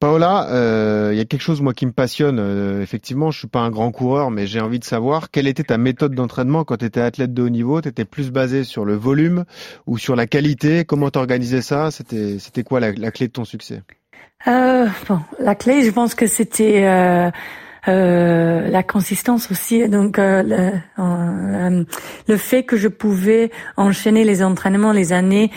Paola, 0.00 0.48
euh, 0.48 1.10
il 1.12 1.18
y 1.18 1.20
a 1.20 1.26
quelque 1.26 1.42
chose 1.42 1.60
moi 1.60 1.74
qui 1.74 1.84
me 1.84 1.92
passionne. 1.92 2.38
Euh, 2.40 2.82
effectivement, 2.82 3.30
je 3.30 3.38
suis 3.38 3.48
pas 3.48 3.60
un 3.60 3.70
grand 3.70 3.92
coureur, 3.92 4.30
mais 4.30 4.46
j'ai 4.46 4.60
envie 4.60 4.78
de 4.78 4.84
savoir 4.84 5.30
quelle 5.30 5.46
était 5.46 5.64
ta 5.64 5.76
méthode 5.76 6.14
d'entraînement 6.14 6.64
quand 6.64 6.78
tu 6.78 6.86
étais 6.86 7.02
athlète 7.02 7.34
de 7.34 7.42
haut 7.42 7.50
niveau. 7.50 7.82
Tu 7.82 7.92
plus 8.06 8.30
basé 8.30 8.64
sur 8.64 8.86
le 8.86 8.94
volume 8.94 9.44
ou 9.86 9.98
sur 9.98 10.16
la 10.16 10.26
qualité 10.26 10.86
Comment 10.86 11.10
t'organisais 11.10 11.60
ça? 11.60 11.90
C'était 11.90 12.38
c'était 12.38 12.62
quoi 12.62 12.80
la, 12.80 12.92
clé 13.10 13.28
de 13.28 13.32
ton 13.32 13.44
succès? 13.44 13.82
Bon, 14.46 15.20
la 15.38 15.54
clé, 15.54 15.84
je 15.84 15.90
pense 15.90 16.14
que 16.14 16.26
c'était 16.26 17.30
euh, 17.88 18.68
la 18.68 18.82
consistance 18.82 19.50
aussi. 19.50 19.88
Donc 19.88 20.18
euh, 20.18 20.42
euh, 20.98 21.84
le, 22.28 22.36
fait 22.36 22.62
que 22.64 22.76
je 22.76 22.88
pouvais 22.88 23.50
enchaîner 23.76 24.24
les 24.24 24.42
entraînements, 24.42 24.92
les 24.92 25.12
années 25.12 25.50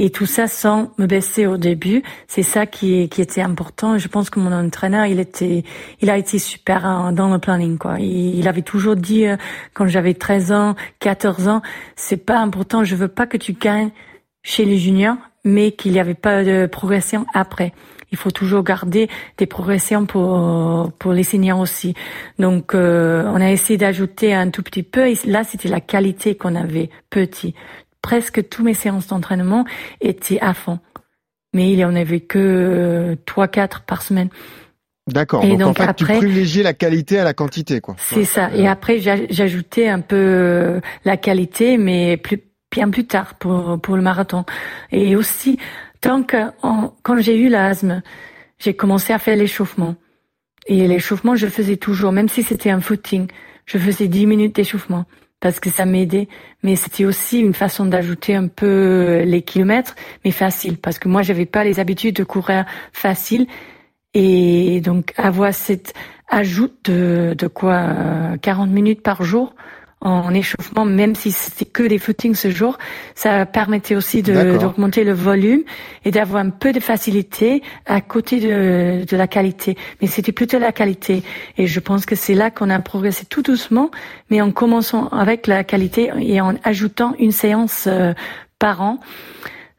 et 0.00 0.10
tout 0.10 0.24
ça 0.24 0.46
sans 0.46 0.92
me 0.96 1.06
baisser 1.06 1.46
au 1.46 1.58
début, 1.58 2.02
c'est 2.26 2.42
ça 2.42 2.64
qui, 2.64 3.08
qui 3.10 3.20
était 3.20 3.42
important. 3.42 3.98
Je 3.98 4.08
pense 4.08 4.30
que 4.30 4.40
mon 4.40 4.50
entraîneur, 4.50 5.04
il 5.04 5.20
était, 5.20 5.62
il 6.00 6.08
a 6.08 6.16
été 6.16 6.38
super 6.38 7.12
dans 7.12 7.30
le 7.30 7.38
planning 7.38 7.76
quoi. 7.76 8.00
Il, 8.00 8.48
avait 8.48 8.62
toujours 8.62 8.96
dit 8.96 9.26
quand 9.74 9.86
j'avais 9.86 10.14
13 10.14 10.52
ans, 10.52 10.74
14 11.00 11.48
ans, 11.48 11.62
c'est 11.96 12.16
pas 12.16 12.38
important. 12.38 12.82
Je 12.82 12.96
veux 12.96 13.08
pas 13.08 13.26
que 13.26 13.36
tu 13.36 13.52
gagnes 13.52 13.90
chez 14.42 14.64
les 14.64 14.78
juniors, 14.78 15.16
mais 15.44 15.72
qu'il 15.72 15.92
n'y 15.92 16.00
avait 16.00 16.14
pas 16.14 16.44
de 16.44 16.66
progression 16.66 17.26
après 17.34 17.72
il 18.12 18.18
faut 18.18 18.30
toujours 18.30 18.64
garder 18.64 19.08
des 19.38 19.46
progressions 19.46 20.04
pour 20.04 20.92
pour 20.98 21.12
les 21.12 21.22
seniors 21.22 21.60
aussi. 21.60 21.94
Donc 22.40 22.74
euh, 22.74 23.24
on 23.26 23.40
a 23.40 23.50
essayé 23.50 23.76
d'ajouter 23.76 24.34
un 24.34 24.50
tout 24.50 24.62
petit 24.62 24.82
peu. 24.82 25.12
Là, 25.26 25.44
c'était 25.44 25.68
la 25.68 25.80
qualité 25.80 26.34
qu'on 26.34 26.56
avait 26.56 26.90
petit. 27.08 27.54
Presque 28.02 28.48
tous 28.48 28.62
mes 28.62 28.74
séances 28.74 29.08
d'entraînement 29.08 29.64
étaient 30.00 30.40
à 30.40 30.54
fond, 30.54 30.78
mais 31.52 31.72
il 31.72 31.78
y 31.78 31.84
en 31.84 31.94
avait 31.94 32.20
que 32.20 32.38
euh, 32.38 33.16
trois 33.26 33.48
quatre 33.48 33.82
par 33.82 34.02
semaine. 34.02 34.28
D'accord. 35.06 35.42
Donc, 35.42 35.58
donc, 35.58 35.68
en 35.68 35.74
fait, 35.74 35.88
après, 35.88 36.14
tu 36.14 36.18
privilégiais 36.18 36.62
la 36.62 36.74
qualité 36.74 37.18
à 37.18 37.24
la 37.24 37.34
quantité, 37.34 37.80
quoi. 37.80 37.96
C'est 37.98 38.24
ça. 38.24 38.50
Et 38.54 38.68
après, 38.68 38.98
j'ajoutais 38.98 39.88
un 39.88 40.00
peu 40.00 40.16
euh, 40.16 40.80
la 41.04 41.16
qualité, 41.16 41.78
mais 41.78 42.16
plus 42.16 42.40
bien 42.70 42.88
plus 42.90 43.06
tard 43.06 43.34
pour 43.34 43.80
pour 43.80 43.96
le 43.96 44.02
marathon. 44.02 44.44
Et 44.92 45.16
aussi, 45.16 45.58
Tant 46.00 46.22
que 46.22 46.36
quand 47.02 47.20
j'ai 47.20 47.36
eu 47.36 47.48
l'asthme, 47.48 48.02
j'ai 48.58 48.74
commencé 48.74 49.12
à 49.12 49.18
faire 49.18 49.36
l'échauffement. 49.36 49.96
Et 50.66 50.88
l'échauffement, 50.88 51.36
je 51.36 51.46
faisais 51.46 51.76
toujours, 51.76 52.12
même 52.12 52.28
si 52.28 52.42
c'était 52.42 52.70
un 52.70 52.80
footing, 52.80 53.28
je 53.66 53.78
faisais 53.78 54.08
10 54.08 54.26
minutes 54.26 54.56
d'échauffement 54.56 55.04
parce 55.40 55.58
que 55.58 55.70
ça 55.70 55.86
m'aidait. 55.86 56.28
Mais 56.62 56.76
c'était 56.76 57.04
aussi 57.04 57.40
une 57.40 57.54
façon 57.54 57.86
d'ajouter 57.86 58.34
un 58.34 58.46
peu 58.46 59.22
les 59.24 59.42
kilomètres, 59.42 59.94
mais 60.24 60.30
facile, 60.30 60.78
parce 60.78 60.98
que 60.98 61.08
moi, 61.08 61.22
j'avais 61.22 61.46
pas 61.46 61.64
les 61.64 61.80
habitudes 61.80 62.16
de 62.16 62.24
courir 62.24 62.66
facile. 62.92 63.46
Et 64.14 64.80
donc, 64.80 65.12
avoir 65.16 65.54
cet 65.54 65.94
ajout 66.28 66.70
de, 66.84 67.34
de 67.36 67.46
quoi, 67.46 68.36
40 68.42 68.70
minutes 68.70 69.02
par 69.02 69.22
jour, 69.22 69.54
en 70.00 70.32
échauffement, 70.32 70.86
même 70.86 71.14
si 71.14 71.30
c'était 71.30 71.66
que 71.66 71.82
des 71.82 71.98
footings 71.98 72.34
ce 72.34 72.50
jour, 72.50 72.78
ça 73.14 73.44
permettait 73.44 73.96
aussi 73.96 74.22
d'augmenter 74.22 75.04
le 75.04 75.12
volume 75.12 75.62
et 76.04 76.10
d'avoir 76.10 76.42
un 76.42 76.50
peu 76.50 76.72
de 76.72 76.80
facilité 76.80 77.62
à 77.84 78.00
côté 78.00 78.40
de, 78.40 79.04
de 79.04 79.16
la 79.16 79.26
qualité. 79.26 79.76
Mais 80.00 80.06
c'était 80.06 80.32
plutôt 80.32 80.58
la 80.58 80.72
qualité. 80.72 81.22
Et 81.58 81.66
je 81.66 81.80
pense 81.80 82.06
que 82.06 82.14
c'est 82.14 82.34
là 82.34 82.50
qu'on 82.50 82.70
a 82.70 82.78
progressé 82.78 83.26
tout 83.26 83.42
doucement, 83.42 83.90
mais 84.30 84.40
en 84.40 84.52
commençant 84.52 85.08
avec 85.08 85.46
la 85.46 85.64
qualité 85.64 86.10
et 86.18 86.40
en 86.40 86.54
ajoutant 86.64 87.14
une 87.18 87.32
séance 87.32 87.84
euh, 87.86 88.14
par 88.58 88.80
an 88.80 89.00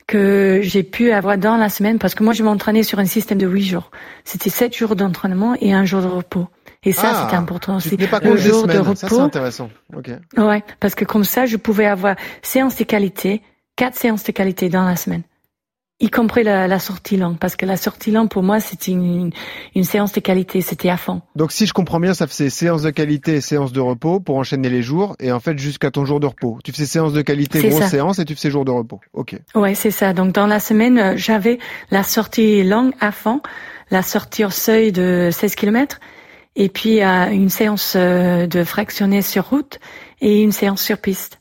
que 0.05 0.59
j'ai 0.61 0.84
pu 0.84 1.11
avoir 1.11 1.38
dans 1.38 1.55
la 1.55 1.69
semaine, 1.69 1.97
parce 1.97 2.15
que 2.15 2.24
moi 2.24 2.34
je 2.34 2.43
m'entraînais 2.43 2.84
sur 2.84 2.99
un 2.99 3.05
système 3.05 3.38
de 3.38 3.47
huit 3.47 3.63
jours. 3.63 3.91
C'était 4.26 4.49
sept 4.49 4.76
jours 4.76 4.95
d'entraînement 4.95 5.55
et 5.61 5.74
un 5.74 5.86
jour 5.86 6.01
de 6.01 6.07
repos. 6.07 6.47
Et 6.84 6.93
ça, 6.93 7.13
c'était 7.13 7.36
ah, 7.36 7.39
important 7.39 7.75
aussi. 7.75 7.95
Pas 7.95 8.19
le 8.19 8.38
jour 8.38 8.65
de 8.65 8.77
repos. 8.79 8.95
Ça, 8.95 9.07
c'est 9.07 9.19
intéressant. 9.19 9.69
Okay. 9.95 10.15
Ouais, 10.36 10.63
parce 10.79 10.95
que 10.95 11.05
comme 11.05 11.23
ça, 11.23 11.45
je 11.45 11.57
pouvais 11.57 11.86
avoir 11.86 12.15
séance 12.41 12.75
de 12.75 12.84
qualité, 12.84 13.43
quatre 13.75 13.95
séances 13.95 14.23
de 14.23 14.32
qualité 14.32 14.67
dans 14.69 14.84
la 14.84 14.95
semaine, 14.95 15.21
y 15.99 16.09
compris 16.09 16.43
la, 16.43 16.67
la 16.67 16.79
sortie 16.79 17.17
longue, 17.17 17.38
parce 17.38 17.55
que 17.55 17.67
la 17.67 17.77
sortie 17.77 18.09
longue 18.09 18.29
pour 18.29 18.41
moi, 18.41 18.59
c'était 18.59 18.93
une, 18.93 19.32
une, 19.75 19.84
séance 19.84 20.11
de 20.13 20.19
qualité, 20.21 20.61
c'était 20.61 20.89
à 20.89 20.97
fond. 20.97 21.21
Donc 21.36 21.51
si 21.51 21.67
je 21.67 21.73
comprends 21.73 21.99
bien, 21.99 22.15
ça 22.15 22.25
faisait 22.25 22.49
séance 22.49 22.82
de 22.82 22.89
qualité 22.89 23.36
et 23.36 23.41
séance 23.41 23.71
de 23.71 23.79
repos 23.79 24.19
pour 24.19 24.38
enchaîner 24.38 24.71
les 24.71 24.82
jours, 24.82 25.15
et 25.19 25.32
en 25.32 25.39
fait 25.39 25.59
jusqu'à 25.59 25.91
ton 25.91 26.05
jour 26.05 26.19
de 26.19 26.25
repos. 26.25 26.57
Tu 26.63 26.71
faisais 26.71 26.88
séance 26.88 27.13
de 27.13 27.21
qualité, 27.21 27.61
grosse 27.69 27.86
séance, 27.86 28.17
et 28.17 28.25
tu 28.25 28.36
faisais 28.36 28.49
jour 28.49 28.65
de 28.65 28.71
repos. 28.71 28.99
Ok. 29.13 29.36
Ouais, 29.53 29.75
c'est 29.75 29.91
ça. 29.91 30.13
Donc 30.13 30.34
dans 30.34 30.47
la 30.47 30.59
semaine, 30.59 30.97
euh, 30.97 31.13
j'avais 31.15 31.59
la 31.91 32.01
sortie 32.01 32.63
longue 32.63 32.93
à 32.99 33.11
fond, 33.11 33.41
la 33.91 34.01
sortie 34.01 34.43
au 34.43 34.49
seuil 34.49 34.91
de 34.91 35.29
16 35.32 35.53
km 35.53 35.99
et 36.55 36.69
puis 36.69 37.01
une 37.01 37.49
séance 37.49 37.93
euh, 37.95 38.47
de 38.47 38.63
fractionné 38.63 39.21
sur 39.21 39.49
route 39.49 39.79
et 40.19 40.41
une 40.41 40.51
séance 40.51 40.81
sur 40.81 40.97
piste. 40.97 41.37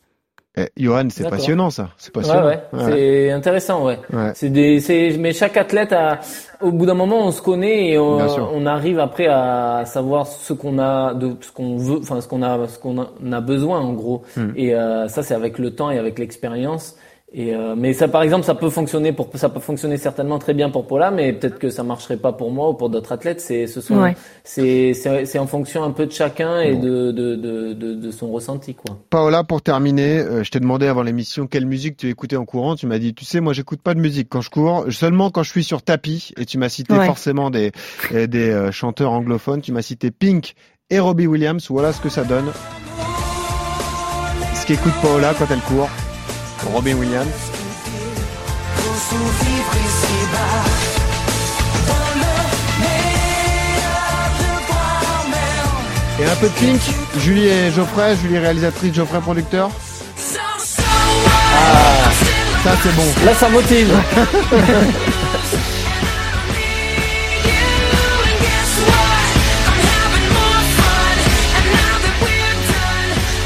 Eh, 0.56 0.68
Johan, 0.76 1.06
c'est 1.10 1.30
passionnant 1.30 1.70
ça. 1.70 1.90
C'est 1.96 2.12
passionnant. 2.12 2.44
Ouais, 2.44 2.60
ouais. 2.72 2.84
C'est 2.84 3.30
intéressant, 3.30 3.86
ouais. 3.86 3.98
C'est 4.34 4.48
des, 4.48 4.80
c'est, 4.80 5.16
mais 5.16 5.32
chaque 5.32 5.56
athlète 5.56 5.92
a, 5.92 6.20
au 6.60 6.72
bout 6.72 6.86
d'un 6.86 6.94
moment, 6.94 7.24
on 7.24 7.30
se 7.30 7.40
connaît 7.40 7.90
et 7.90 7.98
on, 7.98 8.18
on 8.18 8.66
arrive 8.66 8.98
après 8.98 9.28
à 9.28 9.84
savoir 9.86 10.26
ce 10.26 10.52
qu'on 10.52 10.78
a, 10.80 11.14
de 11.14 11.36
ce 11.40 11.52
qu'on 11.52 11.76
veut, 11.76 12.00
enfin 12.00 12.20
ce 12.20 12.26
qu'on 12.26 12.42
a, 12.42 12.66
ce 12.66 12.78
qu'on 12.78 12.98
a 12.98 13.40
besoin 13.40 13.78
en 13.78 13.92
gros. 13.92 14.22
Hmm. 14.36 14.50
Et 14.56 14.74
euh, 14.74 15.06
ça, 15.06 15.22
c'est 15.22 15.34
avec 15.34 15.58
le 15.58 15.72
temps 15.72 15.90
et 15.90 15.98
avec 15.98 16.18
l'expérience. 16.18 16.96
Et 17.32 17.54
euh, 17.54 17.76
mais 17.76 17.92
ça, 17.92 18.08
par 18.08 18.22
exemple, 18.22 18.44
ça 18.44 18.56
peut 18.56 18.70
fonctionner 18.70 19.12
pour, 19.12 19.28
ça 19.34 19.48
peut 19.48 19.60
fonctionner 19.60 19.98
certainement 19.98 20.40
très 20.40 20.52
bien 20.52 20.68
pour 20.68 20.88
Paula, 20.88 21.12
mais 21.12 21.32
peut-être 21.32 21.60
que 21.60 21.70
ça 21.70 21.84
marcherait 21.84 22.16
pas 22.16 22.32
pour 22.32 22.50
moi 22.50 22.70
ou 22.70 22.74
pour 22.74 22.90
d'autres 22.90 23.12
athlètes. 23.12 23.40
C'est, 23.40 23.68
ce 23.68 23.80
sont, 23.80 24.12
c'est, 24.42 24.94
c'est, 24.94 25.38
en 25.38 25.46
fonction 25.46 25.84
un 25.84 25.92
peu 25.92 26.06
de 26.06 26.12
chacun 26.12 26.60
et 26.60 26.74
de, 26.74 27.12
de, 27.12 27.36
de, 27.36 27.72
de, 27.72 28.10
son 28.10 28.32
ressenti, 28.32 28.74
quoi. 28.74 28.98
Paola, 29.10 29.44
pour 29.44 29.62
terminer, 29.62 30.18
euh, 30.18 30.42
je 30.42 30.50
t'ai 30.50 30.58
demandé 30.58 30.88
avant 30.88 31.02
l'émission 31.02 31.46
quelle 31.46 31.66
musique 31.66 31.96
tu 31.96 32.08
écoutais 32.08 32.34
en 32.34 32.44
courant. 32.44 32.74
Tu 32.74 32.88
m'as 32.88 32.98
dit, 32.98 33.14
tu 33.14 33.24
sais, 33.24 33.40
moi, 33.40 33.52
j'écoute 33.52 33.80
pas 33.80 33.94
de 33.94 34.00
musique 34.00 34.28
quand 34.28 34.40
je 34.40 34.50
cours, 34.50 34.86
seulement 34.90 35.30
quand 35.30 35.44
je 35.44 35.50
suis 35.50 35.64
sur 35.64 35.82
tapis. 35.82 36.32
Et 36.36 36.46
tu 36.46 36.58
m'as 36.58 36.68
cité 36.68 36.94
forcément 36.94 37.50
des, 37.50 37.70
des 38.10 38.50
euh, 38.50 38.72
chanteurs 38.72 39.12
anglophones. 39.12 39.60
Tu 39.60 39.70
m'as 39.70 39.82
cité 39.82 40.10
Pink 40.10 40.54
et 40.90 40.98
Robbie 40.98 41.28
Williams. 41.28 41.64
Voilà 41.70 41.92
ce 41.92 42.00
que 42.00 42.08
ça 42.08 42.24
donne. 42.24 42.50
Ce 44.54 44.66
qu'écoute 44.66 44.94
Paola 45.00 45.32
quand 45.38 45.46
elle 45.48 45.60
court. 45.60 45.88
Robin 46.66 46.94
Williams. 46.94 47.26
Et 56.18 56.24
un 56.24 56.36
peu 56.36 56.48
de 56.48 56.52
Pink, 56.52 56.80
Julie 57.18 57.46
et 57.46 57.70
Geoffrey, 57.70 58.14
Julie 58.22 58.38
réalisatrice, 58.38 58.94
Geoffrey 58.94 59.20
producteur. 59.20 59.70
Ah, 61.52 62.10
ça 62.62 62.70
c'est 62.82 62.94
bon. 62.94 63.06
Là 63.24 63.34
ça 63.34 63.48
motive. 63.48 63.90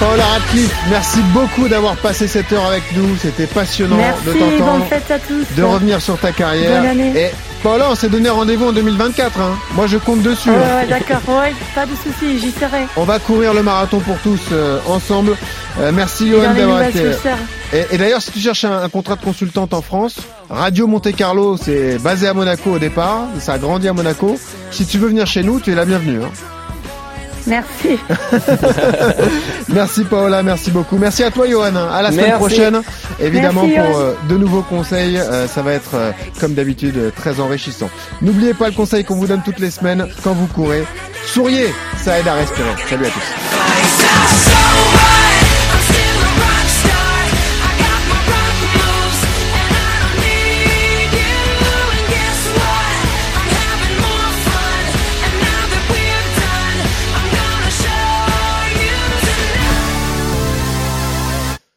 Paula 0.05 0.26
Radcliffe, 0.26 0.76
merci 0.90 1.18
beaucoup 1.32 1.66
d'avoir 1.66 1.96
passé 1.96 2.28
cette 2.28 2.52
heure 2.52 2.66
avec 2.66 2.82
nous. 2.94 3.16
C'était 3.16 3.46
passionnant 3.46 3.96
de 3.96 4.32
t'entendre, 4.34 4.86
de 5.57 5.62
revenir 5.62 6.02
sur 6.02 6.18
ta 6.18 6.30
carrière. 6.30 6.82
Bonne 6.82 6.90
année. 6.90 7.12
Et 7.16 7.30
Paula, 7.62 7.86
on 7.90 7.94
s'est 7.94 8.11
donné 8.11 8.28
rendez-vous 8.28 8.66
en 8.66 8.72
2024. 8.72 9.40
Hein. 9.40 9.57
Moi, 9.72 9.86
je 9.86 9.96
compte 9.96 10.20
dessus. 10.20 10.50
Ouais, 10.50 10.86
d'accord. 10.90 11.22
Ouais, 11.38 11.55
pas 11.74 11.86
de 11.86 11.92
soucis, 11.92 12.38
j'y 12.38 12.50
serai. 12.50 12.86
On 12.96 13.05
va 13.05 13.18
courir 13.18 13.55
le 13.55 13.62
marathon 13.62 14.00
pour 14.00 14.18
tous 14.18 14.42
euh, 14.52 14.78
ensemble. 14.86 15.38
Euh, 15.80 15.90
merci 15.90 16.28
Johan 16.28 16.52
d'avoir 16.52 16.82
été. 16.82 17.02
Et, 17.72 17.86
et 17.92 17.96
d'ailleurs, 17.96 18.20
si 18.20 18.30
tu 18.30 18.40
cherches 18.40 18.64
un, 18.64 18.86
contrat 18.90 19.16
de 19.16 19.24
consultante 19.24 19.72
en 19.72 19.80
France, 19.80 20.16
Radio 20.50 20.86
Monte 20.86 21.16
Carlo, 21.16 21.57
c'est 21.57 21.96
basé 21.96 22.28
à 22.28 22.34
Monaco 22.34 22.72
au 22.72 22.78
départ. 22.78 23.22
Ça 23.38 23.55
a 23.55 23.59
grandi 23.59 23.88
à 23.88 23.94
Monaco. 23.94 24.38
Si 24.70 24.84
tu 24.84 24.98
veux 24.98 25.09
venir 25.09 25.26
chez 25.26 25.42
nous, 25.42 25.61
tu 25.61 25.72
es 25.72 25.74
la 25.74 25.86
bienvenue. 25.86 26.22
Hein. 26.22 26.30
Merci. 27.47 27.99
merci 29.68 30.05
Paola, 30.05 30.42
merci 30.42 30.70
beaucoup. 30.70 30.97
Merci 30.97 31.22
à 31.24 31.30
toi 31.30 31.49
Johan. 31.49 31.74
À 31.76 32.03
la 32.03 32.11
semaine 32.11 32.34
prochaine. 32.34 32.80
Évidemment 33.20 33.62
pour 33.62 33.99
euh, 33.99 34.14
de 34.28 34.36
nouveaux 34.36 34.62
conseils. 34.62 35.18
Euh, 35.18 35.47
ça 35.47 35.62
va 35.62 35.72
être 35.72 35.95
euh, 35.95 36.12
comme 36.40 36.55
d'habitude 36.55 37.12
très 37.16 37.40
enrichissant. 37.40 37.90
N'oubliez 38.22 38.55
pas 38.55 38.68
le 38.68 38.74
conseil 38.74 39.05
qu'on 39.05 39.16
vous 39.16 39.26
donne 39.26 39.42
toutes 39.45 39.61
les 39.61 39.70
semaines 39.70 40.09
quand 40.22 40.32
vous 40.32 40.47
courez. 40.47 40.84
Souriez, 41.26 41.72
ça 41.97 42.18
aide 42.18 42.28
à 42.28 42.34
respirer. 42.34 42.70
Salut 42.88 43.07
à 43.07 43.11
tous. 43.11 43.20